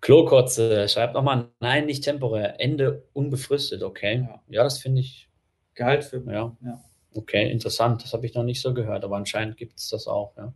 Klokotze 0.00 0.86
schreibt 0.88 1.14
nochmal, 1.14 1.48
nein, 1.60 1.86
nicht 1.86 2.04
temporär, 2.04 2.60
Ende 2.60 3.08
unbefristet, 3.14 3.82
okay. 3.82 4.28
Ja, 4.28 4.42
ja 4.48 4.64
das 4.64 4.78
finde 4.78 5.00
ich. 5.00 5.28
Gehalt 5.74 6.04
für. 6.04 6.22
Ja. 6.30 6.56
ja. 6.62 6.82
Okay, 7.14 7.50
interessant. 7.50 8.02
Das 8.02 8.12
habe 8.12 8.26
ich 8.26 8.34
noch 8.34 8.42
nicht 8.42 8.60
so 8.60 8.74
gehört, 8.74 9.04
aber 9.04 9.16
anscheinend 9.16 9.56
gibt 9.56 9.78
es 9.78 9.88
das 9.88 10.06
auch, 10.06 10.36
ja. 10.36 10.52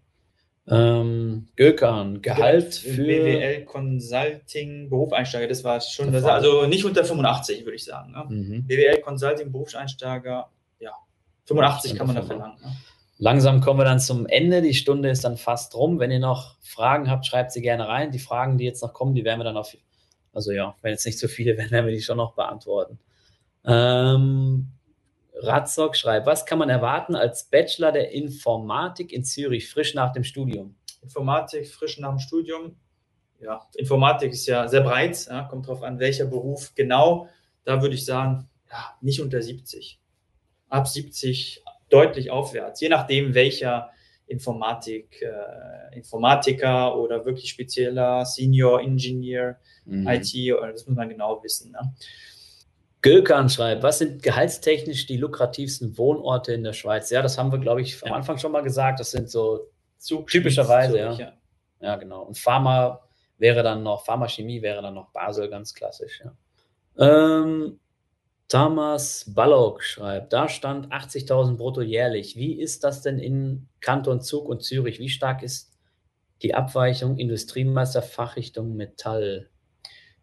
Ähm, 0.69 1.49
Gökhan, 1.57 2.23
Gehalt 2.23 2.75
für 2.75 3.03
BWL 3.03 3.65
Consulting 3.65 4.89
Berufseinsteiger, 4.89 5.49
das 5.49 5.65
war 5.65 5.81
schon, 5.81 6.13
das, 6.13 6.25
also 6.25 6.67
nicht 6.67 6.85
unter 6.85 7.05
85, 7.05 7.65
würde 7.65 7.77
ich 7.77 7.85
sagen. 7.85 8.13
Ne? 8.13 8.25
Mhm. 8.29 8.67
BWL 8.69 9.01
Consulting 9.01 9.51
Berufseinsteiger, 9.51 10.51
ja, 10.79 10.93
85 11.47 11.97
kann 11.97 12.07
man 12.07 12.17
da 12.17 12.23
verlangen. 12.23 12.59
Ne? 12.63 12.77
Langsam 13.19 13.61
kommen 13.61 13.81
wir 13.81 13.85
dann 13.85 14.01
zum 14.01 14.27
Ende. 14.27 14.63
Die 14.63 14.75
Stunde 14.75 15.09
ist 15.09 15.25
dann 15.25 15.37
fast 15.37 15.75
rum. 15.77 15.99
Wenn 16.01 16.11
ihr 16.11 16.19
noch 16.19 16.57
Fragen 16.61 17.11
habt, 17.11 17.27
schreibt 17.27 17.53
sie 17.53 17.63
gerne 17.63 17.87
rein. 17.87 18.11
Die 18.11 18.19
Fragen, 18.19 18.59
die 18.59 18.65
jetzt 18.65 18.83
noch 18.83 18.93
kommen, 18.93 19.15
die 19.15 19.25
werden 19.25 19.39
wir 19.39 19.45
dann 19.45 19.57
auf, 19.57 19.77
also 20.33 20.53
ja, 20.53 20.75
wenn 20.83 20.93
jetzt 20.93 21.07
nicht 21.07 21.19
zu 21.19 21.29
viele 21.29 21.57
werden, 21.57 21.71
werden 21.73 21.87
wir 21.87 21.95
die 21.95 22.03
schon 22.03 22.17
noch 22.17 22.35
beantworten. 22.35 22.99
Ähm, 23.65 24.69
Ratzok 25.35 25.97
schreibt, 25.97 26.27
was 26.27 26.47
kann 26.47 26.59
man 26.59 26.69
erwarten 26.69 27.15
als 27.15 27.45
Bachelor 27.45 27.93
der 27.93 28.13
Informatik 28.13 29.13
in 29.13 29.25
Zürich, 29.25 29.69
frisch 29.69 29.95
nach 29.95 30.13
dem 30.13 30.25
Studium? 30.25 30.77
Informatik, 31.03 31.69
frisch 31.69 31.99
nach 31.99 32.11
dem 32.11 32.19
Studium. 32.19 32.77
Ja, 33.41 33.67
Informatik 33.77 34.33
ist 34.33 34.47
ja 34.47 34.69
sehr 34.69 34.83
breit, 34.83 35.27
ja, 35.29 35.43
kommt 35.45 35.67
darauf 35.67 35.83
an, 35.83 35.99
welcher 35.99 36.27
Beruf 36.27 36.75
genau. 36.75 37.29
Da 37.65 37.83
würde 37.83 37.95
ich 37.95 38.05
sagen, 38.05 38.49
ja, 38.71 38.97
nicht 39.01 39.21
unter 39.21 39.43
70. 39.43 39.99
Ab 40.69 40.87
70 40.87 41.65
deutlich 41.89 42.31
aufwärts, 42.31 42.81
je 42.81 42.89
nachdem, 42.89 43.35
welcher 43.35 43.91
Informatik, 44.27 45.21
äh, 45.23 45.97
Informatiker 45.97 46.97
oder 46.97 47.25
wirklich 47.25 47.51
spezieller 47.51 48.25
Senior 48.25 48.81
Engineer, 48.81 49.59
mhm. 49.85 50.07
IT, 50.09 50.33
das 50.73 50.87
muss 50.87 50.97
man 50.97 51.09
genau 51.09 51.43
wissen. 51.43 51.73
Ne? 51.73 51.95
Gökan 53.03 53.49
schreibt, 53.49 53.83
was 53.83 53.99
sind 53.99 54.23
gehaltstechnisch 54.23 55.07
die 55.07 55.17
lukrativsten 55.17 55.99
Wohnorte 55.99 56.53
in 56.55 56.63
der 56.63 56.73
Schweiz? 56.73 57.11
Ja, 57.11 57.21
das 57.21 57.37
haben 57.37 57.51
wir, 57.51 57.59
glaube 57.59 57.83
ich, 57.83 58.01
am 58.03 58.11
ja. 58.11 58.15
Anfang 58.15 58.39
schon 58.39 58.53
mal 58.53 58.63
gesagt. 58.63 59.01
Das 59.01 59.11
sind 59.11 59.29
so 59.29 59.69
Zug, 59.99 60.29
typischerweise, 60.29 60.93
Zug, 60.93 60.99
ja. 60.99 61.13
ja. 61.13 61.33
ja. 61.81 61.97
genau. 61.97 62.23
Und 62.23 62.39
Pharma 62.39 63.01
wäre 63.39 63.65
dann 63.65 63.83
noch, 63.83 64.05
Pharmachemie 64.05 64.63
wäre 64.63 64.83
dann 64.83 64.95
noch 64.95 65.11
Basel, 65.11 65.51
ganz 65.51 65.75
klassisch, 65.75 66.23
ja. 66.25 66.33
Ähm, 66.97 67.81
Thomas 68.49 69.25
Ballock 69.35 69.83
schreibt, 69.83 70.33
da 70.33 70.49
stand 70.49 70.93
80.000 70.93 71.57
brutto 71.57 71.81
jährlich. 71.81 72.37
Wie 72.37 72.61
ist 72.61 72.85
das 72.85 73.03
denn 73.03 73.19
in 73.19 73.69
Kanton 73.81 74.21
Zug 74.21 74.49
und 74.49 74.63
Zürich? 74.63 74.99
Wie 75.01 75.09
stark 75.09 75.43
ist 75.43 75.73
die 76.43 76.55
Abweichung 76.55 77.17
Industriemeister 77.17 78.03
Fachrichtung 78.03 78.77
Metall? 78.77 79.49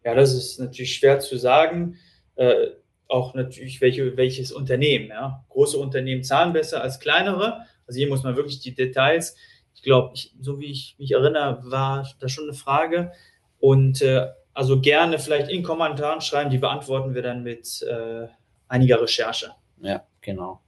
Ja, 0.06 0.14
das 0.14 0.34
ist 0.34 0.60
natürlich 0.60 0.96
schwer 0.96 1.20
zu 1.20 1.38
sagen 1.38 1.98
äh, 2.40 2.72
auch 3.10 3.34
natürlich 3.34 3.82
welche, 3.82 4.16
welches 4.16 4.52
Unternehmen. 4.52 5.10
Ja. 5.10 5.44
Große 5.50 5.78
Unternehmen 5.78 6.24
zahlen 6.24 6.54
besser 6.54 6.82
als 6.82 7.00
kleinere. 7.00 7.66
Also 7.86 7.98
hier 7.98 8.08
muss 8.08 8.24
man 8.24 8.38
wirklich 8.38 8.60
die 8.62 8.74
Details. 8.74 9.36
Ich 9.76 9.84
glaube, 9.84 10.14
so 10.40 10.60
wie 10.60 10.72
ich 10.72 10.96
mich 11.00 11.12
erinnere, 11.12 11.60
war 11.64 12.10
das 12.20 12.32
schon 12.32 12.46
eine 12.46 12.54
Frage. 12.54 13.12
Und 13.60 14.02
äh, 14.02 14.28
also 14.54 14.80
gerne 14.80 15.20
vielleicht 15.20 15.50
in 15.50 15.64
Kommentaren 15.64 16.22
schreiben, 16.22 16.50
die 16.50 16.60
beantworten 16.60 17.14
wir 17.14 17.22
dann 17.22 17.44
mit 17.44 17.82
äh, 17.82 18.28
einiger 18.68 19.02
Recherche. 19.02 19.52
Ja, 19.82 20.06
genau. 20.22 20.62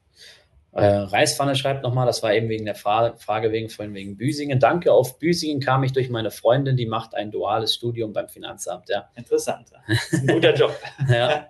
Äh, 0.74 0.86
Reispfanne 0.86 1.56
schreibt 1.56 1.84
nochmal, 1.84 2.06
das 2.06 2.24
war 2.24 2.34
eben 2.34 2.48
wegen 2.48 2.64
der 2.64 2.76
Fra 2.76 3.14
Frage 3.18 3.52
wegen 3.52 3.70
vorhin 3.70 3.94
wegen 3.94 4.16
Büsingen. 4.16 4.60
Danke, 4.60 4.94
auf 4.94 5.20
Büsingen 5.20 5.60
kam 5.60 5.84
ich 5.84 5.92
durch 5.92 6.10
meine 6.10 6.32
Freundin, 6.32 6.78
die 6.78 6.86
macht 6.86 7.14
ein 7.14 7.30
duales 7.30 7.76
Studium 7.76 8.14
beim 8.14 8.30
Finanzamt. 8.30 8.88
Ja. 8.90 9.10
Interessant. 9.16 9.72
Ein 10.14 10.28
guter 10.28 10.54
Job. 10.54 10.74
ja. 11.10 11.48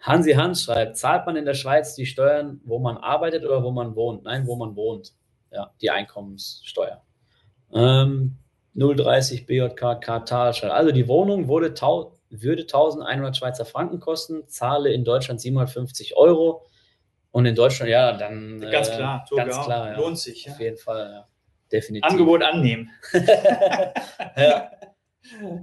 Hansi 0.00 0.32
Hans 0.34 0.62
schreibt, 0.62 0.96
zahlt 0.96 1.26
man 1.26 1.36
in 1.36 1.44
der 1.44 1.54
Schweiz 1.54 1.94
die 1.96 2.06
Steuern, 2.06 2.60
wo 2.64 2.78
man 2.78 2.96
arbeitet 2.96 3.44
oder 3.44 3.62
wo 3.62 3.72
man 3.72 3.94
wohnt? 3.96 4.22
Nein, 4.22 4.46
wo 4.46 4.56
man 4.56 4.76
wohnt. 4.76 5.12
Ja, 5.50 5.72
die 5.80 5.90
Einkommenssteuer. 5.90 7.02
Ähm, 7.72 8.36
030 8.74 9.46
BJK 9.46 10.00
Katar 10.00 10.52
schreibt, 10.52 10.72
also 10.72 10.92
die 10.92 11.08
Wohnung 11.08 11.48
wurde 11.48 11.74
würde 12.30 12.62
1100 12.62 13.36
Schweizer 13.36 13.64
Franken 13.64 14.00
kosten, 14.00 14.48
zahle 14.48 14.92
in 14.92 15.04
Deutschland 15.04 15.40
750 15.40 16.16
Euro 16.16 16.66
und 17.30 17.46
in 17.46 17.54
Deutschland, 17.54 17.90
ja, 17.90 18.12
dann. 18.12 18.60
Ganz 18.60 18.88
äh, 18.88 18.96
klar, 18.96 19.26
äh, 19.30 19.36
ganz 19.36 19.60
klar 19.64 19.92
ja. 19.92 19.98
lohnt 19.98 20.18
sich. 20.18 20.44
Ja. 20.44 20.52
Auf 20.52 20.60
jeden 20.60 20.78
Fall, 20.78 21.10
ja. 21.12 21.28
Definitiv. 21.70 22.10
Angebot 22.10 22.42
annehmen. 22.42 22.90
ja. 24.36 24.70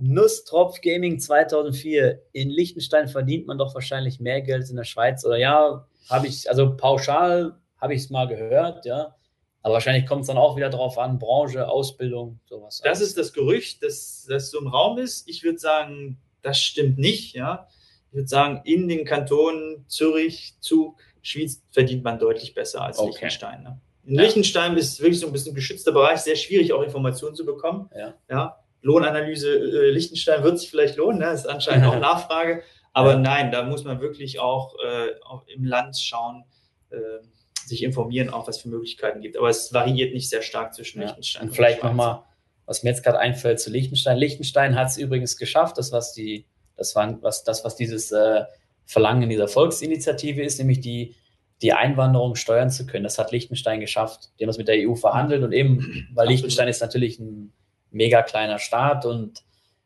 Nusstropf 0.02 0.82
Gaming 0.82 1.20
2004. 1.20 2.22
In 2.34 2.50
Liechtenstein 2.50 3.08
verdient 3.08 3.48
man 3.48 3.58
doch 3.58 3.74
wahrscheinlich 3.74 4.20
mehr 4.20 4.42
Geld 4.42 4.62
als 4.62 4.70
in 4.70 4.76
der 4.76 4.84
Schweiz. 4.84 5.26
Oder 5.26 5.38
ja, 5.38 5.88
habe 6.10 6.28
ich, 6.28 6.50
also 6.50 6.76
pauschal 6.76 7.58
habe 7.80 7.94
ich 7.94 8.04
es 8.04 8.10
mal 8.10 8.28
gehört, 8.28 8.86
ja. 8.86 9.16
Aber 9.62 9.76
wahrscheinlich 9.76 10.06
kommt 10.06 10.22
es 10.22 10.28
dann 10.28 10.38
auch 10.38 10.58
wieder 10.58 10.70
drauf 10.70 10.98
an, 10.98 11.20
Branche, 11.20 11.68
Ausbildung, 11.68 12.40
sowas. 12.46 12.82
Das 12.84 13.00
ist 13.00 13.18
das 13.18 13.32
Gerücht, 13.32 13.82
dass 13.82 14.26
das 14.30 14.52
so 14.52 14.60
im 14.60 14.68
Raum 14.68 14.98
ist. 14.98 15.28
Ich 15.30 15.44
würde 15.44 15.58
sagen, 15.58 16.20
das 16.42 16.60
stimmt 16.60 16.98
nicht, 16.98 17.34
ja. 17.34 17.68
Ich 18.10 18.18
würde 18.18 18.28
sagen, 18.28 18.62
in 18.66 18.90
den 18.90 19.06
Kantonen 19.06 19.86
Zürich, 19.88 20.56
Zug, 20.60 21.02
Schwyz 21.24 21.64
verdient 21.72 22.04
man 22.04 22.20
deutlich 22.20 22.54
besser 22.54 22.82
als 22.82 23.00
okay. 23.00 23.10
Liechtenstein. 23.10 23.64
Ne? 23.64 23.82
In 24.06 24.16
ja. 24.16 24.22
Liechtenstein 24.22 24.78
ist 24.78 25.00
wirklich 25.00 25.20
so 25.20 25.28
ein 25.28 25.34
bisschen 25.34 25.56
geschützter 25.56 25.94
Bereich, 25.94 26.20
sehr 26.20 26.36
schwierig 26.36 26.74
auch 26.74 26.84
Informationen 26.84 27.36
zu 27.36 27.46
bekommen. 27.46 27.90
Ja. 27.98 28.14
ja. 28.30 28.58
Lohnanalyse 28.82 29.50
äh, 29.50 29.90
Liechtenstein 29.92 30.44
wird 30.44 30.60
sich 30.60 30.70
vielleicht 30.70 30.98
lohnen, 30.98 31.20
ne? 31.20 31.32
ist 31.32 31.48
anscheinend 31.48 31.88
auch 31.88 31.98
Nachfrage. 32.00 32.62
Aber 32.92 33.14
ja. 33.14 33.20
nein, 33.20 33.52
da 33.52 33.64
muss 33.64 33.86
man 33.86 34.02
wirklich 34.02 34.40
auch, 34.40 34.76
äh, 34.86 35.16
auch 35.26 35.48
im 35.48 35.64
Land 35.64 35.98
schauen, 35.98 36.44
äh, 36.92 36.98
sich 37.66 37.82
informieren, 37.82 38.30
auch 38.30 38.48
was 38.48 38.60
für 38.60 38.68
Möglichkeiten 38.68 39.22
gibt. 39.22 39.38
Aber 39.38 39.50
es 39.50 39.74
variiert 39.74 40.14
nicht 40.14 40.30
sehr 40.30 40.42
stark 40.42 40.74
zwischen. 40.74 41.02
Liechtenstein 41.02 41.44
und, 41.44 41.50
und 41.50 41.56
vielleicht 41.56 41.82
nochmal, 41.82 42.24
was 42.66 42.84
mir 42.84 42.90
jetzt 42.90 43.04
gerade 43.04 43.20
einfällt 43.20 43.62
zu 43.62 43.72
Liechtenstein. 43.72 44.18
Liechtenstein 44.18 44.76
hat 44.76 44.90
es 44.90 44.98
übrigens 44.98 45.38
geschafft, 45.38 45.78
das 45.78 45.94
was 45.94 46.14
die, 46.14 46.46
das 46.76 46.94
war 46.96 47.18
was, 47.22 47.46
das, 47.46 47.64
was 47.64 47.78
dieses 47.78 48.12
äh, 48.12 48.44
Verlangen 48.86 49.30
dieser 49.30 49.48
Volksinitiative 49.48 50.42
ist, 50.44 50.60
nämlich 50.60 50.80
die, 50.80 51.16
die 51.62 51.74
Einwanderung 51.74 52.36
steuern 52.36 52.70
zu 52.70 52.86
können. 52.86 53.04
Das 53.04 53.18
hat 53.18 53.32
Liechtenstein 53.32 53.80
geschafft. 53.80 54.30
Die 54.38 54.44
haben 54.44 54.50
das 54.50 54.58
mit 54.58 54.68
der 54.68 54.88
EU 54.88 54.96
verhandelt 54.96 55.44
und 55.44 55.54
eben, 55.54 56.08
weil 56.14 56.28
Liechtenstein 56.28 56.68
ist 56.68 56.82
natürlich 56.82 57.20
ein 57.20 57.54
mega 57.92 58.22
kleiner 58.22 58.60
Staat 58.60 59.06
und 59.06 59.44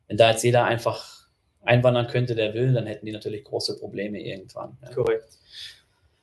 wenn 0.08 0.18
da 0.18 0.32
jetzt 0.32 0.44
jeder 0.44 0.66
einfach 0.66 1.28
einwandern 1.62 2.08
könnte, 2.08 2.34
der 2.34 2.54
will, 2.54 2.74
dann 2.74 2.88
hätten 2.88 3.06
die 3.06 3.12
natürlich 3.12 3.44
große 3.44 3.78
Probleme 3.78 4.20
irgendwann. 4.20 4.78
Ja. 4.82 4.94
Korrekt. 4.94 5.38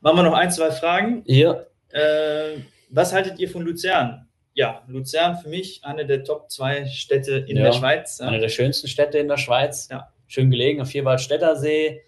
Machen 0.01 0.16
wir 0.16 0.22
noch 0.22 0.35
ein, 0.35 0.51
zwei 0.51 0.70
Fragen. 0.70 1.22
Ja. 1.27 1.64
Äh, 1.91 2.59
was 2.89 3.12
haltet 3.12 3.39
ihr 3.39 3.49
von 3.49 3.62
Luzern? 3.62 4.29
Ja, 4.55 4.85
Luzern 4.87 5.37
für 5.37 5.49
mich 5.49 5.85
eine 5.85 6.07
der 6.07 6.25
Top 6.25 6.51
zwei 6.51 6.87
Städte 6.87 7.45
in 7.47 7.57
ja, 7.57 7.64
der 7.64 7.72
Schweiz. 7.72 8.18
Ja. 8.18 8.29
Eine 8.29 8.39
der 8.39 8.49
schönsten 8.49 8.89
Städte 8.89 9.18
in 9.18 9.29
der 9.29 9.37
Schweiz. 9.37 9.89
Ja. 9.91 10.12
Schön 10.27 10.51
gelegen 10.51 10.81
auf 10.81 10.89
Vierwaldstätter 10.89 11.57
See 11.57 12.03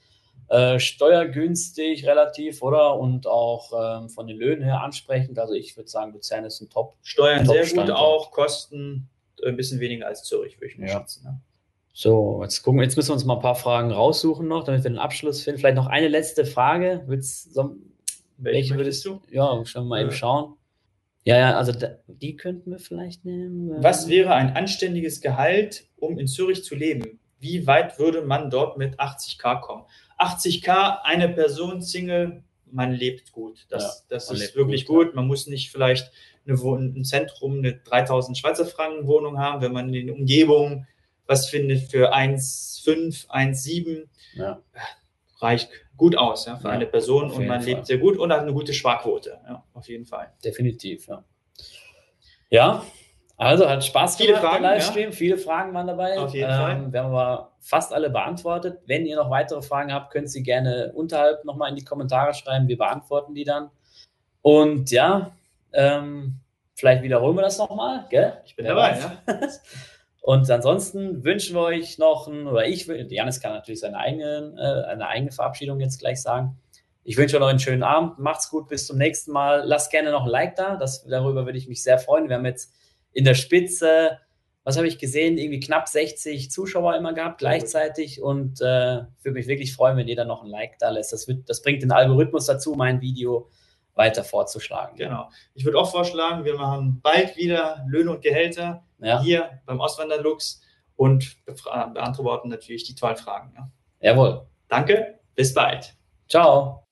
äh, 0.49 0.78
steuergünstig 0.78 2.07
relativ, 2.07 2.62
oder? 2.62 2.99
Und 2.99 3.26
auch 3.26 3.72
ähm, 3.72 4.09
von 4.09 4.26
den 4.26 4.36
Löhnen 4.36 4.62
her 4.62 4.82
ansprechend. 4.82 5.38
Also 5.38 5.55
ich 5.55 5.76
würde 5.76 5.88
sagen, 5.88 6.12
Luzern 6.12 6.44
ist 6.44 6.61
ein 6.61 6.70
Top. 6.70 6.97
Steuern 7.03 7.44
Top 7.44 7.55
sehr 7.55 7.66
gut 7.84 7.90
auch, 7.90 8.30
Kosten 8.30 9.09
ein 9.44 9.57
bisschen 9.57 9.80
weniger 9.80 10.07
als 10.07 10.24
Zürich, 10.24 10.57
würde 10.61 10.72
ich 10.72 10.78
mal 10.78 10.88
ja. 10.88 10.99
schätzen. 10.99 11.24
Ne? 11.24 11.40
So, 11.92 12.40
jetzt 12.42 12.62
gucken, 12.62 12.82
jetzt 12.82 12.97
müssen 12.97 13.09
wir 13.09 13.14
uns 13.14 13.24
mal 13.24 13.36
ein 13.36 13.42
paar 13.42 13.55
Fragen 13.55 13.90
raussuchen 13.90 14.47
noch, 14.47 14.64
damit 14.64 14.84
wir 14.84 14.90
den 14.90 14.99
Abschluss 14.99 15.42
finden. 15.42 15.61
Vielleicht 15.61 15.76
noch 15.76 15.86
eine 15.86 16.09
letzte 16.09 16.44
Frage. 16.44 17.03
Willst, 17.07 17.55
so, 17.55 17.76
welche, 18.36 18.55
welche 18.57 18.76
würdest 18.76 19.05
du? 19.05 19.20
Ja, 19.30 19.64
schon 19.64 19.88
mal 19.88 20.01
ja. 20.01 20.07
eben 20.07 20.12
schauen. 20.12 20.57
Ja, 21.24 21.38
ja, 21.38 21.57
also 21.57 21.72
da, 21.72 21.97
die 22.07 22.36
könnten 22.36 22.70
wir 22.70 22.78
vielleicht 22.78 23.24
nehmen. 23.24 23.82
Was 23.82 24.09
wäre 24.09 24.34
ein 24.34 24.55
anständiges 24.55 25.20
Gehalt, 25.20 25.88
um 25.97 26.18
in 26.18 26.28
Zürich 26.28 26.62
zu 26.62 26.74
leben? 26.74 27.18
Wie 27.40 27.66
weit 27.66 27.99
würde 27.99 28.22
man 28.22 28.51
dort 28.51 28.78
mit 28.78 29.01
80k 29.01 29.61
kommen? 29.61 29.84
80k, 30.19 31.03
eine 31.03 31.29
Person, 31.29 31.83
Single, 31.83 32.43
man 32.71 32.93
lebt 32.93 33.33
gut. 33.33 33.67
Das, 33.69 33.83
ja, 33.83 34.17
das 34.17 34.31
ist 34.31 34.57
wirklich 34.57 34.87
gut, 34.87 35.09
gut. 35.09 35.14
Man 35.14 35.27
muss 35.27 35.47
nicht 35.47 35.71
vielleicht 35.71 36.11
eine, 36.47 36.57
ein 36.59 37.05
Zentrum, 37.05 37.59
eine 37.59 37.75
3000 37.75 38.37
Schweizer 38.37 38.67
Franken 38.67 39.07
Wohnung 39.07 39.39
haben, 39.39 39.62
wenn 39.62 39.73
man 39.73 39.93
in 39.93 40.07
der 40.07 40.17
Umgebung 40.17 40.87
was 41.27 41.49
findet 41.49 41.91
für 41.91 42.14
1,5, 42.14 43.29
1,7. 43.29 44.07
Ja. 44.35 44.62
Reicht 45.39 45.69
gut 45.97 46.17
aus 46.17 46.47
ja, 46.47 46.57
für 46.57 46.69
ja, 46.69 46.75
eine 46.75 46.87
Person 46.87 47.31
und 47.31 47.47
man 47.47 47.61
Fall. 47.61 47.75
lebt 47.75 47.87
sehr 47.87 47.99
gut 47.99 48.17
und 48.17 48.33
hat 48.33 48.41
eine 48.41 48.53
gute 48.53 48.73
Sparquote. 48.73 49.39
Ja, 49.47 49.64
auf 49.75 49.89
jeden 49.89 50.07
Fall. 50.07 50.33
Definitiv, 50.45 51.09
ja. 51.09 51.25
Ja, 52.49 52.87
also 53.37 53.68
hat 53.68 53.84
Spaß 53.84 54.16
Viele 54.16 54.34
gemacht, 54.34 54.45
Fragen, 54.45 54.62
der 54.62 54.72
Livestream. 54.72 55.11
Ja. 55.11 55.16
Viele 55.16 55.39
Fragen 55.39 55.74
waren 55.74 55.87
dabei. 55.87 56.18
Auf 56.18 56.32
jeden 56.32 56.51
ähm, 56.51 56.57
Fall. 56.57 56.93
Wir 56.93 57.03
haben 57.03 57.14
aber 57.14 57.53
fast 57.61 57.93
alle 57.93 58.09
beantwortet. 58.09 58.80
Wenn 58.87 59.05
ihr 59.05 59.16
noch 59.16 59.30
weitere 59.30 59.61
Fragen 59.61 59.93
habt, 59.93 60.11
könnt 60.11 60.26
ihr 60.26 60.30
sie 60.30 60.43
gerne 60.43 60.93
unterhalb 60.95 61.45
nochmal 61.45 61.70
in 61.70 61.76
die 61.76 61.84
Kommentare 61.84 62.32
schreiben. 62.32 62.66
Wir 62.68 62.78
beantworten 62.78 63.34
die 63.34 63.45
dann. 63.45 63.70
Und 64.41 64.91
ja, 64.91 65.32
ähm, 65.72 66.41
vielleicht 66.74 67.03
wiederholen 67.03 67.37
wir 67.37 67.43
das 67.43 67.59
nochmal, 67.59 68.07
gell? 68.09 68.34
Ich 68.47 68.57
bin 68.57 68.64
Wer 68.64 68.74
dabei, 68.74 68.99
ja. 68.99 69.41
Und 70.22 70.51
ansonsten 70.51 71.22
wünschen 71.22 71.55
wir 71.55 71.62
euch 71.62 71.99
noch, 71.99 72.26
ein, 72.26 72.49
oder 72.49 72.66
ich, 72.66 72.87
Janis 72.87 73.41
kann 73.41 73.53
natürlich 73.53 73.78
seine 73.78 73.99
eigene, 73.99 74.55
äh, 74.59 74.91
eine 74.91 75.07
eigene 75.07 75.30
Verabschiedung 75.30 75.78
jetzt 75.78 76.01
gleich 76.01 76.20
sagen. 76.20 76.59
Ich 77.05 77.16
wünsche 77.16 77.37
euch 77.37 77.41
noch 77.41 77.47
einen 77.47 77.61
schönen 77.61 77.84
Abend. 77.84 78.18
Macht's 78.18 78.51
gut, 78.51 78.66
bis 78.66 78.89
zum 78.89 78.99
nächsten 78.99 79.30
Mal. 79.30 79.62
Lasst 79.64 79.93
gerne 79.93 80.11
noch 80.11 80.24
ein 80.24 80.30
Like 80.30 80.57
da. 80.57 80.74
Das, 80.74 81.05
darüber 81.05 81.47
würde 81.47 81.59
ich 81.59 81.68
mich 81.68 81.80
sehr 81.80 81.99
freuen. 81.99 82.28
Wir 82.28 82.34
haben 82.37 82.45
jetzt 82.45 82.72
in 83.17 83.25
der 83.25 83.35
Spitze, 83.35 84.19
was 84.62 84.77
habe 84.77 84.87
ich 84.87 84.99
gesehen, 84.99 85.39
irgendwie 85.39 85.61
knapp 85.61 85.89
60 85.89 86.51
Zuschauer 86.51 86.97
immer 86.97 87.14
gehabt 87.14 87.39
gleichzeitig 87.39 88.21
und 88.21 88.61
äh, 88.61 89.05
würde 89.23 89.33
mich 89.33 89.47
wirklich 89.47 89.73
freuen, 89.75 89.97
wenn 89.97 90.07
jeder 90.07 90.27
noch 90.27 90.43
ein 90.43 90.51
Like 90.51 90.79
da 90.79 90.91
lässt. 90.91 91.14
Das, 91.14 91.27
wird, 91.27 91.49
das 91.49 91.62
bringt 91.62 91.83
den 91.83 91.93
Algorithmus 91.93 92.45
dazu, 92.45 92.75
mein 92.75 93.01
Video 93.01 93.49
weiter 93.95 94.23
vorzuschlagen. 94.23 94.97
Genau. 94.97 95.31
Ich 95.55 95.64
würde 95.64 95.79
auch 95.79 95.91
vorschlagen, 95.91 96.45
wir 96.45 96.57
machen 96.57 97.01
bald 97.03 97.39
wieder 97.39 97.87
Löhne 97.89 98.11
und 98.11 98.23
Gehälter 98.23 98.85
ja. 98.99 99.23
hier 99.23 99.62
beim 99.64 99.81
Auswanderlux 99.81 100.61
und 100.95 101.39
beantworten 101.95 102.51
natürlich 102.51 102.85
die 102.85 102.95
Tollfragen. 102.95 103.55
Ja. 103.57 103.71
Jawohl. 104.01 104.47
Danke, 104.69 105.21
bis 105.35 105.55
bald. 105.55 105.95
Ciao. 106.29 106.85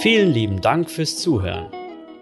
Vielen 0.00 0.32
lieben 0.32 0.60
Dank 0.60 0.90
fürs 0.90 1.18
Zuhören. 1.18 1.83